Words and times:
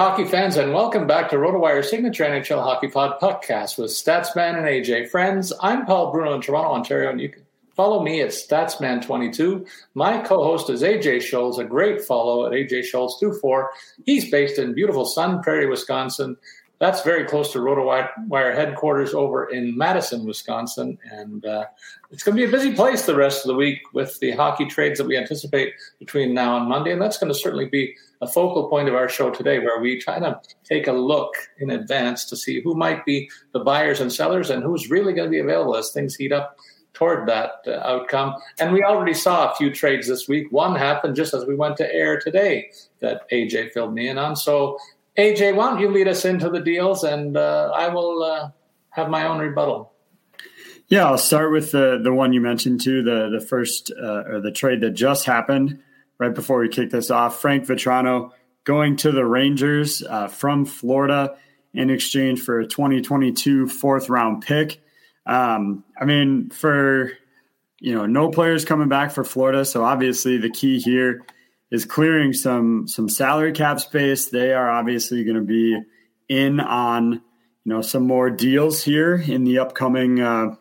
Hockey 0.00 0.24
fans, 0.24 0.56
and 0.56 0.72
welcome 0.72 1.06
back 1.06 1.28
to 1.28 1.36
RotoWire 1.36 1.84
Signature 1.84 2.24
NHL 2.24 2.62
Hockey 2.62 2.88
Pod 2.88 3.20
podcast 3.20 3.76
with 3.76 3.90
Statsman 3.90 4.56
and 4.56 4.64
AJ. 4.64 5.10
Friends, 5.10 5.52
I'm 5.60 5.84
Paul 5.84 6.10
Bruno 6.10 6.32
in 6.32 6.40
Toronto, 6.40 6.70
Ontario, 6.70 7.10
and 7.10 7.20
you 7.20 7.28
can 7.28 7.44
follow 7.76 8.02
me 8.02 8.22
at 8.22 8.30
Statsman22. 8.30 9.68
My 9.92 10.22
co-host 10.22 10.70
is 10.70 10.80
AJ 10.82 11.18
Scholz, 11.18 11.58
a 11.58 11.64
great 11.64 12.00
follow 12.00 12.46
at 12.46 12.52
AJ 12.52 12.90
Scholz24. 12.90 13.66
He's 14.06 14.30
based 14.30 14.58
in 14.58 14.72
beautiful 14.72 15.04
Sun 15.04 15.42
Prairie, 15.42 15.68
Wisconsin. 15.68 16.34
That's 16.78 17.02
very 17.02 17.26
close 17.26 17.52
to 17.52 17.58
RotoWire 17.58 18.54
headquarters 18.54 19.12
over 19.12 19.50
in 19.50 19.76
Madison, 19.76 20.24
Wisconsin, 20.24 20.96
and 21.12 21.44
uh, 21.44 21.66
it's 22.10 22.24
going 22.24 22.36
to 22.36 22.42
be 22.42 22.48
a 22.48 22.50
busy 22.50 22.74
place 22.74 23.06
the 23.06 23.14
rest 23.14 23.44
of 23.44 23.48
the 23.48 23.54
week 23.54 23.80
with 23.92 24.18
the 24.18 24.32
hockey 24.32 24.66
trades 24.66 24.98
that 24.98 25.06
we 25.06 25.16
anticipate 25.16 25.74
between 25.98 26.34
now 26.34 26.56
and 26.56 26.68
Monday, 26.68 26.92
and 26.92 27.00
that's 27.00 27.18
going 27.18 27.32
to 27.32 27.38
certainly 27.38 27.66
be 27.66 27.94
a 28.20 28.26
focal 28.26 28.68
point 28.68 28.88
of 28.88 28.94
our 28.94 29.08
show 29.08 29.30
today, 29.30 29.60
where 29.60 29.80
we 29.80 29.98
try 30.00 30.18
to 30.18 30.40
take 30.64 30.88
a 30.88 30.92
look 30.92 31.32
in 31.58 31.70
advance 31.70 32.24
to 32.26 32.36
see 32.36 32.60
who 32.62 32.74
might 32.74 33.04
be 33.04 33.30
the 33.52 33.60
buyers 33.60 34.00
and 34.00 34.12
sellers 34.12 34.50
and 34.50 34.62
who's 34.62 34.90
really 34.90 35.12
going 35.12 35.26
to 35.26 35.30
be 35.30 35.38
available 35.38 35.76
as 35.76 35.90
things 35.90 36.16
heat 36.16 36.32
up 36.32 36.56
toward 36.92 37.28
that 37.28 37.52
uh, 37.66 37.80
outcome. 37.84 38.34
And 38.58 38.72
we 38.72 38.82
already 38.82 39.14
saw 39.14 39.50
a 39.50 39.54
few 39.54 39.72
trades 39.72 40.08
this 40.08 40.28
week. 40.28 40.50
One 40.50 40.74
happened 40.74 41.14
just 41.14 41.32
as 41.32 41.46
we 41.46 41.54
went 41.54 41.76
to 41.78 41.94
air 41.94 42.18
today 42.18 42.72
that 42.98 43.30
AJ 43.30 43.72
filled 43.72 43.94
me 43.94 44.08
in 44.08 44.18
on. 44.18 44.34
So, 44.34 44.78
AJ, 45.16 45.54
why 45.54 45.70
don't 45.70 45.80
you 45.80 45.90
lead 45.90 46.08
us 46.08 46.24
into 46.24 46.50
the 46.50 46.60
deals 46.60 47.04
and 47.04 47.36
uh, 47.36 47.70
I 47.74 47.88
will 47.88 48.22
uh, 48.22 48.50
have 48.90 49.08
my 49.08 49.26
own 49.26 49.38
rebuttal. 49.38 49.89
Yeah, 50.90 51.06
I'll 51.06 51.18
start 51.18 51.52
with 51.52 51.70
the 51.70 52.00
the 52.02 52.12
one 52.12 52.32
you 52.32 52.40
mentioned 52.40 52.80
too, 52.80 53.02
the 53.02 53.30
the 53.30 53.40
first 53.40 53.92
uh, 53.96 54.24
or 54.26 54.40
the 54.40 54.50
trade 54.50 54.80
that 54.80 54.90
just 54.90 55.24
happened 55.24 55.78
right 56.18 56.34
before 56.34 56.58
we 56.58 56.68
kick 56.68 56.90
this 56.90 57.12
off. 57.12 57.40
Frank 57.40 57.66
Vatrano 57.66 58.32
going 58.64 58.96
to 58.96 59.12
the 59.12 59.24
Rangers 59.24 60.02
uh, 60.02 60.26
from 60.26 60.66
Florida 60.66 61.36
in 61.72 61.90
exchange 61.90 62.40
for 62.40 62.58
a 62.58 62.66
2022 62.66 63.68
fourth 63.68 64.08
round 64.08 64.42
pick. 64.42 64.82
Um, 65.26 65.84
I 65.98 66.04
mean, 66.06 66.50
for 66.50 67.12
you 67.78 67.94
know, 67.94 68.06
no 68.06 68.28
players 68.28 68.64
coming 68.64 68.88
back 68.88 69.12
for 69.12 69.22
Florida, 69.22 69.64
so 69.64 69.84
obviously 69.84 70.38
the 70.38 70.50
key 70.50 70.80
here 70.80 71.22
is 71.70 71.84
clearing 71.84 72.32
some 72.32 72.88
some 72.88 73.08
salary 73.08 73.52
cap 73.52 73.78
space. 73.78 74.26
They 74.26 74.52
are 74.52 74.68
obviously 74.68 75.22
going 75.22 75.36
to 75.36 75.42
be 75.42 75.80
in 76.28 76.58
on 76.58 77.12
you 77.12 77.20
know 77.64 77.80
some 77.80 78.08
more 78.08 78.28
deals 78.28 78.82
here 78.82 79.14
in 79.14 79.44
the 79.44 79.60
upcoming 79.60 80.18
uh, 80.18 80.56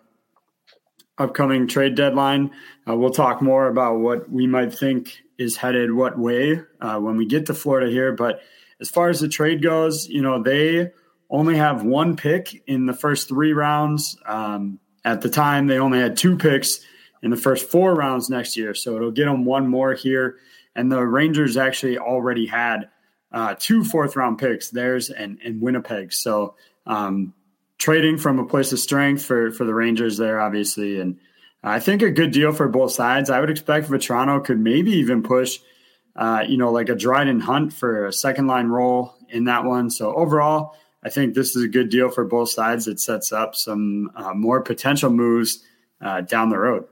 upcoming 1.20 1.68
trade 1.68 1.96
deadline. 1.96 2.52
Uh, 2.88 2.96
we'll 2.96 3.12
talk 3.12 3.42
more 3.42 3.68
about 3.68 4.00
what 4.00 4.30
we 4.32 4.48
might 4.48 4.74
think 4.74 5.22
is 5.38 5.58
headed 5.58 5.92
what 5.92 6.18
way 6.18 6.62
uh, 6.82 6.98
when 6.98 7.18
we 7.18 7.26
get 7.26 7.46
to 7.46 7.54
Florida 7.54 7.90
here. 7.92 8.14
But 8.14 8.42
as 8.82 8.90
far 8.90 9.10
as 9.10 9.20
the 9.20 9.30
trade 9.30 9.62
goes, 9.62 10.08
you 10.08 10.22
know, 10.22 10.42
they 10.42 10.92
only 11.30 11.58
have 11.58 11.84
one 11.84 12.16
pick 12.16 12.64
in 12.66 12.86
the 12.86 12.94
first 12.94 13.28
three 13.28 13.54
rounds. 13.54 14.18
Um, 14.26 14.80
at 15.06 15.22
the 15.22 15.30
time, 15.30 15.68
they 15.68 15.80
only 15.80 16.00
had 16.00 16.18
two 16.18 16.38
picks 16.38 16.80
in 17.22 17.32
the 17.32 17.38
first 17.38 17.70
four 17.70 17.94
rounds 17.94 18.30
next 18.30 18.58
year. 18.58 18.74
So 18.74 18.96
it'll 18.96 19.12
get 19.12 19.26
them 19.26 19.46
one 19.46 19.68
more 19.68 19.94
here. 19.94 20.38
And 20.76 20.92
the 20.92 21.06
Rangers 21.06 21.58
actually 21.58 21.98
already 21.98 22.46
had 22.46 22.90
uh, 23.32 23.56
two 23.58 23.84
fourth 23.84 24.16
round 24.16 24.40
picks, 24.40 24.70
theirs 24.70 25.10
and, 25.10 25.40
and 25.44 25.62
Winnipeg. 25.62 26.14
So 26.14 26.56
um, 26.86 27.34
trading 27.80 28.18
from 28.18 28.38
a 28.38 28.46
place 28.46 28.72
of 28.72 28.80
strength 28.80 29.26
for 29.26 29.52
for 29.52 29.66
the 29.66 29.74
Rangers 29.74 30.18
there, 30.18 30.40
obviously, 30.40 31.00
and 31.00 31.18
I 31.64 31.80
think 31.80 32.02
a 32.02 32.12
good 32.12 32.32
deal 32.32 32.52
for 32.52 32.68
both 32.68 32.92
sides. 32.92 33.30
I 33.30 33.40
would 33.40 33.50
expect 33.50 33.90
Vatrano 33.90 34.44
could 34.44 34.60
maybe 34.60 34.92
even 34.92 35.24
push, 35.24 35.60
uh, 36.16 36.44
you 36.48 36.58
know, 36.58 36.72
like 36.72 36.90
a 36.90 36.96
Dryden 36.96 37.40
Hunt 37.40 37.74
for 37.74 38.06
a 38.06 38.14
second 38.14 38.48
line 38.48 38.68
role 38.68 39.16
in 39.30 39.46
that 39.46 39.66
one. 39.66 39.90
So 39.90 40.14
overall, 40.14 40.76
I 41.04 41.10
think 41.10 41.34
this 41.34 41.56
is 41.56 41.64
a 41.64 41.68
good 41.68 41.90
deal 41.90 42.10
for 42.10 42.24
both 42.24 42.50
sides. 42.50 42.88
It 42.88 43.00
sets 43.00 43.32
up 43.32 43.56
some 43.56 44.12
uh, 44.16 44.34
more 44.34 44.62
potential 44.62 45.10
moves 45.10 45.64
uh, 46.02 46.22
down 46.22 46.50
the 46.50 46.58
road. 46.58 46.86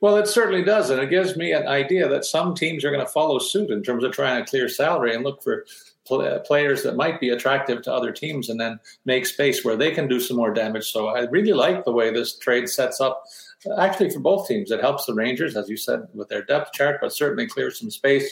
Well, 0.00 0.16
it 0.16 0.26
certainly 0.26 0.64
does, 0.64 0.90
and 0.90 1.00
it 1.00 1.10
gives 1.10 1.36
me 1.36 1.52
an 1.52 1.66
idea 1.66 2.08
that 2.08 2.24
some 2.24 2.54
teams 2.54 2.84
are 2.84 2.90
going 2.90 3.04
to 3.04 3.12
follow 3.12 3.38
suit 3.38 3.70
in 3.70 3.82
terms 3.82 4.04
of 4.04 4.12
trying 4.12 4.44
to 4.44 4.50
clear 4.50 4.68
salary 4.68 5.14
and 5.14 5.24
look 5.24 5.42
for 5.42 5.64
uh, 6.10 6.38
players 6.40 6.82
that 6.82 6.96
might 6.96 7.20
be 7.20 7.30
attractive 7.30 7.82
to 7.82 7.92
other 7.92 8.10
teams 8.10 8.48
and 8.48 8.60
then 8.60 8.80
make 9.04 9.26
space 9.26 9.64
where 9.64 9.76
they 9.76 9.90
can 9.90 10.08
do 10.08 10.18
some 10.18 10.36
more 10.36 10.52
damage. 10.52 10.90
So 10.90 11.08
I 11.08 11.20
really 11.26 11.52
like 11.52 11.84
the 11.84 11.92
way 11.92 12.10
this 12.10 12.38
trade 12.38 12.68
sets 12.68 13.00
up 13.00 13.24
uh, 13.66 13.78
actually 13.78 14.10
for 14.10 14.20
both 14.20 14.48
teams. 14.48 14.70
It 14.70 14.80
helps 14.80 15.04
the 15.04 15.14
Rangers, 15.14 15.56
as 15.56 15.68
you 15.68 15.76
said, 15.76 16.06
with 16.14 16.28
their 16.28 16.44
depth 16.44 16.72
chart, 16.72 16.98
but 17.00 17.12
certainly 17.12 17.46
clears 17.46 17.78
some 17.78 17.90
space 17.90 18.28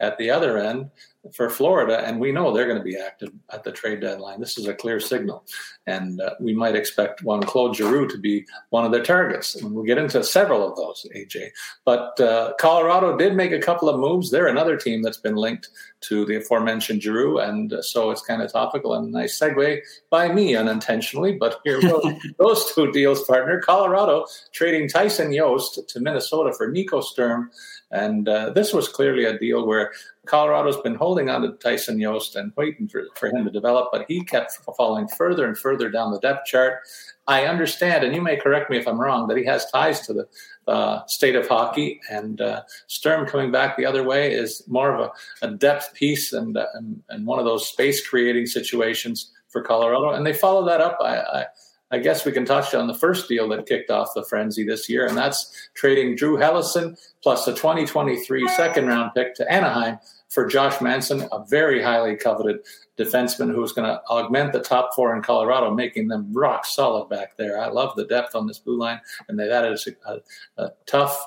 at 0.00 0.18
the 0.18 0.30
other 0.30 0.58
end 0.58 0.90
for 1.34 1.50
Florida, 1.50 2.00
and 2.06 2.18
we 2.18 2.32
know 2.32 2.52
they're 2.52 2.66
going 2.66 2.78
to 2.78 2.84
be 2.84 2.96
active 2.96 3.30
at 3.52 3.62
the 3.62 3.72
trade 3.72 4.00
deadline. 4.00 4.40
This 4.40 4.56
is 4.56 4.66
a 4.66 4.74
clear 4.74 5.00
signal, 5.00 5.44
and 5.86 6.20
uh, 6.20 6.30
we 6.40 6.54
might 6.54 6.74
expect 6.74 7.22
one 7.22 7.42
Claude 7.42 7.76
Giroux 7.76 8.08
to 8.08 8.18
be 8.18 8.46
one 8.70 8.84
of 8.84 8.92
their 8.92 9.02
targets. 9.02 9.54
And 9.54 9.72
we'll 9.72 9.84
get 9.84 9.98
into 9.98 10.24
several 10.24 10.66
of 10.66 10.76
those, 10.76 11.06
AJ. 11.14 11.48
But 11.84 12.18
uh, 12.20 12.54
Colorado 12.58 13.16
did 13.16 13.34
make 13.34 13.52
a 13.52 13.58
couple 13.58 13.88
of 13.88 14.00
moves. 14.00 14.30
They're 14.30 14.48
another 14.48 14.76
team 14.76 15.02
that's 15.02 15.18
been 15.18 15.36
linked 15.36 15.68
to 16.02 16.24
the 16.24 16.36
aforementioned 16.36 17.02
Giroux, 17.02 17.38
and 17.38 17.72
uh, 17.72 17.82
so 17.82 18.10
it's 18.10 18.22
kind 18.22 18.40
of 18.40 18.50
topical 18.50 18.94
and 18.94 19.08
a 19.08 19.10
nice 19.10 19.38
segue 19.38 19.80
by 20.08 20.32
me 20.32 20.56
unintentionally. 20.56 21.32
But 21.32 21.60
here 21.64 21.80
go 21.80 22.18
those 22.38 22.74
two 22.74 22.90
deals, 22.92 23.24
partner. 23.24 23.60
Colorado 23.60 24.26
trading 24.52 24.88
Tyson 24.88 25.34
Jost 25.34 25.80
to 25.88 26.00
Minnesota 26.00 26.52
for 26.52 26.70
Nico 26.70 27.00
Sturm. 27.00 27.50
And 27.90 28.28
uh, 28.28 28.50
this 28.50 28.72
was 28.72 28.88
clearly 28.88 29.24
a 29.24 29.38
deal 29.38 29.66
where 29.66 29.92
Colorado's 30.26 30.80
been 30.82 30.94
holding 30.94 31.30
on 31.30 31.42
to 31.42 31.52
Tyson 31.52 32.00
Jost 32.00 32.36
and 32.36 32.52
waiting 32.56 32.86
for, 32.88 33.04
for 33.16 33.28
him 33.28 33.44
to 33.44 33.50
develop, 33.50 33.88
but 33.90 34.04
he 34.06 34.22
kept 34.22 34.52
falling 34.76 35.08
further 35.08 35.46
and 35.46 35.56
further 35.56 35.90
down 35.90 36.12
the 36.12 36.20
depth 36.20 36.46
chart. 36.46 36.80
I 37.26 37.46
understand, 37.46 38.04
and 38.04 38.14
you 38.14 38.20
may 38.20 38.36
correct 38.36 38.70
me 38.70 38.76
if 38.76 38.86
I'm 38.86 39.00
wrong, 39.00 39.28
that 39.28 39.38
he 39.38 39.44
has 39.44 39.70
ties 39.70 40.00
to 40.06 40.12
the 40.12 40.28
uh, 40.68 41.06
state 41.06 41.36
of 41.36 41.48
hockey, 41.48 42.00
and 42.10 42.40
uh, 42.40 42.62
Sturm 42.86 43.26
coming 43.26 43.50
back 43.50 43.76
the 43.76 43.86
other 43.86 44.04
way 44.04 44.32
is 44.32 44.62
more 44.68 44.94
of 44.94 45.00
a, 45.00 45.46
a 45.46 45.50
depth 45.52 45.94
piece 45.94 46.32
and, 46.32 46.56
and, 46.74 47.02
and 47.08 47.26
one 47.26 47.38
of 47.38 47.44
those 47.44 47.66
space 47.66 48.06
creating 48.06 48.46
situations 48.46 49.32
for 49.48 49.62
Colorado. 49.62 50.10
And 50.10 50.26
they 50.26 50.32
follow 50.32 50.64
that 50.66 50.80
up. 50.80 50.98
I, 51.00 51.18
I 51.18 51.46
I 51.90 51.98
guess 51.98 52.24
we 52.24 52.32
can 52.32 52.44
touch 52.44 52.74
on 52.74 52.86
the 52.86 52.94
first 52.94 53.28
deal 53.28 53.48
that 53.48 53.66
kicked 53.66 53.90
off 53.90 54.14
the 54.14 54.24
frenzy 54.24 54.64
this 54.64 54.88
year, 54.88 55.06
and 55.06 55.16
that's 55.16 55.70
trading 55.74 56.16
Drew 56.16 56.36
Helleson 56.36 56.96
plus 57.22 57.46
a 57.48 57.52
2023 57.52 58.48
second 58.48 58.86
round 58.86 59.12
pick 59.14 59.34
to 59.36 59.52
Anaheim 59.52 59.98
for 60.28 60.46
Josh 60.46 60.80
Manson, 60.80 61.28
a 61.32 61.44
very 61.48 61.82
highly 61.82 62.14
coveted 62.14 62.60
defenseman 62.96 63.52
who's 63.52 63.72
going 63.72 63.88
to 63.88 64.00
augment 64.08 64.52
the 64.52 64.60
top 64.60 64.90
four 64.94 65.14
in 65.16 65.22
Colorado, 65.22 65.74
making 65.74 66.06
them 66.06 66.32
rock 66.32 66.64
solid 66.64 67.08
back 67.08 67.36
there. 67.36 67.60
I 67.60 67.68
love 67.68 67.96
the 67.96 68.06
depth 68.06 68.36
on 68.36 68.46
this 68.46 68.60
blue 68.60 68.78
line, 68.78 69.00
and 69.28 69.38
they've 69.38 69.50
added 69.50 69.76
a, 70.06 70.12
a, 70.12 70.64
a 70.64 70.72
tough 70.86 71.18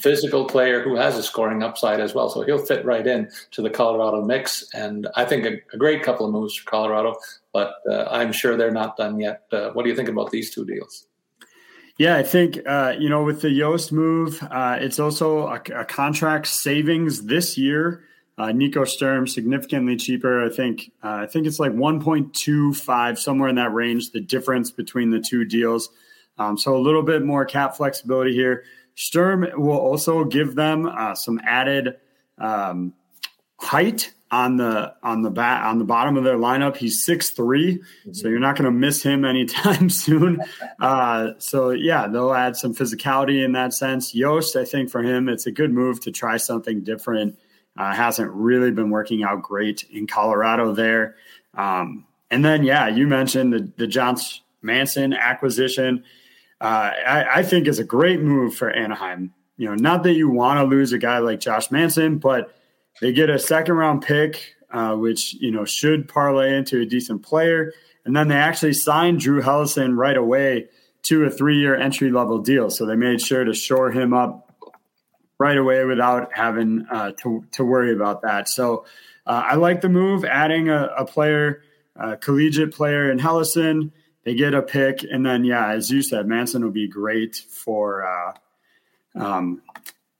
physical 0.00 0.44
player 0.44 0.82
who 0.82 0.96
has 0.96 1.16
a 1.16 1.22
scoring 1.22 1.62
upside 1.62 2.00
as 2.00 2.14
well. 2.14 2.28
So 2.28 2.42
he'll 2.42 2.64
fit 2.64 2.84
right 2.84 3.06
in 3.06 3.30
to 3.52 3.62
the 3.62 3.70
Colorado 3.70 4.22
mix. 4.22 4.64
And 4.74 5.08
I 5.14 5.24
think 5.24 5.44
a, 5.46 5.60
a 5.72 5.78
great 5.78 6.02
couple 6.02 6.26
of 6.26 6.32
moves 6.32 6.56
for 6.56 6.68
Colorado, 6.68 7.16
but 7.52 7.74
uh, 7.88 8.04
I'm 8.10 8.32
sure 8.32 8.56
they're 8.56 8.72
not 8.72 8.96
done 8.96 9.20
yet. 9.20 9.42
Uh, 9.52 9.70
what 9.70 9.84
do 9.84 9.90
you 9.90 9.96
think 9.96 10.08
about 10.08 10.30
these 10.30 10.52
two 10.52 10.64
deals? 10.64 11.06
Yeah, 11.96 12.16
I 12.16 12.24
think 12.24 12.58
uh, 12.66 12.94
you 12.98 13.08
know 13.08 13.22
with 13.22 13.40
the 13.40 13.56
Jost 13.56 13.92
move, 13.92 14.42
uh, 14.50 14.78
it's 14.80 14.98
also 14.98 15.46
a, 15.46 15.60
a, 15.72 15.84
contract 15.84 16.48
savings 16.48 17.26
this 17.26 17.56
year. 17.56 18.02
Uh, 18.36 18.50
Nico 18.50 18.84
Sturm 18.84 19.28
significantly 19.28 19.94
cheaper. 19.94 20.44
I 20.44 20.48
think 20.48 20.90
uh, 21.04 21.20
I 21.22 21.26
think 21.26 21.46
it's 21.46 21.60
like 21.60 21.70
1.25 21.70 23.18
somewhere 23.18 23.48
in 23.48 23.54
that 23.54 23.72
range. 23.72 24.10
The 24.10 24.20
difference 24.20 24.72
between 24.72 25.10
the 25.10 25.20
two 25.20 25.44
deals, 25.44 25.88
um, 26.36 26.58
so 26.58 26.76
a 26.76 26.82
little 26.82 27.04
bit 27.04 27.24
more 27.24 27.44
cap 27.44 27.76
flexibility 27.76 28.34
here. 28.34 28.64
Sturm 28.94 29.46
will 29.56 29.78
also 29.78 30.24
give 30.24 30.54
them 30.54 30.86
uh, 30.86 31.14
some 31.14 31.40
added 31.44 31.96
um, 32.38 32.94
height 33.58 34.12
on 34.30 34.56
the 34.56 34.92
on 35.02 35.22
the 35.22 35.30
bat 35.30 35.64
on 35.64 35.78
the 35.78 35.84
bottom 35.84 36.16
of 36.16 36.24
their 36.24 36.36
lineup. 36.36 36.76
He's 36.76 37.04
six 37.04 37.30
mm-hmm. 37.30 38.12
so 38.12 38.28
you're 38.28 38.40
not 38.40 38.56
going 38.56 38.64
to 38.64 38.72
miss 38.72 39.02
him 39.02 39.24
anytime 39.24 39.88
soon. 39.90 40.40
Uh, 40.80 41.30
so 41.38 41.70
yeah, 41.70 42.08
they'll 42.08 42.34
add 42.34 42.56
some 42.56 42.74
physicality 42.74 43.44
in 43.44 43.52
that 43.52 43.72
sense. 43.72 44.12
Jost, 44.12 44.56
I 44.56 44.64
think 44.64 44.90
for 44.90 45.02
him, 45.02 45.28
it's 45.28 45.46
a 45.46 45.52
good 45.52 45.72
move 45.72 46.00
to 46.00 46.10
try 46.10 46.36
something 46.36 46.82
different. 46.82 47.38
Uh, 47.76 47.92
hasn't 47.92 48.30
really 48.30 48.70
been 48.70 48.90
working 48.90 49.24
out 49.24 49.42
great 49.42 49.84
in 49.90 50.06
Colorado 50.06 50.72
there. 50.72 51.16
Um, 51.54 52.04
and 52.30 52.44
then 52.44 52.64
yeah, 52.64 52.88
you 52.88 53.06
mentioned 53.06 53.52
the 53.52 53.72
the 53.76 53.86
John 53.86 54.16
Manson 54.62 55.12
acquisition 55.12 56.04
uh, 56.64 56.92
I, 57.06 57.40
I 57.40 57.42
think 57.42 57.68
is 57.68 57.78
a 57.78 57.84
great 57.84 58.22
move 58.22 58.54
for 58.54 58.70
Anaheim. 58.70 59.34
You 59.58 59.68
know, 59.68 59.74
not 59.74 60.02
that 60.04 60.14
you 60.14 60.30
want 60.30 60.58
to 60.58 60.64
lose 60.64 60.94
a 60.94 60.98
guy 60.98 61.18
like 61.18 61.38
Josh 61.38 61.70
Manson, 61.70 62.16
but 62.16 62.56
they 63.02 63.12
get 63.12 63.28
a 63.28 63.38
second 63.38 63.74
round 63.74 64.02
pick, 64.02 64.54
uh, 64.70 64.96
which 64.96 65.34
you 65.34 65.50
know 65.50 65.66
should 65.66 66.08
parlay 66.08 66.56
into 66.56 66.80
a 66.80 66.86
decent 66.86 67.22
player, 67.22 67.74
and 68.06 68.16
then 68.16 68.28
they 68.28 68.36
actually 68.36 68.72
signed 68.72 69.20
Drew 69.20 69.42
Helleson 69.42 69.94
right 69.94 70.16
away 70.16 70.68
to 71.02 71.24
a 71.24 71.30
three 71.30 71.58
year 71.58 71.76
entry 71.76 72.10
level 72.10 72.38
deal. 72.38 72.70
So 72.70 72.86
they 72.86 72.96
made 72.96 73.20
sure 73.20 73.44
to 73.44 73.52
shore 73.52 73.90
him 73.90 74.14
up 74.14 74.50
right 75.38 75.58
away 75.58 75.84
without 75.84 76.30
having 76.32 76.86
uh, 76.90 77.12
to 77.24 77.44
to 77.52 77.64
worry 77.64 77.92
about 77.92 78.22
that. 78.22 78.48
So 78.48 78.86
uh, 79.26 79.42
I 79.50 79.56
like 79.56 79.82
the 79.82 79.90
move, 79.90 80.24
adding 80.24 80.70
a, 80.70 80.86
a 80.96 81.04
player, 81.04 81.62
a 81.94 82.16
collegiate 82.16 82.72
player 82.72 83.10
in 83.10 83.18
Helleson. 83.18 83.92
They 84.24 84.34
get 84.34 84.54
a 84.54 84.62
pick, 84.62 85.04
and 85.04 85.24
then 85.24 85.44
yeah, 85.44 85.72
as 85.72 85.90
you 85.90 86.02
said, 86.02 86.26
Manson 86.26 86.64
would 86.64 86.72
be 86.72 86.88
great 86.88 87.36
for 87.36 88.06
uh, 88.06 88.32
um, 89.14 89.62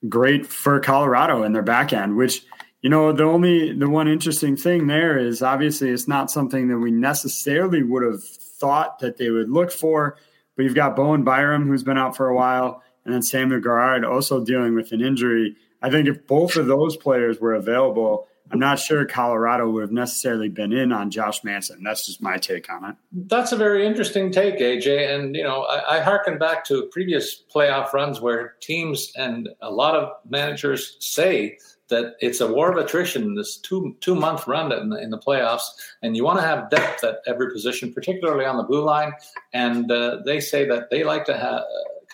great 0.08 0.46
for 0.46 0.78
Colorado 0.80 1.42
in 1.42 1.52
their 1.52 1.62
back 1.62 1.92
end. 1.92 2.16
Which 2.16 2.44
you 2.82 2.90
know, 2.90 3.12
the 3.12 3.24
only 3.24 3.72
the 3.72 3.88
one 3.88 4.08
interesting 4.08 4.56
thing 4.56 4.86
there 4.88 5.18
is 5.18 5.40
obviously 5.40 5.88
it's 5.88 6.06
not 6.06 6.30
something 6.30 6.68
that 6.68 6.78
we 6.78 6.90
necessarily 6.90 7.82
would 7.82 8.02
have 8.02 8.22
thought 8.22 8.98
that 8.98 9.16
they 9.16 9.30
would 9.30 9.48
look 9.48 9.72
for. 9.72 10.18
But 10.54 10.64
you've 10.64 10.74
got 10.74 10.94
Bowen 10.94 11.24
Byram, 11.24 11.66
who's 11.66 11.82
been 11.82 11.98
out 11.98 12.14
for 12.14 12.28
a 12.28 12.36
while, 12.36 12.82
and 13.04 13.14
then 13.14 13.22
Samuel 13.22 13.60
Girard 13.60 14.04
also 14.04 14.44
dealing 14.44 14.74
with 14.74 14.92
an 14.92 15.00
injury. 15.00 15.56
I 15.80 15.90
think 15.90 16.08
if 16.08 16.26
both 16.26 16.56
of 16.56 16.66
those 16.66 16.96
players 16.96 17.40
were 17.40 17.54
available, 17.54 18.28
I'm 18.54 18.60
not 18.60 18.78
sure 18.78 19.04
Colorado 19.04 19.68
would 19.68 19.82
have 19.82 19.90
necessarily 19.90 20.48
been 20.48 20.72
in 20.72 20.92
on 20.92 21.10
Josh 21.10 21.42
Manson. 21.42 21.82
That's 21.82 22.06
just 22.06 22.22
my 22.22 22.36
take 22.36 22.70
on 22.72 22.84
it. 22.90 22.96
That's 23.10 23.50
a 23.50 23.56
very 23.56 23.84
interesting 23.84 24.30
take, 24.30 24.60
AJ. 24.60 25.12
And, 25.12 25.34
you 25.34 25.42
know, 25.42 25.62
I, 25.64 25.96
I 25.96 26.00
harken 26.00 26.38
back 26.38 26.64
to 26.66 26.88
previous 26.92 27.42
playoff 27.52 27.92
runs 27.92 28.20
where 28.20 28.54
teams 28.60 29.10
and 29.16 29.48
a 29.60 29.72
lot 29.72 29.96
of 29.96 30.12
managers 30.30 30.96
say 31.00 31.58
that 31.88 32.14
it's 32.20 32.40
a 32.40 32.46
war 32.46 32.70
of 32.70 32.78
attrition, 32.78 33.34
this 33.34 33.58
two 33.58 33.96
two 34.00 34.14
month 34.14 34.46
run 34.46 34.70
in 34.70 34.90
the, 34.90 35.02
in 35.02 35.10
the 35.10 35.18
playoffs, 35.18 35.66
and 36.00 36.16
you 36.16 36.24
want 36.24 36.38
to 36.38 36.46
have 36.46 36.70
depth 36.70 37.02
at 37.02 37.18
every 37.26 37.52
position, 37.52 37.92
particularly 37.92 38.44
on 38.44 38.56
the 38.56 38.62
blue 38.62 38.84
line. 38.84 39.12
And 39.52 39.90
uh, 39.90 40.18
they 40.24 40.38
say 40.38 40.64
that 40.68 40.90
they 40.90 41.02
like 41.02 41.24
to 41.24 41.36
have 41.36 41.62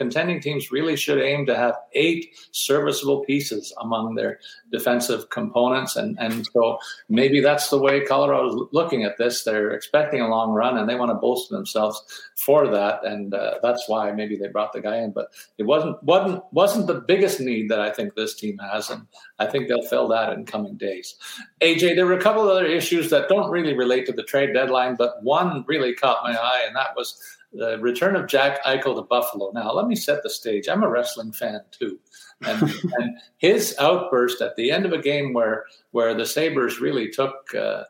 contending 0.00 0.40
teams 0.40 0.72
really 0.72 0.96
should 0.96 1.20
aim 1.20 1.44
to 1.44 1.54
have 1.54 1.76
eight 1.92 2.34
serviceable 2.52 3.22
pieces 3.26 3.70
among 3.82 4.14
their 4.14 4.40
defensive 4.72 5.28
components. 5.28 5.94
And, 5.94 6.16
and 6.18 6.46
so 6.54 6.78
maybe 7.10 7.40
that's 7.40 7.68
the 7.68 7.78
way 7.78 8.00
Colorado's 8.00 8.66
looking 8.72 9.04
at 9.04 9.18
this. 9.18 9.44
They're 9.44 9.72
expecting 9.72 10.22
a 10.22 10.28
long 10.28 10.52
run 10.52 10.78
and 10.78 10.88
they 10.88 10.94
want 10.94 11.10
to 11.10 11.16
bolster 11.16 11.54
themselves 11.54 12.02
for 12.34 12.66
that. 12.68 13.04
And 13.04 13.34
uh, 13.34 13.56
that's 13.62 13.90
why 13.90 14.10
maybe 14.12 14.38
they 14.38 14.48
brought 14.48 14.72
the 14.72 14.80
guy 14.80 14.96
in. 14.96 15.10
But 15.10 15.34
it 15.58 15.64
wasn't, 15.64 16.02
wasn't, 16.02 16.44
wasn't 16.50 16.86
the 16.86 17.02
biggest 17.06 17.38
need 17.38 17.70
that 17.70 17.82
I 17.82 17.90
think 17.90 18.14
this 18.14 18.34
team 18.34 18.56
has. 18.56 18.88
And 18.88 19.06
I 19.38 19.44
think 19.44 19.68
they'll 19.68 19.86
fill 19.86 20.08
that 20.08 20.32
in 20.32 20.46
coming 20.46 20.78
days. 20.78 21.14
AJ, 21.60 21.94
there 21.94 22.06
were 22.06 22.16
a 22.16 22.22
couple 22.22 22.48
other 22.48 22.64
issues 22.64 23.10
that 23.10 23.28
don't 23.28 23.50
really 23.50 23.74
relate 23.74 24.06
to 24.06 24.12
the 24.12 24.22
trade 24.22 24.54
deadline, 24.54 24.96
but 24.96 25.22
one 25.22 25.62
really 25.68 25.94
caught 25.94 26.22
my 26.22 26.32
eye, 26.32 26.64
and 26.66 26.74
that 26.74 26.96
was 26.96 27.22
the 27.52 27.78
return 27.78 28.16
of 28.16 28.28
Jack 28.28 28.62
Eichel 28.64 28.96
to 28.96 29.02
Buffalo. 29.02 29.50
Now, 29.52 29.72
let 29.72 29.86
me 29.86 29.96
set 29.96 30.22
the 30.22 30.30
stage. 30.30 30.68
I'm 30.68 30.82
a 30.82 30.88
wrestling 30.88 31.32
fan 31.32 31.60
too. 31.70 31.98
And, 32.42 32.62
and 32.98 33.18
his 33.38 33.74
outburst 33.78 34.40
at 34.40 34.56
the 34.56 34.70
end 34.70 34.86
of 34.86 34.92
a 34.92 35.02
game 35.02 35.32
where 35.32 35.64
where 35.90 36.14
the 36.14 36.26
Sabres 36.26 36.80
really 36.80 37.10
took 37.10 37.54
uh, 37.54 37.84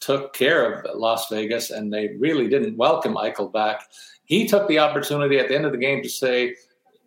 took 0.00 0.32
care 0.32 0.72
of 0.72 0.98
Las 0.98 1.28
Vegas 1.28 1.70
and 1.70 1.92
they 1.92 2.16
really 2.18 2.48
didn't 2.48 2.76
welcome 2.76 3.14
Eichel 3.14 3.52
back. 3.52 3.82
He 4.24 4.46
took 4.46 4.68
the 4.68 4.80
opportunity 4.80 5.38
at 5.38 5.48
the 5.48 5.54
end 5.54 5.66
of 5.66 5.72
the 5.72 5.78
game 5.78 6.02
to 6.02 6.08
say 6.08 6.56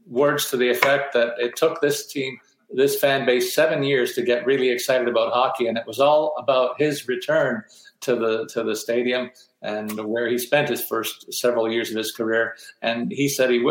words 0.08 0.50
to 0.50 0.58
the 0.58 0.70
effect 0.70 1.14
that 1.14 1.34
it 1.38 1.56
took 1.56 1.82
this 1.82 2.08
team, 2.08 2.38
this 2.72 3.00
fan 3.00 3.26
base, 3.26 3.54
seven 3.54 3.84
years 3.84 4.14
to 4.14 4.22
get 4.22 4.46
really 4.46 4.70
excited 4.70 5.08
about 5.08 5.34
hockey, 5.34 5.68
and 5.68 5.78
it 5.78 5.86
was 5.86 6.00
all 6.00 6.34
about 6.38 6.80
his 6.80 7.08
return 7.08 7.64
to 8.02 8.16
the 8.16 8.48
to 8.54 8.64
the 8.64 8.76
stadium 8.76 9.30
and 9.62 9.92
where 10.08 10.28
he 10.30 10.38
spent 10.38 10.70
his 10.70 10.84
first 10.86 11.32
several 11.34 11.72
years 11.72 11.90
of 11.90 11.98
his 11.98 12.12
career. 12.12 12.56
And 12.82 13.12
he 13.12 13.28
said 13.28 13.50
he 13.50 13.66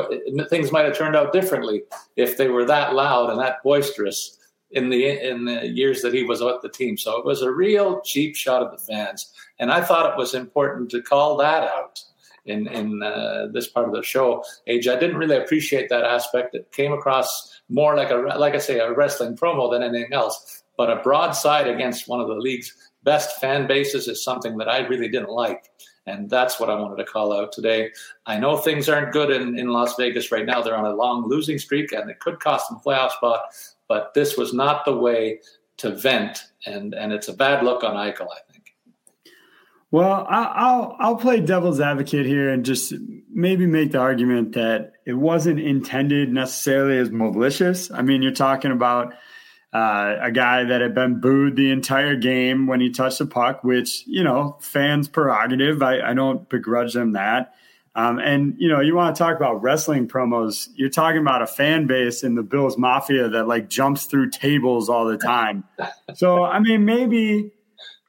things 0.50 0.72
might 0.72 0.84
have 0.84 0.96
turned 0.96 1.16
out 1.16 1.32
differently 1.32 1.82
if 2.16 2.36
they 2.36 2.48
were 2.48 2.64
that 2.66 2.94
loud 2.94 3.30
and 3.30 3.40
that 3.40 3.62
boisterous 3.62 4.38
in 4.70 4.90
the 4.90 5.06
in 5.06 5.44
the 5.44 5.66
years 5.66 6.02
that 6.02 6.14
he 6.14 6.24
was 6.24 6.42
with 6.42 6.60
the 6.62 6.68
team. 6.68 6.96
So 6.96 7.18
it 7.18 7.24
was 7.24 7.42
a 7.42 7.50
real 7.50 8.00
cheap 8.02 8.36
shot 8.36 8.62
at 8.62 8.70
the 8.70 8.78
fans, 8.78 9.32
and 9.58 9.70
I 9.70 9.80
thought 9.80 10.12
it 10.12 10.18
was 10.18 10.34
important 10.34 10.90
to 10.90 11.02
call 11.02 11.36
that 11.38 11.64
out. 11.64 12.00
In, 12.46 12.66
in 12.68 13.02
uh, 13.02 13.48
this 13.52 13.68
part 13.68 13.88
of 13.88 13.94
the 13.94 14.02
show, 14.02 14.42
age, 14.66 14.88
I 14.88 14.98
didn't 14.98 15.18
really 15.18 15.36
appreciate 15.36 15.90
that 15.90 16.04
aspect. 16.04 16.54
It 16.54 16.72
came 16.72 16.94
across 16.94 17.57
more 17.68 17.96
like 17.96 18.10
a, 18.10 18.16
like 18.16 18.54
I 18.54 18.58
say, 18.58 18.78
a 18.78 18.92
wrestling 18.92 19.36
promo 19.36 19.70
than 19.70 19.82
anything 19.82 20.12
else. 20.12 20.62
But 20.76 20.90
a 20.90 21.02
broadside 21.02 21.66
against 21.66 22.08
one 22.08 22.20
of 22.20 22.28
the 22.28 22.34
league's 22.34 22.72
best 23.02 23.40
fan 23.40 23.66
bases 23.66 24.08
is 24.08 24.22
something 24.22 24.56
that 24.58 24.68
I 24.68 24.86
really 24.86 25.08
didn't 25.08 25.30
like. 25.30 25.70
And 26.06 26.30
that's 26.30 26.58
what 26.58 26.70
I 26.70 26.74
wanted 26.74 26.96
to 26.96 27.04
call 27.04 27.32
out 27.32 27.52
today. 27.52 27.90
I 28.26 28.38
know 28.38 28.56
things 28.56 28.88
aren't 28.88 29.12
good 29.12 29.30
in, 29.30 29.58
in 29.58 29.68
Las 29.68 29.94
Vegas 29.96 30.32
right 30.32 30.46
now. 30.46 30.62
They're 30.62 30.76
on 30.76 30.86
a 30.86 30.94
long 30.94 31.28
losing 31.28 31.58
streak 31.58 31.92
and 31.92 32.08
it 32.10 32.20
could 32.20 32.40
cost 32.40 32.68
them 32.68 32.78
a 32.78 32.88
playoff 32.88 33.10
spot, 33.12 33.40
but 33.88 34.14
this 34.14 34.36
was 34.36 34.54
not 34.54 34.84
the 34.84 34.96
way 34.96 35.40
to 35.78 35.90
vent. 35.90 36.44
And, 36.66 36.94
and 36.94 37.12
it's 37.12 37.28
a 37.28 37.34
bad 37.34 37.62
look 37.62 37.84
on 37.84 37.94
Eichel. 37.94 38.28
Well, 39.90 40.26
I'll 40.28 40.96
I'll 40.98 41.16
play 41.16 41.40
devil's 41.40 41.80
advocate 41.80 42.26
here 42.26 42.50
and 42.50 42.64
just 42.64 42.92
maybe 43.30 43.66
make 43.66 43.92
the 43.92 43.98
argument 43.98 44.52
that 44.52 44.92
it 45.06 45.14
wasn't 45.14 45.60
intended 45.60 46.30
necessarily 46.30 46.98
as 46.98 47.10
malicious. 47.10 47.90
I 47.90 48.02
mean, 48.02 48.20
you're 48.20 48.32
talking 48.32 48.70
about 48.70 49.14
uh, 49.72 50.16
a 50.20 50.30
guy 50.30 50.64
that 50.64 50.80
had 50.80 50.94
been 50.94 51.20
booed 51.20 51.56
the 51.56 51.70
entire 51.70 52.16
game 52.16 52.66
when 52.66 52.80
he 52.80 52.90
touched 52.90 53.18
the 53.18 53.26
puck, 53.26 53.64
which, 53.64 54.06
you 54.06 54.24
know, 54.24 54.58
fans' 54.60 55.08
prerogative. 55.08 55.82
I, 55.82 56.00
I 56.00 56.14
don't 56.14 56.48
begrudge 56.48 56.94
them 56.94 57.12
that. 57.12 57.54
Um, 57.94 58.18
and, 58.18 58.54
you 58.58 58.68
know, 58.68 58.80
you 58.80 58.94
want 58.94 59.16
to 59.16 59.18
talk 59.18 59.36
about 59.36 59.62
wrestling 59.62 60.06
promos. 60.06 60.68
You're 60.74 60.88
talking 60.88 61.20
about 61.20 61.42
a 61.42 61.46
fan 61.46 61.86
base 61.86 62.22
in 62.22 62.34
the 62.34 62.42
Bills 62.42 62.78
Mafia 62.78 63.28
that 63.30 63.48
like 63.48 63.68
jumps 63.68 64.04
through 64.04 64.30
tables 64.30 64.88
all 64.88 65.06
the 65.06 65.18
time. 65.18 65.64
so, 66.14 66.44
I 66.44 66.60
mean, 66.60 66.84
maybe, 66.84 67.52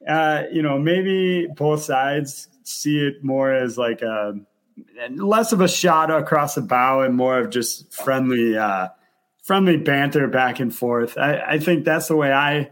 uh, 0.06 0.44
you 0.52 0.62
know, 0.62 0.78
maybe 0.78 1.46
both 1.46 1.82
sides 1.82 2.48
see 2.64 2.98
it 2.98 3.22
more 3.22 3.52
as 3.52 3.76
like 3.76 4.02
a 4.02 4.34
less 5.10 5.52
of 5.52 5.60
a 5.60 5.68
shot 5.68 6.10
across 6.10 6.54
the 6.54 6.62
bow 6.62 7.00
and 7.02 7.14
more 7.14 7.38
of 7.38 7.50
just 7.50 7.92
friendly, 7.92 8.56
uh, 8.56 8.88
friendly 9.42 9.76
banter 9.76 10.26
back 10.28 10.60
and 10.60 10.74
forth. 10.74 11.18
I, 11.18 11.40
I, 11.40 11.58
think 11.58 11.84
that's 11.84 12.08
the 12.08 12.16
way 12.16 12.32
I 12.32 12.70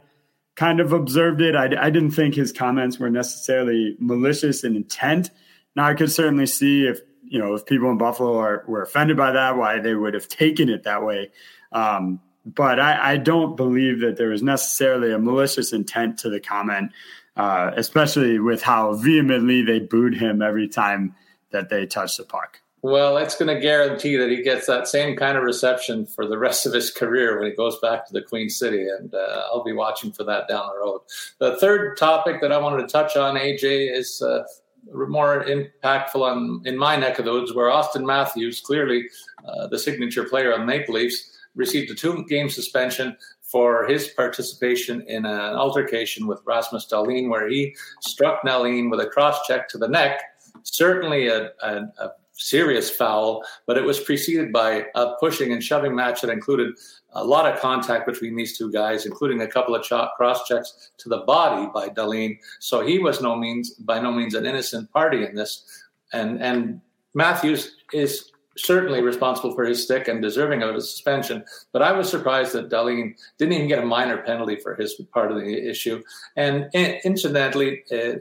kind 0.56 0.80
of 0.80 0.92
observed 0.92 1.40
it. 1.40 1.54
I, 1.54 1.64
I, 1.64 1.90
didn't 1.90 2.12
think 2.12 2.34
his 2.34 2.52
comments 2.52 2.98
were 2.98 3.10
necessarily 3.10 3.96
malicious 3.98 4.64
in 4.64 4.76
intent. 4.76 5.30
Now 5.76 5.86
I 5.86 5.94
could 5.94 6.10
certainly 6.10 6.46
see 6.46 6.86
if 6.86 7.00
you 7.24 7.38
know 7.38 7.54
if 7.54 7.66
people 7.66 7.90
in 7.90 7.98
Buffalo 7.98 8.38
are 8.38 8.64
were 8.66 8.82
offended 8.82 9.16
by 9.16 9.32
that, 9.32 9.56
why 9.56 9.80
they 9.80 9.94
would 9.94 10.14
have 10.14 10.28
taken 10.28 10.68
it 10.68 10.84
that 10.84 11.04
way. 11.04 11.30
Um, 11.72 12.20
but 12.44 12.80
I, 12.80 13.12
I, 13.12 13.16
don't 13.18 13.56
believe 13.56 14.00
that 14.00 14.16
there 14.16 14.30
was 14.30 14.42
necessarily 14.42 15.12
a 15.12 15.18
malicious 15.18 15.72
intent 15.72 16.18
to 16.20 16.30
the 16.30 16.40
comment, 16.40 16.92
uh, 17.38 17.70
especially 17.76 18.38
with 18.38 18.62
how 18.62 18.94
vehemently 18.94 19.62
they 19.62 19.78
booed 19.78 20.14
him 20.14 20.42
every 20.42 20.68
time 20.68 21.14
that 21.50 21.70
they 21.70 21.86
touched 21.86 22.18
the 22.18 22.24
puck. 22.24 22.60
Well, 22.82 23.16
it's 23.16 23.36
going 23.36 23.52
to 23.52 23.60
guarantee 23.60 24.16
that 24.16 24.30
he 24.30 24.42
gets 24.42 24.66
that 24.66 24.86
same 24.86 25.16
kind 25.16 25.36
of 25.36 25.44
reception 25.44 26.06
for 26.06 26.26
the 26.26 26.38
rest 26.46 26.66
of 26.66 26.72
his 26.72 26.90
career 26.90 27.38
when 27.38 27.50
he 27.50 27.56
goes 27.56 27.78
back 27.80 28.06
to 28.06 28.12
the 28.12 28.22
Queen 28.22 28.48
City, 28.48 28.86
and 28.88 29.14
uh, 29.14 29.42
I'll 29.46 29.64
be 29.64 29.72
watching 29.72 30.12
for 30.12 30.24
that 30.24 30.48
down 30.48 30.68
the 30.68 30.80
road. 30.80 31.00
The 31.38 31.56
third 31.56 31.96
topic 31.96 32.40
that 32.40 32.52
I 32.52 32.58
wanted 32.58 32.82
to 32.82 32.88
touch 32.88 33.16
on, 33.16 33.36
AJ, 33.36 33.96
is 33.96 34.22
uh, 34.22 34.44
more 34.92 35.44
impactful 35.44 36.20
on 36.20 36.62
in 36.64 36.76
my 36.76 36.96
neck 36.96 37.18
of 37.18 37.24
the 37.24 37.32
woods, 37.32 37.54
where 37.54 37.70
Auston 37.70 38.04
Matthews, 38.04 38.60
clearly 38.60 39.08
uh, 39.44 39.66
the 39.66 39.78
signature 39.78 40.24
player 40.24 40.54
on 40.54 40.66
Maple 40.66 40.94
Leafs, 40.94 41.36
received 41.56 41.90
a 41.90 41.94
two-game 41.94 42.48
suspension 42.48 43.16
for 43.50 43.86
his 43.86 44.08
participation 44.08 45.00
in 45.08 45.24
an 45.24 45.56
altercation 45.56 46.26
with 46.26 46.42
Rasmus 46.44 46.86
Dahlin, 46.86 47.30
where 47.30 47.48
he 47.48 47.74
struck 48.02 48.42
Dahlin 48.42 48.90
with 48.90 49.00
a 49.00 49.06
cross 49.06 49.46
check 49.46 49.68
to 49.70 49.78
the 49.78 49.88
neck. 49.88 50.20
Certainly 50.64 51.28
a, 51.28 51.50
a, 51.62 51.74
a 51.98 52.10
serious 52.34 52.90
foul, 52.90 53.42
but 53.66 53.78
it 53.78 53.84
was 53.84 54.00
preceded 54.00 54.52
by 54.52 54.86
a 54.94 55.14
pushing 55.18 55.52
and 55.52 55.62
shoving 55.62 55.94
match 55.94 56.20
that 56.20 56.30
included 56.30 56.74
a 57.12 57.24
lot 57.24 57.50
of 57.50 57.58
contact 57.58 58.06
between 58.06 58.36
these 58.36 58.56
two 58.56 58.70
guys, 58.70 59.06
including 59.06 59.40
a 59.40 59.48
couple 59.48 59.74
of 59.74 59.82
cross 60.16 60.44
checks 60.46 60.90
to 60.98 61.08
the 61.08 61.18
body 61.18 61.68
by 61.72 61.88
Dahlin. 61.88 62.38
So 62.60 62.86
he 62.86 62.98
was 62.98 63.22
no 63.22 63.34
means 63.34 63.70
by 63.70 63.98
no 63.98 64.12
means 64.12 64.34
an 64.34 64.44
innocent 64.44 64.92
party 64.92 65.24
in 65.24 65.34
this. 65.34 65.64
And 66.12 66.40
and 66.42 66.80
Matthews 67.14 67.76
is 67.92 68.27
certainly 68.58 69.02
responsible 69.02 69.54
for 69.54 69.64
his 69.64 69.82
stick 69.82 70.08
and 70.08 70.20
deserving 70.20 70.62
of 70.62 70.74
a 70.74 70.80
suspension. 70.80 71.44
But 71.72 71.82
I 71.82 71.92
was 71.92 72.08
surprised 72.08 72.52
that 72.52 72.68
Dahlin 72.68 73.14
didn't 73.38 73.54
even 73.54 73.68
get 73.68 73.78
a 73.78 73.86
minor 73.86 74.18
penalty 74.18 74.56
for 74.56 74.74
his 74.74 74.94
part 75.12 75.30
of 75.30 75.38
the 75.38 75.68
issue. 75.68 76.02
And 76.36 76.68
incidentally, 76.74 77.82
uh, 77.90 77.96
uh, 77.96 78.18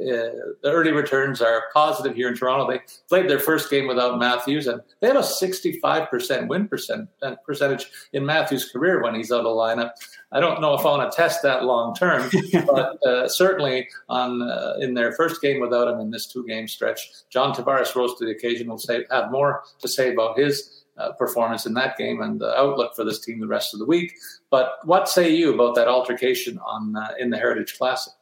the 0.62 0.72
early 0.72 0.91
returns 0.91 1.41
are 1.41 1.63
positive 1.74 2.15
here 2.15 2.29
in 2.29 2.36
Toronto. 2.36 2.72
They 2.72 2.82
played 3.10 3.29
their 3.29 3.39
first 3.39 3.70
game 3.70 3.88
without 3.88 4.20
Matthews, 4.20 4.67
and 4.67 4.82
they 5.01 5.08
have 5.08 5.17
a 5.17 5.22
65% 5.22 6.48
win 6.48 6.67
percent, 6.67 7.10
uh, 7.22 7.36
percentage 7.46 7.88
in 8.13 8.25
Matthews' 8.25 8.72
career 8.72 9.01
when 9.01 9.15
he's 9.15 9.32
out 9.32 9.39
of 9.39 9.44
the 9.46 9.50
lineup. 9.50 9.91
I 10.32 10.39
don't 10.41 10.60
know 10.60 10.74
if 10.74 10.82
I 10.82 10.89
want 10.89 11.10
to 11.10 11.15
test 11.15 11.41
that 11.44 11.63
long 11.63 11.96
term, 11.96 12.29
but 12.67 13.01
uh, 13.06 13.27
certainly 13.29 13.88
on 14.10 14.41
uh, 14.41 14.74
in 14.79 14.94
their 14.94 15.13
first 15.13 15.41
game 15.41 15.62
without 15.62 15.88
him 15.88 16.00
in 16.00 16.12
this 16.12 16.27
two 16.27 16.46
game 16.46 16.67
stretch, 16.67 17.10
John 17.29 17.53
Tavares 17.53 17.96
rose 17.96 18.17
to 18.20 18.25
the 18.25 18.32
occasion. 18.32 18.67
Will 18.67 18.77
say 18.77 19.06
have 19.10 19.32
more 19.32 19.63
to 19.79 19.88
say 19.88 20.12
about 20.12 20.27
his 20.36 20.78
uh, 20.98 21.12
performance 21.14 21.66
in 21.66 21.74
that 21.76 21.98
game 21.98 22.22
and 22.22 22.40
the 22.40 22.58
outlook 22.58 22.96
for 22.96 23.04
this 23.04 23.20
team 23.20 23.40
the 23.40 23.48
rest 23.48 23.74
of 23.74 23.80
the 23.80 23.86
week. 23.86 24.14
But 24.50 24.80
what 24.84 25.08
say 25.08 25.30
you 25.30 25.54
about 25.54 25.76
that 25.76 25.88
altercation 25.88 26.58
on 26.60 26.96
uh, 26.96 27.10
in 27.20 27.30
the 27.30 27.38
Heritage 27.38 27.78
Classic? 27.78 28.14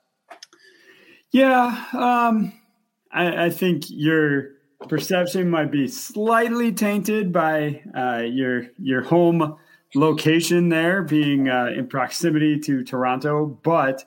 Yeah, 1.31 1.85
um, 1.93 2.53
I, 3.11 3.45
I, 3.45 3.49
think 3.49 3.85
your 3.89 4.51
perception 4.87 5.49
might 5.49 5.71
be 5.71 5.87
slightly 5.87 6.71
tainted 6.71 7.33
by 7.33 7.81
uh, 7.95 8.23
your 8.25 8.67
your 8.77 9.01
home 9.01 9.57
location 9.95 10.69
there 10.69 11.03
being 11.03 11.49
uh, 11.49 11.71
in 11.75 11.87
proximity 11.87 12.59
to 12.59 12.83
Toronto, 12.83 13.59
but 13.63 14.05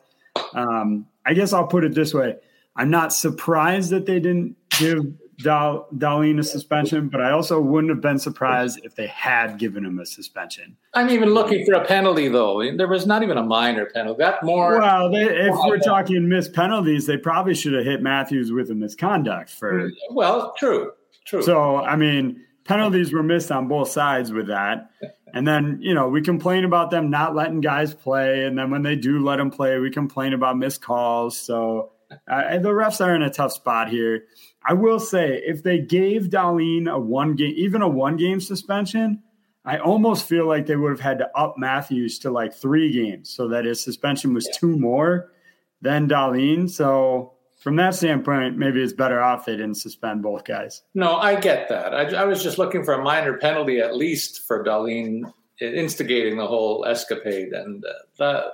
um, 0.55 1.07
I 1.26 1.35
guess 1.35 1.52
I'll 1.52 1.67
put 1.67 1.85
it 1.85 1.95
this 1.95 2.14
way: 2.14 2.37
I'm 2.76 2.90
not 2.90 3.12
surprised 3.12 3.90
that 3.90 4.07
they 4.07 4.21
didn't 4.21 4.57
give 4.78 5.05
Dal- 5.38 5.87
Dahlin 5.97 6.40
a 6.40 6.42
suspension, 6.42 7.09
but 7.09 7.21
I 7.21 7.30
also 7.30 7.61
wouldn't 7.61 7.90
have 7.90 8.00
been 8.00 8.18
surprised 8.18 8.80
if 8.83 8.97
they 8.97 9.07
had 9.07 9.57
given 9.59 9.85
him 9.85 9.99
a 10.00 10.07
suspension. 10.07 10.76
I'm 10.95 11.11
even 11.11 11.30
looking 11.30 11.64
for 11.64 11.75
a 11.75 11.85
penalty, 11.85 12.28
though. 12.28 12.61
There 12.76 12.88
was 12.88 13.07
not 13.07 13.23
even 13.23 13.38
a 13.38 13.42
minor 13.45 13.87
penalty. 13.87 14.18
That 14.18 14.42
more. 14.42 14.80
Well, 14.80 15.12
they, 15.12 15.25
if 15.25 15.54
we're 15.64 15.78
talking 15.78 16.28
missed 16.28 16.52
penalties, 16.54 17.07
they 17.07 17.16
probably 17.16 17.54
should 17.54 17.73
have 17.75 17.85
hit 17.85 18.02
Matthews 18.02 18.50
with 18.50 18.71
a 18.71 18.75
misconduct 18.75 19.50
for. 19.50 19.90
Well, 20.11 20.54
true, 20.59 20.92
true. 21.25 21.42
So, 21.42 21.76
I 21.76 21.95
mean, 21.95 22.45
penalties 22.64 23.12
were 23.12 23.23
missed 23.23 23.52
on 23.52 23.68
both 23.68 23.90
sides 23.90 24.33
with 24.33 24.49
that. 24.49 24.90
And 25.35 25.47
then, 25.47 25.78
you 25.80 25.95
know, 25.95 26.09
we 26.09 26.23
complain 26.23 26.64
about 26.64 26.90
them 26.90 27.11
not 27.11 27.35
letting 27.37 27.61
guys 27.61 27.95
play. 27.95 28.45
And 28.45 28.59
then 28.59 28.71
when 28.71 28.83
they 28.83 28.97
do 28.97 29.23
let 29.23 29.37
them 29.37 29.50
play, 29.50 29.78
we 29.78 29.90
complain 29.90 30.33
about 30.33 30.59
missed 30.59 30.83
calls. 30.83 31.38
So 31.38 31.92
uh, 32.26 32.59
the 32.59 32.71
refs 32.71 33.04
are 33.04 33.14
in 33.14 33.23
a 33.23 33.30
tough 33.30 33.52
spot 33.52 33.88
here. 33.88 34.25
I 34.68 34.75
will 34.75 35.00
say, 35.00 35.42
if 35.46 35.62
they 35.62 35.78
gave 35.78 36.25
Dahlin 36.25 36.92
a 36.92 36.98
one 36.98 37.37
game, 37.37 37.54
even 37.56 37.80
a 37.80 37.88
one 37.88 38.18
game 38.18 38.38
suspension, 38.38 39.22
I 39.64 39.78
almost 39.78 40.28
feel 40.28 40.46
like 40.46 40.66
they 40.66 40.76
would 40.76 40.90
have 40.90 41.00
had 41.00 41.18
to 41.18 41.30
up 41.34 41.54
Matthews 41.56 42.18
to 42.20 42.30
like 42.30 42.54
three 42.54 42.92
games 42.92 43.30
so 43.30 43.48
that 43.48 43.64
his 43.64 43.82
suspension 43.82 44.34
was 44.34 44.46
two 44.54 44.78
more 44.78 45.32
than 45.80 46.06
Dahlin. 46.06 46.68
So 46.68 47.32
from 47.60 47.76
that 47.76 47.94
standpoint, 47.94 48.58
maybe 48.58 48.82
it's 48.82 48.92
better 48.92 49.20
off 49.20 49.46
they 49.46 49.56
didn't 49.56 49.76
suspend 49.76 50.22
both 50.22 50.44
guys. 50.44 50.82
No, 50.94 51.16
I 51.16 51.40
get 51.40 51.70
that. 51.70 51.94
I, 51.94 52.22
I 52.22 52.25
was 52.25 52.42
just 52.42 52.58
looking 52.58 52.84
for 52.84 52.92
a 52.92 53.02
minor 53.02 53.38
penalty 53.38 53.80
at 53.80 53.96
least 53.96 54.46
for 54.46 54.62
Dahlin 54.62 55.22
instigating 55.60 56.37
the 56.37 56.46
whole 56.46 56.84
escapade, 56.84 57.52
and 57.52 57.84
uh, 57.84 57.92
that 58.18 58.44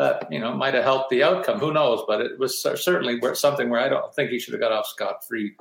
that 0.00 0.26
you 0.32 0.38
know 0.40 0.54
might 0.54 0.72
have 0.72 0.82
helped 0.82 1.10
the 1.10 1.22
outcome. 1.22 1.60
Who 1.60 1.74
knows? 1.74 2.02
But 2.08 2.22
it 2.22 2.38
was 2.38 2.60
certainly 2.62 3.20
something 3.34 3.68
where 3.68 3.80
I 3.80 3.88
don't 3.90 4.12
think 4.14 4.30
he 4.30 4.38
should 4.38 4.54
have 4.54 4.60
got 4.60 4.72
off 4.72 4.86
scot 4.86 5.26
free 5.28 5.54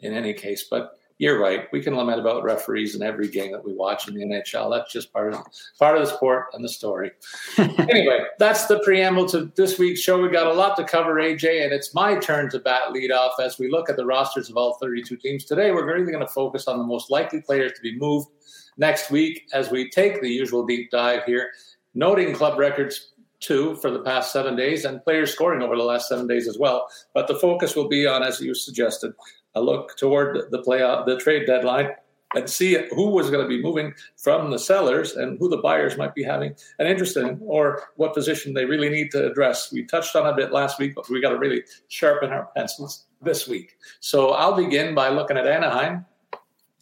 in 0.00 0.14
any 0.14 0.32
case. 0.32 0.68
But 0.70 0.92
you're 1.18 1.40
right. 1.40 1.66
We 1.72 1.82
can 1.82 1.96
lament 1.96 2.20
about 2.20 2.44
referees 2.44 2.94
in 2.94 3.02
every 3.02 3.28
game 3.28 3.50
that 3.50 3.64
we 3.64 3.74
watch 3.74 4.06
in 4.06 4.14
the 4.14 4.24
NHL. 4.24 4.70
That's 4.70 4.92
just 4.92 5.12
part 5.12 5.34
of 5.34 5.40
part 5.80 5.96
of 5.96 6.06
the 6.06 6.14
sport 6.14 6.46
and 6.52 6.64
the 6.64 6.68
story. 6.68 7.10
anyway, 7.58 8.20
that's 8.38 8.66
the 8.66 8.78
preamble 8.84 9.28
to 9.30 9.52
this 9.56 9.80
week's 9.80 10.00
show. 10.00 10.22
We 10.22 10.28
got 10.28 10.46
a 10.46 10.52
lot 10.52 10.76
to 10.76 10.84
cover, 10.84 11.16
AJ, 11.16 11.64
and 11.64 11.72
it's 11.72 11.92
my 11.92 12.14
turn 12.14 12.50
to 12.50 12.60
bat 12.60 12.92
lead 12.92 13.10
off 13.10 13.40
as 13.40 13.58
we 13.58 13.68
look 13.68 13.90
at 13.90 13.96
the 13.96 14.06
rosters 14.06 14.48
of 14.48 14.56
all 14.56 14.78
32 14.80 15.16
teams. 15.16 15.44
Today, 15.44 15.72
we're 15.72 15.92
really 15.92 16.12
going 16.12 16.24
to 16.24 16.32
focus 16.32 16.68
on 16.68 16.78
the 16.78 16.84
most 16.84 17.10
likely 17.10 17.40
players 17.40 17.72
to 17.72 17.80
be 17.82 17.98
moved 17.98 18.28
next 18.76 19.10
week 19.10 19.48
as 19.52 19.72
we 19.72 19.90
take 19.90 20.20
the 20.20 20.30
usual 20.30 20.64
deep 20.64 20.88
dive 20.92 21.24
here, 21.24 21.50
noting 21.94 22.32
club 22.32 22.58
records 22.58 23.11
two 23.42 23.76
for 23.76 23.90
the 23.90 24.00
past 24.00 24.32
seven 24.32 24.56
days 24.56 24.84
and 24.84 25.02
players 25.04 25.32
scoring 25.32 25.62
over 25.62 25.76
the 25.76 25.82
last 25.82 26.08
seven 26.08 26.26
days 26.26 26.48
as 26.48 26.58
well. 26.58 26.88
But 27.12 27.26
the 27.26 27.38
focus 27.38 27.76
will 27.76 27.88
be 27.88 28.06
on, 28.06 28.22
as 28.22 28.40
you 28.40 28.54
suggested, 28.54 29.12
a 29.54 29.60
look 29.60 29.96
toward 29.96 30.50
the 30.50 30.62
play 30.62 30.82
uh, 30.82 31.02
the 31.04 31.18
trade 31.18 31.46
deadline 31.46 31.90
and 32.34 32.48
see 32.48 32.78
who 32.90 33.10
was 33.10 33.30
going 33.30 33.42
to 33.42 33.48
be 33.48 33.62
moving 33.62 33.92
from 34.16 34.50
the 34.50 34.58
sellers 34.58 35.16
and 35.16 35.38
who 35.38 35.48
the 35.48 35.58
buyers 35.58 35.98
might 35.98 36.14
be 36.14 36.22
having 36.22 36.54
an 36.78 36.86
interest 36.86 37.16
in 37.16 37.38
or 37.42 37.82
what 37.96 38.14
position 38.14 38.54
they 38.54 38.64
really 38.64 38.88
need 38.88 39.10
to 39.10 39.30
address. 39.30 39.70
We 39.70 39.84
touched 39.84 40.16
on 40.16 40.26
a 40.26 40.34
bit 40.34 40.52
last 40.52 40.78
week, 40.78 40.94
but 40.94 41.08
we 41.10 41.20
got 41.20 41.30
to 41.30 41.38
really 41.38 41.64
sharpen 41.88 42.30
our 42.30 42.48
pencils 42.56 43.04
this 43.20 43.46
week. 43.46 43.76
So 44.00 44.30
I'll 44.30 44.56
begin 44.56 44.94
by 44.94 45.10
looking 45.10 45.36
at 45.36 45.46
Anaheim, 45.46 46.06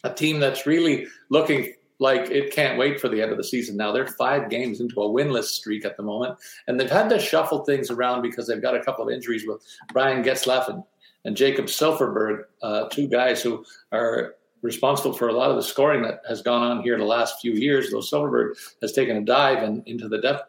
a 0.03 0.13
team 0.13 0.39
that's 0.39 0.65
really 0.65 1.07
looking 1.29 1.73
like 2.01 2.31
it 2.31 2.51
can't 2.51 2.79
wait 2.79 2.99
for 2.99 3.07
the 3.07 3.21
end 3.21 3.31
of 3.31 3.37
the 3.37 3.43
season 3.43 3.77
now. 3.77 3.91
They're 3.91 4.07
five 4.07 4.49
games 4.49 4.81
into 4.81 5.01
a 5.01 5.07
winless 5.07 5.45
streak 5.45 5.85
at 5.85 5.95
the 5.97 6.03
moment, 6.03 6.37
and 6.67 6.79
they've 6.79 6.89
had 6.89 7.09
to 7.09 7.19
shuffle 7.19 7.63
things 7.63 7.91
around 7.91 8.23
because 8.23 8.47
they've 8.47 8.61
got 8.61 8.75
a 8.75 8.83
couple 8.83 9.07
of 9.07 9.13
injuries 9.13 9.45
with 9.47 9.63
Ryan 9.93 10.23
Getzlaf 10.23 10.67
and, 10.67 10.83
and 11.25 11.37
Jakob 11.37 11.67
Silfverberg, 11.67 12.45
uh, 12.63 12.89
two 12.89 13.07
guys 13.07 13.43
who 13.43 13.63
are 13.91 14.35
responsible 14.63 15.13
for 15.13 15.29
a 15.29 15.33
lot 15.33 15.51
of 15.51 15.55
the 15.55 15.63
scoring 15.63 16.01
that 16.01 16.21
has 16.27 16.41
gone 16.41 16.63
on 16.63 16.81
here 16.81 16.97
the 16.97 17.05
last 17.05 17.39
few 17.39 17.53
years. 17.53 17.91
Though 17.91 17.99
Silfverberg 17.99 18.55
has 18.81 18.93
taken 18.93 19.17
a 19.17 19.21
dive 19.21 19.63
in, 19.63 19.83
into 19.85 20.09
the 20.09 20.19
depth 20.19 20.45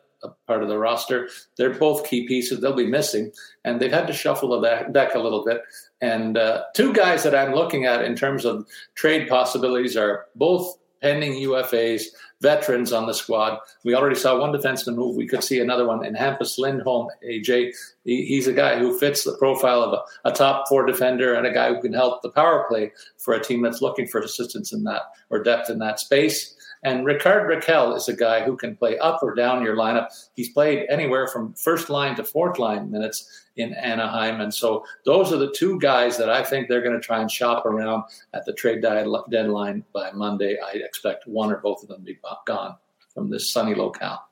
part 0.46 0.62
of 0.62 0.68
the 0.68 0.78
roster. 0.78 1.28
They're 1.56 1.74
both 1.74 2.08
key 2.08 2.26
pieces. 2.26 2.60
They'll 2.60 2.74
be 2.74 2.86
missing, 2.86 3.32
and 3.64 3.80
they've 3.80 3.92
had 3.92 4.06
to 4.06 4.12
shuffle 4.12 4.60
the 4.60 4.86
deck 4.92 5.14
a 5.14 5.18
little 5.18 5.44
bit. 5.44 5.62
And 6.00 6.38
uh, 6.38 6.64
two 6.74 6.92
guys 6.92 7.22
that 7.24 7.34
I'm 7.34 7.54
looking 7.54 7.84
at 7.84 8.04
in 8.04 8.16
terms 8.16 8.44
of 8.44 8.66
trade 8.94 9.28
possibilities 9.28 9.96
are 9.96 10.26
both 10.36 10.78
pending 11.02 11.32
UFAs, 11.48 12.04
veterans 12.40 12.92
on 12.92 13.06
the 13.06 13.12
squad. 13.12 13.58
We 13.84 13.94
already 13.94 14.16
saw 14.16 14.38
one 14.38 14.52
defenseman 14.52 14.94
move. 14.94 15.16
We 15.16 15.26
could 15.26 15.42
see 15.42 15.60
another 15.60 15.86
one 15.86 16.04
in 16.04 16.14
Hampus 16.14 16.58
Lindholm. 16.58 17.08
AJ, 17.26 17.72
he's 18.04 18.46
a 18.46 18.52
guy 18.52 18.78
who 18.78 18.98
fits 18.98 19.24
the 19.24 19.36
profile 19.36 19.82
of 19.82 19.92
a, 19.92 20.30
a, 20.30 20.32
top 20.32 20.68
four 20.68 20.86
defender 20.86 21.34
and 21.34 21.46
a 21.46 21.52
guy 21.52 21.68
who 21.68 21.80
can 21.82 21.92
help 21.92 22.22
the 22.22 22.30
power 22.30 22.64
play 22.68 22.92
for 23.18 23.34
a 23.34 23.42
team 23.42 23.62
that's 23.62 23.82
looking 23.82 24.06
for 24.06 24.20
assistance 24.20 24.72
in 24.72 24.84
that 24.84 25.02
or 25.30 25.42
depth 25.42 25.68
in 25.68 25.78
that 25.80 26.00
space. 26.00 26.54
And 26.84 27.04
Rickard 27.04 27.48
Rakell 27.48 27.96
is 27.96 28.08
a 28.08 28.16
guy 28.16 28.42
who 28.44 28.56
can 28.56 28.76
play 28.76 28.98
up 28.98 29.20
or 29.22 29.34
down 29.34 29.62
your 29.62 29.76
lineup. 29.76 30.08
He's 30.34 30.48
played 30.48 30.86
anywhere 30.90 31.28
from 31.28 31.54
first 31.54 31.88
line 31.90 32.16
to 32.16 32.24
fourth 32.24 32.58
line 32.58 32.90
minutes 32.90 33.46
in 33.56 33.74
Anaheim. 33.74 34.40
And 34.40 34.52
so 34.52 34.84
those 35.04 35.32
are 35.32 35.36
the 35.36 35.52
two 35.52 35.78
guys 35.78 36.18
that 36.18 36.28
I 36.28 36.42
think 36.42 36.68
they're 36.68 36.82
going 36.82 37.00
to 37.00 37.06
try 37.06 37.20
and 37.20 37.30
shop 37.30 37.66
around 37.66 38.04
at 38.34 38.44
the 38.46 38.52
trade 38.52 38.82
deadline 38.82 39.84
by 39.92 40.10
Monday. 40.12 40.58
I 40.58 40.72
expect 40.72 41.26
one 41.26 41.52
or 41.52 41.58
both 41.58 41.82
of 41.82 41.88
them 41.88 41.98
to 41.98 42.04
be 42.04 42.18
gone 42.46 42.76
from 43.14 43.30
this 43.30 43.52
sunny 43.52 43.74
locale. 43.74 44.26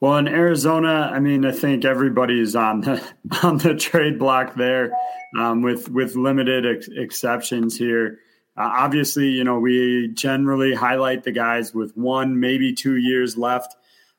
Well, 0.00 0.18
in 0.18 0.28
Arizona, 0.28 1.10
I 1.14 1.20
mean, 1.20 1.46
I 1.46 1.52
think 1.52 1.86
everybody's 1.86 2.54
on 2.54 2.82
the 2.82 3.02
on 3.42 3.58
the 3.58 3.74
trade 3.74 4.18
block 4.18 4.54
there, 4.54 4.92
um, 5.38 5.62
with 5.62 5.88
with 5.88 6.14
limited 6.14 6.66
ex- 6.66 6.88
exceptions 6.94 7.78
here. 7.78 8.18
Uh, 8.56 8.70
obviously, 8.72 9.28
you 9.28 9.44
know, 9.44 9.58
we 9.58 10.08
generally 10.14 10.74
highlight 10.74 11.24
the 11.24 11.32
guys 11.32 11.74
with 11.74 11.96
one, 11.96 12.38
maybe 12.38 12.72
two 12.72 12.96
years 12.96 13.36
left 13.36 13.74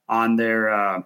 on 0.10 0.36
their 0.36 0.70
uh, 0.70 1.02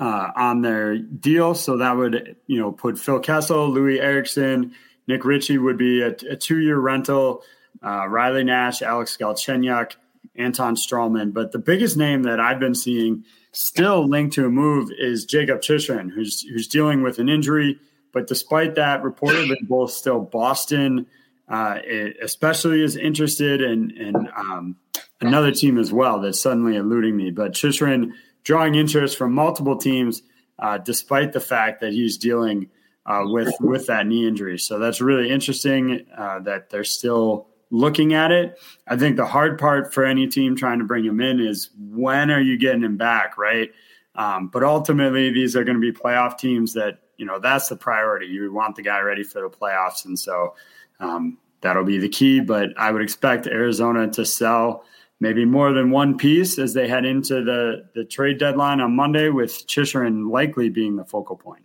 uh, 0.00 0.30
on 0.36 0.62
their 0.62 0.98
deal. 0.98 1.54
So 1.54 1.78
that 1.78 1.96
would, 1.96 2.36
you 2.46 2.58
know, 2.58 2.72
put 2.72 2.98
Phil 2.98 3.20
Kessel, 3.20 3.70
Loui 3.70 4.00
Eriksson, 4.00 4.74
Nick 5.06 5.24
Ritchie 5.24 5.58
would 5.58 5.78
be 5.78 6.02
a, 6.02 6.14
a 6.30 6.36
two 6.36 6.58
year 6.58 6.78
rental. 6.78 7.42
Uh, 7.82 8.06
Riley 8.06 8.44
Nash, 8.44 8.82
Alex 8.82 9.16
Galchenyuk, 9.16 9.92
Anton 10.36 10.76
Stralman. 10.76 11.32
But 11.32 11.52
the 11.52 11.58
biggest 11.58 11.96
name 11.96 12.22
that 12.24 12.38
I've 12.38 12.60
been 12.60 12.74
seeing 12.74 13.24
still 13.52 14.06
linked 14.06 14.34
to 14.34 14.46
a 14.46 14.50
move 14.50 14.90
is 14.96 15.24
Jakob 15.24 15.62
Chychrun, 15.62 16.10
who's 16.10 16.42
who's 16.42 16.68
dealing 16.68 17.02
with 17.02 17.18
an 17.18 17.28
injury. 17.28 17.78
But 18.12 18.26
despite 18.26 18.74
that, 18.74 19.02
reportedly 19.02 19.56
both 19.62 19.90
still 19.90 20.20
Boston 20.20 21.06
uh, 21.48 21.78
especially 22.22 22.82
is 22.82 22.96
interested 22.96 23.60
in, 23.60 23.90
in 23.90 24.28
um, 24.36 24.76
another 25.20 25.52
team 25.52 25.78
as 25.78 25.92
well 25.92 26.20
that's 26.20 26.40
suddenly 26.40 26.76
eluding 26.76 27.16
me. 27.16 27.30
But 27.30 27.54
Chychrun 27.54 28.14
drawing 28.44 28.74
interest 28.74 29.16
from 29.16 29.32
multiple 29.32 29.76
teams, 29.76 30.22
uh, 30.58 30.78
despite 30.78 31.32
the 31.32 31.40
fact 31.40 31.80
that 31.80 31.92
he's 31.92 32.18
dealing 32.18 32.68
uh, 33.04 33.22
with 33.24 33.52
with 33.60 33.86
that 33.86 34.06
knee 34.06 34.26
injury. 34.26 34.58
So 34.58 34.78
that's 34.78 35.00
really 35.00 35.30
interesting 35.30 36.06
uh, 36.16 36.40
that 36.40 36.70
they're 36.70 36.84
still 36.84 37.48
looking 37.70 38.14
at 38.14 38.30
it. 38.30 38.58
I 38.86 38.96
think 38.96 39.16
the 39.16 39.26
hard 39.26 39.58
part 39.58 39.92
for 39.92 40.04
any 40.04 40.28
team 40.28 40.56
trying 40.56 40.78
to 40.78 40.84
bring 40.84 41.04
him 41.04 41.20
in 41.20 41.40
is 41.40 41.70
when 41.76 42.30
are 42.30 42.40
you 42.40 42.58
getting 42.58 42.82
him 42.82 42.96
back, 42.96 43.38
right? 43.38 43.70
Um, 44.14 44.48
but 44.48 44.62
ultimately, 44.62 45.32
these 45.32 45.56
are 45.56 45.64
going 45.64 45.80
to 45.80 45.80
be 45.80 45.92
playoff 45.92 46.38
teams 46.38 46.74
that 46.74 46.98
you 47.16 47.26
know 47.26 47.38
that's 47.38 47.68
the 47.68 47.76
priority. 47.76 48.26
You 48.26 48.52
want 48.52 48.76
the 48.76 48.82
guy 48.82 49.00
ready 49.00 49.22
for 49.22 49.40
the 49.40 49.48
playoffs, 49.48 50.04
and 50.04 50.18
so 50.18 50.54
um, 51.02 51.38
that'll 51.60 51.84
be 51.84 51.98
the 51.98 52.08
key. 52.08 52.40
But 52.40 52.70
I 52.78 52.90
would 52.90 53.02
expect 53.02 53.46
Arizona 53.46 54.08
to 54.12 54.24
sell 54.24 54.84
maybe 55.20 55.44
more 55.44 55.72
than 55.72 55.90
one 55.90 56.16
piece 56.16 56.58
as 56.58 56.74
they 56.74 56.88
head 56.88 57.04
into 57.04 57.44
the, 57.44 57.88
the 57.94 58.04
trade 58.04 58.38
deadline 58.38 58.80
on 58.80 58.96
Monday, 58.96 59.28
with 59.28 59.66
Chisholm 59.66 60.30
likely 60.30 60.68
being 60.68 60.96
the 60.96 61.04
focal 61.04 61.36
point. 61.36 61.62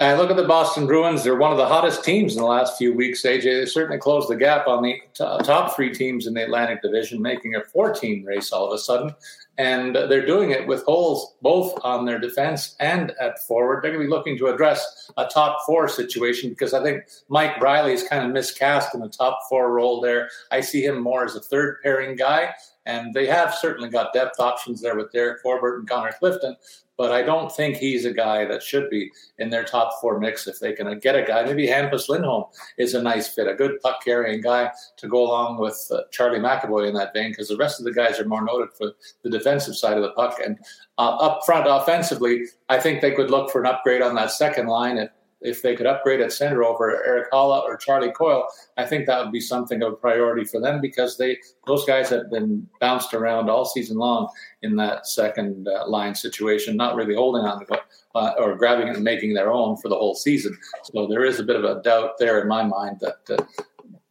And 0.00 0.16
look 0.16 0.30
at 0.30 0.36
the 0.36 0.44
Boston 0.44 0.86
Bruins. 0.86 1.24
They're 1.24 1.34
one 1.34 1.50
of 1.50 1.58
the 1.58 1.66
hottest 1.66 2.04
teams 2.04 2.36
in 2.36 2.40
the 2.40 2.46
last 2.46 2.78
few 2.78 2.94
weeks, 2.94 3.22
AJ. 3.22 3.42
They 3.42 3.66
certainly 3.66 3.98
closed 3.98 4.28
the 4.28 4.36
gap 4.36 4.68
on 4.68 4.80
the 4.80 4.94
t- 5.12 5.24
uh, 5.24 5.38
top 5.38 5.74
three 5.74 5.92
teams 5.92 6.28
in 6.28 6.34
the 6.34 6.44
Atlantic 6.44 6.82
Division, 6.82 7.20
making 7.20 7.56
a 7.56 7.64
four 7.64 7.92
team 7.92 8.24
race 8.24 8.52
all 8.52 8.68
of 8.68 8.72
a 8.72 8.78
sudden. 8.78 9.12
And 9.56 9.96
they're 9.96 10.24
doing 10.24 10.52
it 10.52 10.68
with 10.68 10.84
holes 10.84 11.34
both 11.42 11.80
on 11.82 12.04
their 12.04 12.20
defense 12.20 12.76
and 12.78 13.10
at 13.20 13.44
forward. 13.44 13.82
They're 13.82 13.90
going 13.90 14.04
to 14.04 14.06
be 14.06 14.14
looking 14.14 14.38
to 14.38 14.46
address 14.46 15.10
a 15.16 15.26
top 15.26 15.66
four 15.66 15.88
situation 15.88 16.50
because 16.50 16.74
I 16.74 16.82
think 16.82 17.02
Mike 17.28 17.60
Reilly 17.60 17.92
is 17.92 18.04
kind 18.04 18.24
of 18.24 18.30
miscast 18.30 18.94
in 18.94 19.00
the 19.00 19.08
top 19.08 19.40
four 19.48 19.72
role 19.72 20.00
there. 20.00 20.30
I 20.52 20.60
see 20.60 20.84
him 20.84 21.02
more 21.02 21.24
as 21.24 21.34
a 21.34 21.40
third 21.40 21.82
pairing 21.82 22.14
guy. 22.14 22.54
And 22.86 23.12
they 23.12 23.26
have 23.26 23.52
certainly 23.52 23.90
got 23.90 24.14
depth 24.14 24.38
options 24.38 24.80
there 24.80 24.96
with 24.96 25.10
Derek 25.10 25.42
Forbort 25.42 25.80
and 25.80 25.88
Connor 25.88 26.12
Clifton. 26.12 26.56
But 26.98 27.12
I 27.12 27.22
don't 27.22 27.50
think 27.50 27.76
he's 27.76 28.04
a 28.04 28.12
guy 28.12 28.44
that 28.44 28.62
should 28.62 28.90
be 28.90 29.10
in 29.38 29.50
their 29.50 29.64
top 29.64 29.92
four 30.00 30.18
mix 30.18 30.48
if 30.48 30.58
they 30.58 30.72
can 30.72 30.98
get 30.98 31.14
a 31.14 31.22
guy. 31.22 31.44
Maybe 31.44 31.68
Hampus 31.68 32.08
Lindholm 32.08 32.44
is 32.76 32.92
a 32.92 33.00
nice 33.00 33.28
fit, 33.28 33.46
a 33.46 33.54
good 33.54 33.80
puck 33.80 34.04
carrying 34.04 34.42
guy 34.42 34.72
to 34.96 35.08
go 35.08 35.22
along 35.22 35.58
with 35.58 35.80
uh, 35.90 36.02
Charlie 36.10 36.40
McAvoy 36.40 36.88
in 36.88 36.94
that 36.94 37.14
vein, 37.14 37.30
because 37.30 37.48
the 37.48 37.56
rest 37.56 37.80
of 37.80 37.84
the 37.84 37.92
guys 37.92 38.18
are 38.18 38.26
more 38.26 38.44
noted 38.44 38.70
for 38.76 38.92
the 39.22 39.30
defensive 39.30 39.76
side 39.76 39.96
of 39.96 40.02
the 40.02 40.10
puck. 40.10 40.38
And 40.44 40.58
uh, 40.98 41.16
up 41.16 41.46
front 41.46 41.66
offensively, 41.68 42.46
I 42.68 42.78
think 42.78 43.00
they 43.00 43.12
could 43.12 43.30
look 43.30 43.50
for 43.50 43.60
an 43.60 43.66
upgrade 43.66 44.02
on 44.02 44.16
that 44.16 44.32
second 44.32 44.66
line 44.66 44.98
if 44.98 45.10
if 45.40 45.62
they 45.62 45.76
could 45.76 45.86
upgrade 45.86 46.20
at 46.20 46.32
center 46.32 46.64
over 46.64 47.04
Erik 47.06 47.30
Haula 47.30 47.62
or 47.62 47.76
Charlie 47.76 48.10
Coyle, 48.10 48.46
I 48.76 48.84
think 48.84 49.06
that 49.06 49.22
would 49.22 49.32
be 49.32 49.40
something 49.40 49.82
of 49.82 49.92
a 49.92 49.96
priority 49.96 50.44
for 50.44 50.60
them 50.60 50.80
because 50.80 51.16
they 51.16 51.38
those 51.66 51.84
guys 51.84 52.08
have 52.10 52.30
been 52.30 52.68
bounced 52.80 53.14
around 53.14 53.48
all 53.48 53.64
season 53.64 53.98
long 53.98 54.28
in 54.62 54.76
that 54.76 55.06
second 55.06 55.68
uh, 55.68 55.88
line 55.88 56.14
situation, 56.14 56.76
not 56.76 56.96
really 56.96 57.14
holding 57.14 57.44
on 57.44 57.64
to 57.64 57.74
it 57.74 57.80
uh, 58.14 58.32
or 58.38 58.56
grabbing 58.56 58.88
it 58.88 58.96
and 58.96 59.04
making 59.04 59.34
their 59.34 59.52
own 59.52 59.76
for 59.76 59.88
the 59.88 59.96
whole 59.96 60.14
season. 60.14 60.56
So 60.82 61.06
there 61.06 61.24
is 61.24 61.38
a 61.38 61.44
bit 61.44 61.56
of 61.56 61.64
a 61.64 61.82
doubt 61.82 62.18
there 62.18 62.40
in 62.40 62.48
my 62.48 62.64
mind 62.64 63.00
that 63.00 63.38
uh, 63.38 63.44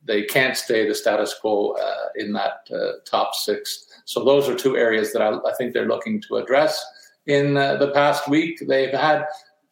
they 0.05 0.23
can't 0.23 0.55
stay 0.55 0.87
the 0.87 0.95
status 0.95 1.35
quo 1.39 1.71
uh, 1.71 2.07
in 2.15 2.31
that 2.33 2.67
uh, 2.73 2.99
top 3.05 3.35
six. 3.35 3.85
So 4.05 4.23
those 4.23 4.47
are 4.47 4.55
two 4.55 4.77
areas 4.77 5.11
that 5.13 5.21
I, 5.21 5.37
I 5.37 5.53
think 5.57 5.73
they're 5.73 5.87
looking 5.87 6.21
to 6.29 6.37
address. 6.37 6.83
In 7.25 7.57
uh, 7.57 7.75
the 7.75 7.91
past 7.91 8.29
week, 8.29 8.63
they've 8.67 8.93
had 8.93 9.25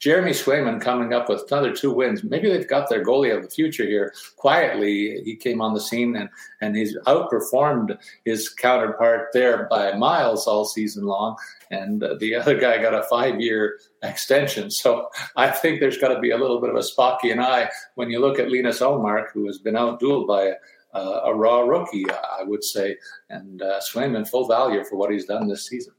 Jeremy 0.05 0.33
Swayman 0.33 0.79
coming 0.79 1.13
up 1.13 1.29
with 1.29 1.51
another 1.51 1.73
two 1.75 1.91
wins. 1.91 2.23
Maybe 2.23 2.47
they've 2.47 2.67
got 2.67 2.89
their 2.89 3.03
goalie 3.03 3.35
of 3.35 3.41
the 3.41 3.49
future 3.49 3.87
here. 3.87 4.13
Quietly, 4.35 5.23
he 5.25 5.35
came 5.35 5.61
on 5.61 5.73
the 5.73 5.81
scene 5.81 6.15
and, 6.15 6.29
and 6.61 6.75
he's 6.75 6.95
outperformed 7.07 7.97
his 8.23 8.47
counterpart 8.47 9.29
there 9.33 9.65
by 9.67 9.97
miles 9.97 10.45
all 10.45 10.63
season 10.63 11.05
long. 11.05 11.37
And 11.71 12.03
uh, 12.03 12.17
the 12.19 12.35
other 12.39 12.55
guy 12.55 12.79
got 12.79 12.93
a 12.93 13.01
five 13.09 13.41
year 13.41 13.79
extension. 14.03 14.69
So 14.69 15.09
I 15.37 15.49
think 15.49 15.79
there's 15.79 15.97
got 15.97 16.13
to 16.13 16.19
be 16.19 16.29
a 16.29 16.37
little 16.37 16.61
bit 16.61 16.69
of 16.69 16.75
a 16.75 16.81
Spockian 16.81 17.41
eye 17.43 17.71
when 17.95 18.11
you 18.11 18.19
look 18.19 18.37
at 18.37 18.51
Linus 18.51 18.81
Ullmark, 18.81 19.31
who 19.33 19.47
has 19.47 19.57
been 19.57 19.73
outdueled 19.73 20.27
by 20.27 20.51
a, 20.93 20.99
a 20.99 21.33
raw 21.33 21.61
rookie, 21.61 22.05
I 22.11 22.43
would 22.43 22.63
say. 22.63 22.95
And 23.31 23.63
uh, 23.63 23.79
Swayman, 23.79 24.29
full 24.29 24.47
value 24.47 24.83
for 24.83 24.97
what 24.97 25.09
he's 25.09 25.25
done 25.25 25.47
this 25.47 25.65
season. 25.65 25.94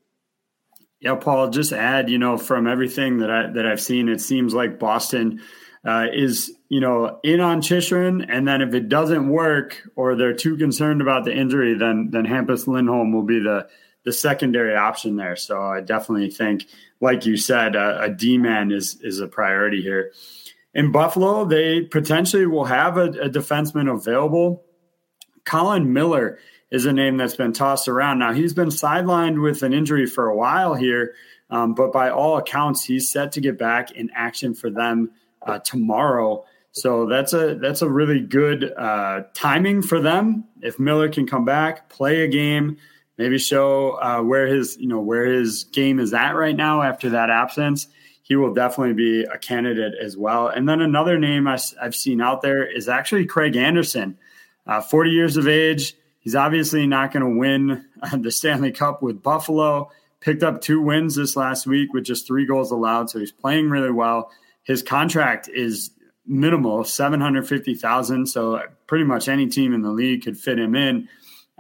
Yeah, 1.01 1.15
Paul. 1.17 1.51
Just 1.51 1.73
add, 1.73 2.09
you 2.09 2.19
know, 2.19 2.39
from 2.39 2.67
everything 2.67 3.19
that 3.19 3.31
I 3.31 3.51
that 3.53 3.67
I've 3.67 3.81
seen, 3.81 4.09
it 4.09 4.21
seems 4.21 4.55
like 4.55 4.79
Boston 4.79 5.43
uh, 5.85 6.07
is, 6.13 6.53
you 6.69 6.81
know, 6.81 7.21
in 7.23 7.41
on 7.41 7.61
Chychrun, 7.61 8.23
and 8.29 8.49
then 8.49 8.63
if 8.63 8.75
it 8.75 8.89
doesn't 8.89 9.29
work 9.29 9.83
or 9.95 10.17
they're 10.17 10.35
too 10.35 10.57
concerned 10.57 11.01
about 11.01 11.25
the 11.25 11.37
injury, 11.37 11.77
then 11.77 12.09
then 12.11 12.25
Hampus 12.25 12.67
Lindholm 12.67 13.13
will 13.13 13.23
be 13.25 13.41
the 13.41 13.69
the 14.05 14.13
secondary 14.13 14.75
option 14.75 15.17
there. 15.17 15.37
So 15.37 15.61
I 15.61 15.81
definitely 15.81 16.31
think, 16.31 16.67
like 17.01 17.27
you 17.27 17.37
said, 17.37 17.77
a, 17.77 18.03
a 18.03 18.09
D 18.09 18.39
man 18.39 18.73
is 18.73 18.99
is 19.03 19.21
a 19.21 19.29
priority 19.29 19.83
here. 19.83 20.13
In 20.73 20.93
Buffalo, 20.93 21.45
they 21.45 21.83
potentially 21.83 22.47
will 22.47 22.67
have 22.67 22.97
a, 22.97 23.05
a 23.05 23.31
defenseman 23.31 23.93
available. 23.93 24.65
Colin 25.45 25.93
Miller 25.93 26.39
is 26.71 26.87
a 26.87 26.93
name 26.93 27.17
that's 27.17 27.37
been 27.37 27.53
tossed 27.53 27.89
around. 27.89 28.19
Now, 28.19 28.33
he's 28.33 28.55
been 28.55 28.69
sidelined 28.69 29.43
with 29.43 29.63
an 29.63 29.73
injury 29.73 30.07
for 30.07 30.29
a 30.29 30.37
while 30.37 30.75
here, 30.75 31.15
um, 31.51 31.75
but 31.75 31.93
by 31.93 32.11
all 32.11 32.37
accounts, 32.39 32.85
he's 32.85 33.11
set 33.11 33.33
to 33.33 33.41
get 33.41 33.59
back 33.59 33.93
in 33.93 34.11
action 34.15 34.55
for 34.55 34.71
them 34.71 35.11
uh, 35.43 35.61
tomorrow. 35.61 36.45
So 36.73 37.07
that's 37.07 37.33
a 37.33 37.55
that's 37.55 37.81
a 37.81 37.89
really 37.89 38.21
good 38.21 38.71
uh, 38.77 39.23
timing 39.33 39.81
for 39.81 40.01
them. 40.01 40.45
If 40.61 40.79
Miller 40.79 41.09
can 41.09 41.27
come 41.27 41.45
back, 41.47 41.89
play 41.89 42.23
a 42.23 42.29
game, 42.29 42.77
maybe 43.17 43.39
show 43.39 43.93
uh, 43.93 44.21
where 44.21 44.47
his 44.47 44.77
you 44.79 44.89
know 44.89 45.01
where 45.01 45.25
his 45.25 45.65
game 45.65 45.99
is 45.99 46.13
at 46.13 46.33
right 46.33 46.55
now 46.55 46.83
after 46.83 47.11
that 47.11 47.31
absence, 47.31 47.87
he 48.23 48.37
will 48.37 48.53
definitely 48.53 48.93
be 48.93 49.23
a 49.23 49.39
candidate 49.39 49.95
as 50.03 50.17
well. 50.17 50.49
And 50.49 50.69
then 50.69 50.81
another 50.83 51.19
name 51.19 51.49
I, 51.49 51.59
have 51.81 51.95
seen 51.95 52.21
out 52.21 52.43
there 52.43 52.67
is 52.71 52.89
actually 52.89 53.25
Craig 53.25 53.57
Anderson, 53.57 54.19
uh, 54.67 54.83
40 54.83 55.11
years 55.11 55.37
of 55.37 55.49
age. 55.49 55.97
He's 56.27 56.35
obviously 56.35 56.89
not 56.89 57.13
going 57.13 57.23
to 57.23 57.39
win 57.39 57.85
the 58.13 58.33
Stanley 58.33 58.73
Cup 58.73 59.01
with 59.01 59.23
Buffalo. 59.23 59.93
Picked 60.19 60.43
up 60.43 60.61
two 60.61 60.83
wins 60.83 61.15
this 61.15 61.37
last 61.37 61.69
week 61.69 61.93
with 61.93 62.03
just 62.03 62.27
three 62.27 62.45
goals 62.45 62.73
allowed, 62.73 63.11
so 63.11 63.21
he's 63.21 63.31
playing 63.31 63.71
really 63.71 63.93
well. 63.93 64.33
His 64.65 64.83
contract 64.83 65.49
is 65.49 65.93
minimal, 66.27 66.83
seven 66.83 67.21
hundred 67.21 67.47
fifty 67.47 67.77
thousand. 67.77 68.27
So 68.27 68.61
pretty 68.89 69.05
much 69.05 69.29
any 69.29 69.47
team 69.47 69.73
in 69.73 69.83
the 69.83 69.93
league 69.93 70.25
could 70.25 70.37
fit 70.37 70.59
him 70.59 70.75
in. 70.75 71.09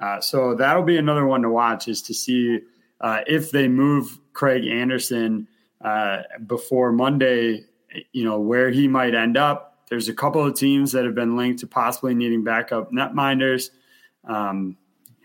Uh, 0.03 0.21
so 0.21 0.57
that'll 0.57 0.83
be 0.83 0.97
another 0.97 1.25
one 1.25 1.43
to 1.43 1.49
watch 1.49 1.87
is 1.87 2.03
to 2.03 2.13
see 2.13 2.59
uh, 3.01 3.21
if 3.29 3.53
they 3.53 3.69
move 3.69 4.19
Craig 4.33 4.67
Anderson 4.67 5.47
uh, 5.81 6.23
before 6.45 6.91
Monday. 6.91 7.67
You 8.11 8.25
know 8.25 8.41
where 8.41 8.73
he 8.73 8.89
might 8.89 9.15
end 9.15 9.37
up. 9.37 9.79
There's 9.91 10.09
a 10.09 10.13
couple 10.13 10.45
of 10.45 10.57
teams 10.57 10.91
that 10.91 11.05
have 11.05 11.15
been 11.15 11.37
linked 11.37 11.61
to 11.61 11.69
possibly 11.69 12.17
needing 12.17 12.43
backup 12.43 12.91
netminders 12.91 13.71
um, 14.27 14.77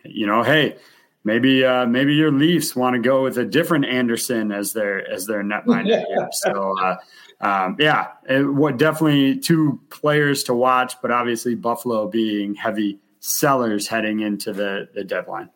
you 0.05 0.25
know, 0.25 0.43
hey, 0.43 0.77
maybe 1.23 1.63
uh, 1.63 1.85
maybe 1.85 2.13
your 2.13 2.31
Leafs 2.31 2.75
want 2.75 2.95
to 2.95 3.01
go 3.01 3.23
with 3.23 3.37
a 3.37 3.45
different 3.45 3.85
Anderson 3.85 4.51
as 4.51 4.73
their 4.73 5.09
as 5.09 5.25
their 5.25 5.43
netminder 5.43 6.03
here. 6.07 6.29
So 6.31 6.75
uh, 6.79 6.97
um, 7.41 7.77
yeah, 7.79 8.07
it, 8.27 8.43
what 8.43 8.77
definitely 8.77 9.37
two 9.39 9.79
players 9.89 10.43
to 10.45 10.53
watch, 10.53 11.01
but 11.01 11.11
obviously 11.11 11.55
Buffalo 11.55 12.07
being 12.07 12.55
heavy 12.55 12.99
sellers 13.19 13.87
heading 13.87 14.21
into 14.21 14.53
the 14.53 14.89
the 14.93 15.03
deadline. 15.03 15.49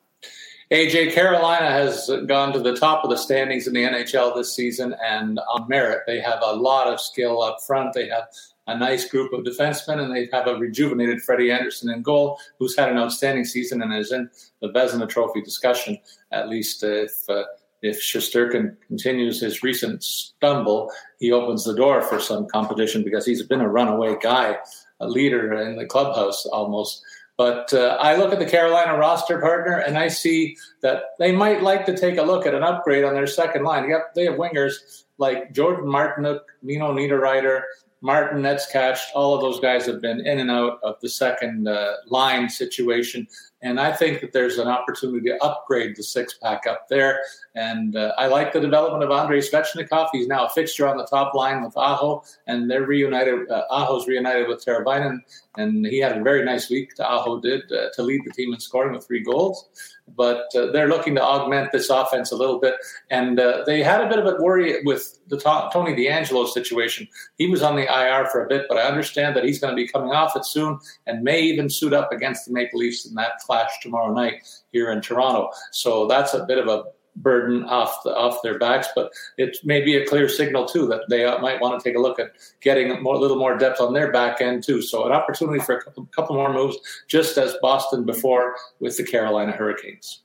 AJ 0.75 1.13
Carolina 1.13 1.71
has 1.71 2.11
gone 2.27 2.51
to 2.51 2.59
the 2.59 2.75
top 2.75 3.05
of 3.05 3.09
the 3.09 3.15
standings 3.15 3.65
in 3.65 3.73
the 3.73 3.83
NHL 3.83 4.35
this 4.35 4.53
season, 4.53 4.93
and 5.01 5.39
on 5.39 5.69
merit, 5.69 6.01
they 6.05 6.19
have 6.19 6.39
a 6.43 6.53
lot 6.53 6.88
of 6.88 6.99
skill 6.99 7.41
up 7.41 7.59
front. 7.65 7.93
They 7.93 8.09
have 8.09 8.27
a 8.67 8.77
nice 8.77 9.07
group 9.07 9.31
of 9.31 9.45
defensemen, 9.45 9.99
and 9.99 10.13
they 10.13 10.27
have 10.33 10.47
a 10.47 10.55
rejuvenated 10.55 11.21
Freddie 11.21 11.49
Andersen 11.49 11.89
in 11.89 12.01
goal, 12.01 12.38
who's 12.59 12.75
had 12.75 12.89
an 12.89 12.97
outstanding 12.97 13.45
season 13.45 13.81
and 13.81 13.93
is 13.93 14.11
in 14.11 14.29
the 14.61 14.67
Vezina 14.67 15.07
Trophy 15.07 15.41
discussion. 15.41 15.97
At 16.33 16.49
least 16.49 16.83
if 16.83 17.11
uh, 17.29 17.45
if 17.81 18.01
Shesterkin 18.01 18.75
continues 18.85 19.39
his 19.39 19.63
recent 19.63 20.03
stumble, 20.03 20.91
he 21.19 21.31
opens 21.31 21.63
the 21.63 21.75
door 21.75 22.01
for 22.01 22.19
some 22.19 22.47
competition 22.47 23.01
because 23.01 23.25
he's 23.25 23.43
been 23.43 23.61
a 23.61 23.69
runaway 23.69 24.17
guy, 24.21 24.57
a 24.99 25.07
leader 25.07 25.53
in 25.53 25.77
the 25.77 25.85
clubhouse 25.85 26.45
almost. 26.47 27.01
But 27.38 27.74
uh, 27.74 27.98
I 28.00 28.15
look 28.15 28.32
at 28.32 28.39
the 28.39 28.45
Carolina 28.45 28.98
roster 28.98 29.39
partner, 29.39 29.78
and 29.78 29.98
I 29.98 30.08
see 30.08 30.56
that 30.82 31.04
they 31.19 31.32
might 31.32 31.63
like 31.63 31.86
to 31.88 31.98
take 31.98 32.17
a 32.17 32.24
look 32.24 32.45
at 32.45 32.54
an 32.54 32.63
upgrade 32.63 33.04
on 33.04 33.13
their 33.13 33.28
second 33.28 33.63
line. 33.63 33.89
Yep, 33.89 34.13
they 34.15 34.24
have 34.26 34.36
wingers 34.36 35.04
like 35.17 35.54
Jordan 35.54 35.86
Martinook, 35.86 36.41
Nino 36.62 36.93
Niederreiter, 36.93 37.63
Martin 38.06 38.43
Necas, 38.43 39.00
all 39.15 39.34
of 39.34 39.41
those 39.41 39.60
guys 39.60 39.88
have 39.88 40.00
been 40.00 40.26
in 40.26 40.38
and 40.38 40.52
out 40.52 40.80
of 40.84 40.95
the 41.02 41.10
second 41.10 41.67
uh, 41.67 41.93
line 42.08 42.50
situation. 42.50 43.28
And 43.65 43.80
I 43.80 43.91
think 43.91 44.21
that 44.21 44.32
there's 44.32 44.60
an 44.60 44.67
opportunity 44.67 45.28
to 45.30 45.43
upgrade 45.43 45.95
the 45.95 46.04
six 46.04 46.36
pack 46.36 46.67
up 46.67 46.88
there. 46.88 47.21
And 47.56 47.95
uh, 47.95 48.13
I 48.15 48.28
like 48.28 48.54
the 48.54 48.60
development 48.60 49.04
of 49.04 49.10
Andrei 49.10 49.39
Svechnikov. 49.39 50.10
He's 50.12 50.28
now 50.28 50.45
a 50.45 50.49
fixture 50.49 50.88
on 50.88 50.97
the 50.97 51.08
top 51.08 51.34
line 51.34 51.63
with 51.63 51.75
Aho, 51.75 52.23
and 52.45 52.69
they're 52.69 52.86
reunited. 52.86 53.49
Uh, 53.49 53.63
Aho's 53.71 54.08
reunited 54.08 54.47
with 54.47 54.63
Teravainen, 54.63 55.17
and 55.58 55.84
he 55.84 55.97
had 55.97 56.15
a 56.15 56.21
very 56.21 56.45
nice 56.45 56.69
week. 56.69 56.91
Aho 56.99 57.41
did 57.41 57.63
uh, 57.71 57.89
to 57.95 58.04
lead 58.04 58.21
the 58.23 58.32
team 58.34 58.54
in 58.54 58.60
scoring 58.60 58.93
with 58.93 59.08
three 59.08 59.23
goals 59.23 59.67
but 60.10 60.46
uh, 60.56 60.72
they're 60.72 60.88
looking 60.88 61.15
to 61.15 61.24
augment 61.24 61.72
this 61.72 61.89
offense 61.89 62.32
a 62.32 62.36
little 62.36 62.60
bit. 62.60 62.76
And 63.10 63.39
uh, 63.39 63.63
they 63.65 63.84
had 63.84 64.02
a 64.02 64.08
bit 64.08 64.20
of 64.20 64.26
a 64.26 64.41
worry 64.41 64.84
with 64.84 65.20
the 65.28 65.38
Tony 65.38 65.96
DeAngelo 65.96 66.48
situation. 66.48 67.08
He 67.38 67.48
was 67.48 67.62
on 67.62 67.76
the 67.76 67.84
IR 67.84 68.28
for 68.28 68.46
a 68.46 68.48
bit, 68.48 68.65
but 68.70 68.78
I 68.78 68.84
understand 68.84 69.36
that 69.36 69.44
he's 69.44 69.60
going 69.60 69.72
to 69.72 69.76
be 69.76 69.88
coming 69.88 70.12
off 70.12 70.36
it 70.36 70.46
soon 70.46 70.80
and 71.08 71.24
may 71.24 71.41
even 71.41 71.70
suit 71.70 71.94
up 71.94 72.12
against 72.12 72.46
the 72.46 72.54
Maple 72.54 72.80
Leafs 72.80 73.06
in 73.06 73.15
that 73.15 73.39
clash 73.39 73.72
tomorrow 73.82 74.13
night 74.13 74.48
here 74.72 74.91
in 74.91 75.02
Toronto. 75.02 75.50
So 75.72 76.08
that's 76.08 76.34
a 76.34 76.46
bit 76.46 76.58
of 76.58 76.68
a 76.68 76.84
burden 77.15 77.63
off 77.63 78.04
the, 78.04 78.15
off 78.15 78.41
their 78.43 78.60
backs. 78.60 78.88
But 78.95 79.12
it 79.38 79.58
may 79.63 79.82
be 79.82 79.95
a 79.95 80.06
clear 80.06 80.28
signal 80.30 80.65
too 80.65 80.88
that 80.88 81.01
they 81.10 81.25
might 81.39 81.62
want 81.62 81.80
to 81.80 81.89
take 81.89 81.97
a 81.97 82.01
look 82.01 82.19
at 82.19 82.32
getting 82.62 82.91
a 82.91 83.10
little 83.10 83.38
more 83.38 83.58
depth 83.58 83.82
on 83.82 83.93
their 83.93 84.12
back 84.12 84.41
end 84.41 84.63
too. 84.63 84.82
So 84.82 85.06
an 85.06 85.12
opportunity 85.12 85.60
for 85.60 85.78
a 85.78 85.84
couple, 85.84 86.06
couple 86.15 86.36
more 86.36 86.54
moves, 86.54 86.78
just 87.08 87.38
as 87.38 87.56
Boston 87.62 88.06
before 88.06 88.56
with 88.80 88.97
the 88.97 89.04
Carolina 89.04 89.51
Hurricanes. 89.51 90.21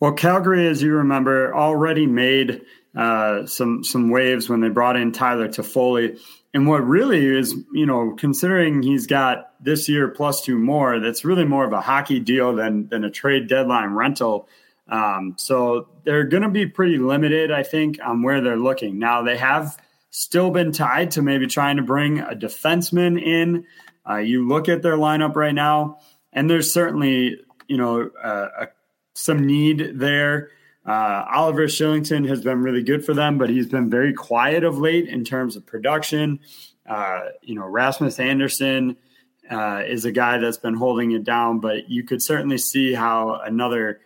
Well, 0.00 0.12
Calgary, 0.12 0.66
as 0.66 0.82
you 0.82 0.94
remember, 0.94 1.54
already 1.54 2.06
made 2.06 2.62
uh, 2.96 3.46
some 3.46 3.84
some 3.84 4.10
waves 4.10 4.48
when 4.48 4.60
they 4.60 4.68
brought 4.68 4.96
in 4.96 5.12
Tyler 5.12 5.48
Toffoli. 5.48 6.18
And 6.54 6.66
what 6.66 6.86
really 6.86 7.24
is, 7.24 7.54
you 7.72 7.86
know, 7.86 8.14
considering 8.18 8.82
he's 8.82 9.06
got 9.06 9.52
this 9.62 9.88
year 9.88 10.08
plus 10.08 10.42
two 10.42 10.58
more, 10.58 11.00
that's 11.00 11.24
really 11.24 11.44
more 11.44 11.64
of 11.64 11.72
a 11.72 11.80
hockey 11.80 12.20
deal 12.20 12.54
than 12.54 12.88
than 12.88 13.04
a 13.04 13.10
trade 13.10 13.48
deadline 13.48 13.90
rental. 13.90 14.48
Um, 14.92 15.36
so 15.38 15.88
they're 16.04 16.24
going 16.24 16.42
to 16.42 16.50
be 16.50 16.66
pretty 16.66 16.98
limited, 16.98 17.50
I 17.50 17.62
think, 17.62 17.98
on 18.04 18.22
where 18.22 18.42
they're 18.42 18.58
looking. 18.58 18.98
Now, 18.98 19.22
they 19.22 19.38
have 19.38 19.78
still 20.10 20.50
been 20.50 20.70
tied 20.70 21.12
to 21.12 21.22
maybe 21.22 21.46
trying 21.46 21.78
to 21.78 21.82
bring 21.82 22.18
a 22.18 22.36
defenseman 22.36 23.20
in. 23.20 23.64
Uh, 24.08 24.18
you 24.18 24.46
look 24.46 24.68
at 24.68 24.82
their 24.82 24.98
lineup 24.98 25.34
right 25.34 25.54
now, 25.54 25.98
and 26.34 26.50
there's 26.50 26.70
certainly, 26.70 27.40
you 27.68 27.78
know, 27.78 28.10
uh, 28.22 28.48
a, 28.60 28.68
some 29.14 29.46
need 29.46 29.98
there. 29.98 30.50
Uh, 30.84 31.24
Oliver 31.32 31.68
Kylington 31.68 32.28
has 32.28 32.42
been 32.42 32.62
really 32.62 32.82
good 32.82 33.02
for 33.02 33.14
them, 33.14 33.38
but 33.38 33.48
he's 33.48 33.68
been 33.68 33.88
very 33.88 34.12
quiet 34.12 34.62
of 34.62 34.78
late 34.78 35.08
in 35.08 35.24
terms 35.24 35.56
of 35.56 35.64
production. 35.64 36.40
Uh, 36.86 37.20
you 37.40 37.54
know, 37.54 37.66
Rasmus 37.66 38.18
Andersson 38.18 38.98
uh, 39.50 39.84
is 39.86 40.04
a 40.04 40.12
guy 40.12 40.36
that's 40.36 40.58
been 40.58 40.74
holding 40.74 41.12
it 41.12 41.24
down, 41.24 41.60
but 41.60 41.88
you 41.88 42.04
could 42.04 42.20
certainly 42.20 42.58
see 42.58 42.92
how 42.92 43.36
another 43.36 44.00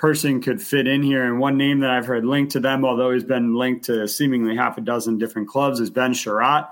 person 0.00 0.40
could 0.40 0.62
fit 0.62 0.86
in 0.86 1.02
here. 1.02 1.22
And 1.24 1.38
one 1.38 1.58
name 1.58 1.80
that 1.80 1.90
I've 1.90 2.06
heard 2.06 2.24
linked 2.24 2.52
to 2.52 2.60
them, 2.60 2.86
although 2.86 3.12
he's 3.12 3.22
been 3.22 3.54
linked 3.54 3.84
to 3.84 4.08
seemingly 4.08 4.56
half 4.56 4.78
a 4.78 4.80
dozen 4.80 5.18
different 5.18 5.48
clubs, 5.48 5.78
is 5.78 5.90
Ben 5.90 6.14
Chiarot. 6.14 6.68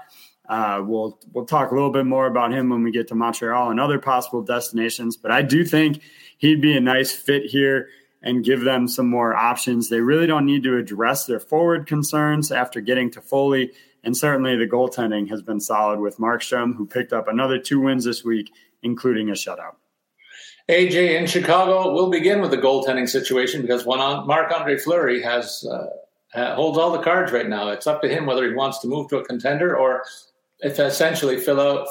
Uh, 0.49 0.83
we'll 0.83 1.21
we'll 1.35 1.45
talk 1.45 1.71
a 1.71 1.75
little 1.75 1.93
bit 1.93 2.07
more 2.07 2.27
about 2.27 2.55
him 2.55 2.71
when 2.71 2.83
we 2.83 2.91
get 2.91 3.07
to 3.09 3.14
Montreal 3.14 3.71
and 3.71 3.79
other 3.79 3.99
possible 3.99 4.41
destinations. 4.41 5.19
But 5.19 5.31
I 5.31 5.43
do 5.43 5.62
think 5.62 6.01
he'd 6.38 6.62
be 6.62 6.75
a 6.75 6.81
nice 6.81 7.12
fit 7.12 7.45
here 7.45 7.91
and 8.23 8.43
give 8.43 8.62
them 8.62 8.88
some 8.88 9.11
more 9.11 9.35
options. 9.35 9.91
They 9.91 10.01
really 10.01 10.27
don't 10.27 10.47
need 10.47 10.62
to 10.62 10.79
address 10.79 11.27
their 11.27 11.38
forward 11.38 11.87
concerns 11.87 12.51
after 12.51 12.81
getting 12.81 13.11
Toffoli, 13.11 13.73
And 14.03 14.17
certainly 14.17 14.57
the 14.57 14.67
goaltending 14.67 15.29
has 15.29 15.43
been 15.43 15.61
solid 15.61 16.01
with 16.01 16.17
Markstrom, 16.17 16.77
who 16.77 16.87
picked 16.87 17.12
up 17.12 17.29
another 17.29 17.59
two 17.59 17.79
wins 17.79 18.05
this 18.05 18.25
week, 18.25 18.51
including 18.83 19.29
a 19.29 19.33
shutout. 19.33 19.75
AJ 20.68 21.18
in 21.18 21.26
Chicago, 21.26 21.94
we'll 21.94 22.11
begin 22.11 22.42
with 22.42 22.50
the 22.50 22.59
goaltending 22.59 23.09
situation 23.09 23.62
because 23.62 23.87
one 23.87 24.00
on 24.00 24.26
Marc 24.26 24.52
Andre 24.52 24.76
Fleury 24.76 25.22
has 25.22 25.64
uh, 25.64 26.54
holds 26.54 26.76
all 26.76 26.92
the 26.92 27.02
cards 27.02 27.33
right 27.33 27.48
now. 27.48 27.70
It's 27.70 27.87
up 27.87 28.02
to 28.02 28.09
him 28.09 28.26
whether 28.26 28.46
he 28.46 28.54
wants 28.54 28.78
to 28.81 28.87
move 28.87 29.09
to 29.09 29.16
a 29.16 29.24
contender 29.24 29.76
or 29.76 30.04
if 30.61 30.78
essentially 30.78 31.38
fill 31.38 31.61
out, 31.61 31.87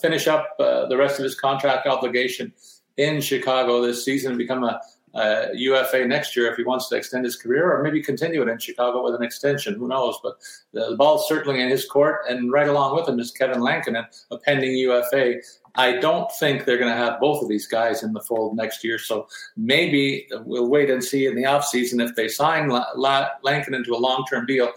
finish 0.00 0.28
up 0.28 0.54
uh, 0.60 0.86
the 0.86 0.96
rest 0.96 1.18
of 1.18 1.24
his 1.24 1.34
contract 1.34 1.86
obligation 1.86 2.52
in 2.96 3.20
Chicago 3.20 3.82
this 3.82 4.04
season 4.04 4.32
and 4.32 4.38
become 4.38 4.62
a 4.62 4.80
uh, 5.14 5.46
UFA 5.54 6.06
next 6.06 6.36
year 6.36 6.50
if 6.50 6.56
he 6.56 6.64
wants 6.64 6.88
to 6.88 6.96
extend 6.96 7.24
his 7.24 7.36
career, 7.36 7.70
or 7.70 7.82
maybe 7.82 8.02
continue 8.02 8.42
it 8.42 8.48
in 8.48 8.58
Chicago 8.58 9.04
with 9.04 9.14
an 9.14 9.22
extension. 9.22 9.74
Who 9.74 9.88
knows? 9.88 10.18
But 10.22 10.38
the, 10.72 10.96
ball's 10.96 11.28
certainly 11.28 11.60
in 11.60 11.68
his 11.68 11.86
court, 11.86 12.20
and 12.28 12.52
right 12.52 12.68
along 12.68 12.96
with 12.96 13.08
him 13.08 13.18
is 13.18 13.30
Kevin 13.30 13.60
Lankinen, 13.60 14.06
a 14.30 14.38
pending 14.38 14.72
UFA. 14.76 15.36
I 15.74 15.96
don't 15.96 16.30
think 16.32 16.64
they're 16.64 16.78
going 16.78 16.90
to 16.92 16.96
have 16.96 17.18
both 17.18 17.42
of 17.42 17.48
these 17.48 17.66
guys 17.66 18.02
in 18.02 18.12
the 18.12 18.20
fold 18.20 18.56
next 18.56 18.84
year. 18.84 18.98
So 18.98 19.26
maybe 19.56 20.26
we'll 20.44 20.68
wait 20.68 20.90
and 20.90 21.02
see 21.02 21.26
in 21.26 21.34
the 21.34 21.44
offseason 21.44 22.06
if 22.06 22.14
they 22.14 22.28
sign 22.28 22.68
La- 22.68 22.86
La- 22.94 23.30
Lankinen 23.42 23.84
to 23.84 23.94
a 23.94 23.96
long 23.96 24.24
term 24.28 24.44
deal. 24.46 24.68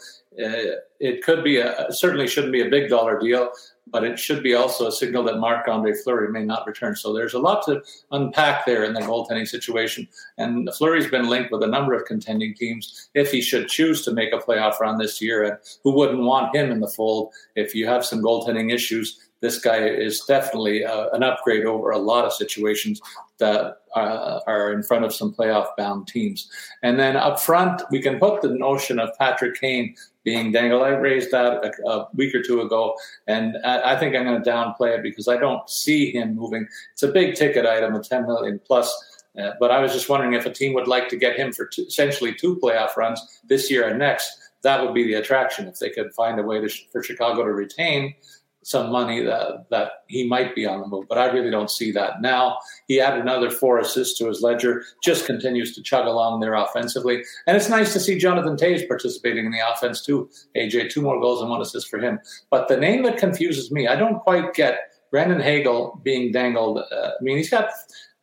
Uh, 0.41 0.79
it 0.99 1.23
could 1.23 1.43
be 1.43 1.57
a 1.57 1.87
certainly 1.91 2.27
shouldn't 2.27 2.53
be 2.53 2.61
a 2.61 2.69
big 2.69 2.89
dollar 2.89 3.19
deal, 3.19 3.49
but 3.87 4.03
it 4.03 4.19
should 4.19 4.41
be 4.41 4.55
also 4.55 4.87
a 4.87 4.91
signal 4.91 5.23
that 5.23 5.39
Marc 5.39 5.67
Andre 5.67 5.93
Fleury 5.93 6.31
may 6.31 6.43
not 6.43 6.65
return. 6.65 6.95
So 6.95 7.13
there's 7.13 7.33
a 7.33 7.39
lot 7.39 7.63
to 7.65 7.81
unpack 8.11 8.65
there 8.65 8.83
in 8.83 8.93
the 8.93 9.01
goaltending 9.01 9.47
situation. 9.47 10.07
And 10.37 10.69
Fleury's 10.77 11.09
been 11.09 11.29
linked 11.29 11.51
with 11.51 11.63
a 11.63 11.67
number 11.67 11.93
of 11.93 12.05
contending 12.05 12.55
teams 12.55 13.09
if 13.13 13.31
he 13.31 13.41
should 13.41 13.67
choose 13.67 14.03
to 14.05 14.11
make 14.11 14.33
a 14.33 14.37
playoff 14.37 14.79
run 14.79 14.97
this 14.97 15.21
year. 15.21 15.43
And 15.43 15.57
who 15.83 15.91
wouldn't 15.91 16.23
want 16.23 16.55
him 16.55 16.71
in 16.71 16.79
the 16.79 16.87
fold 16.87 17.33
if 17.55 17.75
you 17.75 17.87
have 17.87 18.05
some 18.05 18.21
goaltending 18.21 18.73
issues? 18.73 19.19
This 19.41 19.59
guy 19.59 19.85
is 19.85 20.21
definitely 20.21 20.83
uh, 20.83 21.09
an 21.09 21.21
upgrade 21.21 21.65
over 21.65 21.91
a 21.91 21.99
lot 21.99 22.25
of 22.25 22.33
situations 22.33 22.99
that 23.37 23.77
uh, 23.95 24.39
are 24.47 24.73
in 24.73 24.81
front 24.81 25.05
of 25.05 25.13
some 25.13 25.33
playoff 25.33 25.67
bound 25.77 26.07
teams. 26.07 26.49
And 26.81 26.97
then 26.97 27.15
up 27.15 27.39
front, 27.39 27.83
we 27.91 28.01
can 28.01 28.17
put 28.17 28.41
the 28.41 28.49
notion 28.49 28.97
of 28.97 29.15
Patrick 29.19 29.59
Kane 29.59 29.95
being 30.25 30.51
dangled. 30.51 30.81
I 30.81 30.89
raised 30.89 31.31
that 31.31 31.63
a, 31.63 31.87
a 31.87 32.07
week 32.15 32.35
or 32.35 32.41
two 32.41 32.59
ago, 32.59 32.95
and 33.27 33.55
I, 33.63 33.93
I 33.93 33.99
think 33.99 34.15
I'm 34.15 34.25
going 34.25 34.43
to 34.43 34.49
downplay 34.49 34.97
it 34.97 35.03
because 35.03 35.29
I 35.29 35.37
don't 35.37 35.69
see 35.69 36.11
him 36.11 36.35
moving. 36.35 36.67
It's 36.91 37.03
a 37.03 37.07
big 37.07 37.35
ticket 37.35 37.65
item, 37.65 37.95
a 37.95 38.03
10 38.03 38.25
million 38.25 38.59
plus. 38.65 38.93
Uh, 39.41 39.51
but 39.59 39.71
I 39.71 39.79
was 39.79 39.93
just 39.93 40.09
wondering 40.09 40.33
if 40.33 40.45
a 40.45 40.51
team 40.51 40.73
would 40.73 40.87
like 40.87 41.07
to 41.09 41.17
get 41.17 41.37
him 41.37 41.53
for 41.53 41.67
two, 41.67 41.83
essentially 41.83 42.33
two 42.33 42.57
playoff 42.57 42.97
runs 42.97 43.21
this 43.47 43.69
year 43.69 43.87
and 43.87 43.99
next. 43.99 44.29
That 44.63 44.81
would 44.83 44.93
be 44.93 45.03
the 45.03 45.15
attraction 45.15 45.67
if 45.67 45.77
they 45.77 45.91
could 45.91 46.13
find 46.13 46.39
a 46.39 46.43
way 46.43 46.59
to, 46.59 46.69
for 46.91 47.03
Chicago 47.03 47.43
to 47.43 47.51
retain 47.51 48.15
some 48.65 48.91
money 48.91 49.21
that, 49.21 49.69
that 49.69 49.91
he 50.07 50.27
might 50.27 50.55
be 50.55 50.65
on 50.65 50.81
the 50.81 50.87
move, 50.87 51.05
but 51.07 51.19
I 51.19 51.27
really 51.27 51.51
don't 51.51 51.69
see 51.69 51.91
that 51.91 52.19
now. 52.19 52.57
He 52.87 52.99
added 52.99 53.21
another 53.21 53.51
four 53.51 53.77
assists 53.77 54.17
to 54.17 54.27
his 54.27 54.41
ledger, 54.41 54.83
just 55.03 55.27
continues 55.27 55.75
to 55.75 55.83
chug 55.83 56.07
along 56.07 56.39
there 56.39 56.55
offensively. 56.55 57.23
And 57.45 57.55
it's 57.55 57.69
nice 57.69 57.93
to 57.93 57.99
see 57.99 58.17
Jonathan 58.17 58.57
Toews 58.57 58.87
participating 58.87 59.45
in 59.45 59.51
the 59.51 59.59
offense 59.71 60.01
too. 60.03 60.31
AJ, 60.57 60.89
two 60.89 61.03
more 61.03 61.21
goals 61.21 61.41
and 61.41 61.51
one 61.51 61.61
assist 61.61 61.89
for 61.89 61.99
him. 61.99 62.19
But 62.49 62.67
the 62.67 62.75
name 62.75 63.03
that 63.03 63.17
confuses 63.17 63.71
me, 63.71 63.87
I 63.87 63.95
don't 63.95 64.19
quite 64.21 64.55
get 64.55 64.79
Brandon 65.11 65.39
Hagel 65.39 66.01
being 66.03 66.31
dangled. 66.31 66.79
Uh, 66.79 67.11
I 67.19 67.21
mean, 67.21 67.37
he's 67.37 67.51
got 67.51 67.69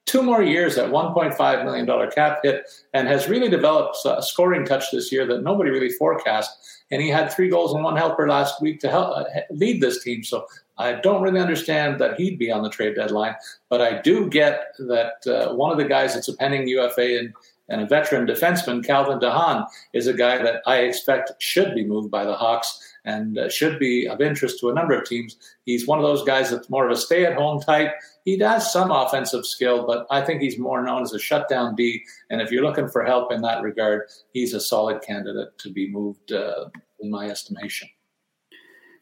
two 0.06 0.24
more 0.24 0.42
years 0.42 0.76
at 0.76 0.90
$1.5 0.90 1.64
million 1.64 2.10
cap 2.10 2.40
hit 2.42 2.68
and 2.94 3.06
has 3.06 3.28
really 3.28 3.48
developed 3.48 3.96
a 4.04 4.20
scoring 4.20 4.66
touch 4.66 4.90
this 4.90 5.12
year 5.12 5.24
that 5.24 5.44
nobody 5.44 5.70
really 5.70 5.90
forecast. 5.90 6.81
And 6.92 7.02
he 7.02 7.08
had 7.08 7.32
three 7.32 7.48
goals 7.48 7.74
and 7.74 7.82
one 7.82 7.96
helper 7.96 8.28
last 8.28 8.62
week 8.62 8.78
to 8.80 8.88
help 8.88 9.16
uh, 9.16 9.24
lead 9.50 9.80
this 9.80 10.04
team. 10.04 10.22
So 10.22 10.46
I 10.78 10.92
don't 10.92 11.22
really 11.22 11.40
understand 11.40 11.98
that 12.00 12.20
he'd 12.20 12.38
be 12.38 12.52
on 12.52 12.62
the 12.62 12.70
trade 12.70 12.94
deadline, 12.94 13.34
but 13.68 13.80
I 13.80 14.00
do 14.00 14.28
get 14.28 14.74
that 14.78 15.26
uh, 15.26 15.54
one 15.54 15.72
of 15.72 15.78
the 15.78 15.84
guys 15.84 16.14
that's 16.14 16.28
a 16.28 16.36
pending 16.36 16.68
UFA 16.68 17.18
and, 17.18 17.34
and 17.68 17.80
a 17.80 17.86
veteran 17.86 18.26
defenseman, 18.26 18.84
Calvin 18.84 19.18
de 19.18 19.30
Haan, 19.30 19.64
is 19.92 20.06
a 20.06 20.12
guy 20.12 20.42
that 20.42 20.62
I 20.66 20.78
expect 20.78 21.32
should 21.42 21.74
be 21.74 21.84
moved 21.84 22.10
by 22.10 22.24
the 22.24 22.34
Hawks 22.34 22.91
and 23.04 23.38
uh, 23.38 23.48
should 23.48 23.78
be 23.78 24.06
of 24.06 24.20
interest 24.20 24.60
to 24.60 24.70
a 24.70 24.74
number 24.74 24.94
of 24.94 25.08
teams. 25.08 25.36
He's 25.64 25.86
one 25.86 25.98
of 25.98 26.04
those 26.04 26.22
guys 26.24 26.50
that's 26.50 26.70
more 26.70 26.86
of 26.86 26.92
a 26.92 26.96
stay 26.96 27.24
at 27.24 27.34
home 27.34 27.60
type. 27.60 27.92
He 28.24 28.36
does 28.36 28.72
some 28.72 28.90
offensive 28.90 29.44
skill, 29.44 29.86
but 29.86 30.06
I 30.10 30.20
think 30.22 30.40
he's 30.40 30.58
more 30.58 30.82
known 30.82 31.02
as 31.02 31.12
a 31.12 31.18
shutdown 31.18 31.74
D. 31.74 32.02
And 32.30 32.40
if 32.40 32.50
you're 32.50 32.64
looking 32.64 32.88
for 32.88 33.04
help 33.04 33.32
in 33.32 33.42
that 33.42 33.62
regard, 33.62 34.08
he's 34.32 34.54
a 34.54 34.60
solid 34.60 35.02
candidate 35.02 35.56
to 35.58 35.70
be 35.70 35.90
moved, 35.90 36.32
uh, 36.32 36.66
in 37.00 37.10
my 37.10 37.28
estimation. 37.28 37.88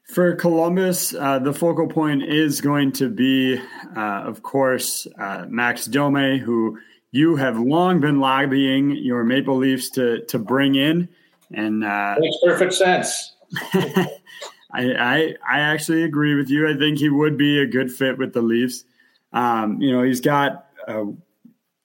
For 0.08 0.34
Columbus, 0.34 1.14
uh, 1.14 1.38
the 1.38 1.52
focal 1.52 1.86
point 1.86 2.24
is 2.24 2.60
going 2.60 2.90
to 2.92 3.08
be, 3.08 3.60
uh, 3.96 4.22
of 4.26 4.42
course, 4.42 5.06
uh, 5.20 5.46
Max 5.48 5.86
Domi, 5.86 6.38
who 6.38 6.78
you 7.12 7.36
have 7.36 7.58
long 7.58 8.00
been 8.00 8.18
lobbying 8.18 8.90
your 8.96 9.22
Maple 9.22 9.56
Leafs 9.56 9.88
to 9.90 10.24
to 10.26 10.38
bring 10.38 10.74
in, 10.74 11.08
and 11.54 11.84
uh, 11.84 12.16
makes 12.18 12.36
perfect 12.44 12.74
sense. 12.74 13.36
I, 14.72 14.94
I, 14.94 15.34
I 15.48 15.60
actually 15.60 16.04
agree 16.04 16.34
with 16.34 16.48
you. 16.48 16.68
I 16.68 16.76
think 16.76 16.98
he 16.98 17.08
would 17.08 17.36
be 17.36 17.58
a 17.60 17.66
good 17.66 17.90
fit 17.90 18.18
with 18.18 18.32
the 18.32 18.42
Leafs. 18.42 18.84
Um, 19.32 19.80
you 19.80 19.92
know, 19.92 20.02
he's 20.02 20.20
got 20.20 20.66
a 20.86 21.06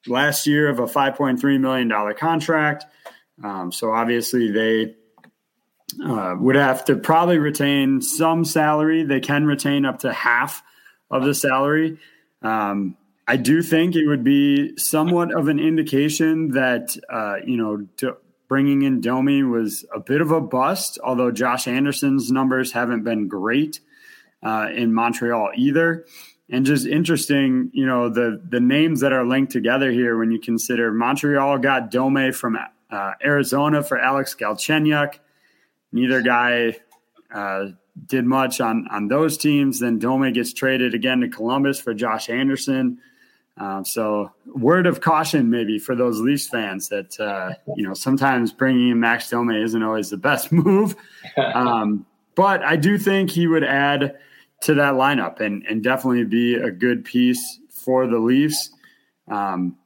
last 0.07 0.47
year 0.47 0.69
of 0.69 0.79
a 0.79 0.87
five 0.87 1.15
point 1.15 1.39
three 1.39 1.57
million 1.57 1.87
dollar 1.87 2.13
contract. 2.13 2.85
Um, 3.43 3.71
so 3.71 3.91
obviously 3.91 4.51
they 4.51 4.95
uh, 6.03 6.35
would 6.39 6.55
have 6.55 6.85
to 6.85 6.95
probably 6.95 7.37
retain 7.37 8.01
some 8.01 8.45
salary. 8.45 9.03
They 9.03 9.19
can 9.19 9.45
retain 9.45 9.85
up 9.85 9.99
to 9.99 10.13
half 10.13 10.63
of 11.09 11.23
the 11.23 11.33
salary. 11.33 11.97
Um, 12.41 12.97
I 13.27 13.37
do 13.37 13.61
think 13.61 13.95
it 13.95 14.07
would 14.07 14.23
be 14.23 14.77
somewhat 14.77 15.33
of 15.35 15.47
an 15.47 15.59
indication 15.59 16.51
that 16.51 16.95
uh, 17.09 17.37
you 17.45 17.57
know 17.57 17.87
to, 17.97 18.17
bringing 18.47 18.83
in 18.83 19.01
Domi 19.01 19.43
was 19.43 19.85
a 19.93 19.99
bit 19.99 20.21
of 20.21 20.31
a 20.31 20.41
bust, 20.41 20.99
although 21.03 21.31
Josh 21.31 21.67
Anderson's 21.67 22.31
numbers 22.31 22.71
haven't 22.71 23.03
been 23.03 23.27
great 23.27 23.79
uh, 24.43 24.67
in 24.73 24.93
Montreal 24.93 25.51
either. 25.55 26.05
And 26.49 26.65
just 26.65 26.85
interesting, 26.85 27.71
you 27.73 27.87
know, 27.87 28.09
the 28.09 28.39
the 28.47 28.59
names 28.59 28.99
that 29.01 29.11
are 29.11 29.25
linked 29.25 29.51
together 29.51 29.91
here 29.91 30.17
when 30.17 30.31
you 30.31 30.39
consider 30.39 30.91
Montreal 30.91 31.57
got 31.57 31.89
Domi 31.89 32.31
from 32.31 32.57
uh, 32.91 33.11
Arizona 33.23 33.81
for 33.81 33.97
Alex 33.97 34.35
Galchenyuk. 34.35 35.15
Neither 35.91 36.21
guy 36.21 36.75
uh, 37.33 37.69
did 38.05 38.25
much 38.25 38.61
on 38.61 38.87
on 38.91 39.07
those 39.07 39.37
teams. 39.37 39.79
Then 39.79 39.97
Domi 39.97 40.31
gets 40.31 40.53
traded 40.53 40.93
again 40.93 41.21
to 41.21 41.29
Columbus 41.29 41.79
for 41.79 41.95
Josh 41.95 42.29
Anderson. 42.29 42.99
Um, 43.57 43.85
so, 43.85 44.31
word 44.47 44.85
of 44.85 44.99
caution, 44.99 45.49
maybe 45.49 45.79
for 45.79 45.95
those 45.95 46.19
Leafs 46.19 46.47
fans 46.47 46.89
that 46.89 47.17
uh, 47.19 47.53
you 47.75 47.87
know 47.87 47.93
sometimes 47.93 48.51
bringing 48.51 48.89
in 48.89 48.99
Max 48.99 49.29
Domi 49.29 49.61
isn't 49.61 49.81
always 49.81 50.09
the 50.09 50.17
best 50.17 50.51
move. 50.51 50.95
Um, 51.37 52.05
but 52.35 52.63
I 52.63 52.75
do 52.75 52.97
think 52.97 53.31
he 53.31 53.47
would 53.47 53.63
add 53.63 54.17
to 54.61 54.73
that 54.73 54.93
lineup 54.95 55.39
and 55.39 55.63
and 55.67 55.81
definitely 55.83 56.25
be 56.25 56.55
a 56.55 56.69
good 56.69 57.05
piece 57.05 57.59
for 57.69 58.07
the 58.07 58.19
Leafs. 58.19 58.71
Um, 59.29 59.77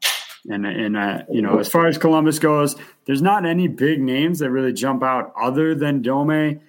and 0.50 0.66
and 0.66 0.98
uh, 0.98 1.24
you 1.32 1.42
know, 1.42 1.60
as 1.60 1.70
far 1.70 1.86
as 1.88 1.98
Columbus 1.98 2.40
goes, 2.40 2.76
there's 3.06 3.22
not 3.22 3.46
any 3.46 3.68
big 3.68 4.02
names 4.02 4.40
that 4.40 4.50
really 4.50 4.74
jump 4.74 5.04
out 5.04 5.32
other 5.40 5.76
than 5.76 6.02
Domi. 6.02 6.60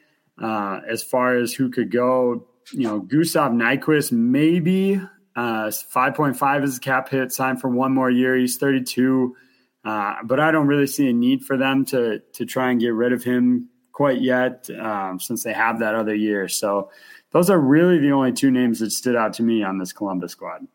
Uh, 0.41 0.81
as 0.89 1.03
far 1.03 1.37
as 1.37 1.53
who 1.53 1.71
could 1.71 1.91
go, 1.91 2.47
you 2.73 2.85
know, 2.85 3.01
Gustav 3.01 3.53
Nyquist 3.53 4.11
maybe 4.11 5.01
uh, 5.41 5.71
5.5 5.71 6.65
is 6.65 6.77
a 6.77 6.81
cap 6.81 7.09
hit, 7.09 7.33
signed 7.33 7.63
for 7.63 7.69
one 7.69 7.95
more 7.95 8.11
year. 8.11 8.37
He's 8.37 8.59
32. 8.59 9.35
Uh, 9.83 10.17
but 10.25 10.39
I 10.39 10.51
don't 10.51 10.67
really 10.67 10.87
see 10.87 11.09
a 11.09 11.15
need 11.15 11.47
for 11.47 11.57
them 11.57 11.87
to 11.87 12.19
to 12.35 12.45
try 12.45 12.71
and 12.71 12.79
get 12.79 12.93
rid 12.93 13.15
of 13.15 13.25
him 13.25 13.71
quite 13.93 14.21
yet, 14.21 14.69
um, 14.79 15.19
since 15.19 15.43
they 15.43 15.55
have 15.55 15.79
that 15.79 15.95
other 15.95 16.15
year. 16.15 16.47
So 16.49 16.91
those 17.31 17.49
are 17.49 17.59
really 17.59 17.99
the 17.99 18.13
only 18.13 18.33
two 18.33 18.51
names 18.51 18.81
that 18.81 18.91
stood 18.91 19.17
out 19.17 19.33
to 19.35 19.43
me 19.43 19.63
on 19.63 19.79
this 19.79 19.95
Columbus 19.95 20.33
squad. 20.33 20.67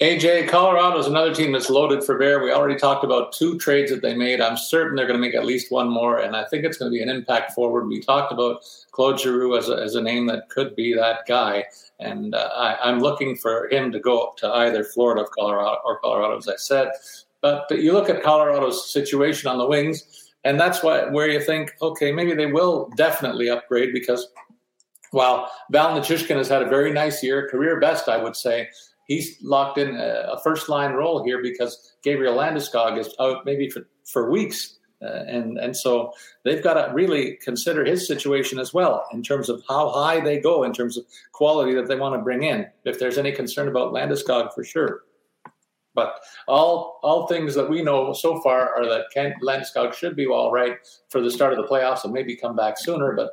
AJ, 0.00 0.48
Colorado 0.48 0.98
is 0.98 1.06
another 1.06 1.34
team 1.34 1.52
that's 1.52 1.68
loaded 1.68 2.02
for 2.02 2.16
bear. 2.16 2.42
We 2.42 2.50
already 2.50 2.78
talked 2.78 3.04
about 3.04 3.32
two 3.32 3.58
trades 3.58 3.90
that 3.90 4.00
they 4.00 4.14
made. 4.14 4.40
I'm 4.40 4.56
certain 4.56 4.96
they're 4.96 5.06
going 5.06 5.20
to 5.20 5.26
make 5.26 5.34
at 5.34 5.44
least 5.44 5.70
one 5.70 5.90
more, 5.90 6.20
and 6.20 6.34
I 6.34 6.46
think 6.46 6.64
it's 6.64 6.78
going 6.78 6.90
to 6.90 6.96
be 6.96 7.02
an 7.02 7.10
impact 7.10 7.52
forward. 7.52 7.86
We 7.86 8.00
talked 8.00 8.32
about 8.32 8.64
Claude 8.92 9.20
Giroux 9.20 9.58
as 9.58 9.68
a, 9.68 9.74
as 9.74 9.96
a 9.96 10.00
name 10.00 10.24
that 10.28 10.48
could 10.48 10.74
be 10.74 10.94
that 10.94 11.26
guy, 11.28 11.66
and 11.98 12.34
uh, 12.34 12.48
I, 12.56 12.88
am 12.88 13.00
looking 13.00 13.36
for 13.36 13.68
him 13.68 13.92
to 13.92 14.00
go 14.00 14.22
up 14.22 14.38
to 14.38 14.48
either 14.48 14.84
Florida 14.84 15.20
or 15.20 15.28
Colorado, 15.38 15.80
or 15.84 15.98
Colorado, 15.98 16.38
as 16.38 16.48
I 16.48 16.56
said. 16.56 16.92
But, 17.42 17.66
but 17.68 17.80
you 17.80 17.92
look 17.92 18.08
at 18.08 18.22
Colorado's 18.22 18.90
situation 18.90 19.50
on 19.50 19.58
the 19.58 19.66
wings, 19.66 20.32
and 20.44 20.58
that's 20.58 20.82
why 20.82 21.10
where 21.10 21.28
you 21.28 21.42
think, 21.42 21.74
okay, 21.82 22.10
maybe 22.10 22.32
they 22.32 22.46
will 22.46 22.90
definitely 22.96 23.50
upgrade 23.50 23.92
because 23.92 24.28
while 25.10 25.50
Val 25.70 25.98
Nichushkin 26.00 26.36
has 26.36 26.48
had 26.48 26.62
a 26.62 26.68
very 26.70 26.90
nice 26.90 27.22
year, 27.22 27.50
career 27.50 27.78
best, 27.80 28.08
I 28.08 28.16
would 28.16 28.36
say 28.36 28.68
he's 29.10 29.36
locked 29.42 29.76
in 29.76 29.96
a, 29.96 30.38
first 30.44 30.68
line 30.68 30.92
role 30.92 31.24
here 31.24 31.42
because 31.42 31.94
Gabriel 32.02 32.36
Landeskog 32.36 32.96
is 32.96 33.12
out 33.18 33.44
maybe 33.44 33.68
for, 33.68 33.88
for 34.06 34.30
weeks. 34.30 34.78
Uh, 35.02 35.24
and 35.26 35.58
and 35.58 35.74
so 35.74 36.12
they've 36.44 36.62
got 36.62 36.74
to 36.74 36.92
really 36.92 37.38
consider 37.42 37.84
his 37.84 38.06
situation 38.06 38.58
as 38.58 38.74
well 38.74 39.06
in 39.12 39.22
terms 39.22 39.48
of 39.48 39.62
how 39.66 39.88
high 39.90 40.20
they 40.20 40.38
go 40.38 40.62
in 40.62 40.74
terms 40.74 40.98
of 40.98 41.04
quality 41.32 41.74
that 41.74 41.88
they 41.88 41.96
want 41.96 42.14
to 42.14 42.22
bring 42.22 42.42
in. 42.42 42.66
If 42.84 42.98
there's 42.98 43.16
any 43.16 43.32
concern 43.32 43.66
about 43.66 43.92
Landeskog, 43.94 44.52
for 44.54 44.62
sure. 44.62 45.00
But 45.94 46.20
all 46.46 47.00
all 47.02 47.26
things 47.26 47.54
that 47.54 47.68
we 47.68 47.82
know 47.82 48.12
so 48.12 48.40
far 48.42 48.74
are 48.76 48.86
that 48.86 49.06
Kent 49.12 49.34
Landeskog 49.42 49.94
should 49.94 50.16
be 50.16 50.26
all 50.26 50.52
right 50.52 50.76
for 51.08 51.22
the 51.22 51.30
start 51.30 51.54
of 51.54 51.58
the 51.58 51.66
playoffs 51.66 52.04
and 52.04 52.12
maybe 52.12 52.36
come 52.36 52.54
back 52.54 52.78
sooner. 52.78 53.16
But 53.16 53.30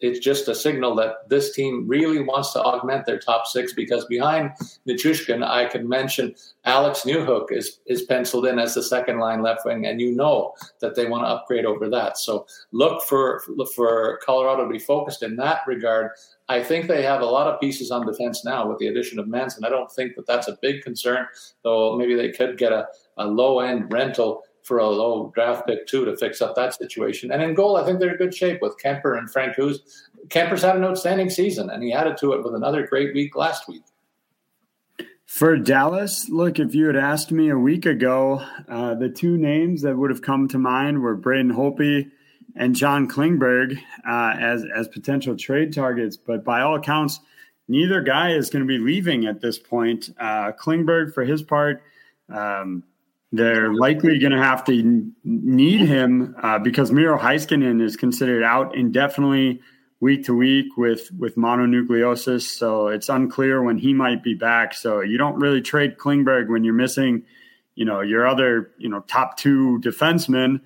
it's 0.00 0.20
just 0.20 0.48
a 0.48 0.54
signal 0.54 0.94
that 0.96 1.28
this 1.28 1.52
team 1.52 1.86
really 1.86 2.20
wants 2.20 2.52
to 2.52 2.62
augment 2.62 3.06
their 3.06 3.18
top 3.18 3.46
six 3.46 3.72
because 3.72 4.04
behind 4.06 4.52
Nichushkin, 4.86 5.46
I 5.46 5.66
could 5.66 5.88
mention 5.88 6.34
Alex 6.64 7.02
Newhook 7.02 7.50
is, 7.50 7.80
is 7.86 8.02
penciled 8.02 8.46
in 8.46 8.58
as 8.58 8.74
the 8.74 8.82
second 8.82 9.18
line 9.18 9.42
left 9.42 9.64
wing, 9.64 9.86
and 9.86 10.00
you 10.00 10.12
know 10.12 10.54
that 10.80 10.94
they 10.94 11.06
want 11.06 11.24
to 11.24 11.28
upgrade 11.28 11.64
over 11.64 11.88
that. 11.88 12.18
So 12.18 12.46
look 12.72 13.02
for 13.02 13.42
for 13.74 14.20
Colorado 14.24 14.64
to 14.64 14.70
be 14.70 14.78
focused 14.78 15.22
in 15.22 15.36
that 15.36 15.60
regard. 15.66 16.12
I 16.48 16.62
think 16.62 16.86
they 16.86 17.02
have 17.02 17.20
a 17.20 17.26
lot 17.26 17.46
of 17.46 17.60
pieces 17.60 17.90
on 17.90 18.06
defense 18.06 18.44
now 18.44 18.66
with 18.68 18.78
the 18.78 18.88
addition 18.88 19.18
of 19.18 19.28
Manson. 19.28 19.64
I 19.64 19.68
don't 19.68 19.90
think 19.90 20.14
that 20.16 20.26
that's 20.26 20.48
a 20.48 20.58
big 20.62 20.82
concern, 20.82 21.26
though 21.62 21.96
maybe 21.96 22.14
they 22.14 22.30
could 22.30 22.56
get 22.56 22.72
a, 22.72 22.86
a 23.18 23.26
low 23.26 23.60
end 23.60 23.92
rental 23.92 24.44
for 24.62 24.78
a 24.78 24.86
low 24.88 25.32
draft 25.34 25.66
pick 25.66 25.86
too 25.86 26.04
to 26.04 26.16
fix 26.16 26.42
up 26.42 26.54
that 26.56 26.74
situation. 26.74 27.30
And 27.32 27.42
in 27.42 27.54
goal, 27.54 27.76
I 27.76 27.84
think 27.84 27.98
they're 27.98 28.12
in 28.12 28.16
good 28.16 28.34
shape 28.34 28.60
with 28.60 28.76
Kuemper 28.82 29.18
and 29.18 29.28
Francouz 29.28 29.78
Kuemper's 30.28 30.62
had 30.62 30.76
an 30.76 30.84
outstanding 30.84 31.30
season, 31.30 31.70
and 31.70 31.82
he 31.82 31.92
added 31.92 32.16
to 32.18 32.32
it 32.32 32.44
with 32.44 32.54
another 32.54 32.86
great 32.86 33.14
week 33.14 33.34
last 33.34 33.68
week. 33.68 33.82
For 35.26 35.56
Dallas, 35.56 36.28
look, 36.28 36.58
if 36.58 36.74
you 36.74 36.86
had 36.86 36.96
asked 36.96 37.30
me 37.30 37.50
a 37.50 37.58
week 37.58 37.86
ago, 37.86 38.42
uh, 38.68 38.94
the 38.94 39.10
two 39.10 39.36
names 39.36 39.82
that 39.82 39.96
would 39.96 40.10
have 40.10 40.22
come 40.22 40.48
to 40.48 40.58
mind 40.58 41.02
were 41.02 41.14
Braden 41.14 41.52
Holtby 41.52 42.10
and 42.56 42.74
John 42.74 43.08
Klingberg 43.08 43.78
uh, 44.08 44.34
as 44.38 44.64
as 44.74 44.88
potential 44.88 45.36
trade 45.36 45.72
targets. 45.72 46.16
But 46.16 46.44
by 46.44 46.62
all 46.62 46.76
accounts, 46.76 47.20
neither 47.68 48.00
guy 48.00 48.32
is 48.32 48.48
going 48.48 48.66
to 48.66 48.68
be 48.68 48.78
leaving 48.78 49.26
at 49.26 49.40
this 49.40 49.58
point. 49.58 50.10
Uh, 50.18 50.52
Klingberg, 50.52 51.12
for 51.12 51.24
his 51.24 51.42
part, 51.42 51.82
um, 52.30 52.82
they're 53.32 53.74
likely 53.74 54.18
going 54.18 54.32
to 54.32 54.42
have 54.42 54.64
to 54.64 55.12
need 55.24 55.80
him 55.80 56.34
uh, 56.42 56.58
because 56.58 56.90
Miro 56.90 57.18
Heiskanen 57.18 57.82
is 57.82 57.96
considered 57.96 58.42
out 58.42 58.74
indefinitely 58.74 59.60
week 60.00 60.24
to 60.24 60.34
week 60.34 60.76
with 60.76 61.10
with 61.18 61.36
mononucleosis. 61.36 62.42
So 62.42 62.88
it's 62.88 63.08
unclear 63.08 63.62
when 63.62 63.78
he 63.78 63.92
might 63.92 64.22
be 64.22 64.34
back. 64.34 64.72
So 64.74 65.00
you 65.00 65.18
don't 65.18 65.38
really 65.38 65.60
trade 65.60 65.98
Klingberg 65.98 66.48
when 66.48 66.64
you're 66.64 66.74
missing, 66.74 67.24
you 67.74 67.84
know, 67.84 68.00
your 68.00 68.26
other 68.26 68.70
you 68.78 68.88
know 68.88 69.00
top 69.00 69.36
two 69.36 69.78
defensemen. 69.80 70.60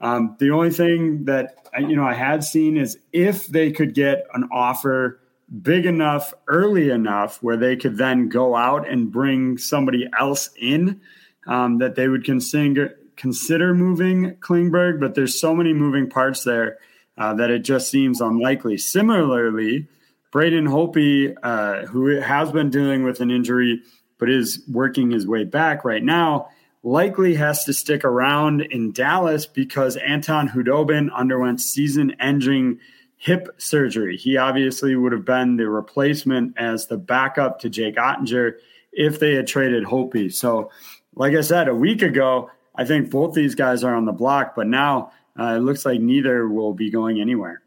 Um, 0.00 0.36
the 0.38 0.50
only 0.50 0.70
thing 0.70 1.24
that 1.26 1.68
you 1.78 1.94
know 1.94 2.04
I 2.04 2.14
had 2.14 2.42
seen 2.42 2.76
is 2.76 2.98
if 3.12 3.46
they 3.46 3.70
could 3.70 3.94
get 3.94 4.26
an 4.34 4.48
offer 4.50 5.20
big 5.62 5.86
enough 5.86 6.34
early 6.46 6.90
enough 6.90 7.42
where 7.42 7.56
they 7.56 7.76
could 7.76 7.96
then 7.96 8.28
go 8.28 8.54
out 8.54 8.88
and 8.88 9.10
bring 9.10 9.56
somebody 9.56 10.06
else 10.18 10.50
in 10.60 11.00
um, 11.48 11.78
that 11.78 11.96
they 11.96 12.06
would 12.06 12.24
consider 12.24 12.96
consider 13.16 13.74
moving 13.74 14.36
Klingberg, 14.36 15.00
but 15.00 15.16
there's 15.16 15.40
so 15.40 15.52
many 15.52 15.72
moving 15.72 16.08
parts 16.08 16.44
there 16.44 16.78
uh, 17.16 17.34
that 17.34 17.50
it 17.50 17.60
just 17.60 17.90
seems 17.90 18.20
unlikely. 18.20 18.78
Similarly, 18.78 19.88
Braden 20.30 20.66
Holtby, 20.66 21.34
uh, 21.42 21.86
who 21.86 22.20
has 22.20 22.52
been 22.52 22.70
dealing 22.70 23.02
with 23.02 23.20
an 23.20 23.32
injury 23.32 23.82
but 24.18 24.30
is 24.30 24.62
working 24.70 25.10
his 25.10 25.26
way 25.26 25.44
back 25.44 25.84
right 25.84 26.02
now, 26.02 26.48
likely 26.82 27.34
has 27.34 27.64
to 27.64 27.72
stick 27.72 28.04
around 28.04 28.60
in 28.60 28.92
Dallas 28.92 29.46
because 29.46 29.96
Anton 29.96 30.48
Khudobin 30.48 31.12
underwent 31.12 31.60
season-ending 31.60 32.78
hip 33.16 33.48
surgery. 33.58 34.16
He 34.16 34.36
obviously 34.36 34.94
would 34.94 35.12
have 35.12 35.24
been 35.24 35.56
the 35.56 35.68
replacement 35.68 36.56
as 36.56 36.86
the 36.86 36.96
backup 36.96 37.60
to 37.60 37.68
Jake 37.68 37.96
Oettinger 37.96 38.54
if 38.92 39.18
they 39.18 39.34
had 39.34 39.46
traded 39.46 39.84
Holtby. 39.84 40.32
So 40.32 40.70
like 41.18 41.34
I 41.34 41.42
said, 41.42 41.68
a 41.68 41.74
week 41.74 42.00
ago, 42.00 42.50
I 42.74 42.84
think 42.84 43.10
both 43.10 43.34
these 43.34 43.54
guys 43.54 43.82
are 43.82 43.94
on 43.94 44.06
the 44.06 44.12
block, 44.12 44.54
but 44.54 44.68
now 44.68 45.12
uh, 45.38 45.56
it 45.56 45.60
looks 45.60 45.84
like 45.84 46.00
neither 46.00 46.48
will 46.48 46.72
be 46.72 46.90
going 46.90 47.20
anywhere. 47.20 47.60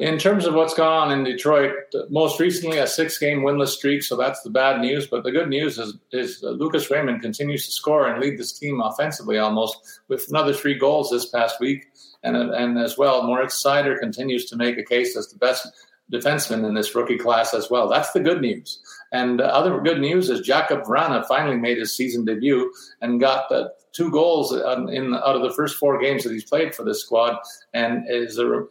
In 0.00 0.18
terms 0.18 0.46
of 0.46 0.54
what's 0.54 0.74
gone 0.74 1.10
on 1.10 1.16
in 1.16 1.22
Detroit, 1.22 1.72
most 2.08 2.40
recently 2.40 2.78
a 2.78 2.86
six-game 2.86 3.40
winless 3.40 3.68
streak, 3.68 4.02
so 4.02 4.16
that's 4.16 4.42
the 4.42 4.50
bad 4.50 4.80
news. 4.80 5.06
But 5.06 5.22
the 5.22 5.30
good 5.30 5.48
news 5.48 5.78
is, 5.78 5.96
is 6.10 6.42
Lucas 6.42 6.90
Raymond 6.90 7.22
continues 7.22 7.66
to 7.66 7.72
score 7.72 8.08
and 8.08 8.20
lead 8.20 8.38
this 8.38 8.58
team 8.58 8.80
offensively 8.80 9.38
almost 9.38 10.00
with 10.08 10.26
another 10.28 10.52
three 10.52 10.76
goals 10.76 11.10
this 11.10 11.26
past 11.26 11.60
week, 11.60 11.86
and 12.24 12.36
and 12.36 12.78
as 12.78 12.98
well, 12.98 13.22
Moritz 13.22 13.62
Seider 13.62 13.98
continues 13.98 14.46
to 14.46 14.56
make 14.56 14.78
a 14.78 14.84
case 14.84 15.16
as 15.16 15.28
the 15.28 15.38
best 15.38 15.68
defenseman 16.12 16.66
in 16.66 16.74
this 16.74 16.94
rookie 16.94 17.18
class 17.18 17.54
as 17.54 17.70
well. 17.70 17.88
That's 17.88 18.12
the 18.12 18.20
good 18.20 18.40
news. 18.40 18.80
And 19.12 19.40
uh, 19.40 19.44
other 19.44 19.80
good 19.80 20.00
news 20.00 20.30
is 20.30 20.46
Jakub 20.46 20.84
Vrana 20.84 21.26
finally 21.26 21.56
made 21.56 21.78
his 21.78 21.96
season 21.96 22.24
debut 22.24 22.72
and 23.00 23.20
got 23.20 23.48
the 23.48 23.72
two 23.92 24.10
goals 24.10 24.52
in 24.52 25.14
out 25.14 25.36
of 25.36 25.42
the 25.42 25.52
first 25.52 25.76
four 25.76 26.00
games 26.00 26.22
that 26.22 26.32
he's 26.32 26.44
played 26.44 26.74
for 26.74 26.84
this 26.84 27.02
squad, 27.02 27.36
and 27.74 28.04
is 28.08 28.38
a, 28.38 28.64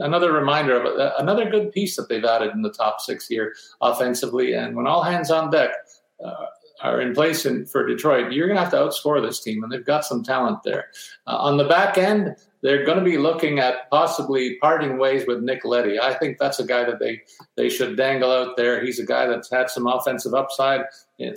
another 0.00 0.32
reminder 0.32 0.80
of 0.80 0.84
a, 0.84 1.14
another 1.18 1.48
good 1.48 1.70
piece 1.70 1.94
that 1.96 2.08
they've 2.08 2.24
added 2.24 2.52
in 2.52 2.62
the 2.62 2.72
top 2.72 3.00
six 3.00 3.26
here 3.28 3.54
offensively. 3.80 4.54
And 4.54 4.76
when 4.76 4.86
all 4.86 5.02
hands 5.02 5.30
on 5.30 5.50
deck. 5.50 5.70
Uh, 6.24 6.46
are 6.82 7.00
in 7.00 7.14
place 7.14 7.46
in, 7.46 7.64
for 7.64 7.86
Detroit, 7.86 8.32
you're 8.32 8.46
going 8.46 8.56
to 8.56 8.62
have 8.62 8.72
to 8.72 8.76
outscore 8.76 9.24
this 9.24 9.40
team, 9.40 9.62
and 9.62 9.72
they've 9.72 9.86
got 9.86 10.04
some 10.04 10.22
talent 10.22 10.62
there. 10.64 10.88
Uh, 11.26 11.36
on 11.36 11.56
the 11.56 11.64
back 11.64 11.96
end, 11.96 12.36
they're 12.64 12.86
going 12.86 12.96
to 12.96 13.04
be 13.04 13.18
looking 13.18 13.58
at 13.58 13.90
possibly 13.90 14.56
parting 14.56 14.96
ways 14.96 15.26
with 15.26 15.42
Nick 15.42 15.66
Leddy. 15.66 16.00
I 16.00 16.14
think 16.14 16.38
that's 16.38 16.58
a 16.58 16.66
guy 16.66 16.82
that 16.84 16.98
they 16.98 17.20
they 17.56 17.68
should 17.68 17.94
dangle 17.94 18.32
out 18.32 18.56
there. 18.56 18.82
He's 18.82 18.98
a 18.98 19.04
guy 19.04 19.26
that's 19.26 19.50
had 19.50 19.68
some 19.68 19.86
offensive 19.86 20.32
upside 20.32 20.86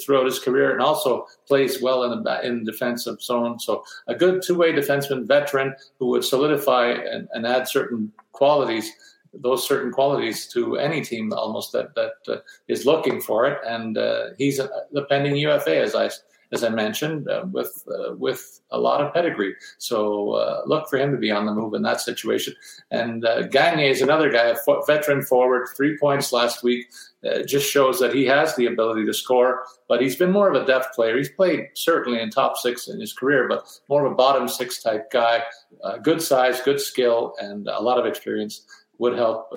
throughout 0.02 0.26
his 0.26 0.40
career 0.40 0.72
and 0.72 0.82
also 0.82 1.28
plays 1.46 1.82
well 1.82 2.10
in 2.10 2.24
the 2.24 2.48
in 2.48 2.64
defensive 2.64 3.22
zone. 3.22 3.60
So 3.60 3.84
a 4.08 4.16
good 4.16 4.42
two 4.42 4.56
way 4.56 4.72
defenseman, 4.72 5.28
veteran 5.28 5.76
who 6.00 6.08
would 6.08 6.24
solidify 6.24 6.92
and, 6.92 7.28
and 7.34 7.46
add 7.46 7.68
certain 7.68 8.14
qualities 8.32 8.90
those 9.34 9.68
certain 9.68 9.92
qualities 9.92 10.48
to 10.48 10.78
any 10.78 11.02
team 11.02 11.32
almost 11.34 11.74
that 11.74 11.94
that 11.96 12.14
uh, 12.30 12.38
is 12.70 12.86
looking 12.86 13.22
for 13.22 13.46
it. 13.46 13.60
And 13.68 13.98
uh, 13.98 14.30
he's 14.38 14.58
a, 14.58 14.70
the 14.94 15.04
pending 15.04 15.36
UFA, 15.36 15.78
as 15.78 15.94
I 15.94 16.10
as 16.52 16.64
I 16.64 16.70
mentioned, 16.70 17.30
uh, 17.30 17.46
with 17.52 17.84
uh, 17.88 18.14
with 18.16 18.62
a 18.72 18.80
lot 18.80 19.02
of 19.02 19.14
pedigree. 19.14 19.56
So 19.78 20.32
uh, 20.32 20.64
look 20.66 20.90
for 20.90 20.98
him 20.98 21.12
to 21.12 21.18
be 21.18 21.32
on 21.32 21.46
the 21.46 21.54
move 21.54 21.74
in 21.74 21.82
that 21.84 22.02
situation. 22.02 22.54
And 22.92 23.26
uh, 23.26 23.44
Gagne 23.48 23.90
is 23.90 24.02
another 24.02 24.32
guy, 24.32 24.46
a 24.46 24.56
veteran 24.86 25.24
forward, 25.24 25.68
three 25.76 25.98
points 25.98 26.32
last 26.32 26.64
week. 26.64 26.88
Uh, 27.28 27.44
just 27.44 27.70
shows 27.70 28.00
that 28.00 28.14
he 28.14 28.26
has 28.26 28.56
the 28.56 28.68
ability 28.68 29.06
to 29.06 29.14
score, 29.14 29.66
but 29.90 30.02
he's 30.02 30.16
been 30.16 30.32
more 30.32 30.48
of 30.48 30.62
a 30.62 30.66
depth 30.66 30.94
player. 30.94 31.18
He's 31.18 31.30
played 31.30 31.68
certainly 31.74 32.22
in 32.22 32.30
top 32.30 32.58
six 32.58 32.88
in 32.88 33.00
his 33.00 33.12
career, 33.12 33.48
but 33.48 33.68
more 33.90 34.06
of 34.06 34.12
a 34.12 34.16
bottom 34.16 34.48
six 34.48 34.82
type 34.82 35.12
guy. 35.12 35.44
Uh, 35.84 35.98
good 35.98 36.22
size, 36.22 36.62
good 36.62 36.80
skill, 36.80 37.34
and 37.40 37.68
a 37.68 37.82
lot 37.82 37.98
of 38.00 38.06
experience 38.06 38.66
would 39.00 39.16
help 39.16 39.52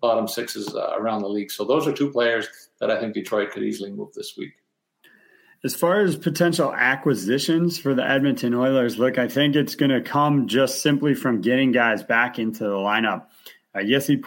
bottom 0.00 0.28
sixes 0.28 0.74
around 0.74 1.22
the 1.22 1.28
league. 1.28 1.50
So 1.50 1.64
those 1.64 1.86
are 1.86 1.92
two 1.92 2.10
players 2.10 2.46
that 2.78 2.90
I 2.90 3.00
think 3.00 3.14
Detroit 3.14 3.50
could 3.50 3.62
easily 3.62 3.90
move 3.90 4.12
this 4.12 4.34
week. 4.36 4.52
As 5.64 5.76
far 5.76 6.00
as 6.00 6.16
potential 6.16 6.74
acquisitions 6.74 7.78
for 7.78 7.94
the 7.94 8.08
Edmonton 8.08 8.52
Oilers, 8.52 8.98
look, 8.98 9.16
I 9.16 9.28
think 9.28 9.54
it's 9.54 9.76
going 9.76 9.92
to 9.92 10.00
come 10.00 10.48
just 10.48 10.82
simply 10.82 11.14
from 11.14 11.40
getting 11.40 11.70
guys 11.70 12.02
back 12.02 12.40
into 12.40 12.64
the 12.64 12.70
lineup. 12.70 13.26
Uh, 13.72 13.84
Jesse 13.84 14.20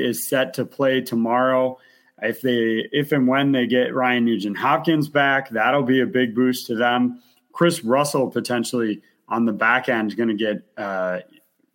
is 0.00 0.28
set 0.28 0.54
to 0.54 0.64
play 0.64 1.00
tomorrow. 1.00 1.76
If 2.22 2.40
they, 2.40 2.88
if 2.92 3.10
and 3.10 3.26
when 3.26 3.50
they 3.50 3.66
get 3.66 3.94
Ryan 3.94 4.26
Nugent 4.26 4.58
Hopkins 4.58 5.08
back, 5.08 5.50
that'll 5.50 5.82
be 5.82 6.00
a 6.00 6.06
big 6.06 6.36
boost 6.36 6.68
to 6.68 6.76
them. 6.76 7.20
Kris 7.52 7.82
Russell 7.82 8.30
potentially 8.30 9.02
on 9.28 9.46
the 9.46 9.52
back 9.52 9.88
end 9.88 10.16
going 10.16 10.28
to 10.28 10.34
get 10.34 10.62
uh, 10.76 11.20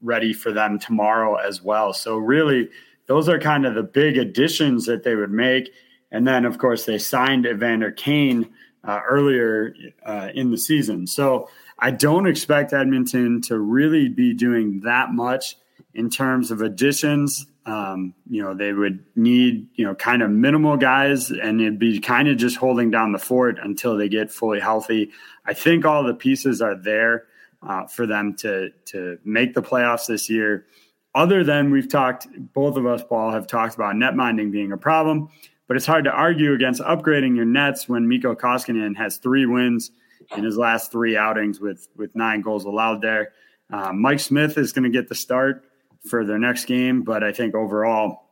ready 0.01 0.31
for 0.31 0.53
them 0.53 0.79
tomorrow 0.79 1.35
as 1.35 1.61
well. 1.61 1.91
So 1.91 2.17
really, 2.17 2.69
those 3.07 3.27
are 3.27 3.39
kind 3.39 3.65
of 3.65 3.75
the 3.75 3.83
big 3.83 4.17
additions 4.17 4.85
that 4.85 5.03
they 5.03 5.15
would 5.15 5.31
make. 5.31 5.71
And 6.11 6.25
then, 6.25 6.45
of 6.45 6.59
course, 6.59 6.85
they 6.85 6.97
signed 6.97 7.45
Evander 7.45 7.91
Kane 7.91 8.53
uh, 8.85 9.01
earlier 9.07 9.75
uh, 10.05 10.29
in 10.33 10.51
the 10.51 10.57
season. 10.57 11.07
So 11.07 11.49
I 11.79 11.91
don't 11.91 12.27
expect 12.27 12.73
Edmonton 12.73 13.41
to 13.43 13.59
really 13.59 14.09
be 14.09 14.33
doing 14.33 14.81
that 14.81 15.11
much 15.11 15.57
in 15.93 16.09
terms 16.09 16.51
of 16.51 16.61
additions. 16.61 17.47
Um, 17.65 18.13
you 18.29 18.43
know, 18.43 18.53
they 18.53 18.73
would 18.73 19.03
need, 19.15 19.67
you 19.73 19.85
know, 19.85 19.95
kind 19.95 20.21
of 20.21 20.29
minimal 20.29 20.77
guys 20.77 21.31
and 21.31 21.59
it'd 21.59 21.79
be 21.79 21.99
kind 21.99 22.27
of 22.27 22.37
just 22.37 22.57
holding 22.57 22.91
down 22.91 23.11
the 23.11 23.17
fort 23.17 23.57
until 23.61 23.97
they 23.97 24.07
get 24.07 24.31
fully 24.31 24.59
healthy. 24.59 25.11
I 25.45 25.53
think 25.53 25.83
all 25.83 26.03
the 26.03 26.13
pieces 26.13 26.61
are 26.61 26.75
there 26.75 27.25
uh, 27.67 27.87
for 27.87 28.05
them 28.05 28.35
to, 28.35 28.69
to 28.85 29.17
make 29.25 29.55
the 29.55 29.63
playoffs 29.63 30.05
this 30.05 30.29
year. 30.29 30.67
Other 31.15 31.43
than 31.43 31.71
we've 31.71 31.89
talked, 31.89 32.27
both 32.53 32.75
of 32.75 32.85
us, 32.85 33.01
Paul, 33.01 33.31
have 33.31 33.47
talked 33.47 33.73
about 33.73 33.95
net 33.95 34.15
minding 34.15 34.51
being 34.51 34.73
a 34.73 34.77
problem, 34.77 35.29
but 35.67 35.77
it's 35.77 35.85
hard 35.85 36.05
to 36.05 36.11
argue 36.11 36.53
against 36.53 36.81
upgrading 36.81 37.35
your 37.35 37.45
nets 37.45 37.89
when 37.89 38.07
Mikko 38.07 38.35
Koskinen 38.35 38.95
has 38.97 39.17
three 39.17 39.45
wins 39.45 39.91
in 40.35 40.43
his 40.43 40.57
last 40.57 40.91
three 40.91 41.17
outings 41.17 41.59
with, 41.59 41.87
with 41.95 42.15
nine 42.15 42.41
goals 42.41 42.65
allowed 42.65 43.01
there. 43.01 43.33
Uh, 43.71 43.91
Mike 43.93 44.19
Smith 44.19 44.57
is 44.57 44.71
going 44.71 44.83
to 44.83 44.89
get 44.89 45.09
the 45.09 45.15
start 45.15 45.63
for 46.07 46.25
their 46.25 46.39
next 46.39 46.65
game. 46.65 47.01
But 47.01 47.23
I 47.23 47.31
think 47.31 47.55
overall, 47.55 48.29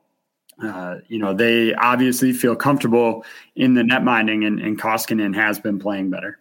uh, 0.62 0.98
you 1.08 1.20
know, 1.20 1.34
they 1.34 1.74
obviously 1.74 2.34
feel 2.34 2.56
comfortable 2.56 3.26
in 3.56 3.74
the 3.74 3.84
net 3.84 4.04
minding, 4.04 4.46
and, 4.46 4.60
and 4.60 4.80
Koskinen 4.80 5.36
has 5.36 5.60
been 5.60 5.80
playing 5.80 6.10
better. 6.10 6.40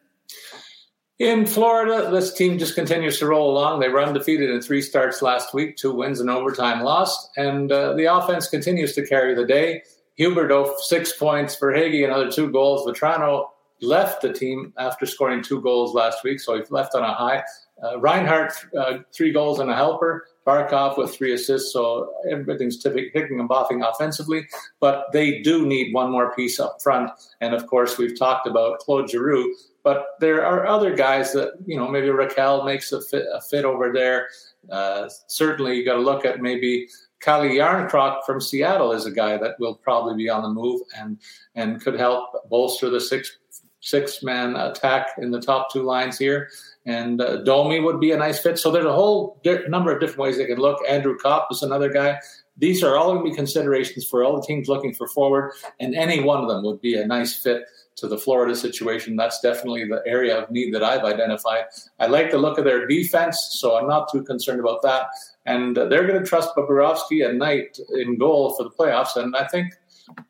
In 1.19 1.47
Florida, 1.47 2.11
this 2.11 2.35
team 2.35 2.59
just 2.59 2.75
continues 2.75 3.19
to 3.21 3.27
roll 3.27 3.51
along. 3.51 3.81
They 3.81 3.89
run 3.89 4.09
undefeated 4.09 4.51
in 4.51 4.61
three 4.61 4.83
starts 4.83 5.23
last 5.23 5.55
week, 5.55 5.77
two 5.77 5.95
wins 5.95 6.21
and 6.21 6.29
overtime 6.29 6.83
lost, 6.83 7.31
and 7.37 7.71
uh, 7.71 7.95
the 7.95 8.13
offense 8.13 8.49
continues 8.49 8.95
to 8.95 9.07
carry 9.07 9.35
the 9.35 9.47
day. 9.47 9.83
Huberdeau, 10.19 10.79
six 10.79 11.13
points. 11.13 11.57
Verhaeghe, 11.57 12.05
another 12.05 12.31
two 12.31 12.51
goals. 12.51 12.87
Vatrano 12.87 13.49
left 13.81 14.23
the 14.23 14.33
team 14.33 14.73
after 14.79 15.07
scoring 15.07 15.43
two 15.43 15.61
goals 15.61 15.95
last 15.95 16.23
week, 16.23 16.41
so 16.41 16.55
he 16.57 16.63
left 16.71 16.95
on 16.95 17.03
a 17.03 17.13
high. 17.13 17.43
Uh, 17.83 17.99
Reinhart, 17.99 18.53
uh, 18.79 18.99
three 19.13 19.33
goals 19.33 19.59
and 19.59 19.71
a 19.71 19.75
helper. 19.75 20.27
Barkov 20.47 20.99
with 20.99 21.15
three 21.15 21.33
assists, 21.35 21.73
so 21.73 22.13
everything's 22.31 22.79
ticking 22.79 23.39
and 23.41 23.49
boffing 23.49 23.89
offensively. 23.89 24.47
But 24.81 25.07
they 25.13 25.41
do 25.41 25.67
need 25.67 25.95
one 25.95 26.11
more 26.11 26.35
piece 26.35 26.59
up 26.59 26.83
front. 26.83 27.11
And 27.41 27.55
of 27.55 27.67
course, 27.67 27.99
we've 27.99 28.19
talked 28.19 28.47
about 28.47 28.81
Claude 28.81 29.11
Giroux, 29.11 29.55
but 29.85 30.07
there 30.21 30.45
are 30.45 30.67
other 30.67 30.95
guys 30.95 31.33
that, 31.33 31.55
you 31.67 31.77
know, 31.77 31.89
maybe 31.89 32.09
Rakell 32.09 32.65
makes 32.65 32.93
a 32.93 33.01
fit, 33.01 33.27
a 33.33 33.41
fit 33.41 33.65
over 33.65 33.93
there. 33.93 34.29
Uh, 34.71 35.09
certainly, 35.27 35.77
you 35.77 35.85
got 35.85 35.95
to 35.95 36.01
look 36.01 36.25
at 36.25 36.41
maybe 36.41 36.89
Calle 37.23 37.45
Jarnkrok 37.45 38.25
from 38.27 38.41
Seattle 38.41 38.93
is 38.93 39.07
a 39.07 39.11
guy 39.11 39.37
that 39.39 39.59
will 39.59 39.77
probably 39.77 40.17
be 40.17 40.29
on 40.29 40.43
the 40.43 40.49
move 40.49 40.83
and 40.97 41.19
and 41.55 41.81
could 41.81 41.99
help 41.99 42.49
bolster 42.51 42.91
the 42.91 43.01
six 43.01 43.39
six 43.81 44.23
man 44.23 44.55
attack 44.57 45.09
in 45.19 45.31
the 45.31 45.41
top 45.41 45.73
two 45.73 45.83
lines 45.83 46.19
here 46.19 46.49
and 46.87 47.21
uh, 47.21 47.39
Domi 47.39 47.81
would 47.81 48.01
be 48.01 48.13
a 48.13 48.17
nice 48.17 48.39
fit. 48.39 48.59
So 48.59 48.71
there's 48.71 48.85
a 48.85 48.93
whole 48.93 49.41
di- 49.45 49.67
number 49.69 49.93
of 49.93 50.01
different 50.01 50.21
ways 50.21 50.37
they 50.37 50.47
can 50.47 50.59
look. 50.59 50.79
Andrew 50.89 51.17
Copp 51.17 51.49
is 51.51 51.63
another 51.63 51.93
guy. 51.93 52.19
These 52.59 52.83
are 52.83 52.97
all 52.97 53.13
going 53.13 53.25
to 53.25 53.31
be 53.31 53.37
considerations 53.37 54.07
for 54.07 54.25
all 54.25 54.37
the 54.37 54.47
teams 54.47 54.69
looking 54.69 54.93
for 54.93 55.09
forward, 55.09 55.53
and 55.81 55.95
any 55.95 56.23
one 56.23 56.43
of 56.43 56.49
them 56.49 56.63
would 56.65 56.81
be 56.81 56.95
a 56.95 57.07
nice 57.07 57.35
fit 57.35 57.65
to 57.97 58.09
the 58.09 58.19
Florida 58.19 58.55
situation. 58.55 59.17
That's 59.17 59.41
definitely 59.41 59.87
the 59.87 60.03
area 60.07 60.37
of 60.37 60.51
need 60.51 60.75
that 60.75 60.83
I've 60.83 61.05
identified. 61.05 61.65
I 61.99 62.07
like 62.07 62.31
the 62.31 62.39
look 62.39 62.59
of 62.59 62.65
their 62.65 62.87
defense, 62.87 63.39
so 63.53 63.77
I'm 63.77 63.89
not 63.89 64.11
too 64.13 64.23
concerned 64.23 64.61
about 64.61 64.83
that. 64.83 65.07
And 65.45 65.77
they're 65.77 66.07
going 66.07 66.23
to 66.23 66.27
trust 66.27 66.55
Bobrovsky 66.57 67.27
at 67.29 67.35
night 67.35 67.79
in 67.95 68.17
goal 68.17 68.55
for 68.55 68.63
the 68.63 68.71
playoffs, 68.71 69.17
and 69.17 69.35
I 69.35 69.47
think 69.49 69.75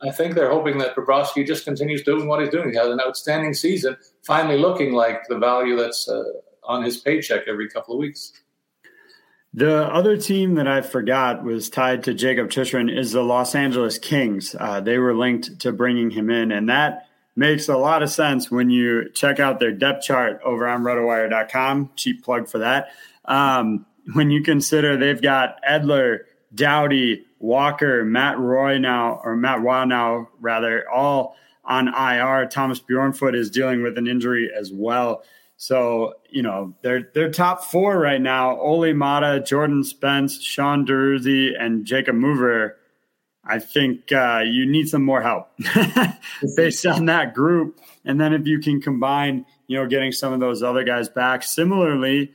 I 0.00 0.10
think 0.10 0.34
they're 0.34 0.50
hoping 0.50 0.78
that 0.78 0.94
Bobrovsky 0.94 1.46
just 1.46 1.64
continues 1.64 2.02
doing 2.02 2.28
what 2.28 2.40
he's 2.40 2.50
doing. 2.50 2.70
He 2.70 2.76
has 2.76 2.88
an 2.88 3.00
outstanding 3.00 3.54
season, 3.54 3.96
finally 4.22 4.58
looking 4.58 4.92
like 4.92 5.26
the 5.28 5.38
value 5.38 5.76
that's 5.76 6.08
uh, 6.08 6.22
on 6.64 6.82
his 6.82 6.98
paycheck 6.98 7.48
every 7.48 7.68
couple 7.68 7.94
of 7.94 8.00
weeks. 8.00 8.32
The 9.54 9.84
other 9.92 10.16
team 10.16 10.54
that 10.54 10.66
I 10.66 10.80
forgot 10.80 11.44
was 11.44 11.68
tied 11.68 12.04
to 12.04 12.14
Jakob 12.14 12.50
Chychrun 12.50 12.88
is 12.88 13.12
the 13.12 13.22
Los 13.22 13.54
Angeles 13.54 13.98
Kings. 13.98 14.56
Uh, 14.58 14.80
they 14.80 14.98
were 14.98 15.14
linked 15.14 15.60
to 15.60 15.72
bringing 15.72 16.10
him 16.10 16.30
in, 16.30 16.50
and 16.50 16.70
that 16.70 17.08
makes 17.36 17.68
a 17.68 17.76
lot 17.76 18.02
of 18.02 18.10
sense 18.10 18.50
when 18.50 18.70
you 18.70 19.10
check 19.10 19.40
out 19.40 19.60
their 19.60 19.72
depth 19.72 20.04
chart 20.04 20.40
over 20.42 20.66
on 20.66 20.82
rotowire.com. 20.82 21.90
Cheap 21.96 22.24
plug 22.24 22.48
for 22.48 22.58
that. 22.58 22.88
Um, 23.26 23.84
when 24.14 24.30
you 24.30 24.42
consider 24.42 24.96
they've 24.96 25.22
got 25.22 25.62
Edler, 25.68 26.20
Doughty, 26.54 27.24
Walker, 27.38 28.04
Matt 28.04 28.38
Roy 28.38 28.78
now, 28.78 29.20
or 29.24 29.36
Matt 29.36 29.60
Roy 29.62 29.84
now, 29.84 30.28
rather, 30.40 30.88
all 30.88 31.36
on 31.64 31.88
IR. 31.88 32.46
Thomas 32.46 32.80
Bjornfot 32.80 33.34
is 33.34 33.50
dealing 33.50 33.82
with 33.82 33.98
an 33.98 34.06
injury 34.06 34.50
as 34.56 34.72
well. 34.72 35.22
So, 35.56 36.14
you 36.28 36.42
know, 36.42 36.74
they're, 36.82 37.08
they're 37.14 37.30
top 37.30 37.64
four 37.64 37.98
right 37.98 38.20
now. 38.20 38.58
Olli 38.58 38.92
Maatta, 38.92 39.44
Jordan 39.46 39.84
Spence, 39.84 40.42
Sean 40.42 40.84
Durzi, 40.84 41.52
and 41.58 41.84
Jacob 41.84 42.16
Mover. 42.16 42.76
I 43.44 43.58
think 43.58 44.12
uh, 44.12 44.42
you 44.44 44.66
need 44.66 44.88
some 44.88 45.04
more 45.04 45.22
help 45.22 45.48
based 46.56 46.86
on 46.86 47.06
that 47.06 47.34
group. 47.34 47.80
And 48.04 48.20
then 48.20 48.32
if 48.32 48.46
you 48.46 48.60
can 48.60 48.80
combine, 48.80 49.46
you 49.66 49.76
know, 49.78 49.86
getting 49.86 50.12
some 50.12 50.32
of 50.32 50.40
those 50.40 50.62
other 50.62 50.84
guys 50.84 51.08
back. 51.08 51.42
Similarly, 51.42 52.32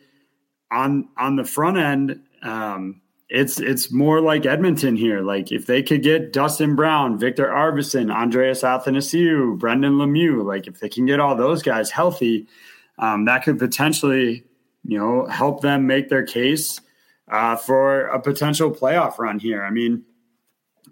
on 0.71 1.09
on 1.17 1.35
the 1.35 1.45
front 1.45 1.77
end, 1.77 2.21
um, 2.43 3.01
it's 3.29 3.59
it's 3.59 3.91
more 3.91 4.21
like 4.21 4.45
Edmonton 4.45 4.95
here. 4.95 5.21
Like 5.21 5.51
if 5.51 5.65
they 5.65 5.83
could 5.83 6.03
get 6.03 6.31
Dustin 6.31 6.75
Brown, 6.75 7.17
Viktor 7.17 7.47
Arvidsson, 7.47 8.11
Andreas 8.11 8.61
Athanasiou, 8.61 9.57
Brendan 9.57 9.93
Lemieux, 9.93 10.45
like 10.45 10.67
if 10.67 10.79
they 10.79 10.89
can 10.89 11.05
get 11.05 11.19
all 11.19 11.35
those 11.35 11.61
guys 11.61 11.91
healthy, 11.91 12.47
um, 12.97 13.25
that 13.25 13.43
could 13.43 13.59
potentially, 13.59 14.45
you 14.85 14.97
know, 14.97 15.25
help 15.25 15.61
them 15.61 15.87
make 15.87 16.09
their 16.09 16.25
case 16.25 16.79
uh, 17.29 17.55
for 17.55 18.07
a 18.07 18.19
potential 18.21 18.71
playoff 18.71 19.19
run 19.19 19.39
here. 19.39 19.63
I 19.63 19.71
mean, 19.71 20.03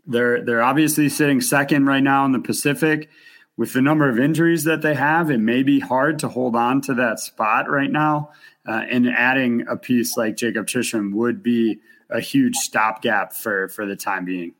they're 0.05 0.43
they're 0.43 0.63
obviously 0.63 1.09
sitting 1.09 1.41
second 1.41 1.85
right 1.85 2.03
now 2.03 2.25
in 2.25 2.31
the 2.31 2.39
Pacific. 2.39 3.09
With 3.57 3.71
the 3.71 3.81
number 3.81 4.09
of 4.09 4.19
injuries 4.19 4.65
that 4.65 4.81
they 4.81 4.95
have, 4.95 5.31
it 5.31 5.37
may 5.37 5.63
be 5.63 5.79
hard 5.79 6.19
to 6.19 6.27
hold 6.27 6.57
on 6.57 6.81
to 6.81 6.93
that 6.95 7.21
spot 7.21 7.69
right 7.69 7.89
now. 7.89 8.31
Uh, 8.67 8.83
and 8.89 9.07
adding 9.07 9.65
a 9.67 9.77
piece 9.77 10.17
like 10.17 10.35
Jakob 10.35 10.67
Chychrun 10.67 11.15
would 11.15 11.43
be 11.43 11.79
a 12.09 12.19
huge 12.19 12.55
stopgap 12.55 13.33
for 13.33 13.67
for 13.69 13.85
the 13.85 13.95
time 13.95 14.25
being. 14.25 14.53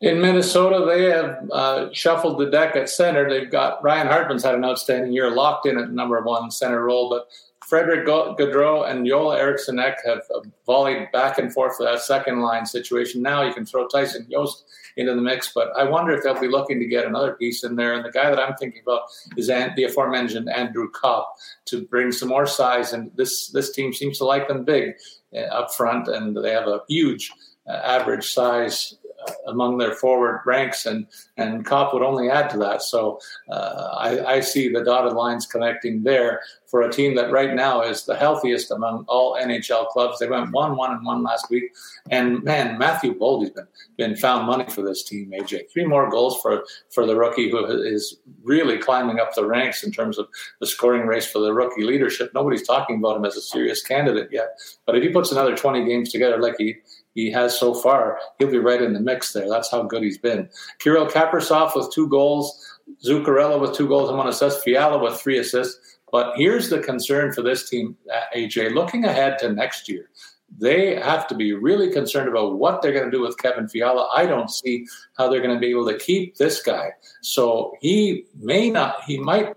In 0.00 0.20
Minnesota, 0.20 0.84
they 0.84 1.04
have 1.04 1.48
uh, 1.52 1.92
shuffled 1.92 2.38
the 2.40 2.50
deck 2.50 2.74
at 2.74 2.88
center. 2.88 3.28
They've 3.28 3.50
got 3.50 3.82
Ryan 3.84 4.08
Hartman's 4.08 4.42
had 4.42 4.56
an 4.56 4.64
outstanding 4.64 5.12
year, 5.12 5.30
locked 5.30 5.66
in 5.66 5.78
at 5.78 5.92
number 5.92 6.20
one 6.22 6.50
center 6.50 6.84
role, 6.84 7.08
but 7.08 7.28
Frederick 7.68 8.06
Gaudreau 8.06 8.90
and 8.90 9.06
Joel 9.06 9.32
Eriksson 9.32 9.78
have 9.78 10.22
volleyed 10.66 11.10
back 11.12 11.38
and 11.38 11.52
forth 11.52 11.76
for 11.76 11.84
that 11.84 12.00
second 12.00 12.40
line 12.40 12.66
situation. 12.66 13.22
Now 13.22 13.42
you 13.42 13.54
can 13.54 13.64
throw 13.64 13.86
Tyson 13.86 14.26
Jost 14.30 14.64
into 14.96 15.14
the 15.14 15.20
mix, 15.20 15.52
but 15.52 15.68
I 15.76 15.84
wonder 15.84 16.12
if 16.12 16.22
they'll 16.22 16.40
be 16.40 16.48
looking 16.48 16.78
to 16.80 16.86
get 16.86 17.06
another 17.06 17.34
piece 17.34 17.64
in 17.64 17.76
there. 17.76 17.94
And 17.94 18.04
the 18.04 18.10
guy 18.10 18.30
that 18.30 18.38
I'm 18.38 18.54
thinking 18.56 18.82
about 18.82 19.02
is 19.36 19.46
the 19.46 19.84
aforementioned 19.88 20.48
Andrew 20.48 20.90
Copp 20.90 21.36
to 21.66 21.84
bring 21.86 22.12
some 22.12 22.28
more 22.28 22.46
size. 22.46 22.92
And 22.92 23.10
this 23.16 23.48
this 23.48 23.72
team 23.72 23.92
seems 23.92 24.18
to 24.18 24.24
like 24.24 24.48
them 24.48 24.64
big. 24.64 24.94
Uh, 25.34 25.40
up 25.44 25.72
front, 25.72 26.08
and 26.08 26.36
they 26.36 26.50
have 26.50 26.68
a 26.68 26.82
huge 26.88 27.32
uh, 27.66 27.72
average 27.72 28.30
size 28.30 28.98
uh, 29.26 29.32
among 29.46 29.78
their 29.78 29.94
forward 29.94 30.42
ranks, 30.44 30.84
and 30.84 31.06
and 31.38 31.64
Copp 31.64 31.94
would 31.94 32.02
only 32.02 32.28
add 32.28 32.50
to 32.50 32.58
that. 32.58 32.82
So 32.82 33.18
uh, 33.48 33.96
I, 33.98 34.34
I, 34.34 34.40
see 34.40 34.68
the 34.68 34.84
dotted 34.84 35.14
lines 35.14 35.46
connecting 35.46 36.02
there 36.02 36.42
for 36.72 36.80
a 36.80 36.90
team 36.90 37.14
that 37.14 37.30
right 37.30 37.54
now 37.54 37.82
is 37.82 38.06
the 38.06 38.16
healthiest 38.16 38.70
among 38.70 39.04
all 39.06 39.36
NHL 39.36 39.88
clubs. 39.88 40.18
They 40.18 40.26
went 40.26 40.52
one, 40.52 40.74
one, 40.74 40.90
and 40.90 41.04
one 41.04 41.22
last 41.22 41.50
week, 41.50 41.64
and 42.10 42.42
man, 42.42 42.78
Matthew 42.78 43.14
Boldy's 43.14 43.50
been 43.50 43.68
been 43.98 44.16
found 44.16 44.46
money 44.46 44.64
for 44.70 44.80
this 44.80 45.04
team. 45.04 45.32
AJ, 45.38 45.70
three 45.70 45.84
more 45.84 46.10
goals 46.10 46.40
for 46.40 46.64
for 46.90 47.04
the 47.04 47.14
rookie 47.14 47.50
who 47.50 47.66
is 47.66 48.18
really 48.42 48.78
climbing 48.78 49.20
up 49.20 49.34
the 49.34 49.44
ranks 49.44 49.84
in 49.84 49.92
terms 49.92 50.16
of 50.16 50.26
the 50.60 50.66
scoring 50.66 51.06
race 51.06 51.30
for 51.30 51.40
the 51.40 51.52
rookie 51.52 51.84
leadership. 51.84 52.30
Nobody's 52.34 52.66
talking 52.66 52.96
about 52.96 53.18
him 53.18 53.26
as 53.26 53.36
a 53.36 53.42
serious 53.42 53.82
candidate 53.82 54.30
yet, 54.32 54.58
but 54.86 54.96
if 54.96 55.02
he 55.02 55.10
puts 55.10 55.30
another 55.30 55.54
twenty 55.54 55.84
games 55.84 56.10
together 56.10 56.38
like 56.38 56.54
he 56.56 56.76
he 57.14 57.30
has 57.30 57.58
so 57.58 57.74
far, 57.74 58.18
he'll 58.38 58.50
be 58.50 58.58
right 58.58 58.80
in 58.80 58.94
the 58.94 59.00
mix 59.00 59.34
there. 59.34 59.46
That's 59.46 59.70
how 59.70 59.82
good 59.82 60.02
he's 60.02 60.16
been. 60.16 60.48
Kirill 60.78 61.06
Kaprizov 61.06 61.76
with 61.76 61.92
two 61.92 62.08
goals, 62.08 62.80
Zuccarello 63.04 63.60
with 63.60 63.74
two 63.74 63.88
goals 63.88 64.08
and 64.08 64.16
one 64.16 64.28
assist, 64.28 64.64
Fiala 64.64 65.02
with 65.02 65.20
three 65.20 65.38
assists. 65.38 65.91
But 66.12 66.34
here's 66.36 66.68
the 66.68 66.78
concern 66.78 67.32
for 67.32 67.42
this 67.42 67.68
team, 67.68 67.96
uh, 68.14 68.36
AJ. 68.36 68.74
Looking 68.74 69.06
ahead 69.06 69.38
to 69.40 69.50
next 69.50 69.88
year, 69.88 70.10
they 70.58 70.96
have 70.96 71.26
to 71.28 71.34
be 71.34 71.54
really 71.54 71.90
concerned 71.90 72.28
about 72.28 72.58
what 72.58 72.82
they're 72.82 72.92
going 72.92 73.06
to 73.06 73.10
do 73.10 73.22
with 73.22 73.38
Kevin 73.38 73.66
Fiala. 73.66 74.10
I 74.14 74.26
don't 74.26 74.50
see 74.50 74.86
how 75.16 75.28
they're 75.28 75.40
going 75.40 75.54
to 75.54 75.60
be 75.60 75.70
able 75.70 75.88
to 75.88 75.98
keep 75.98 76.36
this 76.36 76.62
guy. 76.62 76.90
So 77.22 77.72
he 77.80 78.26
may 78.38 78.70
not, 78.70 79.02
he 79.04 79.18
might 79.18 79.56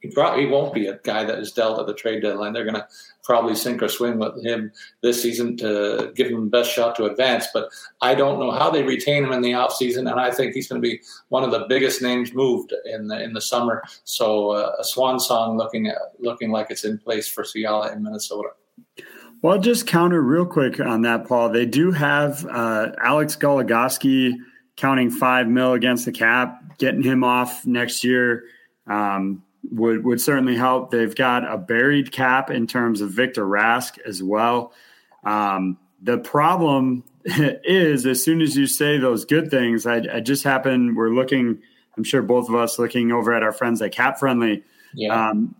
he 0.00 0.08
probably 0.10 0.46
won't 0.46 0.74
be 0.74 0.86
a 0.86 0.98
guy 1.04 1.24
that 1.24 1.38
is 1.38 1.52
dealt 1.52 1.78
at 1.78 1.86
the 1.86 1.94
trade 1.94 2.22
deadline. 2.22 2.52
They're 2.52 2.64
going 2.64 2.74
to 2.74 2.86
probably 3.22 3.54
sink 3.54 3.82
or 3.82 3.88
swim 3.88 4.18
with 4.18 4.44
him 4.44 4.72
this 5.02 5.22
season 5.22 5.56
to 5.58 6.12
give 6.16 6.28
him 6.28 6.44
the 6.44 6.50
best 6.50 6.70
shot 6.70 6.96
to 6.96 7.04
advance. 7.04 7.46
But 7.52 7.68
I 8.00 8.14
don't 8.14 8.40
know 8.40 8.50
how 8.50 8.70
they 8.70 8.82
retain 8.82 9.24
him 9.24 9.32
in 9.32 9.42
the 9.42 9.52
offseason, 9.52 10.10
and 10.10 10.18
I 10.18 10.30
think 10.30 10.54
he's 10.54 10.68
going 10.68 10.80
to 10.80 10.88
be 10.88 11.00
one 11.28 11.44
of 11.44 11.50
the 11.50 11.66
biggest 11.68 12.02
names 12.02 12.32
moved 12.32 12.72
in 12.86 13.08
the 13.08 13.22
in 13.22 13.34
the 13.34 13.40
summer. 13.40 13.82
So 14.04 14.50
uh, 14.50 14.76
a 14.78 14.84
swan 14.84 15.20
song 15.20 15.56
looking 15.56 15.86
at, 15.86 15.98
looking 16.18 16.50
like 16.50 16.70
it's 16.70 16.84
in 16.84 16.98
place 16.98 17.28
for 17.28 17.44
Fiala 17.44 17.92
in 17.92 18.02
Minnesota. 18.02 18.48
Well, 19.42 19.58
just 19.58 19.86
counter 19.86 20.20
real 20.20 20.44
quick 20.44 20.80
on 20.80 21.02
that, 21.02 21.26
Paul. 21.26 21.48
They 21.50 21.64
do 21.64 21.92
have 21.92 22.44
uh, 22.46 22.92
Alex 23.02 23.36
Goligoski 23.36 24.34
counting 24.76 25.10
five 25.10 25.48
mil 25.48 25.72
against 25.72 26.04
the 26.04 26.12
cap, 26.12 26.78
getting 26.78 27.02
him 27.02 27.24
off 27.24 27.66
next 27.66 28.04
year. 28.04 28.44
Um, 28.86 29.42
would 29.70 30.04
would 30.04 30.20
certainly 30.20 30.56
help. 30.56 30.90
They've 30.90 31.14
got 31.14 31.50
a 31.50 31.58
buried 31.58 32.12
cap 32.12 32.50
in 32.50 32.66
terms 32.66 33.00
of 33.00 33.10
Victor 33.10 33.44
Rask 33.44 33.98
as 34.00 34.22
well. 34.22 34.72
Um, 35.24 35.78
the 36.02 36.18
problem 36.18 37.04
is, 37.24 38.06
as 38.06 38.22
soon 38.24 38.40
as 38.40 38.56
you 38.56 38.66
say 38.66 38.98
those 38.98 39.24
good 39.24 39.50
things, 39.50 39.86
I, 39.86 40.02
I, 40.12 40.20
just 40.20 40.44
happen 40.44 40.94
we're 40.94 41.10
looking. 41.10 41.60
I'm 41.96 42.04
sure 42.04 42.22
both 42.22 42.48
of 42.48 42.54
us 42.54 42.78
looking 42.78 43.12
over 43.12 43.34
at 43.34 43.42
our 43.42 43.52
friends 43.52 43.82
at 43.82 43.92
Cap 43.92 44.18
Friendly. 44.18 44.62
Yeah. 44.94 45.30
Um, 45.30 45.54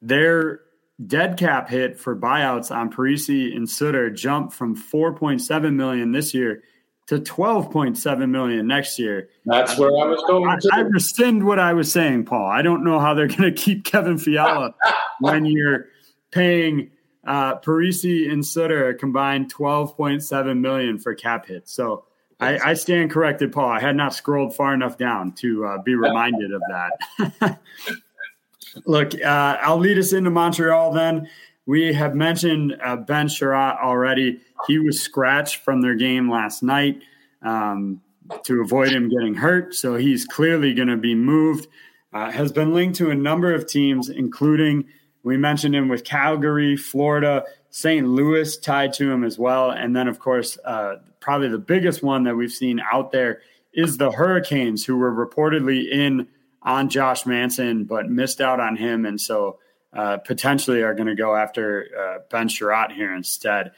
their 0.00 0.60
dead 1.04 1.36
cap 1.36 1.68
hit 1.68 1.98
for 1.98 2.14
buyouts 2.14 2.70
on 2.70 2.92
Parise 2.92 3.56
and 3.56 3.68
Suter 3.68 4.10
jumped 4.10 4.52
from 4.52 4.76
4.7 4.76 5.74
million 5.74 6.12
this 6.12 6.34
year 6.34 6.62
to 7.06 7.18
12.7 7.18 8.30
million 8.30 8.66
next 8.66 8.98
year. 8.98 9.28
That's 9.44 9.78
where 9.78 9.90
I 9.90 10.06
was 10.06 10.22
going. 10.26 10.48
I, 10.48 10.78
I, 10.78 10.80
rescind 10.80 11.44
what 11.44 11.58
I 11.58 11.74
was 11.74 11.92
saying, 11.92 12.24
Paul. 12.24 12.46
I 12.46 12.62
don't 12.62 12.82
know 12.82 12.98
how 12.98 13.14
they're 13.14 13.28
going 13.36 13.42
to 13.42 13.52
keep 13.52 13.84
Kevin 13.84 14.18
Fiala 14.18 14.74
when 15.20 15.44
you're 15.44 15.86
paying 16.30 16.90
uh, 17.26 17.56
Parise 17.56 18.30
and 18.30 18.44
Suter 18.44 18.88
a 18.88 18.94
combined 18.94 19.52
12.7 19.52 20.58
million 20.58 20.98
for 20.98 21.14
cap 21.14 21.46
hits. 21.46 21.72
So 21.72 22.04
I, 22.40 22.58
I, 22.70 22.74
stand 22.74 23.10
corrected, 23.10 23.52
Paul. 23.52 23.68
I 23.68 23.80
had 23.80 23.96
not 23.96 24.12
scrolled 24.12 24.54
far 24.54 24.74
enough 24.74 24.98
down 24.98 25.32
to 25.36 25.64
uh, 25.64 25.82
be 25.82 25.94
reminded 25.94 26.52
of 26.52 26.62
that. 26.68 27.58
Look, 28.86 29.14
uh, 29.14 29.58
I'll 29.60 29.78
lead 29.78 29.98
us 29.98 30.12
into 30.12 30.30
Montreal 30.30 30.92
then. 30.92 31.28
We 31.66 31.92
have 31.94 32.14
mentioned 32.14 32.76
uh, 32.84 32.96
Ben 32.96 33.28
Chiarot 33.28 33.80
already. 33.82 34.40
He 34.66 34.78
was 34.78 35.00
scratched 35.00 35.58
from 35.58 35.80
their 35.80 35.94
game 35.94 36.30
last 36.30 36.62
night 36.62 37.02
um, 37.42 38.00
to 38.44 38.60
avoid 38.60 38.92
him 38.92 39.08
getting 39.08 39.34
hurt. 39.34 39.74
So 39.74 39.96
he's 39.96 40.24
clearly 40.24 40.74
going 40.74 40.88
to 40.88 40.96
be 40.96 41.14
moved. 41.14 41.68
Uh, 42.12 42.30
has 42.30 42.52
been 42.52 42.74
linked 42.74 42.96
to 42.98 43.10
a 43.10 43.14
number 43.14 43.52
of 43.54 43.66
teams, 43.66 44.08
including 44.08 44.84
we 45.24 45.36
mentioned 45.36 45.74
him 45.74 45.88
with 45.88 46.04
Calgary, 46.04 46.76
Florida, 46.76 47.44
St. 47.70 48.06
Louis 48.06 48.56
tied 48.58 48.92
to 48.94 49.10
him 49.10 49.24
as 49.24 49.38
well. 49.38 49.70
And 49.70 49.96
then, 49.96 50.06
of 50.06 50.20
course, 50.20 50.58
uh, 50.64 50.96
probably 51.20 51.48
the 51.48 51.58
biggest 51.58 52.02
one 52.02 52.24
that 52.24 52.36
we've 52.36 52.52
seen 52.52 52.80
out 52.92 53.10
there 53.10 53.40
is 53.72 53.96
the 53.96 54.12
Hurricanes, 54.12 54.84
who 54.84 54.96
were 54.96 55.12
reportedly 55.12 55.90
in 55.90 56.28
on 56.62 56.88
Josh 56.88 57.26
Manson, 57.26 57.84
but 57.84 58.08
missed 58.08 58.40
out 58.40 58.60
on 58.60 58.76
him. 58.76 59.04
And 59.04 59.20
so 59.20 59.58
uh, 59.94 60.18
potentially 60.18 60.82
are 60.82 60.94
going 60.94 61.06
to 61.06 61.14
go 61.14 61.36
after 61.36 61.86
uh, 61.96 62.18
Ben 62.30 62.48
Chiarot 62.48 62.92
here 62.92 63.14
instead. 63.14 63.72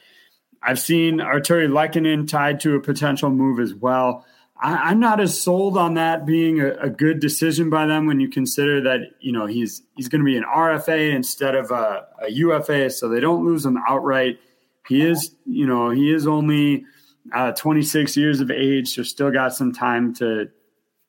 I've 0.61 0.79
seen 0.79 1.19
Artturi 1.19 1.67
Lehkonen 1.67 2.27
tied 2.27 2.61
to 2.61 2.75
a 2.75 2.81
potential 2.81 3.29
move 3.29 3.59
as 3.59 3.73
well. 3.73 4.25
I, 4.59 4.91
am 4.91 4.99
not 4.99 5.19
as 5.19 5.39
sold 5.39 5.77
on 5.77 5.93
that 5.95 6.25
being 6.25 6.59
a, 6.59 6.71
a, 6.73 6.89
good 6.89 7.19
decision 7.19 7.69
by 7.69 7.85
them 7.85 8.07
when 8.07 8.19
you 8.19 8.27
consider 8.27 8.81
that 8.81 9.01
you 9.19 9.31
know 9.31 9.45
he's 9.45 9.83
he's 9.95 10.07
going 10.07 10.21
to 10.21 10.25
be 10.25 10.35
an 10.35 10.43
RFA 10.43 11.13
instead 11.13 11.53
of 11.53 11.69
a, 11.69 12.07
a, 12.23 12.31
UFA, 12.31 12.89
so 12.89 13.07
they 13.07 13.19
don't 13.19 13.45
lose 13.45 13.65
him 13.65 13.77
outright. 13.87 14.39
He 14.87 15.05
is 15.05 15.35
you 15.45 15.67
know 15.67 15.91
he 15.91 16.11
is 16.11 16.25
only 16.25 16.85
uh, 17.33 17.51
26 17.51 18.17
years 18.17 18.39
of 18.39 18.49
age, 18.49 18.95
so 18.95 19.03
still 19.03 19.29
got 19.29 19.53
some 19.53 19.73
time 19.73 20.15
to 20.15 20.49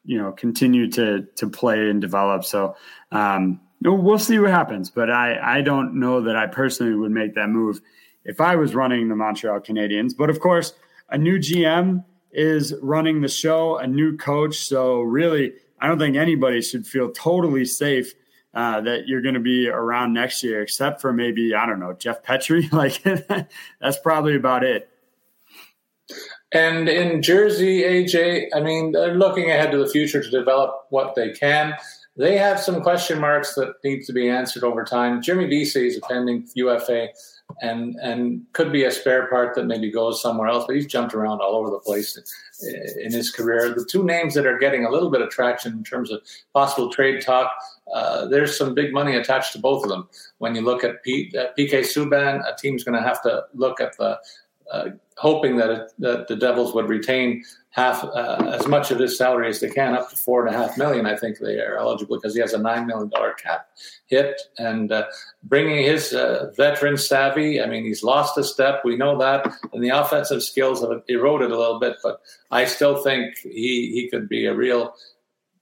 you 0.05 0.19
know 0.19 0.33
continue 0.33 0.91
to 0.91 1.23
to 1.37 1.49
play 1.49 1.89
and 1.89 2.03
develop. 2.03 2.45
So 2.45 2.77
um, 3.11 3.61
we'll 3.83 4.19
see 4.19 4.39
what 4.39 4.51
happens. 4.51 4.91
But 4.91 5.11
I, 5.11 5.59
I 5.59 5.61
don't 5.63 6.01
know 6.01 6.23
that 6.23 6.37
I 6.37 6.47
personally 6.47 6.95
would 6.95 7.11
make 7.11 7.35
that 7.35 7.49
move 7.49 7.81
if 8.25 8.41
I 8.41 8.57
was 8.57 8.75
running 8.75 9.09
the 9.09 9.17
Montreal 9.17 9.61
Canadiens. 9.61 10.17
But 10.17 10.31
of 10.31 10.41
course, 10.41 10.75
a 11.09 11.19
new 11.19 11.39
GM 11.39 12.05
is 12.33 12.75
running 12.83 13.21
the 13.21 13.29
show, 13.29 13.79
a 13.79 13.87
new 13.87 14.17
coach. 14.17 14.57
So 14.57 15.01
really, 15.01 15.55
I 15.81 15.89
don't 15.89 15.99
think 15.99 16.17
anybody 16.17 16.61
should 16.61 16.87
feel 16.87 17.11
totally 17.11 17.65
safe 17.65 18.15
uh, 18.55 18.81
that 18.81 19.07
you're 19.07 19.23
going 19.23 19.35
to 19.35 19.41
be 19.41 19.69
around 19.69 20.13
next 20.13 20.43
year, 20.43 20.63
except 20.63 21.01
for 21.01 21.13
maybe 21.13 21.55
I 21.55 21.67
don't 21.67 21.81
know 21.81 21.93
Jeff 21.93 22.23
Petry. 22.23 22.71
Like 22.73 23.03
that's 23.81 23.99
probably 23.99 24.37
about 24.37 24.65
it. 24.65 24.89
And 26.53 26.89
in 26.89 27.21
Jersey, 27.21 27.83
AJ, 27.83 28.47
I 28.55 28.61
mean, 28.61 28.93
they're 28.93 29.15
looking 29.15 29.51
ahead 29.51 29.71
to 29.73 29.79
the 29.79 29.89
future 29.89 30.23
to 30.23 30.31
develop 30.31 30.87
what 30.89 31.15
they 31.15 31.31
can 31.33 31.77
they 32.19 32.37
have 32.37 32.61
some 32.61 32.83
question 32.83 33.21
marks 33.21 33.55
that 33.55 33.75
need 33.85 34.05
to 34.05 34.13
be 34.13 34.29
answered 34.29 34.65
over 34.65 34.85
time. 34.85 35.23
Jimmy 35.23 35.47
Vesey 35.47 35.87
is 35.87 35.97
a 35.97 36.01
pending 36.01 36.49
UFA 36.55 37.09
and 37.63 37.95
and 38.03 38.43
could 38.53 38.73
be 38.73 38.85
a 38.85 38.91
spare 38.91 39.29
part 39.29 39.55
that 39.55 39.67
maybe 39.67 39.91
goes 39.91 40.21
somewhere 40.21 40.49
else, 40.49 40.65
but 40.67 40.77
he's 40.77 40.87
jumped 40.87 41.15
around 41.15 41.41
all 41.41 41.55
over 41.55 41.71
the 41.71 41.79
place 41.79 42.19
in 43.01 43.13
his 43.13 43.31
career. 43.31 43.73
The 43.73 43.85
two 43.85 44.05
names 44.05 44.35
that 44.35 44.47
are 44.47 44.59
getting 44.59 44.85
a 44.85 44.91
little 44.91 45.11
bit 45.11 45.23
of 45.23 45.31
traction 45.31 45.73
in 45.73 45.85
terms 45.85 46.11
of 46.11 46.21
possible 46.53 46.91
trade 46.91 47.23
talk, 47.23 47.53
uh, 47.95 48.27
there's 48.27 48.59
some 48.59 48.75
big 48.75 48.93
money 48.93 49.17
attached 49.17 49.53
to 49.53 49.59
both 49.59 49.85
of 49.85 49.89
them. 49.89 50.09
When 50.39 50.55
you 50.55 50.61
look 50.61 50.85
at 50.85 51.03
P, 51.05 51.33
uh, 51.39 51.47
PK 51.57 51.81
Subban, 51.81 52.41
a 52.47 52.55
team's 52.57 52.85
going 52.85 53.01
to 53.01 53.07
have 53.07 53.23
to 53.23 53.45
look 53.55 53.81
at 53.81 53.97
the 53.97 54.19
uh, 54.71 54.91
hoping 55.17 55.57
that, 55.57 55.71
it, 55.71 55.93
that 55.99 56.29
the 56.29 56.37
Devils 56.37 56.75
would 56.75 56.89
retain 56.89 57.43
half 57.71 58.03
uh, 58.03 58.53
as 58.59 58.67
much 58.67 58.91
of 58.91 58.99
his 58.99 59.17
salary 59.17 59.49
as 59.49 59.61
they 59.61 59.69
can, 59.69 59.95
up 59.95 60.11
to 60.11 60.17
four 60.17 60.47
and 60.47 60.55
a 60.55 60.59
half 60.59 60.77
million. 60.79 61.07
I 61.07 61.17
think 61.17 61.39
they 61.39 61.59
are 61.59 61.77
eligible 61.77 62.17
because 62.17 62.35
he 62.35 62.41
has 62.41 62.53
a 62.53 62.59
nine 62.59 62.87
million 62.87 63.09
dollar 63.09 63.35
cap 63.35 63.69
hit, 64.07 64.41
and 64.59 64.91
uh, 64.91 65.05
bringing 65.45 65.85
his 65.85 66.13
uh, 66.13 66.51
veteran 66.57 66.97
savvy. 66.97 67.63
I 67.63 67.67
mean, 67.67 67.85
he's 67.85 68.03
lost 68.03 68.39
a 68.39 68.45
step. 68.45 68.83
We 68.85 68.97
know 68.97 69.19
that, 69.19 69.47
and 69.73 69.83
the 69.83 69.91
offensive 69.91 70.43
skills 70.43 70.81
have 70.81 71.03
eroded 71.09 71.51
a 71.51 71.59
little 71.59 71.79
bit. 71.79 71.97
But 72.03 72.21
I 72.51 72.65
still 72.65 73.03
think 73.03 73.37
he 73.39 73.93
he 73.93 74.09
could 74.11 74.29
be 74.29 74.47
a 74.47 74.55
real 74.55 74.95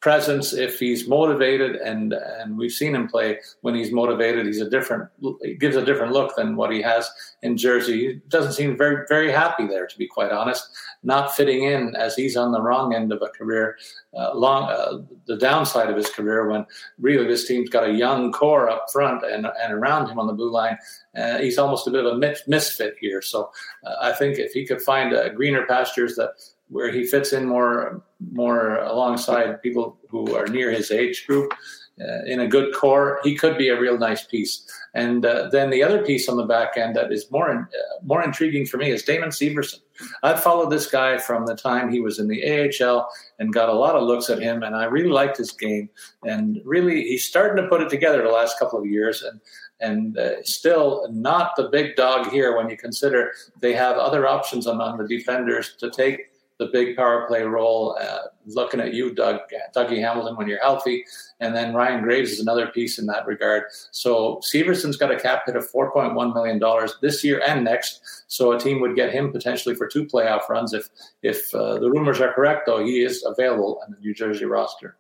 presence 0.07 0.53
if 0.53 0.79
he's 0.79 1.09
motivated 1.09 1.75
and 1.75 2.13
and 2.13 2.57
we've 2.57 2.71
seen 2.71 2.95
him 2.95 3.09
play 3.09 3.41
when 3.63 3.75
he's 3.75 3.91
motivated. 3.91 4.47
He's 4.47 4.61
a 4.61 4.71
different 4.71 5.11
he 5.43 5.55
gives 5.55 5.75
a 5.75 5.85
different 5.85 6.13
look 6.13 6.37
than 6.37 6.55
what 6.55 6.71
he 6.71 6.81
has 6.83 7.11
in 7.43 7.57
Jersey. 7.57 7.99
He 8.07 8.13
doesn't 8.29 8.53
seem 8.53 8.77
very 8.77 9.05
very 9.09 9.33
happy 9.33 9.67
there 9.67 9.89
to 9.89 9.99
be 9.99 10.07
quite 10.07 10.31
honest 10.31 10.69
not 11.03 11.35
fitting 11.35 11.65
in 11.65 11.97
as 11.97 12.15
he's 12.15 12.37
on 12.37 12.53
the 12.53 12.61
wrong 12.61 12.95
end 12.95 13.13
of 13.13 13.21
a 13.21 13.29
career 13.39 13.77
uh, 14.17 14.33
long 14.33 14.71
uh, 14.71 14.99
the 15.27 15.37
downside 15.37 15.91
of 15.91 15.97
his 15.97 16.11
career 16.11 16.49
when 16.49 16.65
really 17.01 17.27
this 17.27 17.49
team's 17.49 17.69
got 17.69 17.89
a 17.89 17.93
young 17.93 18.31
core 18.31 18.71
up 18.71 18.87
front 18.93 19.25
and 19.25 19.49
and 19.61 19.73
around 19.73 20.09
him 20.09 20.21
on 20.21 20.29
the 20.29 20.33
blue 20.33 20.53
line. 20.53 20.79
Uh, 21.17 21.39
he's 21.39 21.59
almost 21.59 21.89
a 21.89 21.91
bit 21.91 22.05
of 22.05 22.13
a 22.13 22.35
misfit 22.47 22.95
here. 23.01 23.23
So 23.23 23.51
uh, 23.85 23.97
I 24.01 24.13
think 24.13 24.39
if 24.39 24.53
he 24.53 24.65
could 24.65 24.83
find 24.83 25.13
uh, 25.13 25.31
greener 25.31 25.67
pastures 25.67 26.15
that 26.15 26.31
where 26.69 26.93
he 26.93 27.05
fits 27.05 27.33
in 27.33 27.47
more 27.47 28.03
more 28.33 28.77
alongside 28.79 29.63
people 29.63 29.99
who 30.09 30.35
are 30.35 30.47
near 30.47 30.71
his 30.71 30.91
age 30.91 31.27
group 31.27 31.53
uh, 32.01 32.25
in 32.27 32.41
a 32.41 32.47
good 32.47 32.75
core, 32.75 33.21
he 33.23 33.35
could 33.35 33.57
be 33.57 33.69
a 33.69 33.81
real 33.81 33.99
nice 33.99 34.25
piece. 34.25 34.71
And 34.95 35.25
uh, 35.25 35.49
then 35.51 35.71
the 35.71 35.83
other 35.83 36.05
piece 36.05 36.29
on 36.29 36.37
the 36.37 36.45
back 36.45 36.77
end 36.77 36.95
that 36.97 37.11
is 37.11 37.31
more 37.31 37.51
uh, 37.51 38.05
more 38.05 38.23
intriguing 38.23 38.67
for 38.67 38.77
me 38.77 38.91
is 38.91 39.03
Damon 39.03 39.31
Severson. 39.31 39.81
I've 40.23 40.43
followed 40.43 40.71
this 40.71 40.87
guy 40.87 41.17
from 41.17 41.47
the 41.47 41.57
time 41.57 41.91
he 41.91 42.01
was 42.01 42.19
in 42.19 42.29
the 42.29 42.43
AHL 42.45 43.09
and 43.39 43.53
got 43.53 43.71
a 43.71 43.75
lot 43.75 43.95
of 43.95 44.03
looks 44.03 44.29
at 44.29 44.43
him, 44.43 44.63
and 44.63 44.77
I 44.77 44.85
really 44.85 45.09
liked 45.09 45.39
his 45.39 45.53
game. 45.53 45.89
And 46.23 46.61
really, 46.65 47.03
he's 47.03 47.27
starting 47.27 47.63
to 47.63 47.69
put 47.69 47.81
it 47.81 47.89
together 47.89 48.23
the 48.23 48.29
last 48.29 48.59
couple 48.59 48.79
of 48.79 48.87
years. 48.87 49.23
And 49.23 49.41
and 49.81 50.19
uh, 50.19 50.43
still 50.43 51.07
not 51.11 51.53
the 51.57 51.69
big 51.69 51.97
dog 51.97 52.31
here 52.31 52.57
when 52.57 52.71
you 52.71 52.77
consider 52.77 53.33
they 53.61 53.75
have 53.75 53.97
other 53.97 54.27
options 54.27 54.67
among 54.67 54.99
the 54.99 55.07
defenders 55.07 55.77
to 55.79 55.91
take 55.91 56.31
the 56.59 56.67
big 56.67 56.97
power 56.97 57.27
play 57.27 57.43
role. 57.43 57.97
Uh, 58.01 58.19
looking 58.47 58.81
at 58.81 58.95
you, 58.95 59.15
Doug, 59.15 59.41
Dougie 59.75 60.01
Hamilton, 60.01 60.37
when 60.37 60.49
you're 60.49 60.61
healthy, 60.61 61.05
and 61.41 61.55
then 61.55 61.75
Ryan 61.75 62.03
Graves 62.03 62.33
is 62.33 62.41
another 62.41 62.69
piece 62.69 62.99
in 62.99 63.07
that 63.07 63.27
regard. 63.27 63.65
So 63.91 64.41
Severson's 64.43 64.97
got 64.97 65.13
a 65.13 65.19
cap 65.19 65.43
hit 65.47 65.57
of 65.57 65.71
4.1 65.71 66.35
million 66.35 66.59
dollars 66.59 66.95
this 67.03 67.23
year 67.25 67.43
and 67.47 67.65
next. 67.65 68.01
So 68.29 68.53
a 68.53 68.59
team 68.59 68.81
would 68.81 68.97
get 68.97 69.13
him 69.13 69.33
potentially 69.33 69.75
for 69.75 69.87
two 69.87 70.07
playoff 70.07 70.49
runs 70.49 70.73
if 70.73 70.89
if 71.23 71.55
uh, 71.55 71.79
the 71.79 71.91
rumors 71.91 72.21
are 72.21 72.33
correct. 72.33 72.67
Though 72.67 72.85
he 72.85 73.03
is 73.03 73.25
available 73.25 73.81
on 73.85 73.93
the 73.93 74.01
New 74.01 74.15
Jersey 74.15 74.45
roster. 74.45 74.97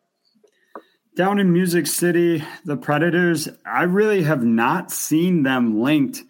Down 1.16 1.38
in 1.38 1.50
Music 1.50 1.86
City, 1.86 2.44
the 2.66 2.76
Predators, 2.76 3.48
I 3.64 3.84
really 3.84 4.22
have 4.24 4.44
not 4.44 4.90
seen 4.90 5.44
them 5.44 5.80
linked 5.80 6.22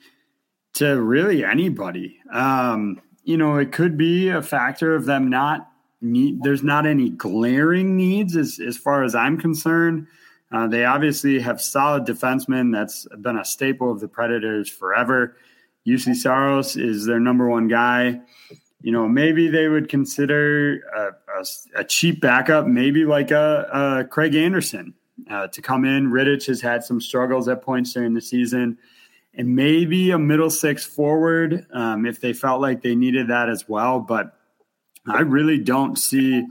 to 0.74 1.02
really 1.02 1.44
anybody. 1.44 2.18
Um, 2.32 3.00
you 3.26 3.36
know, 3.36 3.56
it 3.56 3.72
could 3.72 3.98
be 3.98 4.28
a 4.28 4.40
factor 4.40 4.94
of 4.94 5.04
them 5.04 5.28
not 5.28 5.68
need, 6.00 6.42
there's 6.42 6.62
not 6.62 6.86
any 6.86 7.10
glaring 7.10 7.96
needs 7.96 8.36
as, 8.36 8.60
as 8.60 8.76
far 8.78 9.02
as 9.02 9.16
I'm 9.16 9.36
concerned. 9.36 10.06
Uh, 10.52 10.68
they 10.68 10.84
obviously 10.84 11.40
have 11.40 11.60
solid 11.60 12.04
defensemen. 12.04 12.72
That's 12.72 13.04
been 13.18 13.36
a 13.36 13.44
staple 13.44 13.90
of 13.90 13.98
the 13.98 14.06
Predators 14.06 14.70
forever. 14.70 15.36
Juuse 15.84 16.14
Saros 16.14 16.76
is 16.76 17.04
their 17.04 17.18
number 17.18 17.48
one 17.48 17.66
guy. 17.66 18.20
You 18.80 18.92
know, 18.92 19.08
maybe 19.08 19.48
they 19.48 19.66
would 19.66 19.88
consider 19.88 20.78
a, 20.96 21.40
a, 21.40 21.80
a 21.80 21.84
cheap 21.84 22.20
backup, 22.20 22.68
maybe 22.68 23.04
like 23.04 23.32
a, 23.32 23.68
a 23.72 24.04
Craig 24.04 24.36
Anderson 24.36 24.94
uh, 25.28 25.48
to 25.48 25.60
come 25.60 25.84
in. 25.84 26.12
Rittich 26.12 26.46
has 26.46 26.60
had 26.60 26.84
some 26.84 27.00
struggles 27.00 27.48
at 27.48 27.62
points 27.62 27.92
during 27.92 28.14
the 28.14 28.20
season, 28.20 28.78
and 29.36 29.54
maybe 29.54 30.10
a 30.10 30.18
middle 30.18 30.50
six 30.50 30.84
forward 30.84 31.66
um, 31.72 32.06
if 32.06 32.20
they 32.20 32.32
felt 32.32 32.60
like 32.60 32.82
they 32.82 32.94
needed 32.94 33.28
that 33.28 33.48
as 33.48 33.68
well. 33.68 34.00
But 34.00 34.32
I 35.06 35.20
really 35.20 35.58
don't 35.58 35.96
see 35.96 36.44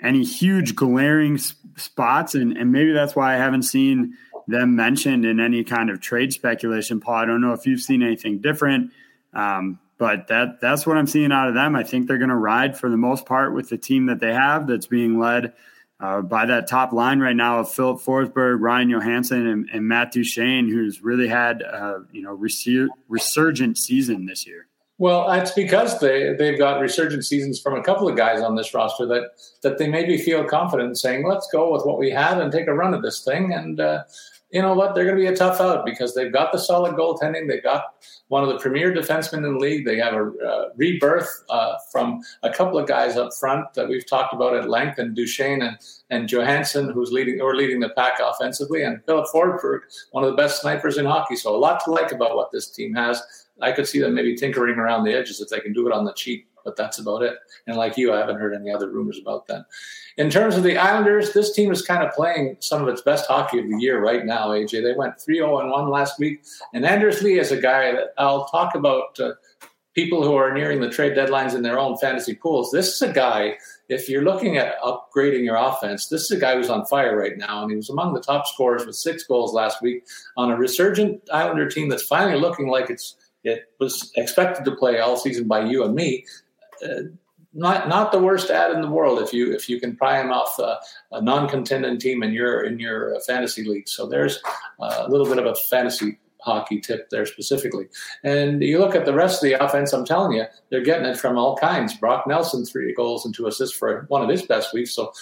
any 0.00 0.22
huge 0.22 0.74
glaring 0.74 1.38
spots, 1.38 2.34
and, 2.34 2.56
and 2.56 2.70
maybe 2.70 2.92
that's 2.92 3.16
why 3.16 3.34
I 3.34 3.38
haven't 3.38 3.62
seen 3.62 4.14
them 4.46 4.76
mentioned 4.76 5.24
in 5.24 5.40
any 5.40 5.64
kind 5.64 5.90
of 5.90 6.00
trade 6.00 6.32
speculation. 6.32 7.00
Paul, 7.00 7.14
I 7.14 7.24
don't 7.24 7.40
know 7.40 7.52
if 7.52 7.66
you've 7.66 7.80
seen 7.80 8.02
anything 8.02 8.40
different, 8.40 8.92
um, 9.32 9.80
but 9.98 10.28
that 10.28 10.60
that's 10.60 10.86
what 10.86 10.98
I'm 10.98 11.06
seeing 11.06 11.32
out 11.32 11.48
of 11.48 11.54
them. 11.54 11.74
I 11.74 11.82
think 11.82 12.06
they're 12.06 12.18
going 12.18 12.28
to 12.28 12.36
ride 12.36 12.78
for 12.78 12.90
the 12.90 12.98
most 12.98 13.24
part 13.24 13.54
with 13.54 13.70
the 13.70 13.78
team 13.78 14.06
that 14.06 14.20
they 14.20 14.32
have 14.32 14.66
that's 14.66 14.86
being 14.86 15.18
led 15.18 15.54
uh, 16.00 16.20
by 16.20 16.46
that 16.46 16.68
top 16.68 16.92
line 16.92 17.20
right 17.20 17.36
now 17.36 17.58
of 17.58 17.72
Filip 17.72 17.98
Forsberg, 17.98 18.60
Ryan 18.60 18.90
Johansen, 18.90 19.50
and, 19.50 19.68
and 19.72 19.88
Matt 19.88 20.12
Duchene, 20.12 20.68
who's 20.68 21.02
really 21.02 21.28
had 21.28 21.62
uh, 21.62 22.00
you 22.12 22.22
know 22.22 22.32
resurgent 23.08 23.78
season 23.78 24.26
this 24.26 24.46
year. 24.46 24.66
Well, 24.98 25.30
it's 25.32 25.52
because 25.52 25.98
they 26.00 26.34
they've 26.34 26.58
got 26.58 26.80
resurgent 26.80 27.24
seasons 27.24 27.60
from 27.60 27.74
a 27.74 27.82
couple 27.82 28.08
of 28.08 28.16
guys 28.16 28.40
on 28.40 28.56
this 28.56 28.72
roster 28.72 29.06
that 29.06 29.30
that 29.62 29.78
they 29.78 29.88
maybe 29.88 30.16
feel 30.18 30.44
confident 30.44 30.98
saying, 30.98 31.26
"Let's 31.26 31.48
go 31.52 31.72
with 31.72 31.84
what 31.84 31.98
we 31.98 32.10
have 32.10 32.38
and 32.38 32.50
take 32.50 32.66
a 32.66 32.74
run 32.74 32.94
at 32.94 33.02
this 33.02 33.22
thing." 33.22 33.52
And 33.52 33.78
uh, 33.78 34.04
you 34.50 34.62
know 34.62 34.74
what? 34.74 34.94
They're 34.94 35.04
going 35.04 35.16
to 35.16 35.22
be 35.22 35.26
a 35.26 35.36
tough 35.36 35.60
out 35.60 35.84
because 35.84 36.14
they've 36.14 36.32
got 36.32 36.52
the 36.52 36.58
solid 36.58 36.94
goaltending. 36.94 37.48
They've 37.48 37.62
got 37.62 38.04
one 38.28 38.44
of 38.44 38.48
the 38.48 38.58
premier 38.58 38.94
defensemen 38.94 39.38
in 39.38 39.54
the 39.54 39.58
league. 39.58 39.84
They 39.84 39.98
have 39.98 40.14
a 40.14 40.30
uh, 40.38 40.68
rebirth 40.76 41.28
uh, 41.50 41.74
from 41.90 42.22
a 42.42 42.50
couple 42.50 42.78
of 42.78 42.86
guys 42.86 43.16
up 43.16 43.34
front 43.34 43.74
that 43.74 43.88
we've 43.88 44.06
talked 44.06 44.32
about 44.32 44.54
at 44.54 44.68
length, 44.68 44.98
and 44.98 45.16
Duchene 45.16 45.62
and, 45.62 45.76
and 46.10 46.28
Johansen, 46.28 46.92
who's 46.92 47.10
leading 47.10 47.40
or 47.40 47.56
leading 47.56 47.80
the 47.80 47.90
pack 47.90 48.20
offensively, 48.22 48.82
and 48.84 49.04
Filip 49.04 49.26
Forsberg, 49.34 49.80
one 50.12 50.22
of 50.22 50.30
the 50.30 50.36
best 50.36 50.60
snipers 50.60 50.96
in 50.96 51.06
hockey. 51.06 51.36
So 51.36 51.54
a 51.54 51.58
lot 51.58 51.84
to 51.84 51.90
like 51.90 52.12
about 52.12 52.36
what 52.36 52.52
this 52.52 52.70
team 52.70 52.94
has. 52.94 53.22
I 53.60 53.72
could 53.72 53.88
see 53.88 53.98
them 53.98 54.14
maybe 54.14 54.36
tinkering 54.36 54.76
around 54.76 55.04
the 55.04 55.14
edges 55.14 55.40
if 55.40 55.48
they 55.48 55.60
can 55.60 55.72
do 55.72 55.86
it 55.86 55.92
on 55.92 56.04
the 56.04 56.12
cheap, 56.12 56.48
but 56.64 56.76
that's 56.76 56.98
about 56.98 57.22
it. 57.22 57.34
And 57.66 57.76
like 57.76 57.96
you, 57.96 58.12
I 58.12 58.18
haven't 58.18 58.38
heard 58.38 58.54
any 58.54 58.70
other 58.70 58.90
rumors 58.90 59.18
about 59.18 59.46
that. 59.48 59.64
In 60.16 60.30
terms 60.30 60.56
of 60.56 60.62
the 60.62 60.78
Islanders, 60.78 61.34
this 61.34 61.52
team 61.52 61.70
is 61.70 61.82
kind 61.82 62.02
of 62.02 62.14
playing 62.14 62.56
some 62.60 62.82
of 62.82 62.88
its 62.88 63.02
best 63.02 63.26
hockey 63.26 63.58
of 63.58 63.68
the 63.68 63.78
year 63.78 64.00
right 64.00 64.24
now, 64.24 64.48
AJ. 64.48 64.82
They 64.82 64.94
went 64.94 65.20
3 65.20 65.36
0 65.36 65.70
1 65.70 65.90
last 65.90 66.18
week. 66.18 66.42
And 66.72 66.86
Anders 66.86 67.20
Lee 67.22 67.38
is 67.38 67.52
a 67.52 67.60
guy 67.60 67.92
that 67.92 68.14
I'll 68.16 68.46
talk 68.46 68.74
about 68.74 69.20
uh, 69.20 69.32
people 69.94 70.22
who 70.22 70.34
are 70.34 70.54
nearing 70.54 70.80
the 70.80 70.88
trade 70.88 71.14
deadlines 71.16 71.54
in 71.54 71.62
their 71.62 71.78
own 71.78 71.98
fantasy 71.98 72.34
pools. 72.34 72.70
This 72.70 72.94
is 72.94 73.02
a 73.02 73.12
guy, 73.12 73.56
if 73.90 74.08
you're 74.08 74.24
looking 74.24 74.56
at 74.56 74.80
upgrading 74.80 75.44
your 75.44 75.56
offense, 75.56 76.08
this 76.08 76.22
is 76.22 76.30
a 76.30 76.40
guy 76.40 76.54
who's 76.54 76.70
on 76.70 76.86
fire 76.86 77.18
right 77.18 77.36
now. 77.36 77.62
And 77.62 77.70
he 77.70 77.76
was 77.76 77.90
among 77.90 78.14
the 78.14 78.20
top 78.20 78.46
scorers 78.46 78.86
with 78.86 78.96
six 78.96 79.24
goals 79.24 79.52
last 79.52 79.82
week 79.82 80.06
on 80.38 80.50
a 80.50 80.56
resurgent 80.56 81.20
Islander 81.30 81.68
team 81.68 81.90
that's 81.90 82.06
finally 82.06 82.40
looking 82.40 82.68
like 82.68 82.88
it's 82.88 83.16
it 83.44 83.64
was 83.78 84.10
expected 84.16 84.64
to 84.64 84.74
play 84.74 84.98
all 84.98 85.16
season 85.16 85.46
by 85.46 85.64
you 85.64 85.84
and 85.84 85.94
me. 85.94 86.24
Uh, 86.84 87.02
not 87.56 87.88
not 87.88 88.12
the 88.12 88.18
worst 88.18 88.50
ad 88.50 88.70
in 88.72 88.82
the 88.82 88.90
world 88.90 89.20
if 89.20 89.32
you 89.32 89.52
if 89.52 89.68
you 89.68 89.80
can 89.80 89.96
pry 89.96 90.20
him 90.20 90.30
off 90.30 90.58
a, 90.58 90.78
a 91.12 91.22
non-contending 91.22 91.98
team 91.98 92.22
in 92.22 92.32
your 92.32 92.64
in 92.64 92.78
your 92.78 93.18
fantasy 93.20 93.64
league. 93.64 93.88
So 93.88 94.06
there's 94.06 94.40
a 94.78 95.08
little 95.08 95.26
bit 95.26 95.38
of 95.38 95.46
a 95.46 95.54
fantasy 95.54 96.18
hockey 96.40 96.80
tip 96.80 97.10
there 97.10 97.26
specifically. 97.26 97.88
And 98.22 98.62
you 98.62 98.78
look 98.78 98.94
at 98.94 99.04
the 99.04 99.12
rest 99.12 99.42
of 99.42 99.48
the 99.48 99.64
offense, 99.64 99.92
I'm 99.92 100.04
telling 100.04 100.32
you, 100.32 100.44
they're 100.70 100.80
getting 100.80 101.06
it 101.06 101.18
from 101.18 101.36
all 101.36 101.56
kinds. 101.56 101.96
Brock 101.96 102.26
Nelson, 102.26 102.64
three 102.64 102.94
goals 102.94 103.24
and 103.24 103.34
two 103.34 103.48
assists 103.48 103.76
for 103.76 104.04
one 104.08 104.22
of 104.22 104.28
his 104.28 104.42
best 104.42 104.72
weeks. 104.72 104.94
So 104.94 105.12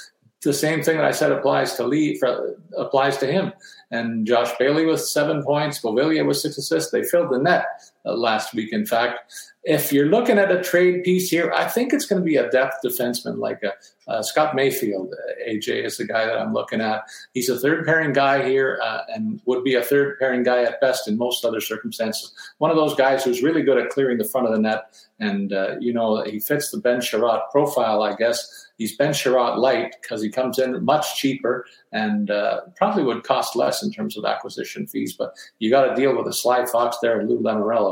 the 0.42 0.52
same 0.52 0.82
thing 0.82 0.98
that 0.98 1.06
I 1.06 1.12
said 1.12 1.32
applies 1.32 1.74
to 1.76 1.86
Lee 1.86 2.18
for, 2.18 2.56
applies 2.76 3.16
to 3.18 3.26
him. 3.26 3.52
And 3.90 4.26
Josh 4.26 4.50
Bailey 4.58 4.84
with 4.84 5.00
seven 5.00 5.42
points, 5.42 5.80
Beauvillier 5.80 6.26
with 6.26 6.36
six 6.36 6.58
assists. 6.58 6.90
They 6.90 7.02
filled 7.02 7.30
the 7.30 7.38
net 7.38 7.64
uh, 7.64 7.93
last 8.12 8.54
week. 8.54 8.72
In 8.72 8.84
fact, 8.84 9.32
if 9.64 9.92
you're 9.92 10.06
looking 10.06 10.38
at 10.38 10.52
a 10.52 10.62
trade 10.62 11.04
piece 11.04 11.30
here, 11.30 11.50
I 11.52 11.66
think 11.66 11.92
it's 11.92 12.04
going 12.04 12.20
to 12.20 12.24
be 12.24 12.36
a 12.36 12.50
depth 12.50 12.76
defenseman 12.84 13.38
like 13.38 13.62
a, 13.62 13.72
uh, 14.06 14.22
Scott 14.22 14.54
Mayfield. 14.54 15.14
Uh, 15.14 15.50
AJ 15.50 15.84
is 15.84 15.96
the 15.96 16.04
guy 16.04 16.26
that 16.26 16.38
I'm 16.38 16.52
looking 16.52 16.82
at. 16.82 17.04
He's 17.32 17.48
a 17.48 17.58
third 17.58 17.86
pairing 17.86 18.12
guy 18.12 18.46
here 18.46 18.78
uh, 18.82 19.00
and 19.08 19.40
would 19.46 19.64
be 19.64 19.74
a 19.74 19.82
third 19.82 20.18
pairing 20.18 20.42
guy 20.42 20.62
at 20.62 20.80
best 20.82 21.08
in 21.08 21.16
most 21.16 21.44
other 21.46 21.62
circumstances. 21.62 22.34
One 22.58 22.70
of 22.70 22.76
those 22.76 22.94
guys 22.94 23.24
who's 23.24 23.42
really 23.42 23.62
good 23.62 23.78
at 23.78 23.88
clearing 23.88 24.18
the 24.18 24.24
front 24.24 24.46
of 24.46 24.52
the 24.52 24.60
net. 24.60 24.94
And, 25.18 25.52
uh, 25.54 25.76
you 25.80 25.94
know, 25.94 26.22
he 26.24 26.40
fits 26.40 26.70
the 26.70 26.78
Ben 26.78 27.00
Chiarot 27.00 27.50
profile, 27.50 28.02
I 28.02 28.14
guess 28.16 28.64
he's 28.78 28.96
Ben 28.96 29.12
Chiarot 29.12 29.58
light 29.58 29.96
because 30.02 30.22
he 30.22 30.28
comes 30.28 30.58
in 30.58 30.84
much 30.84 31.16
cheaper 31.16 31.66
and 31.92 32.30
uh, 32.30 32.62
probably 32.76 33.04
would 33.04 33.22
cost 33.22 33.56
less 33.56 33.82
in 33.82 33.90
terms 33.90 34.16
of 34.16 34.24
acquisition 34.24 34.86
fees. 34.86 35.14
But 35.14 35.34
you 35.58 35.70
got 35.70 35.86
to 35.86 35.94
deal 35.94 36.16
with 36.16 36.26
a 36.26 36.32
Sly 36.32 36.66
Fox 36.66 36.98
there 37.00 37.20
and 37.20 37.28
Lou 37.28 37.40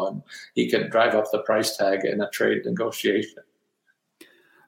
And 0.07 0.23
he 0.55 0.71
could 0.71 0.91
drive 0.91 1.15
up 1.15 1.31
the 1.31 1.41
price 1.41 1.77
tag 1.77 2.05
in 2.05 2.21
a 2.21 2.31
trade 2.31 2.65
negotiation. 2.65 3.43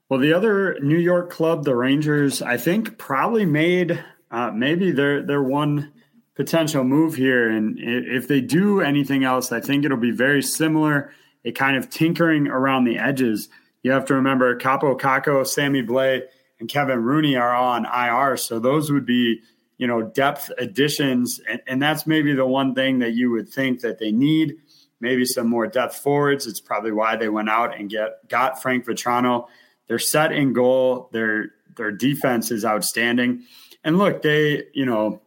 Well, 0.09 0.21
the 0.21 0.33
other 0.33 0.79
New 0.81 0.99
York 0.99 1.31
club, 1.31 1.65
the 1.65 1.75
Rangers, 1.75 2.43
I 2.43 2.57
think 2.57 2.99
probably 2.99 3.47
made 3.47 4.05
uh, 4.31 4.51
maybe 4.51 4.91
their 4.91 5.23
their 5.23 5.43
one 5.43 5.93
potential 6.35 6.85
move 6.85 7.15
here, 7.15 7.49
and 7.49 7.79
if 7.79 8.27
they 8.27 8.41
do 8.41 8.81
anything 8.81 9.25
else, 9.25 9.53
I 9.53 9.61
think 9.61 9.85
it'll 9.85 9.97
be 9.97 10.11
very 10.11 10.43
similar. 10.43 11.13
A 11.47 11.53
kind 11.53 11.77
of 11.77 11.91
tinkering 11.91 12.49
around 12.49 12.85
the 12.85 12.99
edges 12.99 13.49
you 13.85 13.93
have 13.93 14.07
to 14.07 14.15
remember 14.15 14.59
Kaapo 14.59 14.99
Kakko, 14.99 15.47
Sammy 15.47 15.83
Blais, 15.83 16.23
and 16.59 16.69
Kevin 16.69 17.05
Rooney 17.05 17.37
are 17.37 17.55
on 17.55 17.85
IR. 17.85 18.37
So 18.39 18.59
those 18.59 18.91
would 18.91 19.05
be, 19.05 19.43
you 19.77 19.87
know, 19.87 20.03
depth 20.03 20.51
additions. 20.59 21.41
And, 21.49 21.61
and 21.67 21.83
that's 21.83 22.07
maybe 22.07 22.33
the 22.33 22.47
one 22.47 22.75
thing 22.75 22.99
that 23.01 23.13
you 23.13 23.31
would 23.31 23.49
think 23.49 23.81
that 23.81 23.99
they 23.99 24.11
need. 24.11 24.57
Maybe 25.05 25.25
some 25.25 25.49
more 25.49 25.67
depth 25.67 25.97
forwards. 25.97 26.47
It's 26.47 26.61
probably 26.61 26.93
why 26.93 27.17
they 27.17 27.29
went 27.29 27.49
out 27.49 27.79
and 27.79 27.89
get 27.89 28.29
got 28.29 28.61
Frank 28.61 28.85
Vatrano. 28.85 29.47
They're 29.87 29.99
set 29.99 30.33
in 30.33 30.53
goal. 30.53 31.09
Their 31.13 31.53
their 31.77 31.93
defense 31.93 32.51
is 32.51 32.65
outstanding. 32.65 33.45
And 33.85 33.99
look, 33.99 34.23
they, 34.23 34.65
you 34.73 34.87
know, 34.87 35.21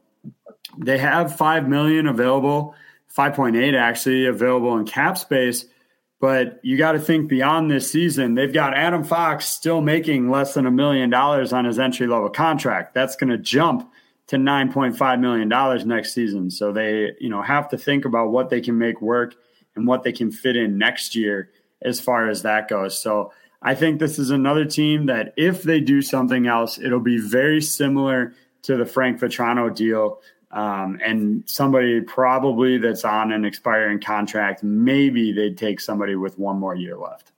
they 0.78 0.97
have 0.97 1.38
five 1.38 1.69
million 1.69 2.07
available, 2.07 2.75
5.8 3.15 3.78
actually 3.78 4.25
available 4.25 4.78
in 4.78 4.86
cap 4.86 5.17
space 5.17 5.65
but 6.19 6.59
you 6.63 6.78
got 6.78 6.93
to 6.93 6.99
think 6.99 7.30
beyond 7.30 7.69
this 7.69 7.91
season. 7.91 8.36
They've 8.36 8.53
got 8.53 8.73
Adam 8.73 9.03
Fox 9.03 9.45
still 9.45 9.82
making 9.82 10.30
less 10.30 10.55
than 10.55 10.65
a 10.65 10.71
million 10.71 11.09
dollars 11.09 11.53
on 11.53 11.65
his 11.65 11.78
entry 11.78 12.07
level 12.07 12.30
contract. 12.30 12.93
That's 12.93 13.15
going 13.15 13.30
to 13.30 13.38
jump 13.38 13.91
to 14.28 14.38
$9.5 14.38 15.19
million 15.19 15.88
next 15.88 16.13
season. 16.13 16.49
So 16.49 16.71
they, 16.71 17.13
you 17.19 17.30
know, 17.30 17.41
have 17.41 17.69
to 17.69 17.78
think 17.78 18.05
about 18.05 18.32
what 18.32 18.49
they 18.49 18.61
can 18.61 18.78
make 18.78 19.01
work 19.01 19.36
and 19.78 19.88
what 19.88 20.03
they 20.03 20.11
can 20.11 20.32
fit 20.32 20.55
in 20.55 20.78
next 20.78 21.15
year 21.15 21.49
as 21.82 21.99
far 21.99 22.30
as 22.30 22.41
that 22.41 22.67
goes. 22.67 22.99
So 22.99 23.32
I 23.61 23.75
think 23.75 23.99
this 23.99 24.19
is 24.19 24.30
another 24.30 24.65
team 24.65 25.05
that 25.05 25.34
if 25.38 25.63
they 25.63 25.80
do 25.80 26.01
something 26.01 26.47
else, 26.47 26.80
it'll 26.80 26.99
be 26.99 27.19
very 27.19 27.61
similar 27.61 28.34
to 28.63 28.75
the 28.75 28.86
Frank 28.86 29.19
Vatrano 29.19 29.73
deal 29.73 30.19
um, 30.51 30.99
and 31.03 31.43
somebody 31.45 32.01
probably 32.01 32.78
that's 32.78 33.03
on 33.03 33.32
an 33.32 33.43
expiring 33.43 33.99
contract, 33.99 34.63
maybe 34.63 35.32
they'd 35.32 35.57
take 35.57 35.80
somebody 35.80 36.15
with 36.15 36.39
one 36.39 36.57
more 36.57 36.75
year 36.75 36.97
left. 36.97 37.32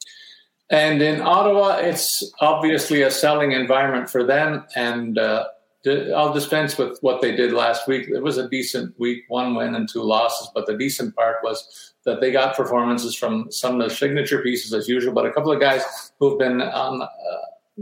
And 0.70 1.02
in 1.02 1.22
Ottawa, 1.22 1.78
it's 1.78 2.32
obviously 2.40 3.02
a 3.02 3.10
selling 3.10 3.54
environment 3.54 4.10
for 4.10 4.24
them. 4.24 4.64
And 4.76 5.18
uh, 5.18 5.46
I'll 6.16 6.32
dispense 6.32 6.78
with 6.78 7.00
what 7.02 7.22
they 7.22 7.36
did 7.36 7.52
last 7.52 7.88
week. 7.88 8.08
It 8.08 8.22
was 8.22 8.38
a 8.38 8.48
decent 8.48 8.98
week, 9.00 9.24
one 9.30 9.56
win 9.56 9.74
and 9.74 9.90
two 9.90 10.04
losses. 10.04 10.52
But 10.54 10.68
the 10.68 10.78
decent 10.78 11.16
part 11.16 11.38
was 11.44 11.89
that 12.06 12.22
they 12.22 12.32
got 12.32 12.56
performances 12.56 13.16
from 13.16 13.52
some 13.52 13.80
of 13.80 13.90
the 13.90 13.94
signature 13.94 14.42
pieces 14.42 14.74
as 14.74 14.88
usual, 14.88 15.14
but 15.14 15.26
a 15.26 15.32
couple 15.32 15.52
of 15.52 15.60
guys 15.60 15.84
who've 16.20 16.40
been 16.40 16.62
on 16.62 17.02
uh, 17.02 17.08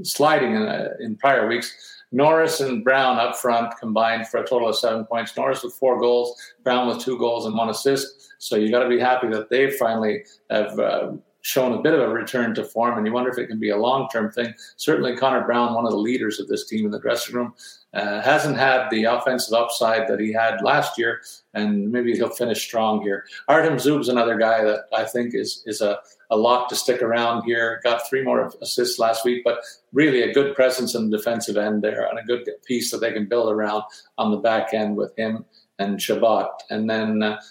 sliding 0.04 0.56
in, 0.56 0.64
uh, 0.64 0.90
in 1.00 1.16
prior 1.16 1.48
weeks 1.48 1.98
Norris 2.12 2.62
and 2.62 2.84
Brown 2.84 3.20
up 3.20 3.36
front 3.36 3.74
combined 3.80 4.28
for 4.28 4.42
a 4.42 4.48
total 4.48 4.70
of 4.70 4.78
seven 4.78 5.06
points. 5.06 5.36
Norris 5.36 5.64
with 5.64 5.74
four 5.74 6.00
goals, 6.00 6.40
Brown 6.64 6.88
with 6.88 7.00
two 7.00 7.18
goals 7.18 7.46
and 7.46 7.56
one 7.56 7.70
assist. 7.70 8.34
So 8.40 8.56
you 8.56 8.72
got 8.72 8.84
to 8.84 8.90
be 8.90 9.00
happy 9.00 9.28
that 9.30 9.50
they 9.50 9.72
finally 9.72 10.24
have 10.50 10.80
uh, 10.80 11.14
shown 11.42 11.74
a 11.74 11.82
bit 11.82 11.94
of 11.94 12.02
a 12.02 12.10
return 12.10 12.54
to 12.56 12.64
form, 12.64 12.98
and 12.98 13.06
you 13.06 13.12
wonder 13.12 13.30
if 13.30 13.38
it 13.38 13.48
can 13.48 13.60
be 13.60 13.72
a 13.72 13.78
long 13.78 14.08
term 14.10 14.32
thing. 14.32 14.54
Certainly, 14.78 15.18
Connor 15.18 15.46
Brown, 15.46 15.74
one 15.74 15.86
of 15.86 15.92
the 15.92 15.98
leaders 15.98 16.40
of 16.40 16.48
this 16.48 16.68
team 16.68 16.86
in 16.86 16.92
the 16.92 17.00
dressing 17.00 17.36
room, 17.36 17.54
uh, 17.98 18.22
hasn't 18.22 18.58
had 18.58 18.90
the 18.90 19.06
offensive 19.06 19.54
upside 19.54 20.08
that 20.08 20.20
he 20.20 20.32
had 20.32 20.62
last 20.62 20.98
year, 21.00 21.22
and 21.56 21.92
maybe 21.92 22.14
he'll 22.14 22.30
finish 22.30 22.64
strong 22.64 23.02
here. 23.02 23.26
Artem 23.48 23.80
Zub's 23.80 24.08
another 24.08 24.38
guy 24.38 24.64
that 24.64 24.82
I 24.96 25.04
think 25.04 25.34
is 25.34 25.64
is 25.66 25.82
a, 25.82 26.00
a 26.30 26.38
lock 26.38 26.70
to 26.70 26.76
stick 26.76 27.02
around 27.02 27.44
here. 27.44 27.82
Got 27.84 28.08
three 28.08 28.24
more 28.24 28.52
assists 28.62 29.00
last 29.00 29.26
week, 29.26 29.44
but 29.44 29.60
really 29.94 30.22
a 30.22 30.34
good 30.34 30.56
presence 30.56 30.94
in 30.94 31.10
the 31.10 31.18
defensive 31.18 31.58
end 31.58 31.82
there, 31.82 32.08
and 32.08 32.20
a 32.20 32.24
good 32.24 32.48
piece 32.66 32.92
that 32.92 33.00
they 33.00 33.12
can 33.12 33.26
build 33.28 33.52
around 33.52 33.84
on 34.20 34.30
the 34.30 34.38
back 34.38 34.76
end 34.76 34.96
with 34.96 35.18
him 35.18 35.46
and 35.80 36.00
Chabot. 36.00 36.50
And 36.70 36.88
then 36.88 37.24
uh, 37.24 37.42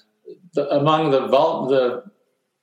the, 0.54 0.68
among 0.70 1.10
the 1.10 1.26
the 1.26 2.04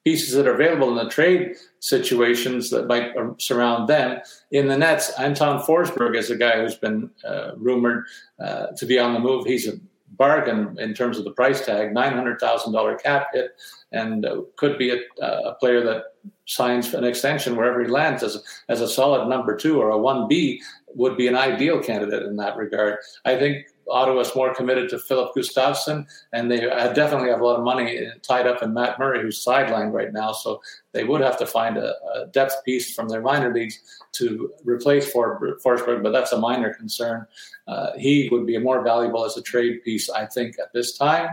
pieces 0.03 0.33
that 0.33 0.47
are 0.47 0.53
available 0.53 0.89
in 0.89 1.03
the 1.03 1.09
trade 1.09 1.55
situations 1.79 2.69
that 2.69 2.87
might 2.87 3.13
surround 3.39 3.87
them. 3.87 4.19
In 4.51 4.67
the 4.67 4.77
Nets, 4.77 5.11
Anton 5.17 5.61
Forsberg 5.63 6.17
is 6.17 6.29
a 6.29 6.35
guy 6.35 6.61
who's 6.61 6.75
been 6.75 7.09
uh, 7.25 7.51
rumored 7.55 8.05
uh, 8.39 8.67
to 8.77 8.85
be 8.85 8.99
on 8.99 9.13
the 9.13 9.19
move. 9.19 9.45
He's 9.45 9.67
a 9.67 9.79
bargain 10.15 10.77
in 10.79 10.93
terms 10.93 11.17
of 11.17 11.23
the 11.23 11.31
price 11.31 11.65
tag, 11.65 11.93
$900,000 11.93 13.01
cap 13.01 13.27
hit, 13.33 13.51
and 13.91 14.25
uh, 14.25 14.41
could 14.57 14.77
be 14.77 14.91
a, 14.91 14.99
a, 15.21 15.55
player 15.55 15.83
that 15.83 16.03
signs 16.45 16.93
an 16.93 17.03
extension 17.03 17.55
wherever 17.55 17.81
he 17.81 17.89
lands 17.89 18.21
as, 18.21 18.43
as 18.69 18.81
a 18.81 18.87
solid 18.87 19.27
number 19.27 19.55
two 19.55 19.81
or 19.81 19.89
a 19.89 19.97
1B 19.97 20.59
would 20.95 21.17
be 21.17 21.27
an 21.27 21.35
ideal 21.35 21.81
candidate 21.81 22.23
in 22.23 22.35
that 22.37 22.57
regard. 22.57 22.99
I 23.25 23.37
think 23.37 23.65
Ottawa's 23.89 24.35
more 24.35 24.53
committed 24.53 24.89
to 24.89 24.99
Filip 24.99 25.33
Gustavsson, 25.35 26.07
and 26.31 26.49
they 26.49 26.61
definitely 26.93 27.29
have 27.29 27.41
a 27.41 27.45
lot 27.45 27.57
of 27.57 27.63
money 27.63 28.07
tied 28.21 28.47
up 28.47 28.63
in 28.63 28.73
Matt 28.73 28.99
Murray, 28.99 29.21
who's 29.21 29.43
sidelined 29.43 29.91
right 29.91 30.13
now. 30.13 30.31
So 30.31 30.61
they 30.91 31.03
would 31.03 31.21
have 31.21 31.37
to 31.39 31.45
find 31.45 31.77
a, 31.77 31.95
a 32.13 32.27
depth 32.27 32.63
piece 32.63 32.93
from 32.93 33.09
their 33.09 33.21
minor 33.21 33.53
leagues 33.53 33.79
to 34.13 34.51
replace 34.63 35.11
For, 35.11 35.39
Forsberg, 35.63 36.03
but 36.03 36.11
that's 36.11 36.31
a 36.31 36.39
minor 36.39 36.73
concern. 36.73 37.25
Uh, 37.67 37.91
he 37.97 38.29
would 38.31 38.45
be 38.45 38.57
more 38.57 38.83
valuable 38.83 39.25
as 39.25 39.37
a 39.37 39.41
trade 39.41 39.83
piece, 39.83 40.09
I 40.09 40.25
think, 40.25 40.57
at 40.59 40.73
this 40.73 40.97
time. 40.97 41.29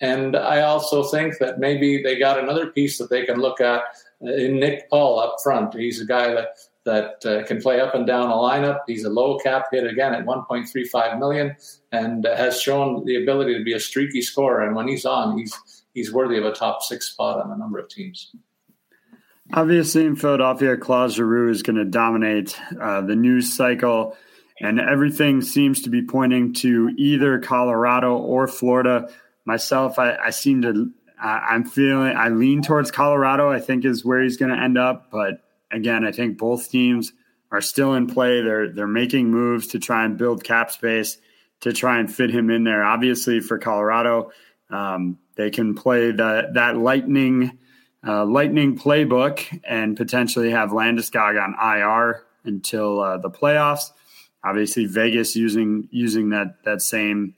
And 0.00 0.36
I 0.36 0.62
also 0.62 1.04
think 1.04 1.38
that 1.38 1.60
maybe 1.60 2.02
they 2.02 2.18
got 2.18 2.38
another 2.38 2.66
piece 2.66 2.98
that 2.98 3.08
they 3.08 3.24
can 3.24 3.38
look 3.38 3.60
at 3.60 3.82
in 4.20 4.58
Nick 4.58 4.90
Paul 4.90 5.20
up 5.20 5.36
front. 5.42 5.74
He's 5.74 6.00
a 6.00 6.06
guy 6.06 6.34
that 6.34 6.56
that 6.84 7.24
uh, 7.24 7.44
can 7.46 7.60
play 7.60 7.80
up 7.80 7.94
and 7.94 8.06
down 8.06 8.30
a 8.30 8.34
lineup. 8.34 8.80
He's 8.86 9.04
a 9.04 9.10
low 9.10 9.38
cap 9.38 9.66
hit 9.70 9.86
again 9.86 10.14
at 10.14 10.24
1.35 10.24 11.18
million, 11.18 11.56
and 11.92 12.26
uh, 12.26 12.36
has 12.36 12.60
shown 12.60 13.04
the 13.04 13.22
ability 13.22 13.56
to 13.56 13.64
be 13.64 13.72
a 13.72 13.80
streaky 13.80 14.22
scorer. 14.22 14.66
And 14.66 14.74
when 14.74 14.88
he's 14.88 15.04
on, 15.04 15.38
he's 15.38 15.84
he's 15.94 16.12
worthy 16.12 16.38
of 16.38 16.44
a 16.44 16.52
top 16.52 16.82
six 16.82 17.08
spot 17.08 17.40
on 17.40 17.52
a 17.52 17.56
number 17.56 17.78
of 17.78 17.88
teams. 17.88 18.34
Obviously, 19.52 20.06
in 20.06 20.16
Philadelphia, 20.16 20.76
Claude 20.76 21.12
Giroux 21.12 21.50
is 21.50 21.62
going 21.62 21.76
to 21.76 21.84
dominate 21.84 22.58
uh, 22.80 23.02
the 23.02 23.16
news 23.16 23.52
cycle, 23.54 24.16
and 24.60 24.80
everything 24.80 25.42
seems 25.42 25.82
to 25.82 25.90
be 25.90 26.02
pointing 26.02 26.54
to 26.54 26.90
either 26.96 27.38
Colorado 27.38 28.16
or 28.16 28.48
Florida. 28.48 29.10
Myself, 29.44 29.98
I, 29.98 30.16
I 30.16 30.30
seem 30.30 30.62
to, 30.62 30.90
I'm 31.20 31.64
feeling, 31.64 32.16
I 32.16 32.28
lean 32.28 32.62
towards 32.62 32.90
Colorado. 32.90 33.50
I 33.50 33.60
think 33.60 33.84
is 33.84 34.04
where 34.04 34.22
he's 34.22 34.36
going 34.36 34.52
to 34.52 34.62
end 34.62 34.78
up, 34.78 35.10
but 35.10 35.42
again, 35.72 36.04
I 36.04 36.12
think 36.12 36.38
both 36.38 36.70
teams 36.70 37.12
are 37.50 37.60
still 37.60 37.94
in 37.94 38.06
play. 38.06 38.40
They're 38.42 38.72
they're 38.72 38.86
making 38.86 39.30
moves 39.30 39.68
to 39.68 39.78
try 39.78 40.04
and 40.04 40.16
build 40.16 40.44
cap 40.44 40.70
space 40.70 41.18
to 41.60 41.72
try 41.72 41.98
and 41.98 42.12
fit 42.12 42.30
him 42.30 42.50
in 42.50 42.64
there. 42.64 42.82
Obviously, 42.82 43.40
for 43.40 43.58
Colorado, 43.58 44.32
um, 44.70 45.18
they 45.36 45.50
can 45.50 45.74
play 45.74 46.10
that 46.12 46.54
that 46.54 46.76
lightning 46.76 47.58
uh, 48.06 48.24
lightning 48.24 48.76
playbook 48.76 49.46
and 49.64 49.96
potentially 49.96 50.50
have 50.50 50.70
Landeskog 50.70 51.40
on 51.40 51.54
IR 51.54 52.22
until 52.44 53.00
uh, 53.00 53.18
the 53.18 53.30
playoffs. 53.30 53.92
Obviously, 54.44 54.86
Vegas 54.86 55.36
using 55.36 55.88
using 55.90 56.30
that 56.30 56.64
that 56.64 56.82
same 56.82 57.34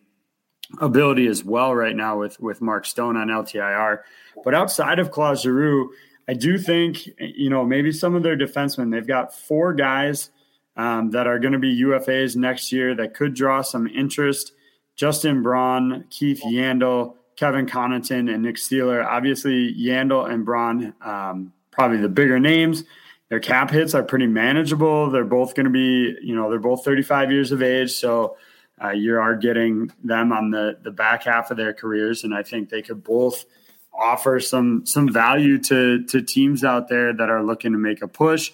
ability 0.81 1.27
as 1.27 1.45
well 1.45 1.75
right 1.75 1.95
now 1.95 2.19
with 2.19 2.41
with 2.41 2.63
Mark 2.63 2.87
Stone 2.87 3.17
on 3.17 3.29
LTIR. 3.29 4.01
But 4.43 4.55
outside 4.55 4.99
of 4.99 5.11
Claude 5.11 5.39
Giroux, 5.39 5.93
I 6.27 6.35
do 6.35 6.59
think, 6.59 7.09
you 7.19 7.51
know, 7.51 7.65
maybe 7.65 7.93
some 7.93 8.15
of 8.15 8.23
their 8.23 8.37
defensemen, 8.37 8.91
they've 8.91 9.07
got 9.07 9.35
four 9.35 9.75
guys 9.75 10.31
um, 10.77 11.11
that 11.11 11.27
are 11.27 11.39
going 11.39 11.53
to 11.53 11.59
be 11.59 11.83
UFAs 11.83 12.35
next 12.35 12.73
year 12.73 12.95
that 12.95 13.15
could 13.15 13.35
draw 13.35 13.63
some 13.63 13.87
interest. 13.87 14.53
Justin 14.97 15.43
Braun, 15.43 16.05
Keith 16.11 16.43
Yandle, 16.45 17.17
Kevin 17.37 17.67
Connauton, 17.67 18.33
and 18.33 18.43
Nick 18.43 18.57
Seeler. 18.57 19.05
Obviously, 19.05 19.75
Yandle 19.75 20.31
and 20.31 20.45
Braun, 20.45 20.95
um, 21.03 21.53
probably 21.71 21.99
the 21.99 22.09
bigger 22.09 22.39
names. 22.39 22.85
Their 23.29 23.41
cap 23.41 23.71
hits 23.71 23.95
are 23.95 24.03
pretty 24.03 24.27
manageable. 24.27 25.11
They're 25.11 25.25
both 25.25 25.55
going 25.55 25.65
to 25.65 25.71
be, 25.71 26.17
you 26.23 26.35
know, 26.35 26.49
they're 26.49 26.59
both 26.59 26.85
35 26.85 27.33
years 27.33 27.53
of 27.53 27.63
age. 27.63 27.93
So 27.93 28.37
uh, 28.83 28.91
you 28.91 29.19
are 29.19 29.35
getting 29.35 29.91
them 30.03 30.33
on 30.33 30.51
the, 30.51 30.79
the 30.83 30.91
back 30.91 31.25
half 31.25 31.51
of 31.51 31.57
their 31.57 31.75
careers. 31.75 32.25
And 32.25 32.35
I 32.35 32.43
think 32.43 32.71
they 32.71 32.81
could 32.81 33.05
both– 33.05 33.45
offer 33.99 34.41
some 34.41 34.85
some 34.87 35.13
value 35.13 35.59
to 35.59 36.05
to 36.05 36.23
teams 36.23 36.65
out 36.65 36.89
there 36.89 37.13
that 37.13 37.31
are 37.31 37.43
looking 37.43 37.73
to 37.73 37.79
make 37.79 38.03
a 38.03 38.09
push. 38.09 38.53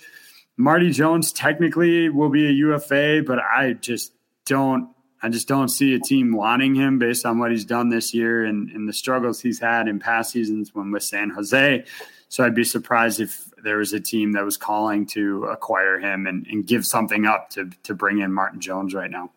Marty 0.56 0.90
Jones 0.90 1.32
technically 1.32 2.08
will 2.10 2.28
be 2.28 2.46
a 2.46 2.50
UFA, 2.50 3.22
but 3.26 3.38
I 3.38 3.72
just 3.74 4.12
don't 4.44 4.90
I 5.22 5.28
just 5.28 5.48
don't 5.48 5.68
see 5.68 5.94
a 5.94 6.00
team 6.00 6.32
wanting 6.32 6.74
him 6.74 6.98
based 6.98 7.26
on 7.26 7.38
what 7.38 7.50
he's 7.50 7.64
done 7.64 7.88
this 7.88 8.14
year 8.14 8.44
and, 8.44 8.70
and 8.70 8.88
the 8.88 8.92
struggles 8.92 9.40
he's 9.40 9.58
had 9.58 9.88
in 9.88 9.98
past 9.98 10.32
seasons 10.32 10.74
when 10.74 10.90
with 10.90 11.02
San 11.02 11.30
Jose. 11.30 11.84
So 12.28 12.44
I'd 12.44 12.54
be 12.54 12.64
surprised 12.64 13.20
if 13.20 13.50
there 13.62 13.78
was 13.78 13.92
a 13.92 14.00
team 14.00 14.32
that 14.32 14.44
was 14.44 14.56
calling 14.56 15.04
to 15.06 15.44
acquire 15.44 15.98
him 15.98 16.26
and, 16.26 16.46
and 16.46 16.66
give 16.66 16.86
something 16.86 17.26
up 17.26 17.50
to 17.50 17.70
to 17.84 17.94
bring 17.94 18.18
in 18.18 18.32
Martin 18.32 18.60
Jones 18.60 18.94
right 18.94 19.10
now. 19.10 19.30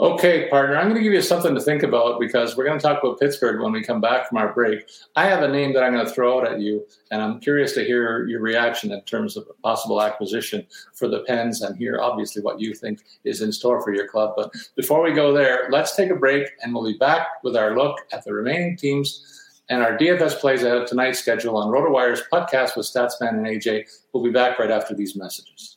Okay, 0.00 0.48
partner, 0.48 0.78
I'm 0.78 0.84
going 0.84 0.96
to 0.96 1.02
give 1.02 1.12
you 1.12 1.20
something 1.20 1.54
to 1.54 1.60
think 1.60 1.82
about 1.82 2.18
because 2.18 2.56
we're 2.56 2.64
going 2.64 2.78
to 2.78 2.82
talk 2.82 3.02
about 3.02 3.20
Pittsburgh 3.20 3.60
when 3.60 3.70
we 3.70 3.84
come 3.84 4.00
back 4.00 4.26
from 4.26 4.38
our 4.38 4.50
break. 4.50 4.88
I 5.14 5.26
have 5.26 5.42
a 5.42 5.48
name 5.48 5.74
that 5.74 5.82
I'm 5.84 5.92
going 5.92 6.06
to 6.06 6.10
throw 6.10 6.38
out 6.38 6.50
at 6.50 6.58
you, 6.58 6.86
and 7.10 7.20
I'm 7.20 7.38
curious 7.38 7.74
to 7.74 7.84
hear 7.84 8.26
your 8.26 8.40
reaction 8.40 8.92
in 8.92 9.02
terms 9.02 9.36
of 9.36 9.46
a 9.50 9.52
possible 9.60 10.00
acquisition 10.00 10.66
for 10.94 11.06
the 11.06 11.20
Pens 11.24 11.60
and 11.60 11.76
hear 11.76 12.00
obviously 12.00 12.40
what 12.40 12.58
you 12.58 12.72
think 12.72 13.00
is 13.24 13.42
in 13.42 13.52
store 13.52 13.82
for 13.82 13.94
your 13.94 14.08
club. 14.08 14.32
But 14.38 14.54
before 14.74 15.02
we 15.02 15.12
go 15.12 15.34
there, 15.34 15.68
let's 15.70 15.94
take 15.94 16.08
a 16.08 16.16
break 16.16 16.48
and 16.62 16.72
we'll 16.72 16.90
be 16.90 16.96
back 16.96 17.26
with 17.44 17.54
our 17.54 17.76
look 17.76 17.98
at 18.10 18.24
the 18.24 18.32
remaining 18.32 18.78
teams 18.78 19.52
and 19.68 19.82
our 19.82 19.98
DFS 19.98 20.40
plays 20.40 20.62
ahead 20.62 20.78
of 20.78 20.88
tonight's 20.88 21.18
schedule 21.18 21.58
on 21.58 21.68
RotoWire's 21.68 22.22
podcast 22.32 22.74
with 22.74 22.86
Statsman 22.86 23.34
and 23.34 23.46
AJ. 23.46 23.84
We'll 24.14 24.24
be 24.24 24.30
back 24.30 24.58
right 24.58 24.70
after 24.70 24.94
these 24.94 25.14
messages. 25.14 25.76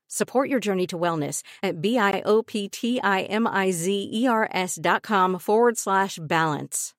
Support 0.13 0.49
your 0.49 0.59
journey 0.59 0.87
to 0.87 0.97
wellness 0.97 1.41
at 1.63 1.79
B-I-O-P-T-I-M-I-Z-E-R-S 1.79 4.79
dot 4.81 5.03
com 5.03 5.39
forward 5.39 5.77
slash 5.77 6.19
balance. 6.21 6.93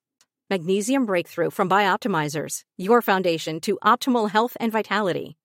Magnesium 0.49 1.05
Breakthrough 1.05 1.51
from 1.51 1.69
Bioptimizers, 1.69 2.61
your 2.75 3.03
foundation 3.03 3.59
to 3.61 3.77
optimal 3.85 4.31
health 4.31 4.57
and 4.59 4.71
vitality. 4.71 5.37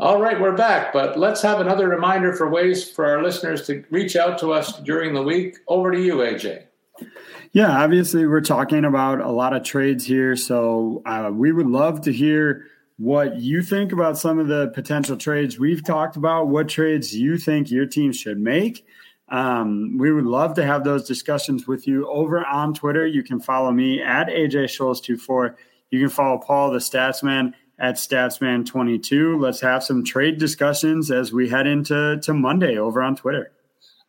All 0.00 0.20
right, 0.20 0.40
we're 0.40 0.56
back, 0.56 0.92
but 0.92 1.16
let's 1.16 1.42
have 1.42 1.60
another 1.60 1.88
reminder 1.88 2.32
for 2.32 2.50
ways 2.50 2.90
for 2.90 3.06
our 3.06 3.22
listeners 3.22 3.64
to 3.68 3.84
reach 3.90 4.16
out 4.16 4.36
to 4.38 4.52
us 4.52 4.80
during 4.80 5.14
the 5.14 5.22
week. 5.22 5.58
Over 5.68 5.92
to 5.92 6.02
you, 6.02 6.16
AJ. 6.16 6.64
Yeah, 7.54 7.70
obviously, 7.84 8.26
we're 8.26 8.40
talking 8.40 8.84
about 8.84 9.20
a 9.20 9.30
lot 9.30 9.54
of 9.54 9.62
trades 9.62 10.04
here. 10.04 10.34
So 10.34 11.02
uh, 11.06 11.30
we 11.32 11.52
would 11.52 11.68
love 11.68 12.00
to 12.00 12.12
hear 12.12 12.66
what 12.96 13.36
you 13.36 13.62
think 13.62 13.92
about 13.92 14.18
some 14.18 14.40
of 14.40 14.48
the 14.48 14.72
potential 14.74 15.16
trades 15.16 15.56
we've 15.56 15.84
talked 15.84 16.16
about, 16.16 16.48
what 16.48 16.68
trades 16.68 17.16
you 17.16 17.38
think 17.38 17.70
your 17.70 17.86
team 17.86 18.10
should 18.10 18.40
make. 18.40 18.84
Um, 19.28 19.98
we 19.98 20.10
would 20.10 20.26
love 20.26 20.54
to 20.54 20.66
have 20.66 20.82
those 20.82 21.06
discussions 21.06 21.64
with 21.64 21.86
you 21.86 22.08
over 22.08 22.44
on 22.44 22.74
Twitter. 22.74 23.06
You 23.06 23.22
can 23.22 23.38
follow 23.38 23.70
me 23.70 24.02
at 24.02 24.26
AJ 24.26 24.64
Scholes24. 24.64 25.54
You 25.92 26.00
can 26.00 26.08
follow 26.08 26.38
Paul, 26.38 26.72
the 26.72 26.78
Statsman, 26.78 27.52
at 27.78 27.94
Statsman22. 27.94 29.40
Let's 29.40 29.60
have 29.60 29.84
some 29.84 30.02
trade 30.02 30.38
discussions 30.38 31.12
as 31.12 31.32
we 31.32 31.48
head 31.48 31.68
into 31.68 32.18
to 32.20 32.34
Monday 32.34 32.78
over 32.78 33.00
on 33.00 33.14
Twitter. 33.14 33.52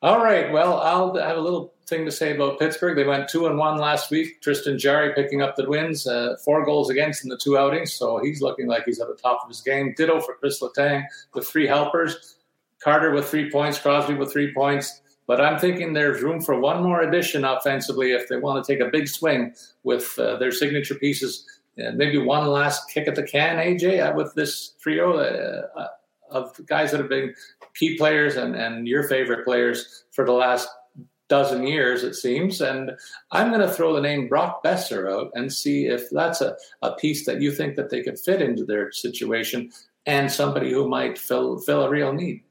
All 0.01 0.23
right. 0.23 0.51
Well, 0.51 0.79
I'll 0.81 1.15
have 1.15 1.37
a 1.37 1.41
little 1.41 1.73
thing 1.87 2.05
to 2.05 2.11
say 2.11 2.35
about 2.35 2.59
Pittsburgh. 2.59 2.95
They 2.95 3.05
went 3.05 3.29
two 3.29 3.47
and 3.47 3.57
one 3.57 3.77
last 3.77 4.11
week. 4.11 4.41
Tristan 4.41 4.77
Jarry 4.77 5.13
picking 5.13 5.41
up 5.41 5.55
the 5.55 5.69
wins, 5.69 6.05
uh, 6.05 6.35
four 6.43 6.65
goals 6.65 6.89
against 6.89 7.23
in 7.23 7.29
the 7.29 7.37
two 7.37 7.57
outings, 7.57 7.93
so 7.93 8.19
he's 8.19 8.41
looking 8.41 8.67
like 8.67 8.85
he's 8.85 8.99
at 8.99 9.07
the 9.07 9.15
top 9.15 9.41
of 9.43 9.49
his 9.49 9.61
game. 9.61 9.93
Ditto 9.95 10.19
for 10.19 10.35
Chris 10.35 10.61
Letang 10.61 11.05
with 11.33 11.47
three 11.47 11.67
helpers. 11.67 12.35
Carter 12.83 13.11
with 13.11 13.27
three 13.27 13.49
points, 13.49 13.79
Crosby 13.79 14.13
with 14.13 14.31
three 14.31 14.53
points. 14.53 15.01
But 15.27 15.41
I'm 15.41 15.57
thinking 15.57 15.93
there's 15.93 16.21
room 16.21 16.39
for 16.39 16.59
one 16.59 16.83
more 16.83 17.01
addition 17.01 17.45
offensively 17.45 18.11
if 18.11 18.27
they 18.29 18.37
want 18.37 18.63
to 18.63 18.71
take 18.71 18.85
a 18.85 18.91
big 18.91 19.07
swing 19.07 19.55
with 19.83 20.17
uh, 20.19 20.37
their 20.37 20.51
signature 20.51 20.95
pieces. 20.95 21.45
Uh, 21.79 21.91
maybe 21.95 22.17
one 22.17 22.45
last 22.47 22.89
kick 22.89 23.07
at 23.07 23.15
the 23.15 23.23
can, 23.23 23.57
AJ, 23.57 24.07
uh, 24.07 24.15
with 24.15 24.33
this 24.35 24.75
trio 24.79 25.17
uh, 25.17 25.67
uh, 25.79 25.87
of 26.29 26.59
guys 26.67 26.91
that 26.91 26.99
have 26.99 27.09
been 27.09 27.33
key 27.75 27.97
players 27.97 28.35
and, 28.35 28.55
and 28.55 28.87
your 28.87 29.03
favorite 29.03 29.45
players 29.45 30.05
for 30.11 30.25
the 30.25 30.31
last 30.31 30.67
dozen 31.27 31.65
years, 31.65 32.03
it 32.03 32.13
seems. 32.13 32.61
And 32.61 32.91
I'm 33.31 33.49
going 33.49 33.61
to 33.61 33.73
throw 33.73 33.93
the 33.93 34.01
name 34.01 34.27
Brock 34.27 34.63
Boeser 34.63 35.11
out 35.11 35.31
and 35.33 35.51
see 35.51 35.85
if 35.85 36.09
that's 36.11 36.41
a, 36.41 36.55
a 36.81 36.93
piece 36.95 37.25
that 37.25 37.41
you 37.41 37.51
think 37.51 37.75
that 37.75 37.89
they 37.89 38.03
could 38.03 38.19
fit 38.19 38.41
into 38.41 38.65
their 38.65 38.91
situation 38.91 39.71
and 40.05 40.31
somebody 40.31 40.71
who 40.71 40.87
might 40.87 41.17
fill 41.17 41.59
fill 41.59 41.83
a 41.83 41.89
real 41.89 42.13
need. 42.13 42.43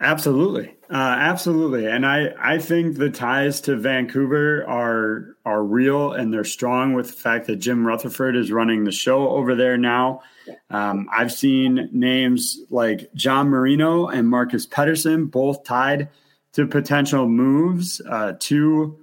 Absolutely, 0.00 0.74
uh, 0.90 1.16
absolutely, 1.18 1.86
and 1.86 2.04
I 2.04 2.34
I 2.38 2.58
think 2.58 2.96
the 2.96 3.10
ties 3.10 3.60
to 3.62 3.76
Vancouver 3.76 4.64
are 4.66 5.36
are 5.44 5.62
real 5.62 6.12
and 6.12 6.32
they're 6.32 6.44
strong 6.44 6.94
with 6.94 7.06
the 7.08 7.16
fact 7.16 7.46
that 7.46 7.56
Jim 7.56 7.86
Rutherford 7.86 8.36
is 8.36 8.50
running 8.50 8.84
the 8.84 8.92
show 8.92 9.28
over 9.28 9.54
there 9.54 9.76
now. 9.76 10.22
Um, 10.70 11.08
I've 11.12 11.32
seen 11.32 11.88
names 11.92 12.60
like 12.70 13.12
John 13.14 13.48
Marino 13.48 14.08
and 14.08 14.28
Marcus 14.28 14.66
Pettersson 14.66 15.30
both 15.30 15.64
tied 15.64 16.08
to 16.52 16.66
potential 16.66 17.28
moves 17.28 18.00
uh, 18.08 18.34
to 18.40 18.98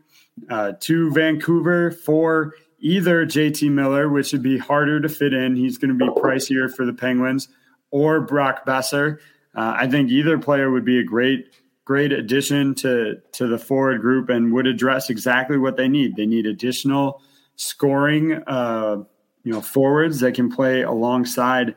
uh, 0.49 0.73
to 0.79 1.11
Vancouver 1.11 1.91
for 1.91 2.53
either 2.79 3.25
JT 3.25 3.71
Miller, 3.71 4.09
which 4.09 4.33
would 4.33 4.41
be 4.41 4.57
harder 4.57 4.99
to 4.99 5.07
fit 5.07 5.33
in. 5.33 5.55
He's 5.55 5.77
going 5.77 5.97
to 5.97 6.05
be 6.05 6.11
pricier 6.19 6.73
for 6.73 6.85
the 6.85 6.93
Penguins, 6.93 7.47
or 7.91 8.21
Brock 8.21 8.65
Boeser. 8.65 9.19
Uh, 9.55 9.75
I 9.77 9.87
think 9.87 10.09
either 10.09 10.37
player 10.39 10.71
would 10.71 10.85
be 10.85 10.99
a 10.99 11.03
great 11.03 11.53
great 11.85 12.11
addition 12.11 12.73
to 12.73 13.17
to 13.33 13.47
the 13.47 13.57
forward 13.57 14.01
group 14.01 14.29
and 14.29 14.53
would 14.53 14.67
address 14.67 15.09
exactly 15.09 15.57
what 15.57 15.77
they 15.77 15.87
need. 15.87 16.15
They 16.15 16.25
need 16.25 16.45
additional 16.45 17.21
scoring, 17.55 18.33
uh, 18.47 19.03
you 19.43 19.51
know, 19.51 19.61
forwards 19.61 20.19
that 20.21 20.33
can 20.33 20.49
play 20.49 20.81
alongside 20.81 21.75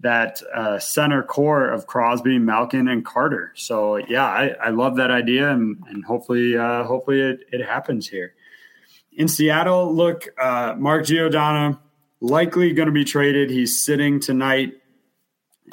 that 0.00 0.42
uh, 0.54 0.78
center 0.78 1.22
core 1.22 1.70
of 1.70 1.86
Crosby, 1.86 2.38
Malkin, 2.38 2.88
and 2.88 3.04
Carter. 3.04 3.52
So 3.54 3.96
yeah, 3.96 4.26
I, 4.26 4.54
I 4.62 4.68
love 4.70 4.96
that 4.96 5.10
idea, 5.10 5.50
and, 5.50 5.82
and 5.88 6.04
hopefully, 6.04 6.56
uh, 6.56 6.84
hopefully 6.84 7.20
it, 7.20 7.40
it 7.50 7.64
happens 7.64 8.08
here. 8.08 8.34
In 9.12 9.28
Seattle, 9.28 9.94
look, 9.94 10.28
uh, 10.38 10.74
Mark 10.76 11.06
Giordano, 11.06 11.80
likely 12.20 12.72
going 12.72 12.86
to 12.86 12.92
be 12.92 13.04
traded. 13.04 13.50
He's 13.50 13.82
sitting 13.82 14.20
tonight 14.20 14.74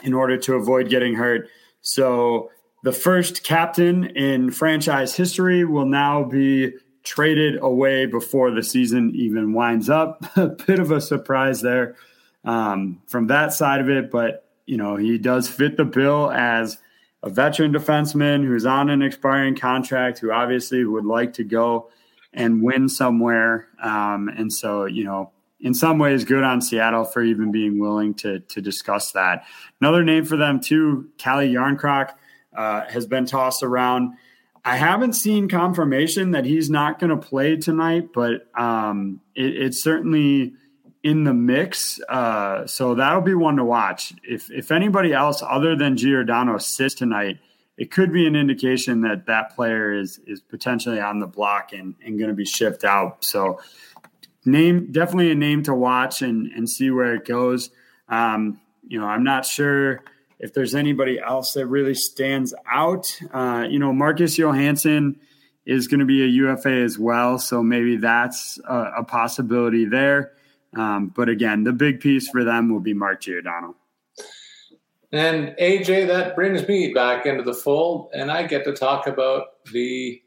in 0.04 0.14
order 0.14 0.38
to 0.38 0.56
avoid 0.56 0.90
getting 0.90 1.16
hurt. 1.16 1.50
So 1.82 2.50
the 2.84 2.94
first 2.94 3.44
captain 3.44 4.06
in 4.06 4.52
franchise 4.52 5.16
history 5.16 5.66
will 5.66 5.86
now 5.86 6.24
be 6.24 6.74
traded 7.04 7.62
away 7.62 8.06
before 8.06 8.52
the 8.52 8.64
season 8.64 9.12
even 9.16 9.54
winds 9.54 9.90
up. 9.90 10.26
a 10.38 10.48
bit 10.48 10.80
of 10.80 10.92
a 10.92 11.02
surprise 11.02 11.62
there 11.62 11.96
um, 12.46 13.02
from 13.08 13.28
that 13.28 13.54
side 13.54 13.82
of 13.82 13.90
it, 13.90 14.12
but 14.12 14.48
you 14.66 14.78
know 14.78 14.96
he 14.96 15.18
does 15.18 15.50
fit 15.50 15.78
the 15.78 15.86
bill 15.86 16.32
as 16.32 16.78
a 17.24 17.30
veteran 17.30 17.74
defenseman 17.74 18.46
who's 18.46 18.66
on 18.66 18.90
an 18.90 19.02
expiring 19.02 19.56
contract, 19.56 20.20
who 20.20 20.32
obviously 20.32 20.84
would 20.84 21.06
like 21.06 21.34
to 21.34 21.44
go 21.44 21.90
and 22.34 22.62
win 22.62 22.90
somewhere. 22.90 23.68
Um, 23.82 24.28
and 24.28 24.52
so, 24.52 24.86
you 24.86 25.04
know, 25.04 25.32
in 25.60 25.74
some 25.74 26.00
ways, 26.00 26.26
good 26.26 26.44
on 26.44 26.62
Seattle 26.62 27.06
for 27.06 27.24
even 27.24 27.52
being 27.52 27.80
willing 27.80 28.14
to 28.16 28.40
to 28.40 28.62
discuss 28.62 29.14
that. 29.14 29.46
Another 29.80 30.04
name 30.04 30.26
for 30.26 30.36
them 30.36 30.60
too, 30.60 31.10
Calle 31.18 31.48
Jarnkrok, 31.48 32.12
uh, 32.56 32.82
has 32.90 33.08
been 33.08 33.26
tossed 33.26 33.64
around. 33.64 34.16
I 34.66 34.78
haven't 34.78 35.14
seen 35.14 35.50
confirmation 35.50 36.32
that 36.32 36.46
he's 36.46 36.70
not 36.70 37.00
going 37.00 37.10
to 37.10 37.18
play 37.18 37.58
tonight, 37.58 38.10
but 38.14 38.48
um, 38.58 39.20
it, 39.36 39.56
it's 39.58 39.84
certainly 39.84 40.54
in 41.04 41.26
the 41.26 41.34
mix. 41.34 42.00
Uh, 42.08 42.66
so 42.66 42.96
that'll 42.96 43.22
be 43.22 43.34
one 43.34 43.58
to 43.58 43.66
watch. 43.66 44.14
If 44.24 44.50
if 44.52 44.72
anybody 44.72 45.14
else 45.14 45.44
other 45.46 45.76
than 45.76 45.98
Giordano 45.98 46.58
sits 46.58 46.96
tonight, 46.96 47.40
it 47.78 47.92
could 47.92 48.14
be 48.14 48.26
an 48.26 48.36
indication 48.36 49.02
that 49.02 49.26
that 49.26 49.54
player 49.56 49.92
is 49.92 50.20
is 50.26 50.40
potentially 50.40 51.00
on 51.00 51.20
the 51.20 51.28
block 51.28 51.74
and, 51.74 51.96
and 52.06 52.18
going 52.18 52.30
to 52.30 52.36
be 52.36 52.46
shipped 52.46 52.86
out. 52.86 53.24
So 53.26 53.60
name 54.46 54.92
definitely 54.92 55.32
a 55.32 55.36
name 55.36 55.64
to 55.64 55.74
watch 55.74 56.22
and 56.22 56.48
and 56.54 56.70
see 56.70 56.90
where 56.90 57.16
it 57.16 57.26
goes. 57.26 57.70
Um, 58.08 58.62
you 58.88 59.00
know, 59.00 59.08
I'm 59.08 59.24
not 59.26 59.46
sure 59.46 60.04
if 60.44 60.54
there's 60.54 60.76
anybody 60.76 61.22
else 61.22 61.54
that 61.54 61.68
really 61.68 61.94
stands 61.94 62.54
out. 62.70 63.18
Uh, 63.34 63.66
you 63.70 63.80
know, 63.80 63.94
Marcus 63.94 64.38
Johansson 64.38 65.18
is 65.66 65.88
going 65.88 66.02
to 66.02 66.06
be 66.06 66.22
a 66.22 66.28
UFA 66.28 66.82
as 66.84 67.00
well, 67.00 67.40
so 67.40 67.64
maybe 67.64 67.96
that's 67.96 68.60
a, 68.68 68.92
a 68.98 69.04
possibility 69.06 69.86
there. 69.86 70.34
Um, 70.76 71.14
but 71.16 71.30
again, 71.30 71.64
the 71.64 71.72
big 71.72 72.02
piece 72.02 72.28
for 72.28 72.44
them 72.44 72.70
will 72.70 72.82
be 72.82 72.94
Mark 72.94 73.22
Giordano. 73.22 73.78
And 75.14 75.56
AJ, 75.62 76.08
that 76.08 76.36
brings 76.36 76.68
me 76.68 76.94
back 76.94 77.26
into 77.26 77.44
the 77.44 77.54
fold, 77.54 78.10
and 78.14 78.30
I 78.30 78.44
get 78.46 78.66
to 78.66 78.74
talk 78.74 79.08
about 79.08 79.64
the 79.72 80.22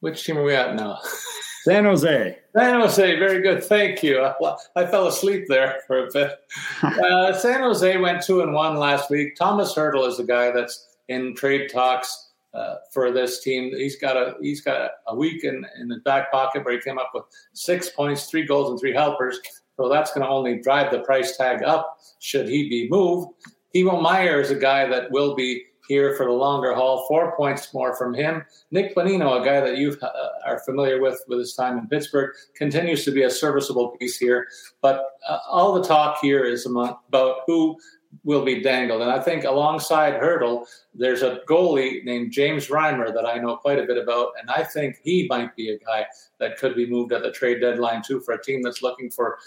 which 0.00 0.24
team 0.24 0.38
are 0.38 0.44
we 0.44 0.54
at 0.54 0.74
now? 0.74 1.00
San 1.64 1.84
Jose. 1.84 2.38
San 2.54 2.78
Jose, 2.78 3.18
very 3.18 3.40
good. 3.40 3.64
Thank 3.64 4.02
you. 4.02 4.20
I, 4.22 4.34
I 4.76 4.84
fell 4.84 5.06
asleep 5.06 5.46
there 5.48 5.80
for 5.86 6.06
a 6.06 6.10
bit. 6.12 6.38
uh, 6.82 7.32
San 7.32 7.62
Jose 7.62 7.96
went 7.96 8.22
two 8.22 8.42
and 8.42 8.52
one 8.52 8.76
last 8.76 9.08
week. 9.08 9.34
Tomas 9.34 9.74
Hertl 9.74 10.06
is 10.06 10.18
the 10.18 10.24
guy 10.24 10.50
that's 10.50 10.86
in 11.08 11.34
trade 11.34 11.70
talks 11.72 12.32
uh, 12.52 12.74
for 12.92 13.10
this 13.12 13.42
team. 13.42 13.72
He's 13.74 13.96
got 13.96 14.14
a 14.14 14.34
he's 14.42 14.60
got 14.60 14.90
a 15.06 15.16
week 15.16 15.42
in, 15.42 15.64
in 15.80 15.88
the 15.88 16.00
back 16.04 16.30
pocket 16.30 16.66
where 16.66 16.74
he 16.74 16.80
came 16.80 16.98
up 16.98 17.12
with 17.14 17.24
six 17.54 17.88
points, 17.88 18.26
three 18.26 18.44
goals, 18.44 18.70
and 18.70 18.78
three 18.78 18.92
helpers. 18.92 19.40
So 19.78 19.88
that's 19.88 20.12
going 20.12 20.26
to 20.26 20.30
only 20.30 20.60
drive 20.60 20.92
the 20.92 21.00
price 21.00 21.38
tag 21.38 21.62
up 21.62 21.96
should 22.18 22.46
he 22.46 22.68
be 22.68 22.90
moved. 22.90 23.32
Timo 23.74 24.02
Meier 24.02 24.38
is 24.38 24.50
a 24.50 24.54
guy 24.54 24.86
that 24.86 25.10
will 25.10 25.34
be 25.34 25.64
here 25.88 26.14
for 26.16 26.26
the 26.26 26.32
longer 26.32 26.74
haul. 26.74 27.06
Four 27.08 27.36
points 27.36 27.72
more 27.74 27.96
from 27.96 28.14
him. 28.14 28.44
Nick 28.70 28.94
Bonino, 28.94 29.40
a 29.40 29.44
guy 29.44 29.60
that 29.60 29.78
you 29.78 29.96
uh, 30.02 30.08
are 30.46 30.60
familiar 30.60 31.00
with 31.00 31.22
with 31.28 31.38
his 31.38 31.54
time 31.54 31.78
in 31.78 31.88
Pittsburgh, 31.88 32.34
continues 32.54 33.04
to 33.04 33.10
be 33.10 33.22
a 33.22 33.30
serviceable 33.30 33.90
piece 33.90 34.16
here. 34.16 34.46
But 34.80 35.04
uh, 35.28 35.38
all 35.48 35.74
the 35.74 35.86
talk 35.86 36.18
here 36.20 36.44
is 36.44 36.66
about 36.66 37.40
who 37.46 37.76
will 38.22 38.44
be 38.44 38.62
dangled. 38.62 39.02
And 39.02 39.10
I 39.10 39.20
think 39.20 39.44
alongside 39.44 40.14
Hertl, 40.14 40.66
there's 40.94 41.22
a 41.22 41.40
goalie 41.48 42.04
named 42.04 42.32
James 42.32 42.68
Reimer 42.68 43.12
that 43.12 43.26
I 43.26 43.38
know 43.38 43.56
quite 43.56 43.78
a 43.78 43.84
bit 43.84 43.98
about. 43.98 44.32
And 44.40 44.48
I 44.50 44.62
think 44.62 44.98
he 45.02 45.26
might 45.28 45.54
be 45.56 45.70
a 45.70 45.78
guy 45.78 46.06
that 46.38 46.56
could 46.58 46.76
be 46.76 46.86
moved 46.86 47.12
at 47.12 47.22
the 47.22 47.32
trade 47.32 47.60
deadline, 47.60 48.02
too, 48.02 48.20
for 48.20 48.34
a 48.34 48.42
team 48.42 48.62
that's 48.62 48.82
looking 48.82 49.10
for 49.10 49.38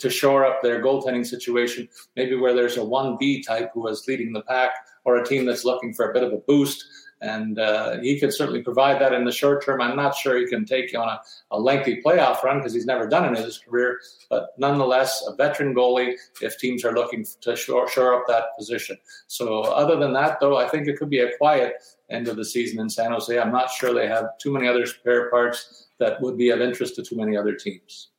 to 0.00 0.10
shore 0.10 0.44
up 0.44 0.62
their 0.62 0.82
goaltending 0.82 1.26
situation, 1.26 1.88
maybe 2.16 2.34
where 2.34 2.54
there's 2.54 2.76
a 2.76 2.80
1B 2.80 3.46
type 3.46 3.70
who 3.72 3.86
is 3.86 4.04
leading 4.08 4.32
the 4.32 4.42
pack 4.42 4.70
or 5.06 5.16
a 5.16 5.24
team 5.24 5.46
that's 5.46 5.64
looking 5.64 5.94
for 5.94 6.10
a 6.10 6.12
bit 6.12 6.24
of 6.24 6.32
a 6.32 6.38
boost. 6.38 6.84
And 7.22 7.58
uh, 7.58 7.98
he 8.00 8.20
could 8.20 8.34
certainly 8.34 8.62
provide 8.62 9.00
that 9.00 9.14
in 9.14 9.24
the 9.24 9.32
short 9.32 9.64
term. 9.64 9.80
I'm 9.80 9.96
not 9.96 10.14
sure 10.14 10.36
he 10.36 10.46
can 10.46 10.66
take 10.66 10.92
you 10.92 10.98
on 10.98 11.08
a, 11.08 11.20
a 11.52 11.58
lengthy 11.58 12.02
playoff 12.02 12.42
run 12.42 12.58
because 12.58 12.74
he's 12.74 12.84
never 12.84 13.08
done 13.08 13.24
it 13.24 13.38
in 13.38 13.42
his 13.42 13.56
career. 13.56 14.00
But 14.28 14.50
nonetheless, 14.58 15.24
a 15.26 15.34
veteran 15.34 15.74
goalie 15.74 16.12
if 16.42 16.58
teams 16.58 16.84
are 16.84 16.92
looking 16.92 17.24
to 17.40 17.56
shore, 17.56 17.88
shore 17.88 18.14
up 18.14 18.24
that 18.28 18.48
position. 18.58 18.98
So, 19.28 19.62
other 19.62 19.96
than 19.96 20.12
that, 20.12 20.40
though, 20.40 20.58
I 20.58 20.68
think 20.68 20.88
it 20.88 20.98
could 20.98 21.08
be 21.08 21.20
a 21.20 21.34
quiet 21.38 21.76
end 22.10 22.28
of 22.28 22.36
the 22.36 22.44
season 22.44 22.80
in 22.80 22.90
San 22.90 23.12
Jose. 23.12 23.38
I'm 23.38 23.52
not 23.52 23.70
sure 23.70 23.94
they 23.94 24.08
have 24.08 24.36
too 24.38 24.52
many 24.52 24.68
other 24.68 24.84
spare 24.84 25.30
parts 25.30 25.86
that 25.98 26.20
would 26.20 26.36
be 26.36 26.50
of 26.50 26.60
interest 26.60 26.96
to 26.96 27.02
too 27.02 27.16
many 27.16 27.34
other 27.34 27.54
teams. 27.54 28.10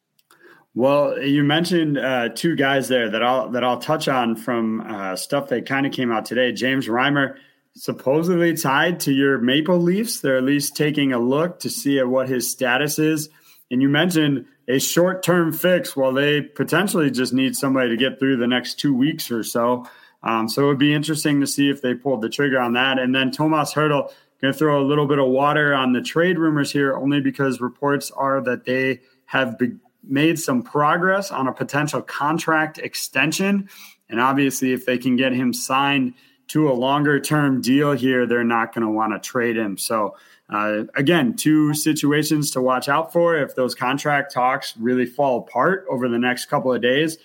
Well, 0.77 1.19
you 1.19 1.43
mentioned 1.43 1.97
uh, 1.97 2.29
two 2.29 2.55
guys 2.55 2.87
there 2.87 3.09
that 3.09 3.23
I'll 3.23 3.49
that 3.49 3.63
I'll 3.63 3.79
touch 3.79 4.07
on 4.07 4.35
from 4.35 4.81
uh, 4.81 5.15
stuff 5.15 5.47
that 5.47 5.65
kind 5.65 5.87
of 5.87 5.91
came 5.91 6.11
out 6.11 6.25
today. 6.25 6.51
James 6.51 6.87
Reimer 6.87 7.35
supposedly 7.73 8.55
tied 8.55 8.99
to 8.99 9.11
your 9.11 9.39
Maple 9.39 9.79
Leafs. 9.79 10.19
They're 10.19 10.37
at 10.37 10.43
least 10.43 10.77
taking 10.77 11.13
a 11.13 11.17
look 11.17 11.61
to 11.61 11.71
see 11.71 11.97
at 11.97 12.07
what 12.07 12.29
his 12.29 12.51
status 12.51 12.99
is. 12.99 13.27
And 13.71 13.81
you 13.81 13.89
mentioned 13.89 14.45
a 14.67 14.77
short 14.77 15.23
term 15.23 15.51
fix. 15.51 15.97
Well, 15.97 16.13
they 16.13 16.41
potentially 16.43 17.09
just 17.09 17.33
need 17.33 17.55
somebody 17.55 17.89
to 17.89 17.97
get 17.97 18.19
through 18.19 18.37
the 18.37 18.45
next 18.45 18.75
two 18.75 18.93
weeks 18.93 19.31
or 19.31 19.41
so. 19.41 19.87
Um, 20.21 20.47
so 20.47 20.65
it 20.65 20.67
would 20.67 20.77
be 20.77 20.93
interesting 20.93 21.41
to 21.41 21.47
see 21.47 21.71
if 21.71 21.81
they 21.81 21.95
pulled 21.95 22.21
the 22.21 22.29
trigger 22.29 22.59
on 22.59 22.73
that. 22.73 22.99
And 22.99 23.15
then 23.15 23.31
Tomas 23.31 23.73
Hertl 23.73 24.13
going 24.41 24.53
to 24.53 24.53
throw 24.53 24.79
a 24.79 24.85
little 24.85 25.07
bit 25.07 25.17
of 25.17 25.27
water 25.27 25.73
on 25.73 25.93
the 25.93 26.03
trade 26.03 26.37
rumors 26.37 26.71
here, 26.71 26.95
only 26.95 27.19
because 27.19 27.61
reports 27.61 28.11
are 28.11 28.41
that 28.41 28.65
they 28.65 29.01
have 29.25 29.57
be- 29.57 29.77
made 30.09 30.39
some 30.39 30.63
progress 30.63 31.31
on 31.31 31.47
a 31.47 31.53
potential 31.53 32.01
contract 32.01 32.77
extension. 32.77 33.69
And 34.09 34.19
obviously, 34.19 34.73
if 34.73 34.85
they 34.85 34.97
can 34.97 35.15
get 35.15 35.33
him 35.33 35.53
signed 35.53 36.13
to 36.49 36.69
a 36.69 36.73
longer 36.73 37.19
term 37.19 37.61
deal 37.61 37.91
here, 37.91 38.25
they're 38.25 38.43
not 38.43 38.73
going 38.73 38.85
to 38.85 38.91
want 38.91 39.13
to 39.13 39.19
trade 39.19 39.57
him. 39.57 39.77
So, 39.77 40.15
uh, 40.49 40.83
again, 40.95 41.35
two 41.35 41.73
situations 41.73 42.51
to 42.51 42.61
watch 42.61 42.87
out 42.87 43.11
for. 43.11 43.35
If 43.35 43.55
those 43.55 43.75
contract 43.75 44.33
talks 44.33 44.75
really 44.77 45.05
fall 45.05 45.39
apart 45.39 45.85
over 45.89 46.07
the 46.07 46.19
next 46.19 46.45
couple 46.45 46.73
of 46.73 46.81
days, 46.81 47.17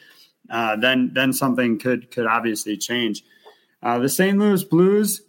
uh, 0.51 0.77
then 0.77 1.11
then 1.15 1.33
something 1.33 1.79
could 1.79 2.11
could 2.11 2.27
obviously 2.27 2.77
change. 2.77 3.25
Uh, 3.83 3.99
the 3.99 4.09
St. 4.09 4.39
Louis 4.39 4.63
Blues 4.65 5.23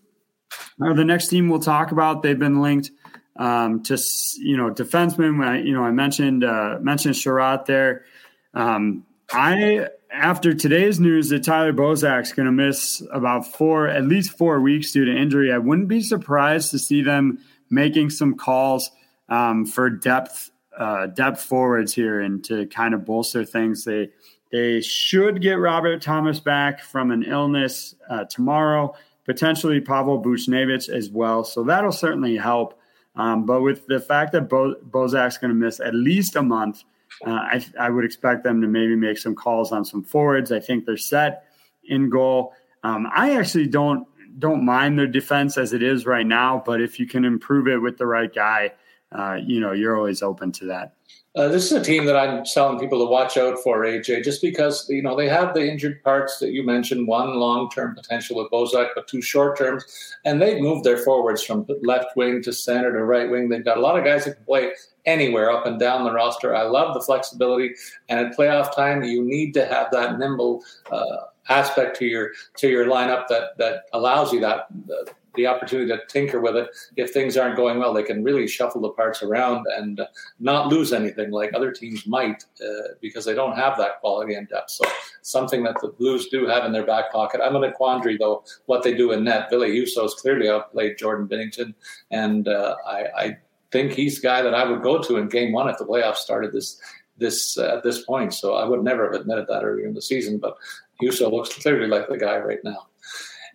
are 0.82 0.93
the 0.93 1.06
next 1.06 1.28
team 1.28 1.49
we'll 1.49 1.60
talk 1.60 1.91
about. 1.91 2.24
They've 2.24 2.38
been 2.38 2.62
linked 2.62 2.91
um, 3.36 3.84
to 3.84 3.97
you 4.38 4.57
know 4.57 4.69
defensemen. 4.69 5.65
You 5.65 5.73
know 5.73 5.84
I 5.84 5.91
mentioned 5.91 6.43
uh, 6.43 6.77
mentioned 6.81 7.15
Chiarot 7.15 7.65
there. 7.65 8.05
Um, 8.53 9.05
I 9.31 9.88
after 10.13 10.53
today's 10.53 10.99
news 10.99 11.29
that 11.29 11.43
Tyler 11.43 11.73
Bozak's 11.73 12.34
going 12.34 12.45
to 12.45 12.51
miss 12.51 13.01
about 13.11 13.47
four, 13.47 13.88
at 13.88 14.05
least 14.05 14.38
four 14.38 14.61
weeks 14.61 14.91
due 14.91 15.05
to 15.05 15.11
injury, 15.11 15.51
I 15.51 15.57
wouldn't 15.57 15.88
be 15.88 16.01
surprised 16.01 16.69
to 16.71 16.79
see 16.79 17.01
them 17.01 17.39
making 17.69 18.11
some 18.11 18.36
calls 18.36 18.91
um, 19.27 19.65
for 19.65 19.89
depth 19.89 20.51
uh, 20.77 21.07
depth 21.07 21.41
forwards 21.41 21.93
here 21.93 22.19
and 22.19 22.43
to 22.45 22.65
kind 22.67 22.93
of 22.93 23.05
bolster 23.05 23.45
things. 23.45 23.84
They 23.86 24.09
they 24.51 24.81
should 24.81 25.41
get 25.41 25.53
Robert 25.53 26.01
Thomas 26.01 26.39
back 26.39 26.81
from 26.81 27.09
an 27.09 27.23
illness 27.23 27.95
uh, 28.07 28.25
tomorrow, 28.25 28.95
potentially 29.25 29.81
Pavel 29.81 30.21
Buchnevich 30.21 30.89
as 30.89 31.09
well. 31.09 31.43
So 31.43 31.63
that'll 31.63 31.91
certainly 31.91 32.38
help. 32.38 32.79
Um, 33.16 33.45
but 33.45 33.61
with 33.61 33.86
the 33.88 33.99
fact 33.99 34.32
that 34.32 34.49
Bo- 34.49 34.76
Bozak's 34.89 35.38
going 35.38 35.49
to 35.49 35.55
miss 35.55 35.80
at 35.80 35.93
least 35.93 36.36
a 36.36 36.41
month, 36.41 36.84
uh, 37.26 37.32
I, 37.32 37.66
I, 37.80 37.89
would 37.89 38.05
expect 38.05 38.43
them 38.43 38.59
to 38.61 38.68
maybe 38.68 38.95
make 38.95 39.20
some 39.20 39.36
calls 39.36 39.72
on 39.72 39.86
some 39.86 40.03
forwards. 40.03 40.51
I 40.51 40.59
think 40.59 40.86
they're 40.86 40.97
set 40.97 41.45
in 41.86 42.09
goal. 42.09 42.53
Um, 42.84 43.07
I 43.14 43.38
actually 43.38 43.68
don't 43.68 44.07
don't 44.39 44.66
mind 44.66 44.97
their 44.97 45.07
defense 45.07 45.59
as 45.59 45.74
it 45.74 45.84
is 45.84 46.07
right 46.07 46.26
now, 46.26 46.64
but 46.66 46.82
if 46.82 46.99
you 46.99 47.05
can 47.05 47.24
improve 47.24 47.68
it 47.68 47.78
with 47.78 47.99
the 47.99 48.07
right 48.07 48.34
guy, 48.34 48.74
uh, 49.11 49.38
you 49.45 49.59
know 49.59 49.74
you're 49.74 49.95
always 49.95 50.24
open 50.24 50.51
to 50.53 50.66
that. 50.66 50.95
Uh, 51.36 51.47
this 51.47 51.66
is 51.66 51.72
a 51.72 51.84
team 51.84 52.05
that 52.05 52.16
I'm 52.16 52.43
telling 52.45 52.78
people 52.78 52.99
to 52.99 53.09
watch 53.09 53.38
out 53.38 53.57
for, 53.64 53.80
AJ, 53.80 54.24
just 54.24 54.39
because 54.39 54.88
you 54.88 55.01
know 55.01 55.16
they 55.16 55.28
have 55.28 55.55
the 55.55 55.68
injured 55.68 56.03
parts 56.03 56.38
that 56.38 56.51
you 56.51 56.64
mentioned. 56.64 57.07
One 57.07 57.34
long-term 57.39 57.95
potential 57.95 58.38
with 58.38 58.51
Bozak, 58.51 58.89
but 58.93 59.07
two 59.07 59.22
short-terms, 59.22 59.84
and 60.26 60.39
they've 60.39 60.61
moved 60.61 60.84
their 60.84 60.99
forwards 60.99 61.43
from 61.43 61.66
left 61.82 62.16
wing 62.16 62.43
to 62.43 62.53
center 62.53 62.93
to 62.93 63.03
right 63.03 63.32
wing. 63.32 63.49
They've 63.49 63.66
got 63.66 63.78
a 63.78 63.82
lot 63.82 63.97
of 63.97 64.05
guys 64.05 64.26
that 64.26 64.36
can 64.36 64.45
play 64.45 64.74
anywhere 65.05 65.51
up 65.51 65.66
and 65.66 65.80
down 65.80 66.03
the 66.03 66.14
roster. 66.14 66.55
I 66.55 66.64
love 66.64 66.93
the 66.93 67.01
flexibility, 67.01 67.74
and 68.09 68.20
at 68.20 68.38
playoff 68.38 68.76
time, 68.76 69.03
you 69.03 69.24
need 69.24 69.55
to 69.55 69.66
have 69.66 69.88
that 69.91 70.20
nimble 70.20 70.64
uh, 70.91 71.16
aspect 71.49 71.97
to 71.97 72.05
your 72.05 72.30
to 72.57 72.70
your 72.70 72.86
lineup 72.86 73.28
that 73.30 73.57
that 73.57 73.86
allows 73.93 74.32
you 74.32 74.39
that. 74.41 74.68
Uh, 74.88 75.11
the 75.36 75.47
opportunity 75.47 75.89
to 75.89 75.99
tinker 76.07 76.39
with 76.39 76.55
it. 76.55 76.69
If 76.95 77.11
things 77.11 77.38
aren't 77.38 77.55
going 77.55 77.79
well, 77.79 77.93
they 77.93 78.03
can 78.03 78.23
really 78.23 78.47
shuffle 78.47 78.81
the 78.81 78.89
parts 78.89 79.23
around 79.23 79.65
and 79.75 80.01
not 80.39 80.67
lose 80.67 80.93
anything 80.93 81.31
like 81.31 81.53
other 81.53 81.71
teams 81.71 82.05
might 82.05 82.43
uh, 82.61 82.93
because 83.01 83.25
they 83.25 83.34
don't 83.34 83.55
have 83.55 83.77
that 83.77 83.99
quality 83.99 84.36
and 84.36 84.47
depth. 84.47 84.71
So 84.71 84.86
something 85.21 85.63
that 85.63 85.75
the 85.81 85.89
Blues 85.89 86.27
do 86.29 86.45
have 86.47 86.65
in 86.65 86.71
their 86.71 86.86
back 86.86 87.11
pocket. 87.11 87.41
I'm 87.43 87.55
in 87.55 87.63
a 87.63 87.71
quandary 87.71 88.17
though 88.17 88.43
what 88.65 88.84
they 88.84 88.93
do 88.93 89.11
in 89.11 89.23
net. 89.23 89.49
Ville 89.49 89.61
Husso 89.61 90.03
has 90.03 90.13
clearly 90.13 90.49
outplayed 90.49 90.97
Jordan 90.97 91.27
Binnington, 91.27 91.73
and 92.11 92.47
uh, 92.47 92.75
I, 92.88 93.05
I 93.17 93.38
think 93.71 93.93
he's 93.93 94.21
the 94.21 94.27
guy 94.27 94.41
that 94.41 94.53
I 94.53 94.69
would 94.69 94.84
go 94.84 95.01
to 95.01 95.17
in 95.17 95.29
Game 95.29 95.51
One 95.51 95.69
if 95.69 95.77
the 95.77 95.86
playoffs 95.86 96.17
started 96.17 96.51
this 96.51 96.79
this 97.17 97.57
uh, 97.57 97.77
at 97.77 97.84
this 97.84 98.03
point. 98.03 98.34
So 98.34 98.55
I 98.55 98.65
would 98.65 98.84
never 98.84 99.05
have 99.11 99.21
admitted 99.21 99.47
that 99.47 99.63
earlier 99.63 99.88
in 99.88 99.93
the 99.93 100.01
season, 100.01 100.38
but 100.38 100.55
Husso 101.01 101.31
looks 101.31 101.53
clearly 101.61 101.88
like 101.88 102.07
the 102.07 102.17
guy 102.17 102.38
right 102.38 102.63
now. 102.63 102.88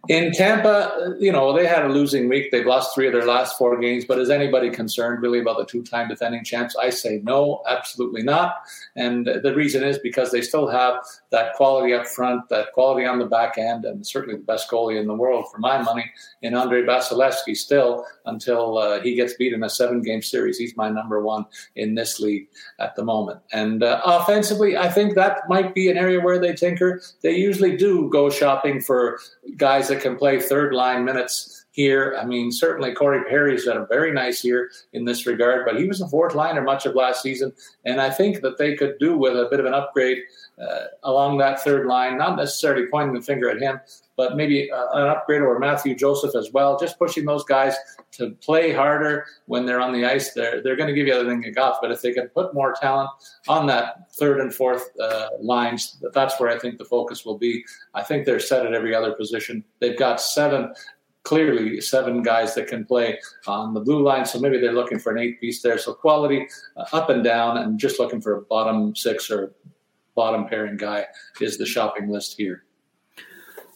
In 0.07 0.33
Tampa, 0.33 1.17
you 1.19 1.33
know, 1.33 1.53
they 1.53 1.67
had 1.67 1.85
a 1.85 1.89
losing 1.89 2.29
week. 2.29 2.51
They've 2.51 2.65
lost 2.65 2.95
three 2.95 3.09
of 3.09 3.13
their 3.13 3.27
last 3.27 3.59
four 3.59 3.79
games, 3.79 4.05
but 4.05 4.19
is 4.19 4.31
anybody 4.31 4.71
concerned 4.71 5.21
really 5.21 5.41
about 5.41 5.59
the 5.59 5.67
two 5.67 5.83
time 5.83 6.09
defending 6.09 6.45
champs? 6.45 6.77
I 6.77 6.91
say 6.91 7.21
no, 7.25 7.63
absolutely 7.69 8.23
not. 8.23 8.63
And 8.95 9.27
the 9.27 9.53
reason 9.55 9.83
is 9.83 9.99
because 9.99 10.31
they 10.31 10.41
still 10.41 10.69
have 10.69 10.95
that 11.31 11.55
quality 11.55 11.93
up 11.93 12.07
front, 12.07 12.49
that 12.49 12.73
quality 12.73 13.07
on 13.07 13.19
the 13.19 13.27
back 13.27 13.59
end, 13.59 13.85
and 13.85 14.07
certainly 14.07 14.37
the 14.37 14.45
best 14.45 14.71
goalie 14.71 15.01
in 15.01 15.09
the 15.09 15.15
world 15.15 15.47
for 15.51 15.59
my 15.59 15.83
money 15.83 16.11
in 16.43 16.55
Andrei 16.55 16.83
Vasilevskiy 16.83 17.57
still 17.57 18.07
until 18.25 18.79
uh, 18.79 19.01
he 19.01 19.15
gets 19.15 19.35
beat 19.35 19.53
in 19.53 19.65
a 19.65 19.69
seven 19.69 20.01
game 20.01 20.23
series. 20.23 20.59
He's 20.59 20.77
my 20.77 20.89
number 20.89 21.23
one 21.23 21.45
in 21.75 21.97
this 21.97 22.21
league 22.21 22.49
at 22.79 22.95
the 22.95 23.05
moment. 23.05 23.41
And 23.53 23.83
uh, 23.83 24.01
offensively, 24.05 24.77
I 24.77 24.89
think 24.91 25.17
that 25.17 25.41
might 25.49 25.75
be 25.75 25.91
an 25.91 25.99
area 25.99 26.21
where 26.21 26.39
they 26.39 26.55
tinker. 26.55 27.03
They 27.23 27.37
usually 27.37 27.77
do 27.77 28.09
go 28.11 28.31
shopping 28.31 28.81
for 28.81 29.19
guys 29.57 29.89
that 29.89 29.98
can 29.99 30.17
play 30.17 30.41
third 30.41 30.73
line 30.73 31.05
minutes 31.05 31.67
here. 31.73 32.17
I 32.21 32.25
mean, 32.25 32.51
certainly 32.51 32.93
Corey 32.93 33.23
Perry's 33.29 33.67
had 33.67 33.77
a 33.77 33.87
very 33.87 34.13
nice 34.13 34.43
year 34.43 34.71
in 34.93 35.05
this 35.05 35.27
regard, 35.27 35.65
but 35.65 35.79
he 35.79 35.87
was 35.87 36.01
a 36.01 36.09
fourth 36.09 36.35
liner 36.35 36.63
much 36.63 36.87
of 36.87 36.95
last 36.95 37.23
season. 37.23 37.53
And 37.85 38.01
I 38.01 38.11
think 38.11 38.41
that 38.41 38.59
they 38.59 38.75
could 38.75 38.99
do 38.99 39.17
with 39.17 39.35
a 39.35 39.47
bit 39.51 39.61
of 39.61 39.67
an 39.67 39.75
upgrade 39.75 40.19
uh, 40.61 40.85
along 41.05 41.39
that 41.39 41.61
third 41.63 41.87
line, 41.87 42.19
not 42.19 42.37
necessarily 42.37 42.87
pointing 42.91 43.15
the 43.15 43.23
finger 43.23 43.49
at 43.49 43.61
him, 43.61 43.81
but 44.17 44.37
maybe 44.37 44.71
uh, 44.71 44.89
an 44.95 45.07
upgrade 45.07 45.43
or 45.43 45.59
Mathieu 45.59 45.95
Joseph 45.95 46.35
as 46.35 46.53
well, 46.53 46.79
just 46.79 46.99
pushing 46.99 47.25
those 47.25 47.45
guys 47.45 47.75
to 48.13 48.31
play 48.41 48.73
harder 48.73 49.27
when 49.47 49.65
they're 49.65 49.81
on 49.81 49.93
the 49.93 50.05
ice. 50.05 50.33
They're, 50.33 50.63
they're 50.63 50.77
going 50.77 50.89
to 50.89 50.95
give 50.95 51.07
you 51.07 51.15
everything 51.15 51.43
you 51.43 51.53
got, 51.53 51.79
but 51.81 51.93
if 51.93 52.03
they 52.03 52.13
can 52.13 52.29
put 52.29 52.55
more 52.55 52.75
talent 52.81 53.11
on 53.47 53.67
that 53.67 54.13
third 54.15 54.41
and 54.41 54.53
fourth 54.53 54.89
uh, 55.01 55.29
lines, 55.41 56.03
that's 56.13 56.39
where 56.41 56.51
I 56.51 56.59
think 56.59 56.79
the 56.79 56.85
focus 56.85 57.25
will 57.25 57.39
be. 57.39 57.65
I 57.95 58.03
think 58.03 58.27
they're 58.27 58.41
set 58.41 58.67
at 58.67 58.75
every 58.75 58.95
other 58.95 59.13
position. 59.13 59.63
They've 59.81 59.99
got 59.99 60.21
seven 60.21 60.73
clearly 61.25 61.79
seven 61.79 62.23
guys 62.23 62.55
that 62.55 62.67
can 62.69 62.87
play 62.87 63.19
on 63.47 63.75
the 63.75 63.81
blue 63.81 64.03
line. 64.03 64.25
So 64.25 64.41
maybe 64.41 64.59
they're 64.59 64.73
looking 64.73 64.99
for 64.99 65.13
an 65.13 65.19
eight 65.19 65.39
piece 65.39 65.61
there. 65.61 65.77
So 65.77 65.93
quality 65.93 66.49
uh, 66.77 66.87
up 66.93 67.11
and 67.11 67.23
down, 67.23 67.59
and 67.59 67.79
just 67.79 68.01
looking 68.01 68.23
for 68.23 68.39
a 68.39 68.43
bottom 68.43 68.97
six 68.97 69.31
or 69.31 69.53
bottom 70.19 70.49
pairing 70.49 70.77
guy 70.77 71.07
is 71.41 71.59
the 71.59 71.65
shopping 71.65 72.11
list 72.11 72.35
here. 72.37 72.65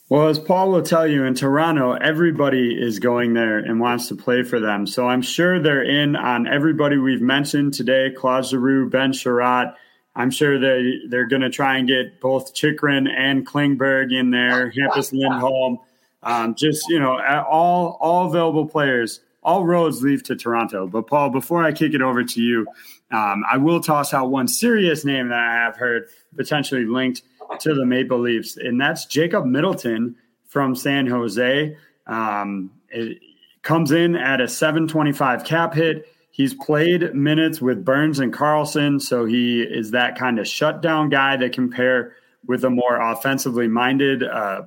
Well, 0.08 0.26
as 0.26 0.40
Paul 0.40 0.72
will 0.72 0.82
tell 0.82 1.06
you, 1.06 1.24
in 1.24 1.34
Toronto, 1.34 1.92
everybody 1.92 2.74
is 2.74 2.98
going 2.98 3.32
there 3.32 3.58
and 3.58 3.78
wants 3.78 4.08
to 4.08 4.16
play 4.16 4.42
for 4.42 4.58
them. 4.58 4.84
So 4.86 5.06
I'm 5.06 5.22
sure 5.22 5.60
they're 5.60 5.84
in 5.84 6.16
on 6.16 6.48
everybody 6.48 6.98
we've 6.98 7.22
mentioned 7.22 7.74
today 7.74 8.10
Claude 8.14 8.44
Giroux, 8.44 8.90
Ben 8.90 9.12
Chiarot. 9.12 9.74
I'm 10.16 10.32
sure 10.32 10.58
they, 10.58 10.98
they're 11.08 11.28
going 11.28 11.42
to 11.42 11.48
try 11.48 11.78
and 11.78 11.86
get 11.86 12.20
both 12.20 12.52
Chychrun 12.54 13.06
and 13.06 13.46
Klingberg 13.46 14.12
in 14.12 14.32
there, 14.32 14.70
Hampus 14.72 15.12
Lindholm. 15.12 15.78
Um, 16.24 16.56
just, 16.56 16.88
you 16.88 16.98
know, 16.98 17.18
all, 17.48 17.96
all 18.00 18.26
available 18.26 18.66
players. 18.66 19.20
All 19.44 19.64
roads 19.64 20.02
lead 20.02 20.24
to 20.26 20.36
Toronto. 20.36 20.86
But, 20.88 21.06
Paul, 21.06 21.30
before 21.30 21.64
I 21.64 21.72
kick 21.72 21.94
it 21.94 22.02
over 22.02 22.22
to 22.22 22.40
you, 22.40 22.66
um, 23.12 23.44
I 23.50 23.56
will 23.56 23.80
toss 23.80 24.12
out 24.12 24.30
one 24.30 24.48
serious 24.48 25.04
name 25.04 25.28
that 25.28 25.38
I 25.38 25.54
have 25.64 25.76
heard 25.76 26.08
potentially 26.36 26.84
linked 26.84 27.22
to 27.60 27.74
the 27.74 27.84
Maple 27.84 28.18
Leafs, 28.18 28.56
and 28.56 28.80
that's 28.80 29.06
Jacob 29.06 29.44
Middleton 29.44 30.16
from 30.46 30.74
San 30.74 31.06
Jose. 31.06 31.76
Um, 32.06 32.70
it 32.88 33.18
comes 33.62 33.92
in 33.92 34.16
at 34.16 34.40
a 34.40 34.48
725 34.48 35.44
cap 35.44 35.74
hit. 35.74 36.08
He's 36.30 36.54
played 36.54 37.14
minutes 37.14 37.60
with 37.60 37.84
Burns 37.84 38.18
and 38.18 38.32
Karlsson, 38.32 39.00
so 39.00 39.24
he 39.24 39.62
is 39.62 39.90
that 39.90 40.18
kind 40.18 40.38
of 40.38 40.48
shutdown 40.48 41.08
guy 41.10 41.36
that 41.36 41.52
can 41.52 41.70
pair 41.70 42.14
with 42.46 42.64
a 42.64 42.70
more 42.70 42.96
offensively 43.00 43.68
minded, 43.68 44.22
uh, 44.22 44.62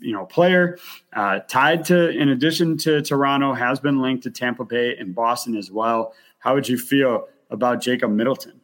you 0.00 0.12
know, 0.12 0.24
player. 0.26 0.78
Uh, 1.12 1.40
tied 1.48 1.84
to, 1.86 2.08
in 2.08 2.30
addition 2.30 2.76
to 2.78 3.02
Toronto, 3.02 3.52
has 3.52 3.80
been 3.80 4.00
linked 4.00 4.22
to 4.24 4.30
Tampa 4.30 4.64
Bay 4.64 4.96
and 4.96 5.14
Boston 5.14 5.56
as 5.56 5.70
well. 5.70 6.14
How 6.38 6.54
would 6.54 6.68
you 6.68 6.78
feel 6.78 7.28
about 7.50 7.80
Jacob 7.80 8.10
Middleton? 8.10 8.59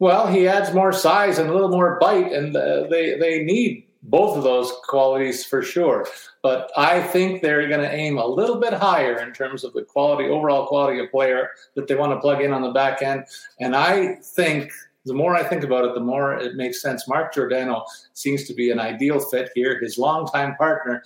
Well, 0.00 0.26
he 0.26 0.48
adds 0.48 0.74
more 0.74 0.92
size 0.92 1.38
and 1.38 1.48
a 1.48 1.52
little 1.52 1.68
more 1.68 1.98
bite, 2.00 2.32
and 2.32 2.56
uh, 2.56 2.86
they 2.88 3.16
they 3.18 3.44
need 3.44 3.86
both 4.04 4.36
of 4.36 4.42
those 4.44 4.70
qualities 4.86 5.44
for 5.44 5.62
sure. 5.62 6.06
But 6.42 6.70
I 6.76 7.02
think 7.02 7.40
they're 7.40 7.68
going 7.68 7.80
to 7.80 7.94
aim 7.94 8.18
a 8.18 8.26
little 8.26 8.60
bit 8.60 8.74
higher 8.74 9.18
in 9.20 9.32
terms 9.32 9.64
of 9.64 9.72
the 9.72 9.82
quality, 9.82 10.28
overall 10.28 10.66
quality 10.66 11.00
of 11.00 11.10
player 11.10 11.50
that 11.74 11.88
they 11.88 11.94
want 11.94 12.12
to 12.12 12.20
plug 12.20 12.42
in 12.42 12.52
on 12.52 12.62
the 12.62 12.70
back 12.70 13.02
end. 13.02 13.24
And 13.60 13.74
I 13.74 14.16
think 14.16 14.70
the 15.06 15.14
more 15.14 15.34
I 15.34 15.42
think 15.42 15.64
about 15.64 15.84
it, 15.84 15.94
the 15.94 16.00
more 16.00 16.34
it 16.34 16.54
makes 16.54 16.80
sense. 16.82 17.08
Mark 17.08 17.34
Giordano 17.34 17.84
seems 18.12 18.44
to 18.44 18.54
be 18.54 18.70
an 18.70 18.78
ideal 18.78 19.20
fit 19.20 19.50
here. 19.54 19.78
His 19.78 19.98
longtime 19.98 20.56
partner, 20.56 21.02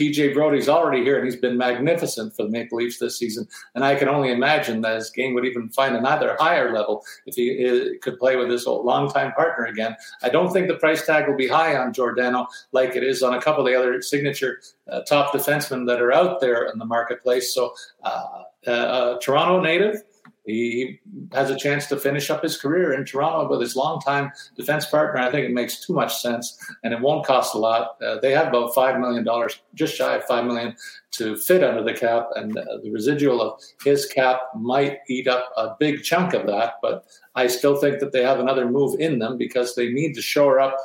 TJ 0.00 0.32
Brodie's 0.32 0.68
already 0.68 1.02
here 1.04 1.16
and 1.16 1.26
he's 1.26 1.36
been 1.36 1.58
magnificent 1.58 2.34
for 2.34 2.44
the 2.44 2.48
Maple 2.48 2.78
Leafs 2.78 2.98
this 2.98 3.18
season. 3.18 3.46
And 3.74 3.84
I 3.84 3.94
can 3.96 4.08
only 4.08 4.32
imagine 4.32 4.80
that 4.80 4.96
his 4.96 5.10
game 5.10 5.34
would 5.34 5.44
even 5.44 5.68
find 5.68 5.94
another 5.94 6.38
higher 6.40 6.72
level 6.72 7.04
if 7.26 7.34
he 7.34 7.68
uh, 7.68 7.98
could 8.00 8.18
play 8.18 8.36
with 8.36 8.48
his 8.48 8.66
old 8.66 8.86
longtime 8.86 9.32
partner 9.32 9.66
again. 9.66 9.94
I 10.22 10.30
don't 10.30 10.50
think 10.52 10.68
the 10.68 10.76
price 10.76 11.04
tag 11.04 11.28
will 11.28 11.36
be 11.36 11.48
high 11.48 11.76
on 11.76 11.92
Giordano 11.92 12.46
like 12.72 12.96
it 12.96 13.04
is 13.04 13.22
on 13.22 13.34
a 13.34 13.42
couple 13.42 13.60
of 13.60 13.70
the 13.70 13.78
other 13.78 14.00
signature 14.00 14.62
uh, 14.88 15.02
top 15.02 15.34
defensemen 15.34 15.86
that 15.86 16.00
are 16.00 16.12
out 16.12 16.40
there 16.40 16.70
in 16.70 16.78
the 16.78 16.86
marketplace. 16.86 17.52
So, 17.52 17.74
uh, 18.02 18.44
uh, 18.66 18.70
uh 18.70 19.18
Toronto 19.20 19.60
native, 19.60 20.02
he 20.46 21.00
has 21.32 21.50
a 21.50 21.56
chance 21.56 21.86
to 21.86 21.96
finish 21.98 22.30
up 22.30 22.42
his 22.42 22.56
career 22.56 22.92
in 22.92 23.04
Toronto 23.04 23.48
with 23.48 23.60
his 23.60 23.76
longtime 23.76 24.32
defense 24.56 24.86
partner. 24.86 25.20
I 25.20 25.30
think 25.30 25.46
it 25.46 25.52
makes 25.52 25.84
too 25.84 25.92
much 25.92 26.20
sense, 26.20 26.58
and 26.82 26.94
it 26.94 27.00
won't 27.00 27.26
cost 27.26 27.54
a 27.54 27.58
lot. 27.58 27.96
Uh, 28.02 28.18
they 28.20 28.32
have 28.32 28.48
about 28.48 28.74
five 28.74 28.98
million 28.98 29.24
dollars, 29.24 29.60
just 29.74 29.94
shy 29.94 30.16
of 30.16 30.24
five 30.24 30.44
million, 30.44 30.74
to 31.12 31.36
fit 31.36 31.62
under 31.62 31.82
the 31.82 31.92
cap, 31.92 32.30
and 32.36 32.56
uh, 32.56 32.78
the 32.82 32.90
residual 32.90 33.42
of 33.42 33.60
his 33.84 34.06
cap 34.06 34.40
might 34.56 34.98
eat 35.08 35.28
up 35.28 35.50
a 35.56 35.74
big 35.78 36.02
chunk 36.02 36.32
of 36.32 36.46
that. 36.46 36.74
But 36.80 37.04
I 37.34 37.46
still 37.46 37.76
think 37.76 38.00
that 38.00 38.12
they 38.12 38.22
have 38.22 38.40
another 38.40 38.68
move 38.68 38.98
in 38.98 39.18
them 39.18 39.36
because 39.36 39.74
they 39.74 39.90
need 39.90 40.14
to 40.14 40.22
shore 40.22 40.58
up. 40.58 40.76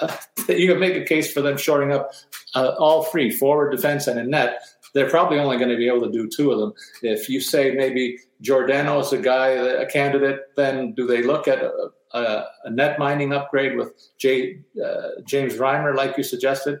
Uh, 0.00 0.16
you 0.48 0.68
can 0.68 0.80
make 0.80 0.96
a 0.96 1.04
case 1.04 1.32
for 1.32 1.40
them 1.40 1.56
shoring 1.56 1.92
up 1.92 2.12
uh, 2.54 2.74
all 2.78 3.04
three 3.04 3.30
forward, 3.30 3.70
defense, 3.70 4.06
and 4.06 4.18
in 4.18 4.30
net 4.30 4.60
they're 4.94 5.10
probably 5.10 5.38
only 5.38 5.58
going 5.58 5.70
to 5.70 5.76
be 5.76 5.88
able 5.88 6.02
to 6.02 6.10
do 6.10 6.28
two 6.28 6.52
of 6.52 6.58
them. 6.58 6.72
If 7.02 7.28
you 7.28 7.40
say 7.40 7.72
maybe 7.72 8.18
Giordano 8.40 9.00
is 9.00 9.12
a 9.12 9.18
guy, 9.18 9.48
a 9.48 9.86
candidate, 9.86 10.54
then 10.56 10.94
do 10.94 11.06
they 11.06 11.22
look 11.22 11.48
at 11.48 11.58
a, 11.62 11.90
a, 12.12 12.46
a 12.64 12.70
net 12.70 12.98
minding 12.98 13.32
upgrade 13.32 13.76
with 13.76 13.88
uh, 13.88 15.08
James 15.26 15.54
Reimer, 15.54 15.94
like 15.94 16.16
you 16.16 16.22
suggested? 16.22 16.78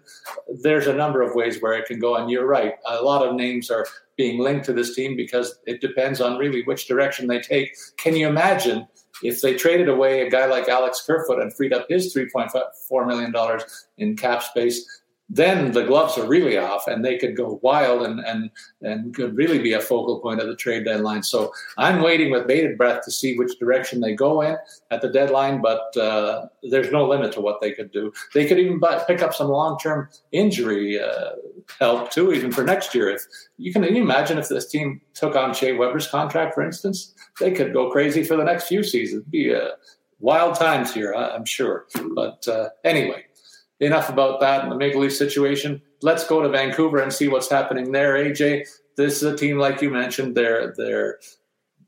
There's 0.62 0.86
a 0.86 0.94
number 0.94 1.22
of 1.22 1.34
ways 1.34 1.60
where 1.60 1.74
it 1.74 1.86
can 1.86 1.98
go, 1.98 2.14
and 2.14 2.30
you're 2.30 2.46
right. 2.46 2.74
A 2.86 3.02
lot 3.02 3.26
of 3.26 3.34
names 3.34 3.70
are 3.70 3.86
being 4.16 4.38
linked 4.38 4.64
to 4.66 4.72
this 4.72 4.94
team 4.94 5.16
because 5.16 5.58
it 5.66 5.80
depends 5.80 6.20
on 6.20 6.38
really 6.38 6.62
which 6.62 6.86
direction 6.86 7.26
they 7.26 7.40
take. 7.40 7.76
Can 7.96 8.14
you 8.14 8.28
imagine? 8.28 8.86
If 9.22 9.40
they 9.42 9.54
traded 9.54 9.88
away 9.88 10.26
a 10.26 10.30
guy 10.30 10.46
like 10.46 10.68
Alex 10.68 11.02
Kerfoot 11.06 11.40
and 11.40 11.54
freed 11.54 11.72
up 11.72 11.86
his 11.88 12.14
$3.4 12.14 13.06
million 13.06 13.32
in 13.96 14.16
cap 14.16 14.42
space, 14.42 15.02
then 15.30 15.72
the 15.72 15.84
gloves 15.84 16.18
are 16.18 16.28
really 16.28 16.58
off 16.58 16.86
and 16.86 17.04
they 17.04 17.16
could 17.16 17.36
go 17.36 17.58
wild 17.62 18.02
and, 18.02 18.20
and, 18.20 18.50
and 18.82 19.14
could 19.14 19.34
really 19.36 19.58
be 19.58 19.72
a 19.72 19.80
focal 19.80 20.20
point 20.20 20.40
of 20.40 20.46
the 20.46 20.56
trade 20.56 20.84
deadline. 20.84 21.22
So 21.22 21.52
I'm 21.78 22.02
waiting 22.02 22.30
with 22.30 22.46
bated 22.46 22.76
breath 22.76 23.04
to 23.04 23.10
see 23.10 23.36
which 23.36 23.58
direction 23.58 24.00
they 24.00 24.14
go 24.14 24.42
in 24.42 24.56
at 24.90 25.00
the 25.00 25.08
deadline, 25.08 25.62
but 25.62 25.96
uh, 25.96 26.46
there's 26.62 26.92
no 26.92 27.08
limit 27.08 27.32
to 27.32 27.40
what 27.40 27.60
they 27.62 27.72
could 27.72 27.90
do. 27.90 28.12
They 28.34 28.46
could 28.46 28.58
even 28.58 28.78
buy, 28.78 29.02
pick 29.06 29.22
up 29.22 29.34
some 29.34 29.48
long 29.48 29.78
term 29.78 30.08
injury 30.32 31.00
uh, 31.00 31.30
help 31.80 32.10
too, 32.10 32.32
even 32.32 32.52
for 32.52 32.62
next 32.62 32.94
year. 32.94 33.08
If 33.08 33.22
you 33.56 33.72
can, 33.72 33.82
you 33.82 34.02
imagine 34.02 34.36
if 34.36 34.48
this 34.48 34.68
team 34.68 35.00
took 35.14 35.36
on 35.36 35.54
Shea 35.54 35.72
Weber's 35.72 36.06
contract, 36.06 36.54
for 36.54 36.62
instance, 36.62 37.14
they 37.40 37.50
could 37.50 37.72
go 37.72 37.90
crazy 37.90 38.24
for 38.24 38.36
the 38.36 38.44
next 38.44 38.68
few 38.68 38.82
seasons. 38.82 39.22
It'd 39.22 39.30
be 39.30 39.54
uh, 39.54 39.70
wild 40.20 40.56
times 40.56 40.92
here, 40.92 41.14
I'm 41.14 41.46
sure. 41.46 41.86
But 42.14 42.46
uh, 42.46 42.68
anyway 42.84 43.24
enough 43.80 44.08
about 44.08 44.40
that 44.40 44.62
and 44.62 44.72
the 44.72 44.76
Maple 44.76 45.00
Leaf 45.00 45.14
situation. 45.14 45.80
Let's 46.02 46.26
go 46.26 46.42
to 46.42 46.48
Vancouver 46.48 46.98
and 46.98 47.12
see 47.12 47.28
what's 47.28 47.50
happening 47.50 47.92
there. 47.92 48.14
AJ, 48.14 48.66
this 48.96 49.16
is 49.16 49.22
a 49.22 49.36
team 49.36 49.58
like 49.58 49.82
you 49.82 49.90
mentioned. 49.90 50.36
They're 50.36 50.72
they're 50.76 51.18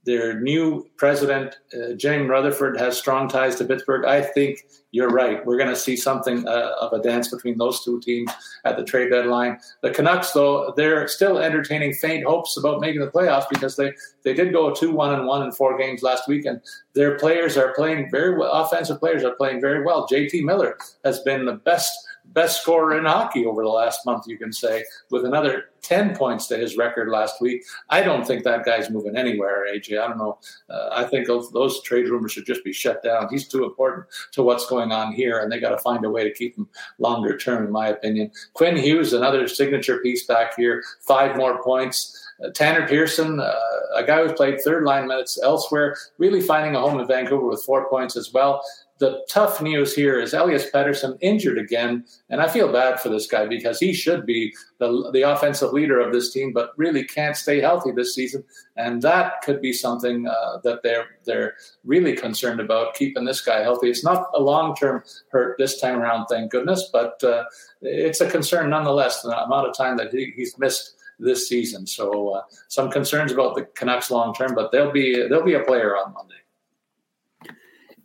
their 0.07 0.41
new 0.41 0.89
president, 0.97 1.59
uh, 1.75 1.93
Jim 1.95 2.29
Rutherford, 2.29 2.79
has 2.79 2.97
strong 2.97 3.29
ties 3.29 3.57
to 3.57 3.65
Pittsburgh. 3.65 4.05
I 4.05 4.23
think 4.23 4.65
you're 4.93 5.11
right. 5.11 5.45
We're 5.45 5.59
going 5.59 5.69
to 5.69 5.77
see 5.77 5.97
something 5.97 6.47
uh, 6.47 6.71
of 6.81 6.93
a 6.93 7.03
dance 7.03 7.29
between 7.29 7.59
those 7.59 7.85
two 7.85 8.01
teams 8.01 8.31
at 8.65 8.77
the 8.77 8.85
trade 8.85 9.11
deadline. 9.11 9.59
The 9.83 9.91
Canucks, 9.91 10.31
though, 10.31 10.73
they're 10.77 11.09
still 11.09 11.39
entertaining 11.39 11.93
faint 11.93 12.25
hopes 12.25 12.57
about 12.57 12.81
making 12.81 13.01
the 13.01 13.11
playoffs 13.11 13.49
because 13.51 13.77
they, 13.77 13.93
they 14.23 14.33
did 14.33 14.53
go 14.53 14.73
two 14.73 14.93
one 14.93 15.13
and 15.13 15.27
one 15.27 15.43
in 15.43 15.51
four 15.51 15.77
games 15.77 16.03
last 16.03 16.29
week, 16.29 16.47
and 16.47 16.61
their 16.95 17.19
players 17.19 17.57
are 17.57 17.75
playing 17.75 18.09
very 18.11 18.39
well. 18.39 18.53
Offensive 18.53 19.01
players 19.01 19.25
are 19.25 19.35
playing 19.35 19.61
very 19.61 19.85
well. 19.85 20.07
JT 20.07 20.45
Miller 20.45 20.79
has 21.05 21.19
been 21.21 21.45
the 21.45 21.55
best 21.55 21.93
best 22.37 22.61
scorer 22.61 22.99
in 22.99 23.07
hockey 23.07 23.47
over 23.47 23.63
the 23.63 23.69
last 23.69 24.05
month, 24.05 24.25
you 24.29 24.37
can 24.37 24.53
say, 24.53 24.85
with 25.11 25.25
another 25.25 25.71
10 25.81 26.15
points 26.15 26.47
to 26.49 26.57
his 26.59 26.77
record 26.77 27.09
last 27.09 27.41
week. 27.41 27.65
I 27.89 28.03
don't 28.03 28.27
think 28.27 28.45
that 28.45 28.67
guy's 28.67 28.91
moving 28.91 29.17
anywhere, 29.17 29.65
AJ. 29.73 29.99
I 29.99 30.07
don't 30.07 30.19
know. 30.19 30.39
Uh, 30.69 30.91
I 30.93 31.05
think 31.05 31.27
those, 31.27 31.83
trade 31.83 32.09
rumors 32.09 32.33
should 32.33 32.45
just 32.45 32.63
be 32.63 32.75
shut 32.75 33.03
down. 33.03 33.29
He's 33.31 33.49
too 33.49 33.65
important 33.65 34.07
to 34.33 34.43
what's 34.43 34.67
going 34.67 34.93
on 34.93 35.13
here, 35.13 35.41
and 35.41 35.51
they 35.51 35.59
got 35.59 35.71
to 35.71 35.79
find 35.79 36.05
a 36.05 36.11
way 36.11 36.25
to 36.25 36.35
keep 36.35 36.59
him 36.59 36.69
longer 36.99 37.39
term, 37.39 37.65
in 37.65 37.73
my 37.73 37.89
opinion. 37.89 38.31
Quinn 38.53 38.77
Hughes, 38.77 39.15
another 39.15 39.49
signature 39.49 40.01
piece 40.01 40.27
back 40.27 40.57
here, 40.57 40.85
five 41.07 41.37
more 41.37 41.63
points. 41.63 42.23
Uh, 42.45 42.51
Tanner 42.51 42.87
Pearson, 42.87 43.41
uh, 43.41 43.55
a 43.95 44.05
guy 44.05 44.23
who's 44.23 44.35
played 44.35 44.61
third 44.61 44.85
line 44.85 45.09
minutes 45.09 45.41
elsewhere, 45.43 45.97
really 46.19 46.43
finding 46.43 46.75
a 46.75 46.81
home 46.81 47.01
in 47.01 47.07
Vancouver 47.07 47.47
with 47.47 47.63
four 47.63 47.89
points 47.89 48.15
as 48.15 48.31
well 48.31 48.63
the 48.99 49.25
tough 49.29 49.61
news 49.61 49.95
here 49.95 50.19
is 50.19 50.33
Elias 50.33 50.71
Pettersson 50.71 51.19
injured 51.21 51.59
again, 51.59 52.05
and 52.31 52.41
I 52.41 52.49
feel 52.49 52.73
bad 52.73 52.99
for 52.99 53.11
this 53.11 53.27
guy 53.27 53.47
because 53.47 53.79
he 53.79 53.93
should 53.93 54.25
be 54.25 54.55
the 54.79 55.11
the 55.13 55.23
offensive 55.23 55.73
leader 55.73 56.01
of 56.01 56.13
this 56.13 56.33
team, 56.33 56.53
but 56.53 56.71
really 56.79 57.05
can't 57.05 57.37
stay 57.37 57.61
healthy 57.61 57.93
this 57.93 58.15
season, 58.15 58.43
and 58.77 59.03
that 59.03 59.43
could 59.43 59.61
be 59.61 59.73
something 59.73 60.27
uh, 60.27 60.59
that 60.65 60.83
they're 60.83 61.09
they're 61.25 61.55
really 61.85 62.17
concerned 62.17 62.61
about 62.61 62.95
keeping 62.95 63.25
this 63.25 63.43
guy 63.43 63.61
healthy. 63.61 63.91
It's 63.91 64.05
not 64.05 64.29
a 64.35 64.41
long 64.41 64.75
term 64.75 65.03
hurt 65.31 65.59
this 65.59 65.79
time 65.79 65.99
around, 66.01 66.27
thank 66.27 66.51
goodness, 66.51 66.89
but 66.91 67.23
uh, 67.23 67.45
it's 67.83 68.23
a 68.23 68.31
concern 68.31 68.71
nonetheless. 68.71 69.23
The 69.23 69.45
amount 69.45 69.69
of 69.69 69.77
time 69.77 69.99
that 69.99 70.13
he, 70.13 70.33
he's 70.37 70.57
missed 70.59 70.95
this 71.19 71.49
season, 71.49 71.87
so 71.87 72.31
uh, 72.31 72.43
some 72.69 72.91
concerns 72.91 73.31
about 73.31 73.57
the 73.57 73.65
Canucks 73.75 74.11
long 74.11 74.33
term, 74.35 74.55
but 74.55 74.73
they'll 74.73 74.93
be 74.93 75.29
they'll 75.29 75.45
be 75.45 75.55
a 75.55 75.65
player 75.65 75.97
on 75.97 76.15
Monday 76.15 76.37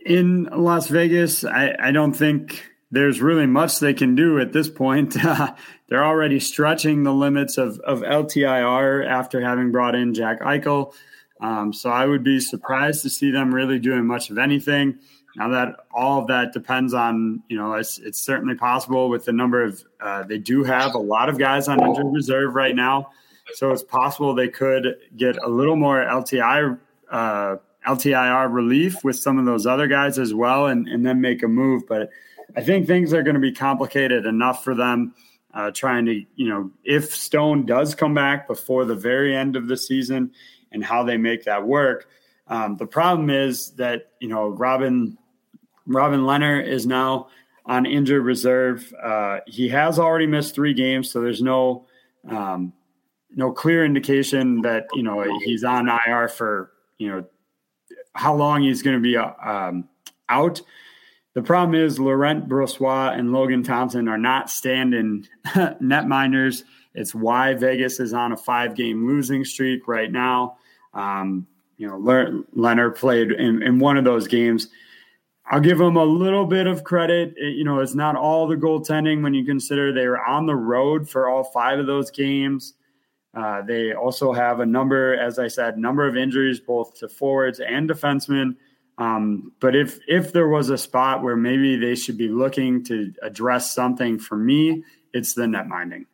in 0.06 0.46
Las 0.46 0.88
Vegas, 0.88 1.44
I, 1.44 1.76
I, 1.80 1.92
don't 1.92 2.14
think 2.14 2.72
there's 2.92 3.22
really 3.22 3.46
much 3.46 3.80
they 3.80 3.94
can 3.94 4.16
do 4.16 4.40
at 4.40 4.54
this 4.54 4.70
point. 4.70 5.14
they're 5.90 6.04
already 6.04 6.40
stretching 6.40 7.04
the 7.04 7.14
limits 7.14 7.58
of, 7.58 7.80
of 7.80 8.02
LTIR 8.02 9.08
after 9.08 9.42
having 9.42 9.72
brought 9.72 9.96
in 9.96 10.14
Jack 10.14 10.42
Eichel. 10.42 10.94
Um, 11.40 11.74
so 11.74 11.90
I 11.90 12.06
would 12.06 12.24
be 12.24 12.40
surprised 12.40 13.02
to 13.04 13.10
see 13.10 13.32
them 13.32 13.54
really 13.54 13.80
doing 13.80 14.06
much 14.06 14.30
of 14.30 14.38
anything. 14.38 15.00
Now 15.36 15.50
that 15.50 15.76
all 15.94 16.20
of 16.20 16.28
that 16.28 16.52
depends 16.52 16.94
on, 16.94 17.42
you 17.48 17.58
know, 17.58 17.74
it's, 17.74 17.98
it's 18.00 18.22
certainly 18.22 18.56
possible 18.56 19.10
with 19.10 19.26
the 19.26 19.32
number 19.32 19.64
of, 19.64 19.84
uh, 20.00 20.24
they 20.24 20.38
do 20.38 20.64
have 20.64 20.94
a 20.94 21.00
lot 21.00 21.30
of 21.30 21.38
guys 21.38 21.68
on 21.68 21.82
injured 21.82 22.14
reserve 22.14 22.54
right 22.54 22.76
now. 22.76 23.12
So 23.54 23.72
it's 23.72 23.84
possible 23.84 24.36
they 24.36 24.50
could 24.50 24.98
get 25.16 25.38
a 25.38 25.48
little 25.48 25.76
more 25.76 26.04
LTI 26.04 26.78
uh, 27.10 27.56
LTIR 27.88 28.54
relief 28.54 29.04
with 29.04 29.18
some 29.18 29.40
of 29.40 29.46
those 29.46 29.66
other 29.66 29.88
guys 29.88 30.20
as 30.20 30.34
well, 30.34 30.68
and, 30.68 30.88
and 30.88 31.06
then 31.06 31.22
make 31.22 31.44
a 31.44 31.48
move. 31.48 31.84
But 31.88 32.10
I 32.56 32.62
think 32.62 32.88
things 32.88 33.14
are 33.14 33.24
going 33.24 33.36
to 33.36 33.42
be 33.42 33.52
complicated 33.52 34.26
enough 34.26 34.64
for 34.64 34.76
them. 34.76 35.16
Uh, 35.54 35.70
trying 35.70 36.06
to, 36.06 36.24
you 36.36 36.48
know, 36.48 36.72
if 36.86 37.14
Stone 37.14 37.66
does 37.66 37.94
come 37.94 38.14
back 38.14 38.48
before 38.48 38.86
the 38.86 38.96
very 38.96 39.36
end 39.36 39.58
of 39.58 39.68
the 39.68 39.76
season 39.76 40.32
and 40.72 40.84
how 40.84 41.04
they 41.04 41.18
make 41.18 41.44
that 41.44 41.66
work. 41.66 42.08
Um, 42.48 42.78
the 42.78 42.86
problem 42.86 43.30
is 43.30 43.72
that, 43.72 44.12
you 44.20 44.28
know, 44.28 44.50
Robin, 44.50 45.18
Robin 45.86 46.22
Lehner 46.22 46.66
is 46.66 46.86
now 46.86 47.28
on 47.66 47.86
injured 47.86 48.24
reserve. 48.24 48.94
Uh, 49.02 49.40
he 49.48 49.70
has 49.70 50.00
already 50.00 50.28
missed 50.28 50.56
three 50.56 50.74
games, 50.74 51.10
so 51.12 51.22
there's 51.22 51.42
no, 51.42 51.86
um, 52.30 52.74
no 53.36 53.52
clear 53.52 53.86
indication 53.86 54.62
that, 54.62 54.88
you 54.94 55.04
know, 55.04 55.24
he's 55.44 55.64
on 55.64 55.90
IR 55.90 56.28
for, 56.28 56.72
you 56.98 57.10
know, 57.10 57.26
how 58.14 58.36
long 58.36 58.64
he's 58.64 58.82
going 58.82 58.98
to 58.98 59.02
be 59.02 59.18
uh, 59.18 59.32
um, 59.44 59.88
out. 60.30 60.62
The 61.34 61.42
problem 61.42 61.82
is 61.82 62.00
Laurent 62.00 62.50
Brossoit 62.50 63.18
and 63.18 63.32
Logan 63.32 63.64
Thompson 63.64 64.08
are 64.08 64.18
not 64.18 64.50
standing 64.50 65.28
net 65.80 66.08
minders. 66.08 66.66
It's 66.94 67.16
why 67.16 67.54
Vegas 67.54 68.00
is 68.00 68.14
on 68.14 68.34
a 68.34 68.38
five 68.38 68.76
game 68.76 69.08
losing 69.08 69.46
streak 69.46 69.88
right 69.88 70.12
now. 70.12 70.58
Um, 70.94 71.48
you 71.78 71.88
know, 71.88 71.98
Lehner 71.98 72.96
played 72.96 73.32
in, 73.32 73.64
in, 73.64 73.80
one 73.80 73.98
of 73.98 74.04
those 74.04 74.28
games. 74.28 74.68
I'll 75.46 75.62
give 75.62 75.80
him 75.80 75.96
a 75.96 76.04
little 76.04 76.46
bit 76.46 76.68
of 76.68 76.84
credit. 76.84 77.34
It, 77.38 77.56
you 77.56 77.64
know, 77.64 77.80
it's 77.80 77.96
not 77.96 78.16
all 78.16 78.46
the 78.46 78.56
goaltending 78.56 79.24
when 79.24 79.34
you 79.34 79.46
consider 79.46 79.92
they 79.92 80.08
were 80.08 80.24
on 80.24 80.46
the 80.46 80.56
road 80.56 81.10
for 81.10 81.30
all 81.30 81.44
five 81.46 81.80
of 81.80 81.88
those 81.88 82.12
games. 82.12 82.74
Uh, 83.34 83.62
they 83.62 83.94
also 83.94 84.34
have 84.34 84.60
a 84.60 84.66
number, 84.66 85.16
as 85.16 85.40
I 85.40 85.48
said, 85.48 85.78
number 85.78 86.08
of 86.08 86.18
injuries 86.18 86.60
both 86.60 86.96
to 87.00 87.08
forwards 87.08 87.60
and 87.60 87.90
defensemen. 87.90 88.56
Um, 88.98 89.54
but 89.60 89.76
if 89.76 90.00
if 90.08 90.34
there 90.34 90.50
was 90.50 90.70
a 90.70 90.78
spot 90.78 91.24
where 91.24 91.38
maybe 91.38 91.78
they 91.78 91.96
should 91.96 92.18
be 92.18 92.28
looking 92.28 92.84
to 92.86 93.14
address 93.22 93.74
something 93.74 94.20
for 94.20 94.36
me, 94.36 94.84
it's 95.14 95.34
the 95.34 95.48
net 95.48 95.68
minding. 95.68 96.06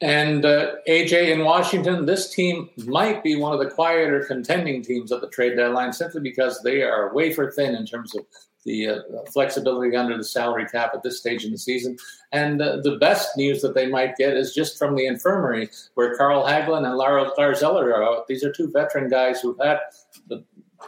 And 0.00 0.44
uh, 0.44 0.72
AJ 0.88 1.30
in 1.30 1.44
Washington, 1.44 2.06
this 2.06 2.30
team 2.30 2.70
might 2.86 3.22
be 3.22 3.36
one 3.36 3.52
of 3.52 3.60
the 3.60 3.70
quieter 3.70 4.24
contending 4.24 4.82
teams 4.82 5.12
at 5.12 5.20
the 5.20 5.28
trade 5.28 5.56
deadline 5.56 5.92
simply 5.92 6.20
because 6.20 6.60
they 6.62 6.82
are 6.82 7.14
wafer 7.14 7.52
thin 7.52 7.76
in 7.76 7.86
terms 7.86 8.14
of 8.16 8.26
the 8.64 8.88
uh, 8.88 8.98
flexibility 9.32 9.96
under 9.96 10.16
the 10.16 10.24
salary 10.24 10.66
cap 10.66 10.90
at 10.94 11.02
this 11.02 11.18
stage 11.18 11.44
in 11.44 11.52
the 11.52 11.58
season. 11.58 11.96
And 12.32 12.62
uh, 12.62 12.78
the 12.82 12.96
best 12.96 13.36
news 13.36 13.60
that 13.62 13.74
they 13.74 13.86
might 13.86 14.16
get 14.16 14.36
is 14.36 14.54
just 14.54 14.78
from 14.78 14.96
the 14.96 15.06
infirmary, 15.06 15.70
where 15.94 16.16
Carl 16.16 16.44
Hagelin 16.44 16.86
and 16.86 16.96
Lars 16.96 17.62
Eller 17.62 17.92
are 17.92 18.02
out. 18.02 18.26
These 18.26 18.42
are 18.42 18.52
two 18.52 18.70
veteran 18.70 19.08
guys 19.08 19.40
who've 19.40 19.58
had 19.62 19.80
the, 20.28 20.42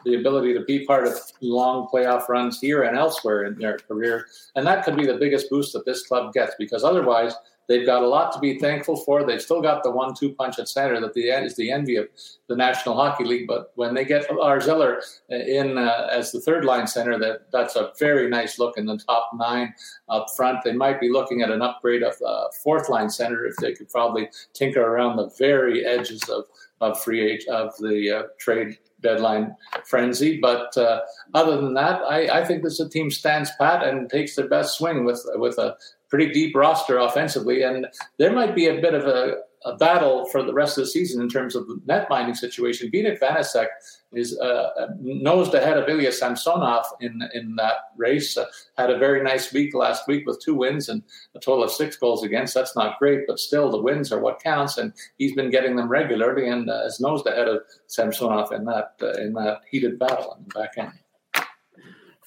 the 0.04 0.14
ability 0.14 0.54
to 0.54 0.64
be 0.64 0.86
part 0.86 1.06
of 1.06 1.20
long 1.40 1.86
playoff 1.92 2.28
runs 2.28 2.60
here 2.60 2.84
and 2.84 2.96
elsewhere 2.96 3.44
in 3.44 3.58
their 3.58 3.78
career. 3.78 4.26
And 4.56 4.66
that 4.66 4.84
could 4.84 4.96
be 4.96 5.06
the 5.06 5.18
biggest 5.18 5.50
boost 5.50 5.74
that 5.74 5.84
this 5.84 6.06
club 6.06 6.32
gets 6.32 6.54
because 6.58 6.84
otherwise– 6.84 7.34
They've 7.68 7.86
got 7.86 8.02
a 8.02 8.06
lot 8.06 8.32
to 8.32 8.38
be 8.38 8.58
thankful 8.58 8.96
for. 8.96 9.24
They've 9.24 9.40
still 9.40 9.62
got 9.62 9.82
the 9.82 9.90
one-two 9.90 10.34
punch 10.34 10.58
at 10.58 10.68
center 10.68 11.00
that 11.00 11.14
the, 11.14 11.28
is 11.28 11.56
the 11.56 11.70
envy 11.70 11.96
of 11.96 12.08
the 12.48 12.56
National 12.56 12.94
Hockey 12.94 13.24
League. 13.24 13.46
But 13.46 13.72
when 13.74 13.94
they 13.94 14.04
get 14.04 14.32
Lars 14.34 14.68
Eller 14.68 15.02
in 15.30 15.78
uh, 15.78 16.08
as 16.10 16.32
the 16.32 16.40
third-line 16.40 16.86
center, 16.86 17.18
that 17.18 17.50
that's 17.52 17.76
a 17.76 17.92
very 17.98 18.28
nice 18.28 18.58
look 18.58 18.76
in 18.76 18.86
the 18.86 18.98
top 18.98 19.30
nine 19.34 19.74
up 20.08 20.26
front. 20.36 20.62
They 20.64 20.72
might 20.72 21.00
be 21.00 21.10
looking 21.10 21.42
at 21.42 21.50
an 21.50 21.62
upgrade 21.62 22.02
of 22.02 22.14
uh, 22.26 22.48
fourth-line 22.62 23.10
center 23.10 23.46
if 23.46 23.56
they 23.56 23.72
could 23.72 23.88
probably 23.88 24.28
tinker 24.52 24.82
around 24.82 25.16
the 25.16 25.30
very 25.38 25.84
edges 25.84 26.22
of 26.28 26.44
of 26.80 27.02
free 27.02 27.20
age 27.20 27.46
of 27.46 27.74
the 27.78 28.10
uh, 28.10 28.22
trade 28.38 28.76
deadline 29.00 29.54
frenzy. 29.84 30.38
But 30.40 30.76
uh, 30.76 31.00
other 31.32 31.56
than 31.56 31.74
that, 31.74 32.02
I, 32.02 32.40
I, 32.40 32.44
think 32.44 32.62
this 32.62 32.80
a 32.80 32.88
team 32.88 33.10
stands 33.10 33.50
pat 33.58 33.86
and 33.86 34.10
takes 34.10 34.34
their 34.34 34.48
best 34.48 34.76
swing 34.78 35.04
with 35.04 35.24
with 35.34 35.58
a 35.58 35.76
pretty 36.14 36.32
deep 36.32 36.54
roster 36.54 36.98
offensively, 36.98 37.62
and 37.62 37.88
there 38.20 38.32
might 38.32 38.54
be 38.54 38.68
a 38.68 38.80
bit 38.80 38.94
of 38.94 39.04
a, 39.04 39.38
a 39.64 39.76
battle 39.78 40.26
for 40.26 40.44
the 40.44 40.54
rest 40.54 40.78
of 40.78 40.84
the 40.84 40.88
season 40.88 41.20
in 41.20 41.28
terms 41.28 41.56
of 41.56 41.66
the 41.66 41.76
net 41.86 42.08
minding 42.08 42.36
situation. 42.36 42.88
Vitek 42.88 43.18
Vanecek 43.18 43.66
is 44.12 44.38
uh, 44.38 44.86
nosed 45.00 45.54
ahead 45.54 45.76
of 45.76 45.88
Ilya 45.88 46.12
Samsonov 46.12 46.84
in 47.00 47.20
in 47.34 47.56
that 47.56 47.78
race. 47.96 48.36
Uh, 48.36 48.44
had 48.78 48.90
a 48.90 48.98
very 48.98 49.24
nice 49.24 49.52
week 49.52 49.74
last 49.74 50.06
week 50.06 50.24
with 50.24 50.40
two 50.40 50.54
wins 50.54 50.88
and 50.88 51.02
a 51.34 51.40
total 51.40 51.64
of 51.64 51.72
six 51.72 51.96
goals 51.96 52.22
against. 52.22 52.54
That's 52.54 52.76
not 52.76 53.00
great, 53.00 53.26
but 53.26 53.40
still 53.40 53.72
the 53.72 53.82
wins 53.82 54.12
are 54.12 54.20
what 54.20 54.40
counts, 54.40 54.78
and 54.78 54.92
he's 55.18 55.34
been 55.34 55.50
getting 55.50 55.74
them 55.74 55.88
regularly 55.88 56.48
and 56.48 56.70
uh, 56.70 56.84
is 56.86 57.00
nosed 57.00 57.26
ahead 57.26 57.48
of 57.48 57.62
Samsonov 57.88 58.52
in 58.52 58.64
that 58.66 58.94
uh, 59.02 59.14
in 59.14 59.32
that 59.32 59.62
heated 59.68 59.98
battle 59.98 60.36
in 60.38 60.44
the 60.44 60.60
back 60.60 60.74
end. 60.78 60.92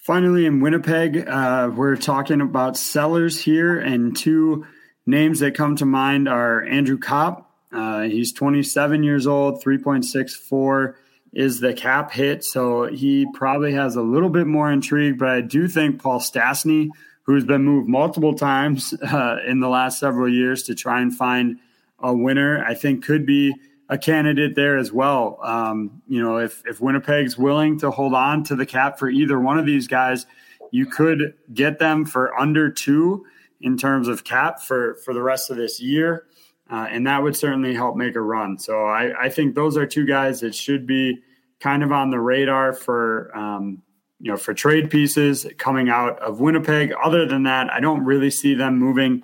Finally, 0.08 0.45
in 0.45 0.62
Winnipeg, 0.62 1.28
uh, 1.28 1.70
we're 1.76 1.97
talking 1.97 2.39
about 2.39 2.78
sellers 2.78 3.42
here, 3.42 3.78
and 3.78 4.16
two 4.16 4.66
names 5.05 5.42
that 5.42 5.54
come 5.54 5.75
to 5.75 5.86
mind 5.86 6.29
are 6.29 6.63
Andrew 6.63 6.97
Copp. 6.97 7.51
Uh, 7.74 8.04
he's 8.04 8.32
27 8.32 9.04
years 9.04 9.28
old, 9.28 9.62
3.64 9.62 10.93
is 11.34 11.59
the 11.59 11.74
cap 11.74 12.12
hit, 12.12 12.46
so 12.46 12.86
he 12.86 13.28
probably 13.34 13.74
has 13.74 13.97
a 13.97 14.01
little 14.01 14.29
bit 14.29 14.47
more 14.47 14.71
intrigue. 14.71 15.20
But 15.20 15.28
I 15.28 15.42
do 15.42 15.67
think 15.67 16.01
Paul 16.01 16.21
Stastny, 16.21 16.88
who's 17.24 17.43
been 17.43 17.66
moved 17.66 17.89
multiple 17.89 18.34
times 18.34 18.93
uh, 19.04 19.39
in 19.46 19.59
the 19.59 19.67
last 19.67 20.00
several 20.00 20.32
years 20.32 20.63
to 20.63 20.74
try 20.74 21.01
and 21.01 21.13
find 21.13 21.58
a 22.00 22.16
winner, 22.16 22.63
I 22.63 22.75
think 22.75 23.04
could 23.04 23.25
be 23.25 23.54
a 23.89 23.97
candidate 23.97 24.55
there 24.55 24.78
as 24.78 24.92
well. 24.92 25.39
Um, 25.42 26.01
you 26.08 26.22
know, 26.22 26.38
if 26.38 26.62
if 26.66 26.82
Winnipeg's 26.82 27.38
willing 27.38 27.80
to 27.80 27.92
hold 27.92 28.14
on 28.14 28.43
to 28.46 28.55
the 28.55 28.66
cap 28.66 29.00
for 29.00 29.09
either 29.09 29.39
one 29.39 29.58
of 29.58 29.66
these 29.66 29.88
guys, 29.88 30.26
you 30.72 30.86
could 30.86 31.34
get 31.54 31.80
them 31.80 32.05
for 32.05 32.38
under 32.38 32.70
two 32.70 33.26
in 33.62 33.78
terms 33.78 34.08
of 34.08 34.24
cap 34.24 34.59
for 34.59 34.96
for 35.05 35.14
the 35.14 35.22
rest 35.22 35.50
of 35.50 35.58
this 35.58 35.80
year, 35.80 36.26
uh, 36.70 36.88
and 36.89 37.08
that 37.08 37.24
would 37.24 37.36
certainly 37.36 37.74
help 37.74 37.96
make 37.96 38.16
a 38.16 38.22
run. 38.22 38.58
So 38.58 38.86
I, 38.86 39.26
I 39.26 39.30
think 39.30 39.55
those 39.55 39.78
are 39.78 39.86
two 39.86 40.05
guys 40.05 40.42
that 40.42 40.54
should 40.54 40.86
be 40.86 41.20
kind 41.59 41.84
of 41.84 41.92
on 41.92 42.12
the 42.12 42.20
radar 42.20 42.74
for 42.74 43.36
um, 43.36 43.82
you 44.20 44.32
know 44.32 44.38
for 44.38 44.54
trade 44.54 44.89
pieces 44.89 45.46
coming 45.58 45.89
out 45.89 46.20
of 46.20 46.42
Winnipeg. 46.42 46.93
Other 47.01 47.26
than 47.26 47.43
that, 47.43 47.72
I 47.72 47.80
don't 47.80 48.04
really 48.04 48.32
see 48.32 48.54
them 48.54 48.78
moving 48.78 49.24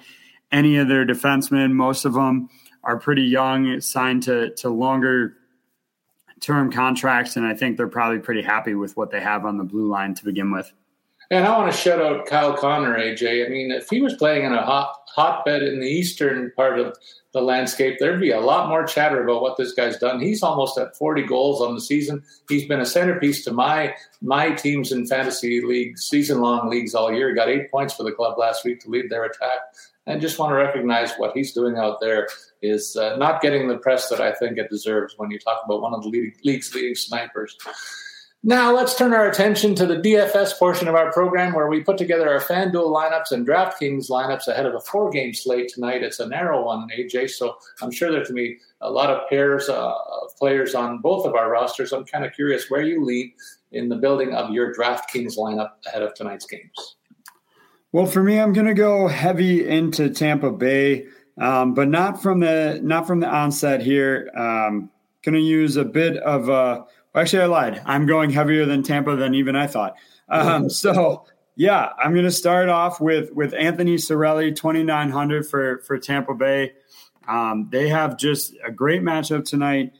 any 0.51 0.77
of 0.77 0.87
their 0.87 1.05
defensemen. 1.05 1.71
Most 1.73 2.05
of 2.05 2.13
them 2.13 2.49
are 2.83 2.97
pretty 2.97 3.23
young, 3.23 3.79
signed 3.81 4.23
to 4.23 4.53
to 4.55 4.69
longer 4.69 5.35
term 6.39 6.71
contracts, 6.71 7.37
and 7.37 7.45
I 7.45 7.53
think 7.53 7.77
they're 7.77 7.87
probably 7.87 8.19
pretty 8.19 8.41
happy 8.41 8.75
with 8.75 8.97
what 8.97 9.11
they 9.11 9.21
have 9.21 9.45
on 9.45 9.57
the 9.57 9.63
blue 9.63 9.87
line 9.87 10.13
to 10.15 10.25
begin 10.25 10.51
with. 10.51 10.73
And 11.33 11.47
I 11.47 11.57
want 11.57 11.71
to 11.71 11.75
shout 11.75 11.99
out 11.99 12.27
Kyle 12.27 12.55
Connor, 12.55 12.95
AJ. 12.95 13.43
I 13.43 13.49
mean, 13.49 13.71
if 13.71 13.89
he 13.89 14.01
was 14.01 14.13
playing 14.13 14.45
in 14.45 14.53
a 14.53 14.63
hot 14.63 14.95
hotbed 15.07 15.63
in 15.63 15.79
the 15.79 15.87
eastern 15.87 16.51
part 16.55 16.79
of 16.79 16.95
the 17.33 17.41
landscape, 17.41 17.97
there'd 17.97 18.21
be 18.21 18.29
a 18.29 18.39
lot 18.39 18.69
more 18.69 18.85
chatter 18.85 19.23
about 19.23 19.41
what 19.41 19.57
this 19.57 19.73
guy's 19.73 19.97
done. 19.97 20.19
He's 20.19 20.43
almost 20.43 20.77
at 20.77 20.95
40 20.95 21.23
goals 21.23 21.59
on 21.59 21.73
the 21.73 21.81
season. 21.81 22.21
He's 22.49 22.67
been 22.67 22.81
a 22.81 22.85
centerpiece 22.85 23.43
to 23.45 23.51
my 23.51 23.95
my 24.21 24.51
teams 24.51 24.91
in 24.91 25.07
fantasy 25.07 25.59
leagues, 25.59 26.07
season 26.07 26.39
long 26.39 26.69
leagues 26.69 26.93
all 26.93 27.11
year. 27.11 27.29
He 27.29 27.35
got 27.35 27.49
eight 27.49 27.71
points 27.71 27.95
for 27.95 28.03
the 28.03 28.11
club 28.11 28.37
last 28.37 28.63
week 28.63 28.81
to 28.81 28.91
lead 28.91 29.09
their 29.09 29.23
attack. 29.23 29.57
And 30.05 30.21
just 30.21 30.37
want 30.37 30.51
to 30.51 30.55
recognize 30.55 31.15
what 31.15 31.35
he's 31.35 31.51
doing 31.51 31.77
out 31.77 31.99
there 31.99 32.27
is 32.61 32.95
uh, 32.95 33.15
not 33.15 33.41
getting 33.41 33.67
the 33.67 33.79
press 33.79 34.07
that 34.09 34.21
I 34.21 34.33
think 34.33 34.59
it 34.59 34.69
deserves 34.69 35.15
when 35.17 35.31
you 35.31 35.39
talk 35.39 35.63
about 35.65 35.81
one 35.81 35.95
of 35.95 36.03
the 36.03 36.31
league's 36.43 36.75
leading 36.75 36.93
snipers. 36.93 37.57
Now 38.45 38.75
let's 38.75 38.97
turn 38.97 39.13
our 39.13 39.29
attention 39.29 39.73
to 39.75 39.85
the 39.85 39.95
DFS 39.95 40.59
portion 40.59 40.89
of 40.89 40.95
our 40.95 41.13
program 41.13 41.53
where 41.53 41.69
we 41.69 41.81
put 41.81 41.97
together 41.97 42.29
our 42.29 42.41
FanDuel 42.41 42.93
lineups 42.93 43.31
and 43.31 43.47
DraftKings 43.47 44.09
lineups 44.09 44.49
ahead 44.49 44.65
of 44.65 44.75
a 44.75 44.81
four 44.81 45.09
game 45.09 45.33
slate 45.33 45.69
tonight. 45.69 46.03
It's 46.03 46.19
a 46.19 46.27
narrow 46.27 46.65
one, 46.65 46.89
AJ, 46.89 47.29
so 47.29 47.55
I'm 47.81 47.89
sure 47.89 48.11
there's 48.11 48.27
going 48.27 48.43
to 48.43 48.55
be 48.55 48.57
a 48.81 48.91
lot 48.91 49.09
of 49.09 49.29
pairs 49.29 49.69
uh, 49.69 49.93
of 49.93 50.35
players 50.37 50.75
on 50.75 50.97
both 50.97 51.25
of 51.25 51.35
our 51.35 51.49
rosters. 51.49 51.93
I'm 51.93 52.03
kind 52.03 52.25
of 52.25 52.33
curious 52.33 52.69
where 52.69 52.81
you 52.81 53.05
lean 53.05 53.31
in 53.71 53.87
the 53.87 53.95
building 53.95 54.33
of 54.33 54.51
your 54.51 54.75
DraftKings 54.75 55.37
lineup 55.37 55.69
ahead 55.87 56.01
of 56.01 56.13
tonight's 56.13 56.45
games. 56.45 56.97
Well, 57.93 58.07
for 58.07 58.23
me, 58.23 58.41
I'm 58.41 58.51
going 58.51 58.67
to 58.67 58.73
go 58.73 59.07
heavy 59.07 59.65
into 59.65 60.09
Tampa 60.09 60.51
Bay, 60.51 61.05
um, 61.37 61.73
but 61.73 61.87
not 61.87 62.21
from 62.21 62.41
the 62.41 62.81
not 62.83 63.07
from 63.07 63.21
the 63.21 63.27
onset 63.27 63.81
here. 63.81 64.29
Um, 64.35 64.89
going 65.21 65.35
to 65.35 65.41
use 65.41 65.77
a 65.77 65.85
bit 65.85 66.17
of 66.17 66.49
a 66.49 66.85
Actually, 67.15 67.43
I 67.43 67.45
lied. 67.45 67.81
I'm 67.85 68.05
going 68.05 68.31
heavier 68.31 68.65
than 68.65 68.83
Tampa 68.83 69.15
than 69.15 69.35
even 69.35 69.55
I 69.55 69.67
thought. 69.67 69.95
Um, 70.29 70.69
so 70.69 71.25
yeah, 71.55 71.89
I'm 72.01 72.13
going 72.13 72.25
to 72.25 72.31
start 72.31 72.69
off 72.69 72.99
with 72.99 73.31
with 73.31 73.53
Anthony 73.53 73.97
Cirelli, 73.97 74.55
2,900 74.55 75.47
for 75.47 75.79
for 75.79 75.97
Tampa 75.97 76.33
Bay. 76.33 76.73
Um, 77.27 77.69
they 77.71 77.89
have 77.89 78.17
just 78.17 78.55
a 78.65 78.71
great 78.71 79.01
matchup 79.01 79.45
tonight, 79.45 79.93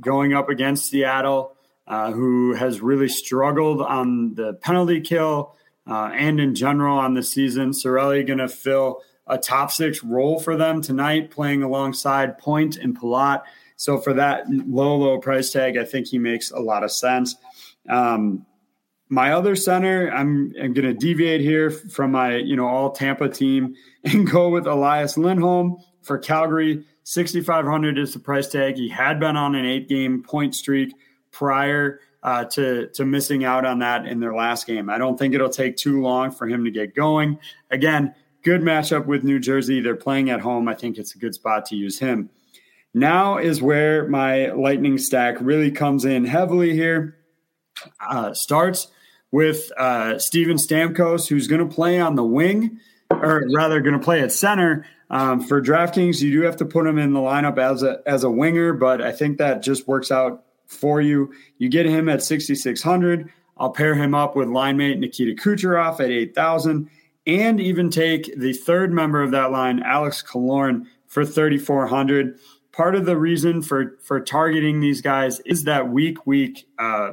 going 0.00 0.32
up 0.32 0.48
against 0.48 0.88
Seattle, 0.88 1.56
uh, 1.86 2.12
who 2.12 2.54
has 2.54 2.80
really 2.80 3.08
struggled 3.08 3.82
on 3.82 4.34
the 4.34 4.54
penalty 4.54 5.00
kill 5.00 5.56
uh, 5.86 6.10
and 6.14 6.40
in 6.40 6.54
general 6.54 6.98
on 6.98 7.14
the 7.14 7.22
season. 7.22 7.70
Cirelli 7.70 8.26
going 8.26 8.38
to 8.38 8.48
fill 8.48 9.02
a 9.26 9.36
top 9.36 9.70
six 9.70 10.02
role 10.02 10.38
for 10.40 10.56
them 10.56 10.80
tonight, 10.80 11.30
playing 11.30 11.62
alongside 11.62 12.38
Point 12.38 12.76
and 12.76 12.98
Palat. 12.98 13.42
So 13.80 13.96
for 13.96 14.12
that 14.12 14.44
low, 14.50 14.94
low 14.94 15.18
price 15.18 15.50
tag, 15.50 15.78
I 15.78 15.84
think 15.84 16.06
he 16.06 16.18
makes 16.18 16.50
a 16.50 16.58
lot 16.58 16.84
of 16.84 16.92
sense. 16.92 17.36
Um, 17.88 18.44
my 19.08 19.32
other 19.32 19.56
center, 19.56 20.10
I'm, 20.10 20.52
I'm 20.60 20.74
going 20.74 20.86
to 20.86 20.92
deviate 20.92 21.40
here 21.40 21.70
from 21.70 22.12
my, 22.12 22.36
you 22.36 22.56
know, 22.56 22.68
all 22.68 22.90
Tampa 22.90 23.30
team 23.30 23.74
and 24.04 24.30
go 24.30 24.50
with 24.50 24.66
Elias 24.66 25.16
Lindholm 25.16 25.78
for 26.02 26.18
Calgary. 26.18 26.84
6,500 27.04 27.96
is 27.96 28.12
the 28.12 28.18
price 28.18 28.48
tag. 28.48 28.76
He 28.76 28.90
had 28.90 29.18
been 29.18 29.38
on 29.38 29.54
an 29.54 29.64
eight 29.64 29.88
game 29.88 30.22
point 30.22 30.54
streak 30.54 30.94
prior 31.30 32.00
uh, 32.22 32.44
to, 32.44 32.88
to 32.88 33.06
missing 33.06 33.44
out 33.46 33.64
on 33.64 33.78
that 33.78 34.04
in 34.04 34.20
their 34.20 34.34
last 34.34 34.66
game. 34.66 34.90
I 34.90 34.98
don't 34.98 35.18
think 35.18 35.32
it'll 35.34 35.48
take 35.48 35.78
too 35.78 36.02
long 36.02 36.32
for 36.32 36.46
him 36.46 36.66
to 36.66 36.70
get 36.70 36.94
going. 36.94 37.38
Again, 37.70 38.14
good 38.42 38.60
matchup 38.60 39.06
with 39.06 39.24
New 39.24 39.38
Jersey. 39.38 39.80
They're 39.80 39.96
playing 39.96 40.28
at 40.28 40.42
home. 40.42 40.68
I 40.68 40.74
think 40.74 40.98
it's 40.98 41.14
a 41.14 41.18
good 41.18 41.34
spot 41.34 41.64
to 41.66 41.76
use 41.76 41.98
him. 41.98 42.28
Now 42.92 43.38
is 43.38 43.62
where 43.62 44.08
my 44.08 44.50
lightning 44.52 44.98
stack 44.98 45.36
really 45.40 45.70
comes 45.70 46.04
in 46.04 46.24
heavily 46.24 46.74
here. 46.74 47.16
Uh, 48.00 48.34
starts 48.34 48.88
with 49.30 49.70
uh, 49.76 50.18
Steven 50.18 50.56
Stamkos, 50.56 51.28
who's 51.28 51.46
going 51.46 51.66
to 51.66 51.72
play 51.72 52.00
on 52.00 52.16
the 52.16 52.24
wing, 52.24 52.78
or 53.10 53.44
rather, 53.54 53.80
going 53.80 53.98
to 53.98 54.04
play 54.04 54.20
at 54.20 54.32
center. 54.32 54.86
Um, 55.08 55.40
for 55.40 55.62
DraftKings, 55.62 56.20
you 56.20 56.30
do 56.32 56.42
have 56.42 56.56
to 56.58 56.64
put 56.64 56.86
him 56.86 56.98
in 56.98 57.12
the 57.12 57.20
lineup 57.20 57.58
as 57.58 57.82
a 57.82 58.00
as 58.06 58.22
a 58.22 58.30
winger, 58.30 58.72
but 58.72 59.00
I 59.00 59.12
think 59.12 59.38
that 59.38 59.62
just 59.62 59.88
works 59.88 60.10
out 60.10 60.44
for 60.66 61.00
you. 61.00 61.32
You 61.58 61.68
get 61.68 61.86
him 61.86 62.08
at 62.08 62.22
6,600. 62.22 63.30
I'll 63.56 63.70
pair 63.70 63.94
him 63.94 64.14
up 64.14 64.36
with 64.36 64.48
line 64.48 64.76
mate 64.76 64.98
Nikita 64.98 65.40
Kucherov 65.40 66.00
at 66.00 66.10
8,000, 66.10 66.88
and 67.26 67.60
even 67.60 67.90
take 67.90 68.38
the 68.38 68.52
third 68.52 68.92
member 68.92 69.22
of 69.22 69.32
that 69.32 69.50
line, 69.50 69.82
Alex 69.82 70.22
Killorn, 70.22 70.86
for 71.06 71.26
3,400 71.26 72.38
part 72.72 72.94
of 72.94 73.06
the 73.06 73.16
reason 73.16 73.62
for 73.62 73.98
for 74.02 74.20
targeting 74.20 74.80
these 74.80 75.00
guys 75.00 75.40
is 75.40 75.64
that 75.64 75.88
weak 75.88 76.26
weak 76.26 76.66
uh, 76.78 77.12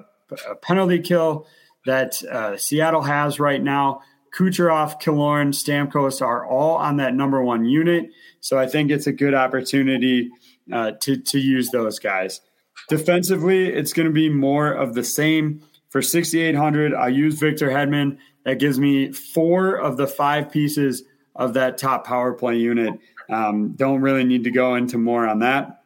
penalty 0.62 1.00
kill 1.00 1.48
that 1.86 2.22
uh, 2.24 2.58
Seattle 2.58 3.04
has 3.04 3.40
right 3.40 3.62
now. 3.62 4.02
Kucherov, 4.38 5.02
Killorn, 5.02 5.50
Stamkos 5.50 6.22
are 6.22 6.46
all 6.46 6.76
on 6.76 6.98
that 6.98 7.16
number 7.16 7.42
one 7.42 7.66
unit, 7.66 8.10
so 8.40 8.60
I 8.60 8.68
think 8.68 8.92
it's 8.92 9.08
a 9.08 9.14
good 9.14 9.34
opportunity 9.34 10.30
uh, 10.72 10.92
to 11.02 11.18
to 11.18 11.40
use 11.40 11.70
those 11.72 11.98
guys. 11.98 12.42
Defensively, 12.90 13.68
it's 13.68 13.94
going 13.94 14.08
to 14.08 14.14
be 14.14 14.30
more 14.30 14.72
of 14.72 14.94
the 14.94 15.04
same. 15.04 15.62
For 15.90 16.02
6,800, 16.02 16.94
I 16.94 17.08
use 17.08 17.40
Victor 17.40 17.70
Hedman. 17.70 18.18
That 18.44 18.60
gives 18.60 18.78
me 18.78 19.12
four 19.14 19.76
of 19.76 19.98
the 19.98 20.06
five 20.06 20.52
pieces 20.52 21.04
of 21.36 21.54
that 21.54 21.78
top 21.78 22.06
power 22.06 22.34
play 22.34 22.58
unit. 22.58 23.00
Um, 23.30 23.74
don't 23.76 24.02
really 24.02 24.24
need 24.24 24.44
to 24.46 24.52
go 24.52 24.76
into 24.76 24.98
more 24.98 25.28
on 25.28 25.40
that. 25.40 25.84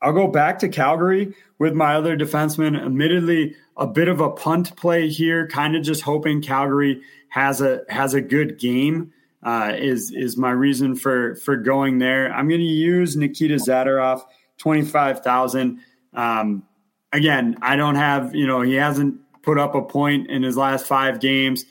I'll 0.00 0.12
go 0.12 0.28
back 0.28 0.60
to 0.60 0.68
Calgary 0.68 1.34
with 1.58 1.74
my 1.74 1.94
other 1.94 2.16
defenseman. 2.16 2.80
Admittedly, 2.80 3.56
a 3.76 3.86
bit 3.86 4.08
of 4.08 4.20
a 4.20 4.30
punt 4.30 4.76
play 4.76 5.08
here, 5.08 5.48
kind 5.48 5.74
of 5.74 5.82
just 5.82 6.02
hoping 6.02 6.40
Calgary 6.40 7.02
has 7.30 7.60
a 7.60 7.82
has 7.88 8.14
a 8.14 8.20
good 8.20 8.58
game. 8.58 9.12
Uh, 9.42 9.72
is 9.76 10.12
is 10.12 10.36
my 10.36 10.50
reason 10.50 10.94
for 10.94 11.36
for 11.36 11.56
going 11.56 11.98
there. 11.98 12.32
I'm 12.32 12.48
going 12.48 12.60
to 12.60 12.66
use 12.66 13.16
Nikita 13.16 13.56
Zadorov, 13.56 14.22
twenty 14.56 14.82
five 14.82 15.20
thousand. 15.20 15.80
Um, 16.12 16.64
again, 17.12 17.56
I 17.60 17.76
don't 17.76 17.96
have 17.96 18.34
you 18.34 18.46
know 18.46 18.62
he 18.62 18.74
hasn't 18.74 19.20
put 19.42 19.58
up 19.58 19.74
a 19.74 19.82
point 19.82 20.28
in 20.28 20.42
his 20.42 20.56
last 20.56 20.86
five 20.86 21.20
games 21.20 21.64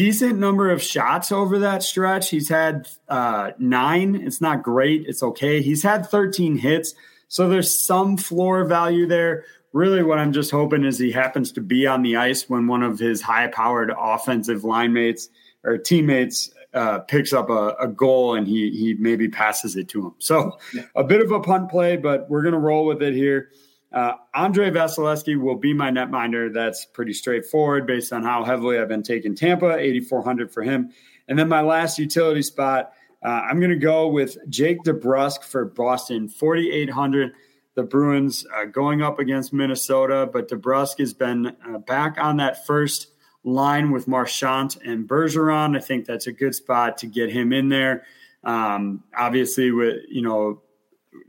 decent 0.00 0.38
number 0.38 0.70
of 0.70 0.82
shots 0.82 1.30
over 1.30 1.58
that 1.58 1.82
stretch. 1.82 2.30
He's 2.30 2.48
had 2.48 2.88
uh, 3.10 3.50
nine. 3.58 4.14
It's 4.14 4.40
not 4.40 4.62
great. 4.62 5.04
It's 5.06 5.22
okay. 5.22 5.60
He's 5.60 5.82
had 5.82 6.06
13 6.06 6.56
hits. 6.56 6.94
So 7.28 7.50
there's 7.50 7.78
some 7.78 8.16
floor 8.16 8.64
value 8.64 9.06
there. 9.06 9.44
Really, 9.74 10.02
what 10.02 10.18
I'm 10.18 10.32
just 10.32 10.50
hoping 10.50 10.84
is 10.84 10.98
he 10.98 11.12
happens 11.12 11.52
to 11.52 11.60
be 11.60 11.86
on 11.86 12.00
the 12.00 12.16
ice 12.16 12.48
when 12.48 12.66
one 12.66 12.82
of 12.82 12.98
his 12.98 13.20
high 13.20 13.48
powered 13.48 13.92
offensive 13.94 14.64
line 14.64 14.94
mates 14.94 15.28
or 15.64 15.76
teammates 15.76 16.50
uh, 16.72 17.00
picks 17.00 17.34
up 17.34 17.50
a, 17.50 17.76
a, 17.78 17.86
goal 17.86 18.36
and 18.36 18.48
he, 18.48 18.70
he 18.70 18.94
maybe 18.94 19.28
passes 19.28 19.76
it 19.76 19.88
to 19.88 20.06
him. 20.06 20.14
So 20.18 20.58
a 20.94 21.04
bit 21.04 21.20
of 21.20 21.30
a 21.30 21.40
punt 21.40 21.70
play, 21.70 21.98
but 21.98 22.30
we're 22.30 22.42
going 22.42 22.54
to 22.54 22.58
roll 22.58 22.86
with 22.86 23.02
it 23.02 23.12
here. 23.12 23.50
Uh, 23.92 24.12
Andrei 24.34 24.70
Vasilevskiy 24.70 25.40
will 25.40 25.56
be 25.56 25.72
my 25.72 25.90
netminder. 25.90 26.52
That's 26.52 26.84
pretty 26.84 27.12
straightforward 27.12 27.86
based 27.86 28.12
on 28.12 28.22
how 28.22 28.44
heavily 28.44 28.78
I've 28.78 28.88
been 28.88 29.02
taking 29.02 29.34
Tampa, 29.34 29.76
8,400 29.76 30.52
for 30.52 30.62
him. 30.62 30.90
And 31.28 31.38
then 31.38 31.48
my 31.48 31.60
last 31.60 31.98
utility 31.98 32.42
spot, 32.42 32.92
uh, 33.22 33.28
I'm 33.28 33.58
going 33.58 33.70
to 33.70 33.76
go 33.76 34.08
with 34.08 34.36
Jake 34.48 34.82
DeBrusk 34.84 35.44
for 35.44 35.64
Boston, 35.64 36.28
4,800. 36.28 37.32
The 37.74 37.82
Bruins 37.84 38.46
uh, 38.56 38.64
going 38.64 39.02
up 39.02 39.18
against 39.18 39.52
Minnesota, 39.52 40.28
but 40.32 40.48
DeBrusk 40.48 40.98
has 40.98 41.14
been 41.14 41.56
uh, 41.66 41.78
back 41.78 42.16
on 42.18 42.36
that 42.38 42.66
first 42.66 43.08
line 43.44 43.90
with 43.90 44.08
Marchand 44.08 44.76
and 44.84 45.08
Bergeron. 45.08 45.76
I 45.76 45.80
think 45.80 46.04
that's 46.04 46.26
a 46.26 46.32
good 46.32 46.54
spot 46.54 46.98
to 46.98 47.06
get 47.06 47.30
him 47.30 47.52
in 47.52 47.68
there. 47.68 48.04
Um, 48.42 49.04
obviously, 49.16 49.70
with 49.70 49.98
you 50.08 50.22
know 50.22 50.62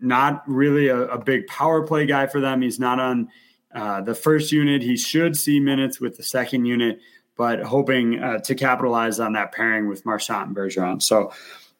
not 0.01 0.43
really 0.47 0.87
a, 0.87 1.01
a, 1.01 1.17
big 1.17 1.47
power 1.47 1.85
play 1.85 2.05
guy 2.05 2.27
for 2.27 2.39
them. 2.39 2.61
He's 2.61 2.79
not 2.79 2.99
on 2.99 3.29
uh, 3.73 4.01
the 4.01 4.15
first 4.15 4.51
unit. 4.51 4.81
He 4.81 4.97
should 4.97 5.37
see 5.37 5.59
minutes 5.59 5.99
with 5.99 6.17
the 6.17 6.23
second 6.23 6.65
unit, 6.65 6.99
but 7.37 7.61
hoping 7.61 8.21
uh, 8.21 8.39
to 8.39 8.55
capitalize 8.55 9.19
on 9.19 9.33
that 9.33 9.51
pairing 9.51 9.87
with 9.87 10.05
Marchand 10.05 10.47
and 10.47 10.55
Bergeron. 10.55 11.01
So 11.01 11.31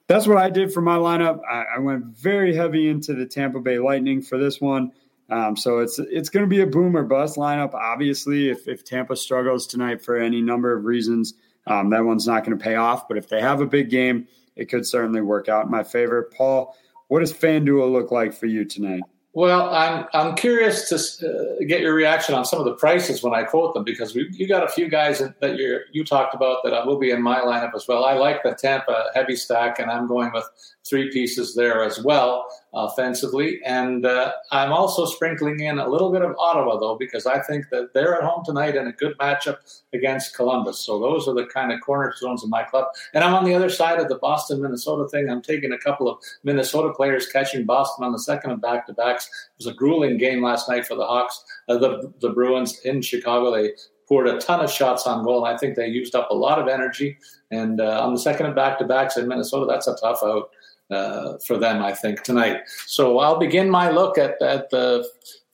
that's 0.07 0.27
what 0.27 0.38
I 0.38 0.49
did 0.49 0.73
for 0.73 0.81
my 0.81 0.98
lineup. 0.98 1.39
I, 1.49 1.64
I 1.77 1.80
went 1.80 2.06
very 2.06 2.56
heavy 2.56 2.89
into 2.89 3.14
the 3.14 3.26
Tampa 3.26 3.60
Bay 3.60 3.80
Lightning 3.80 4.22
for 4.22 4.38
this 4.38 4.60
one. 4.60 4.91
Um, 5.30 5.56
so 5.56 5.80
it's 5.80 5.98
it's 5.98 6.30
going 6.30 6.43
to 6.43 6.49
be 6.49 6.60
a 6.60 6.68
boom 6.68 6.98
or 6.98 7.03
bust 7.03 7.38
lineup. 7.38 7.73
Obviously, 7.73 8.49
if, 8.49 8.68
if 8.68 8.84
Tampa 8.84 9.15
struggles 9.15 9.65
tonight 9.65 10.03
for 10.03 10.18
any 10.18 10.41
number 10.41 10.76
of 10.76 10.84
reasons, 10.84 11.35
um, 11.68 11.89
that 11.91 12.03
one's 12.03 12.27
not 12.27 12.43
going 12.43 12.57
to 12.57 12.64
pay 12.64 12.76
off. 12.76 13.07
But 13.07 13.18
if 13.18 13.30
they 13.30 13.39
have 13.39 13.61
a 13.61 13.65
big 13.65 13.89
game, 13.89 14.27
it 14.57 14.65
could 14.65 14.85
certainly 14.85 15.22
work 15.22 15.48
out 15.48 15.65
in 15.65 15.72
my 15.72 15.84
favor. 15.84 16.30
Paul, 16.35 16.76
what 17.12 17.20
does 17.20 17.34
FanDuel 17.34 17.92
look 17.92 18.10
like 18.10 18.34
for 18.34 18.46
you 18.46 18.64
tonight? 18.64 19.02
Well, 19.34 19.70
I'm 19.70 20.06
I'm 20.14 20.34
curious 20.34 20.88
to 20.88 20.96
uh, 20.96 21.66
get 21.68 21.82
your 21.82 21.94
reaction 21.94 22.36
on 22.36 22.46
some 22.46 22.60
of 22.60 22.64
the 22.64 22.76
prices 22.76 23.22
when 23.22 23.34
I 23.34 23.44
quote 23.44 23.74
them 23.74 23.84
because 23.84 24.16
we, 24.16 24.30
you 24.32 24.48
got 24.48 24.64
a 24.64 24.70
few 24.70 24.88
guys 24.88 25.20
that 25.20 25.58
you 25.58 25.82
you 25.92 26.06
talked 26.06 26.34
about 26.34 26.60
that 26.64 26.86
will 26.86 26.98
be 26.98 27.12
in 27.12 27.22
my 27.22 27.42
lineup 27.42 27.76
as 27.76 27.86
well. 27.86 28.06
I 28.06 28.14
like 28.14 28.44
the 28.44 28.54
Tampa 28.54 29.08
heavy 29.14 29.36
stack, 29.36 29.78
and 29.80 29.92
I'm 29.92 30.08
going 30.08 30.32
with 30.34 30.46
three 30.91 31.09
pieces 31.09 31.55
there 31.55 31.84
as 31.84 32.03
well 32.03 32.45
offensively. 32.73 33.61
And 33.65 34.05
uh, 34.05 34.34
I'm 34.51 34.73
also 34.73 35.05
sprinkling 35.05 35.61
in 35.61 35.80
a 35.80 35.88
little 35.88 36.11
bit 36.11 36.22
of 36.22 36.35
Ottawa, 36.38 36.77
though, 36.80 36.97
because 36.97 37.26
I 37.26 37.41
think 37.41 37.69
that 37.72 37.93
they're 37.93 38.15
at 38.15 38.23
home 38.23 38.43
tonight 38.45 38.76
in 38.76 38.88
a 38.88 38.91
good 38.91 39.18
matchup 39.18 39.57
against 39.93 40.35
Columbus. 40.35 40.80
So 40.80 40.99
those 40.99 41.30
are 41.30 41.34
the 41.34 41.45
kind 41.45 41.72
of 41.72 41.80
cornerstones 41.80 42.43
of 42.43 42.49
my 42.49 42.63
club. 42.63 42.88
And 43.13 43.23
I'm 43.23 43.34
on 43.34 43.45
the 43.45 43.53
other 43.53 43.69
side 43.69 43.99
of 43.99 44.09
the 44.09 44.18
Boston 44.18 44.61
Minnesota 44.61 45.07
thing. 45.07 45.30
I'm 45.30 45.41
taking 45.41 45.72
a 45.72 45.77
couple 45.77 46.09
of 46.09 46.19
Minnesota 46.43 46.93
players 46.93 47.26
catching 47.27 47.65
Boston 47.65 48.03
on 48.03 48.11
the 48.11 48.19
second 48.19 48.51
of 48.51 48.61
back 48.61 48.85
to 48.88 48.93
backs. 48.93 49.27
It 49.27 49.63
was 49.63 49.68
a 49.68 49.73
grueling 49.73 50.18
game 50.18 50.43
last 50.43 50.68
night 50.68 50.85
for 50.85 50.95
the 50.95 51.05
Hawks, 51.05 51.41
uh, 51.69 51.77
the, 51.77 52.11
the 52.19 52.31
Bruins 52.31 52.80
in 52.81 53.01
Chicago. 53.01 53.55
They 53.55 53.72
poured 54.09 54.27
a 54.27 54.38
ton 54.39 54.59
of 54.59 54.69
shots 54.69 55.07
on 55.07 55.23
goal. 55.23 55.45
And 55.45 55.55
I 55.55 55.57
think 55.57 55.77
they 55.77 55.88
used 55.88 56.15
up 56.15 56.30
a 56.31 56.35
lot 56.35 56.59
of 56.59 56.68
energy. 56.68 57.18
And 57.49 57.80
uh, 57.80 58.01
on 58.01 58.13
the 58.13 58.19
second 58.19 58.47
of 58.47 58.55
back 58.55 58.77
to 58.80 58.85
backs 58.85 59.15
in 59.15 59.26
Minnesota, 59.26 59.65
that's 59.69 59.88
a 59.88 59.95
tough 59.95 60.19
out 60.22 60.49
uh, 60.91 61.38
for 61.45 61.57
them, 61.57 61.81
I 61.81 61.93
think, 61.93 62.23
tonight. 62.23 62.61
So 62.88 63.19
I'll 63.19 63.39
begin 63.39 63.69
my 63.69 63.89
look 63.89 64.18
at, 64.18 64.41
at 64.41 64.69
the 64.69 65.07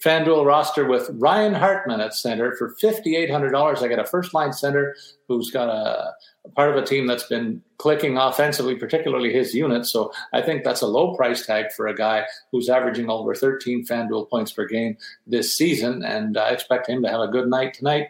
FanDuel 0.03 0.45
roster 0.45 0.85
with 0.85 1.09
Ryan 1.13 1.55
Hartman 1.55 2.01
at 2.01 2.13
center 2.13 2.55
for 2.55 2.75
$5,800. 2.81 3.81
I 3.81 3.87
got 3.87 3.99
a 3.99 4.05
first 4.05 4.33
line 4.33 4.53
center 4.53 4.95
who's 5.27 5.49
got 5.49 5.69
a, 5.69 6.13
a, 6.45 6.49
part 6.55 6.69
of 6.69 6.81
a 6.81 6.85
team 6.85 7.07
that's 7.07 7.23
been 7.23 7.63
clicking 7.77 8.15
offensively, 8.15 8.75
particularly 8.75 9.33
his 9.33 9.55
unit. 9.55 9.87
So 9.87 10.13
I 10.33 10.41
think 10.43 10.63
that's 10.63 10.81
a 10.81 10.87
low 10.87 11.15
price 11.15 11.45
tag 11.45 11.71
for 11.75 11.87
a 11.87 11.95
guy 11.95 12.25
who's 12.51 12.69
averaging 12.69 13.09
over 13.09 13.33
13 13.33 13.85
FanDuel 13.87 14.29
points 14.29 14.51
per 14.51 14.67
game 14.67 14.97
this 15.25 15.57
season. 15.57 16.03
And 16.03 16.37
I 16.37 16.51
expect 16.51 16.87
him 16.87 17.01
to 17.01 17.09
have 17.09 17.21
a 17.21 17.27
good 17.27 17.47
night 17.47 17.73
tonight. 17.73 18.09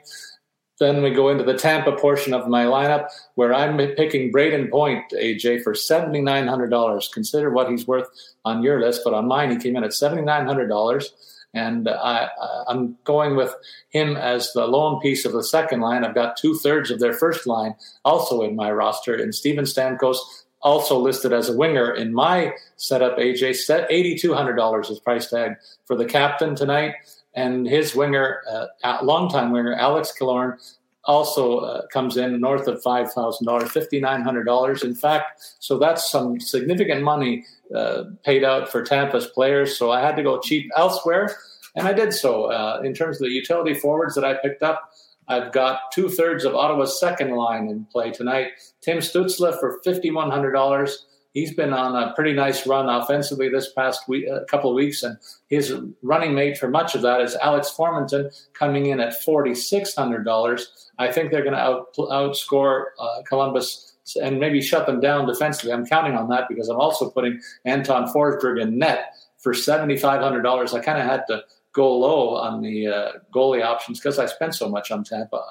Then 0.79 1.01
we 1.01 1.09
go 1.11 1.29
into 1.29 1.43
the 1.43 1.57
Tampa 1.57 1.93
portion 1.93 2.33
of 2.33 2.47
my 2.47 2.65
lineup 2.65 3.09
where 3.35 3.53
I'm 3.53 3.77
picking 3.95 4.31
Brayden 4.31 4.69
Point, 4.69 5.11
AJ, 5.11 5.63
for 5.63 5.73
$7,900. 5.73 7.11
Consider 7.11 7.49
what 7.49 7.69
he's 7.69 7.87
worth 7.87 8.07
on 8.45 8.61
your 8.61 8.79
list, 8.79 9.01
but 9.03 9.13
on 9.13 9.27
mine, 9.27 9.51
he 9.51 9.57
came 9.57 9.75
in 9.75 9.83
at 9.83 9.91
$7,900. 9.91 11.09
And 11.53 11.87
uh, 11.87 11.91
uh, 11.91 12.63
I, 12.67 12.71
am 12.71 12.97
going 13.05 13.35
with 13.35 13.55
him 13.89 14.15
as 14.15 14.53
the 14.53 14.67
lone 14.67 14.99
piece 14.99 15.25
of 15.25 15.31
the 15.31 15.43
second 15.43 15.81
line. 15.81 16.03
I've 16.03 16.13
got 16.13 16.37
two 16.37 16.55
thirds 16.55 16.91
of 16.91 16.99
their 16.99 17.13
first 17.13 17.47
line 17.47 17.73
also 18.05 18.43
in 18.43 18.55
my 18.55 18.71
roster. 18.71 19.15
And 19.15 19.33
Steven 19.33 19.65
Stamkos, 19.65 20.17
also 20.61 20.97
listed 20.97 21.31
as 21.33 21.49
a 21.49 21.55
winger 21.55 21.93
in 21.93 22.13
my 22.13 22.53
setup, 22.77 23.17
AJ, 23.17 23.55
set 23.55 23.89
$8,200 23.89 24.91
is 24.91 24.99
price 24.99 25.29
tag 25.29 25.53
for 25.85 25.95
the 25.95 26.05
captain 26.05 26.55
tonight 26.55 26.95
and 27.37 27.67
his 27.67 27.95
winger, 27.95 28.41
uh, 28.51 28.97
longtime 29.03 29.51
winger 29.51 29.75
Alex 29.75 30.11
Killorn, 30.19 30.57
also 31.03 31.59
uh, 31.59 31.87
comes 31.87 32.17
in 32.17 32.41
north 32.41 32.67
of 32.67 32.81
five 32.83 33.13
thousand 33.13 33.45
dollars, 33.45 33.71
fifty 33.71 33.99
nine 34.01 34.21
hundred 34.23 34.45
dollars. 34.45 34.83
In 34.83 34.95
fact, 34.95 35.55
so 35.59 35.79
that's 35.79 36.11
some 36.11 36.39
significant 36.39 37.01
money 37.01 37.45
uh, 37.73 38.03
paid 38.25 38.43
out 38.43 38.67
for 38.69 38.83
Tampa's 38.83 39.27
players. 39.27 39.77
So 39.77 39.91
I 39.91 40.01
had 40.01 40.15
to 40.17 40.23
go 40.23 40.39
cheap 40.39 40.65
elsewhere, 40.75 41.37
and 41.75 41.87
I 41.87 41.93
did 41.93 42.11
so. 42.11 42.51
Uh, 42.51 42.81
in 42.83 42.93
terms 42.93 43.21
of 43.21 43.27
the 43.27 43.33
utility 43.33 43.73
forwards 43.73 44.15
that 44.15 44.25
I 44.25 44.33
picked 44.33 44.63
up, 44.63 44.91
I've 45.29 45.51
got 45.51 45.91
two 45.93 46.09
thirds 46.09 46.43
of 46.43 46.55
Ottawa's 46.55 46.99
second 46.99 47.31
line 47.35 47.69
in 47.69 47.85
play 47.85 48.11
tonight. 48.11 48.47
Tim 48.81 48.97
Stützle 48.97 49.57
for 49.59 49.79
fifty 49.83 50.11
one 50.11 50.31
hundred 50.31 50.51
dollars 50.51 51.06
he's 51.37 51.53
been 51.53 51.71
on 51.71 51.95
a 51.95 52.13
pretty 52.15 52.33
nice 52.33 52.65
run 52.65 52.89
offensively 52.89 53.47
this 53.47 53.71
past 53.73 54.09
week, 54.09 54.25
a 54.27 54.43
couple 54.45 54.71
of 54.71 54.75
weeks, 54.75 55.03
and 55.03 55.19
his 55.49 55.71
running 56.01 56.33
mate 56.33 56.57
for 56.57 56.67
much 56.67 56.95
of 56.95 57.03
that 57.03 57.21
is 57.21 57.35
Alex 57.35 57.71
Formenton 57.77 58.33
coming 58.53 58.87
in 58.87 58.99
at 58.99 59.23
forty 59.23 59.53
six 59.53 59.93
hundred 59.93 60.23
dollars. 60.25 60.89
I 60.97 61.11
think 61.11 61.29
they're 61.29 61.43
going 61.43 61.53
to 61.53 61.59
out, 61.59 61.93
outscore 61.95 62.85
uh, 62.99 63.21
Columbus 63.29 63.93
and 64.19 64.39
maybe 64.39 64.61
shut 64.61 64.87
them 64.87 64.99
down 64.99 65.27
defensively. 65.27 65.71
I'm 65.73 65.85
counting 65.85 66.15
on 66.15 66.27
that 66.29 66.47
because 66.49 66.69
I'm 66.69 66.79
also 66.79 67.11
putting 67.11 67.39
Anton 67.65 68.11
Forsberg 68.11 68.59
in 68.59 68.79
net 68.79 69.13
for 69.37 69.53
seventy 69.53 69.95
five 69.95 70.21
hundred 70.21 70.41
dollars. 70.41 70.73
I 70.73 70.79
kind 70.79 70.97
of 70.97 71.05
had 71.05 71.23
to 71.27 71.43
go 71.71 71.95
low 71.95 72.35
on 72.35 72.63
the 72.63 72.87
uh, 72.87 73.11
goalie 73.31 73.63
options 73.63 73.99
because 73.99 74.17
I 74.17 74.25
spent 74.25 74.55
so 74.55 74.67
much 74.67 74.89
on 74.89 75.03
Tampa. 75.03 75.43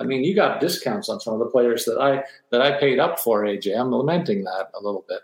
I 0.00 0.04
mean, 0.04 0.24
you 0.24 0.34
got 0.34 0.60
discounts 0.60 1.08
on 1.08 1.20
some 1.20 1.34
of 1.34 1.38
the 1.38 1.46
players 1.46 1.84
that 1.84 1.98
I 1.98 2.24
that 2.50 2.60
I 2.60 2.78
paid 2.78 2.98
up 2.98 3.18
for. 3.18 3.42
AJ, 3.42 3.78
I'm 3.78 3.92
lamenting 3.94 4.44
that 4.44 4.70
a 4.74 4.82
little 4.82 5.04
bit, 5.08 5.20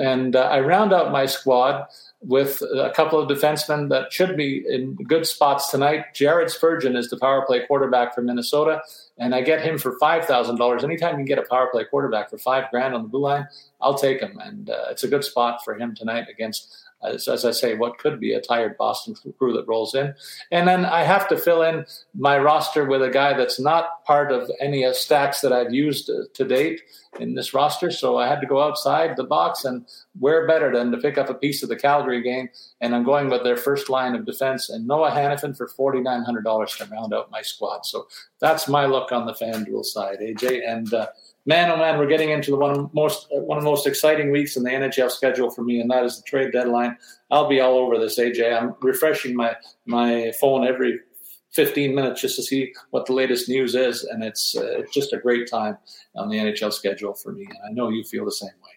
and 0.00 0.36
uh, 0.36 0.42
I 0.42 0.60
round 0.60 0.92
out 0.92 1.12
my 1.12 1.26
squad 1.26 1.86
with 2.20 2.62
a 2.62 2.90
couple 2.90 3.20
of 3.20 3.28
defensemen 3.28 3.88
that 3.90 4.12
should 4.12 4.36
be 4.36 4.64
in 4.68 4.96
good 4.96 5.26
spots 5.26 5.70
tonight. 5.70 6.14
Jared 6.14 6.50
Spurgeon 6.50 6.96
is 6.96 7.10
the 7.10 7.16
power 7.16 7.44
play 7.46 7.64
quarterback 7.66 8.14
for 8.14 8.22
Minnesota, 8.22 8.80
and 9.18 9.34
I 9.34 9.42
get 9.42 9.62
him 9.62 9.78
for 9.78 9.98
five 9.98 10.24
thousand 10.24 10.56
dollars. 10.56 10.84
Anytime 10.84 11.18
you 11.18 11.24
get 11.24 11.38
a 11.38 11.44
power 11.48 11.68
play 11.70 11.84
quarterback 11.84 12.30
for 12.30 12.38
five 12.38 12.64
grand 12.70 12.94
on 12.94 13.02
the 13.02 13.08
blue 13.08 13.20
line, 13.20 13.46
I'll 13.80 13.98
take 13.98 14.20
him, 14.20 14.38
and 14.40 14.70
uh, 14.70 14.86
it's 14.90 15.04
a 15.04 15.08
good 15.08 15.24
spot 15.24 15.64
for 15.64 15.78
him 15.78 15.94
tonight 15.94 16.26
against 16.28 16.74
as, 17.02 17.28
as, 17.28 17.44
I 17.44 17.52
say, 17.52 17.74
what 17.74 17.98
could 17.98 18.18
be 18.18 18.32
a 18.32 18.40
tired 18.40 18.76
Boston 18.76 19.14
crew 19.38 19.52
that 19.52 19.68
rolls 19.68 19.94
in. 19.94 20.14
And 20.50 20.66
then 20.66 20.84
I 20.84 21.04
have 21.04 21.28
to 21.28 21.36
fill 21.36 21.62
in 21.62 21.86
my 22.14 22.38
roster 22.38 22.84
with 22.84 23.02
a 23.02 23.10
guy 23.10 23.34
that's 23.34 23.60
not 23.60 24.04
part 24.04 24.32
of 24.32 24.50
any 24.60 24.82
of 24.84 24.96
stacks 24.96 25.40
that 25.42 25.52
I've 25.52 25.72
used 25.72 26.06
to, 26.06 26.24
to 26.34 26.44
date 26.44 26.80
in 27.20 27.34
this 27.34 27.54
roster. 27.54 27.90
So 27.90 28.18
I 28.18 28.26
had 28.26 28.40
to 28.40 28.46
go 28.46 28.62
outside 28.62 29.16
the 29.16 29.24
box 29.24 29.64
and 29.64 29.86
where 30.18 30.46
better 30.46 30.72
than 30.72 30.90
to 30.90 30.98
pick 30.98 31.18
up 31.18 31.30
a 31.30 31.34
piece 31.34 31.62
of 31.62 31.68
the 31.68 31.76
Calgary 31.76 32.22
game. 32.22 32.48
And 32.80 32.94
I'm 32.94 33.04
going 33.04 33.30
with 33.30 33.44
their 33.44 33.56
first 33.56 33.88
line 33.88 34.14
of 34.14 34.26
defense 34.26 34.68
and 34.68 34.86
Noah 34.86 35.10
Hanifin 35.10 35.56
for 35.56 35.68
$4,900 35.68 36.76
to 36.78 36.84
round 36.86 37.14
out 37.14 37.30
my 37.30 37.42
squad. 37.42 37.86
So 37.86 38.08
that's 38.40 38.68
my 38.68 38.86
look 38.86 39.12
on 39.12 39.26
the 39.26 39.32
FanDuel 39.32 39.84
side, 39.84 40.18
AJ. 40.20 40.68
And, 40.68 40.92
uh, 40.92 41.06
man, 41.48 41.70
oh 41.70 41.78
man, 41.78 41.98
we're 41.98 42.06
getting 42.06 42.28
into 42.28 42.50
the 42.50 42.58
one 42.58 42.90
most 42.92 43.26
one 43.30 43.56
of 43.56 43.64
the 43.64 43.70
most 43.70 43.86
exciting 43.86 44.30
weeks 44.30 44.56
in 44.56 44.62
the 44.62 44.70
NHL 44.70 45.10
schedule 45.10 45.50
for 45.50 45.62
me, 45.62 45.80
and 45.80 45.90
that 45.90 46.04
is 46.04 46.18
the 46.18 46.22
trade 46.22 46.52
deadline. 46.52 46.96
I'll 47.30 47.48
be 47.48 47.58
all 47.58 47.76
over 47.76 47.98
this, 47.98 48.18
AJ. 48.18 48.56
I'm 48.56 48.74
refreshing 48.82 49.34
my 49.34 49.56
my 49.86 50.30
phone 50.38 50.68
every 50.68 51.00
15 51.52 51.94
minutes 51.94 52.20
just 52.20 52.36
to 52.36 52.42
see 52.42 52.74
what 52.90 53.06
the 53.06 53.14
latest 53.14 53.48
news 53.48 53.74
is, 53.74 54.04
and 54.04 54.22
it's 54.22 54.56
uh, 54.56 54.82
just 54.92 55.14
a 55.14 55.18
great 55.18 55.50
time 55.50 55.78
on 56.14 56.28
the 56.28 56.36
NHL 56.36 56.72
schedule 56.72 57.14
for 57.14 57.32
me. 57.32 57.46
And 57.46 57.58
I 57.66 57.72
know 57.72 57.88
you 57.88 58.04
feel 58.04 58.26
the 58.26 58.30
same 58.30 58.50
way. 58.62 58.72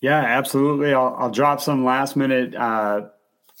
Yeah, 0.00 0.18
absolutely. 0.18 0.92
I'll, 0.92 1.14
I'll 1.16 1.30
drop 1.30 1.60
some 1.60 1.84
last 1.84 2.16
minute. 2.16 2.54
Uh, 2.56 3.02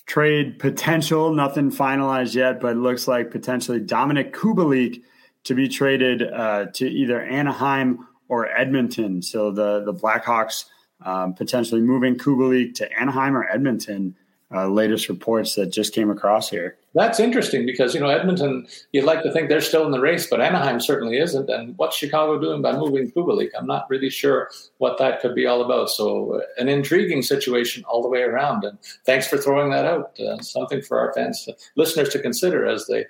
trade 0.06 0.58
potential, 0.58 1.32
nothing 1.32 1.70
finalized 1.70 2.34
yet, 2.34 2.60
but 2.60 2.72
it 2.72 2.80
looks 2.80 3.06
like 3.06 3.30
potentially 3.30 3.78
Dominic 3.78 4.34
Kubalik 4.34 5.00
to 5.44 5.54
be 5.54 5.68
traded 5.68 6.22
uh, 6.22 6.66
to 6.74 6.88
either 6.88 7.20
Anaheim 7.20 8.06
or 8.28 8.46
Edmonton. 8.46 9.22
So 9.22 9.50
the 9.50 9.82
the 9.84 9.94
Blackhawks 9.94 10.66
um, 11.02 11.34
potentially 11.34 11.80
moving 11.80 12.16
Kubalik 12.16 12.74
to 12.74 12.92
Anaheim 12.98 13.36
or 13.36 13.48
Edmonton. 13.48 14.16
Uh, 14.52 14.68
latest 14.68 15.08
reports 15.08 15.54
that 15.54 15.66
just 15.66 15.94
came 15.94 16.10
across 16.10 16.50
here. 16.50 16.76
That's 16.92 17.20
interesting 17.20 17.66
because 17.66 17.94
you 17.94 18.00
know 18.00 18.08
Edmonton. 18.08 18.66
You'd 18.92 19.04
like 19.04 19.22
to 19.22 19.32
think 19.32 19.48
they're 19.48 19.60
still 19.60 19.86
in 19.86 19.92
the 19.92 20.00
race, 20.00 20.26
but 20.26 20.40
Anaheim 20.40 20.80
certainly 20.80 21.18
isn't. 21.18 21.48
And 21.48 21.78
what's 21.78 21.96
Chicago 21.96 22.40
doing 22.40 22.62
by 22.62 22.72
moving 22.72 23.10
Kubalik? 23.10 23.50
I'm 23.56 23.66
not 23.66 23.88
really 23.88 24.10
sure 24.10 24.50
what 24.78 24.98
that 24.98 25.20
could 25.20 25.34
be 25.34 25.46
all 25.46 25.62
about. 25.62 25.90
So 25.90 26.42
an 26.58 26.68
intriguing 26.68 27.22
situation 27.22 27.84
all 27.84 28.02
the 28.02 28.08
way 28.08 28.22
around. 28.22 28.64
And 28.64 28.76
thanks 29.06 29.28
for 29.28 29.38
throwing 29.38 29.70
that 29.70 29.86
out. 29.86 30.18
Uh, 30.18 30.38
something 30.40 30.82
for 30.82 30.98
our 30.98 31.12
fans, 31.12 31.48
listeners 31.76 32.08
to 32.10 32.18
consider 32.18 32.66
as 32.66 32.86
they 32.86 33.06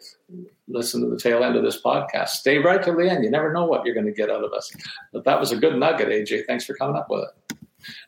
listen 0.69 1.01
to 1.01 1.09
the 1.09 1.19
tail 1.19 1.43
end 1.43 1.57
of 1.57 1.65
this 1.65 1.81
podcast. 1.81 2.29
Stay 2.29 2.59
right 2.59 2.83
till 2.83 2.97
the 2.97 3.11
end. 3.11 3.25
You 3.25 3.31
never 3.31 3.53
know 3.53 3.65
what 3.65 3.87
you're 3.87 3.95
going 3.95 4.07
to 4.07 4.13
get 4.13 4.31
out 4.31 4.45
of 4.45 4.53
us. 4.53 4.71
But 5.13 5.25
that 5.25 5.41
was 5.41 5.53
a 5.53 5.57
good 5.57 5.77
nugget, 5.77 6.09
AJ. 6.09 6.47
Thanks 6.47 6.67
for 6.67 6.75
coming 6.75 6.97
up 6.97 7.09
with 7.09 7.25
it. 7.25 7.57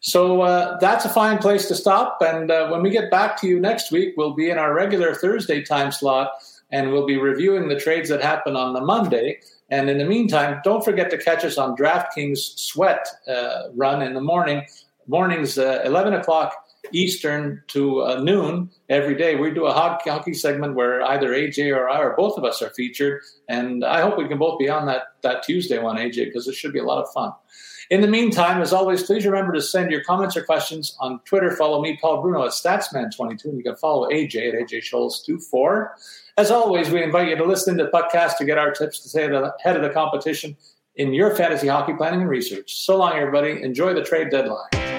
So 0.00 0.42
uh, 0.42 0.78
that's 0.78 1.04
a 1.04 1.08
fine 1.08 1.38
place 1.38 1.66
to 1.68 1.74
stop. 1.74 2.18
And 2.20 2.50
uh, 2.50 2.68
when 2.68 2.82
we 2.82 2.90
get 2.90 3.10
back 3.10 3.40
to 3.40 3.46
you 3.46 3.60
next 3.60 3.90
week, 3.90 4.14
we'll 4.16 4.34
be 4.34 4.50
in 4.50 4.58
our 4.58 4.74
regular 4.74 5.14
Thursday 5.14 5.62
time 5.62 5.92
slot 5.92 6.32
and 6.70 6.90
we'll 6.90 7.06
be 7.06 7.18
reviewing 7.18 7.68
the 7.68 7.78
trades 7.78 8.08
that 8.08 8.22
happen 8.22 8.56
on 8.56 8.72
the 8.72 8.80
Monday. 8.80 9.40
And 9.70 9.88
in 9.88 9.98
the 9.98 10.04
meantime, 10.04 10.60
don't 10.64 10.84
forget 10.84 11.10
to 11.10 11.18
catch 11.18 11.44
us 11.44 11.58
on 11.58 11.76
DraftKings 11.76 12.58
Sweat 12.58 13.06
uh, 13.28 13.68
run 13.74 14.02
in 14.02 14.14
the 14.14 14.20
morning. 14.20 14.66
Mornings, 15.06 15.58
uh, 15.58 15.82
11 15.84 16.14
o'clock 16.14 16.54
Eastern 16.92 17.62
to 17.68 18.02
uh, 18.02 18.20
noon 18.20 18.70
every 18.88 19.14
day. 19.14 19.36
We 19.36 19.50
do 19.50 19.66
a 19.66 19.72
hockey 19.72 20.34
segment 20.34 20.74
where 20.74 21.02
either 21.02 21.30
AJ 21.30 21.74
or 21.74 21.88
I 21.88 22.00
or 22.00 22.14
both 22.16 22.36
of 22.36 22.44
us 22.44 22.60
are 22.60 22.70
featured. 22.70 23.22
And 23.48 23.84
I 23.84 24.00
hope 24.00 24.18
we 24.18 24.28
can 24.28 24.38
both 24.38 24.58
be 24.58 24.68
on 24.68 24.86
that, 24.86 25.14
that 25.22 25.42
Tuesday 25.42 25.78
one, 25.78 25.96
AJ, 25.96 26.26
because 26.26 26.48
it 26.48 26.54
should 26.54 26.72
be 26.72 26.80
a 26.80 26.84
lot 26.84 27.02
of 27.02 27.12
fun. 27.12 27.32
In 27.92 28.00
the 28.00 28.08
meantime, 28.08 28.62
as 28.62 28.72
always, 28.72 29.02
please 29.02 29.26
remember 29.26 29.52
to 29.52 29.60
send 29.60 29.90
your 29.90 30.02
comments 30.02 30.34
or 30.34 30.42
questions 30.42 30.96
on 30.98 31.20
Twitter. 31.26 31.54
Follow 31.54 31.82
me, 31.82 31.98
Paul 32.00 32.22
Bruno, 32.22 32.42
at 32.42 32.52
Statsman22, 32.52 33.44
and 33.44 33.58
you 33.58 33.62
can 33.62 33.76
follow 33.76 34.08
AJ 34.08 34.48
at 34.48 34.54
AJ 34.54 34.90
Scholes24. 34.90 35.88
As 36.38 36.50
always, 36.50 36.88
we 36.88 37.02
invite 37.02 37.28
you 37.28 37.36
to 37.36 37.44
listen 37.44 37.76
to 37.76 37.84
the 37.84 37.90
podcast 37.90 38.38
to 38.38 38.46
get 38.46 38.56
our 38.56 38.70
tips 38.70 39.00
to 39.00 39.10
stay 39.10 39.24
ahead 39.24 39.76
of 39.76 39.82
the 39.82 39.90
competition 39.90 40.56
in 40.96 41.12
your 41.12 41.36
fantasy 41.36 41.68
hockey 41.68 41.92
planning 41.92 42.22
and 42.22 42.30
research. 42.30 42.76
So 42.76 42.96
long, 42.96 43.12
everybody. 43.12 43.62
Enjoy 43.62 43.92
the 43.92 44.02
trade 44.02 44.30
deadline. 44.30 44.91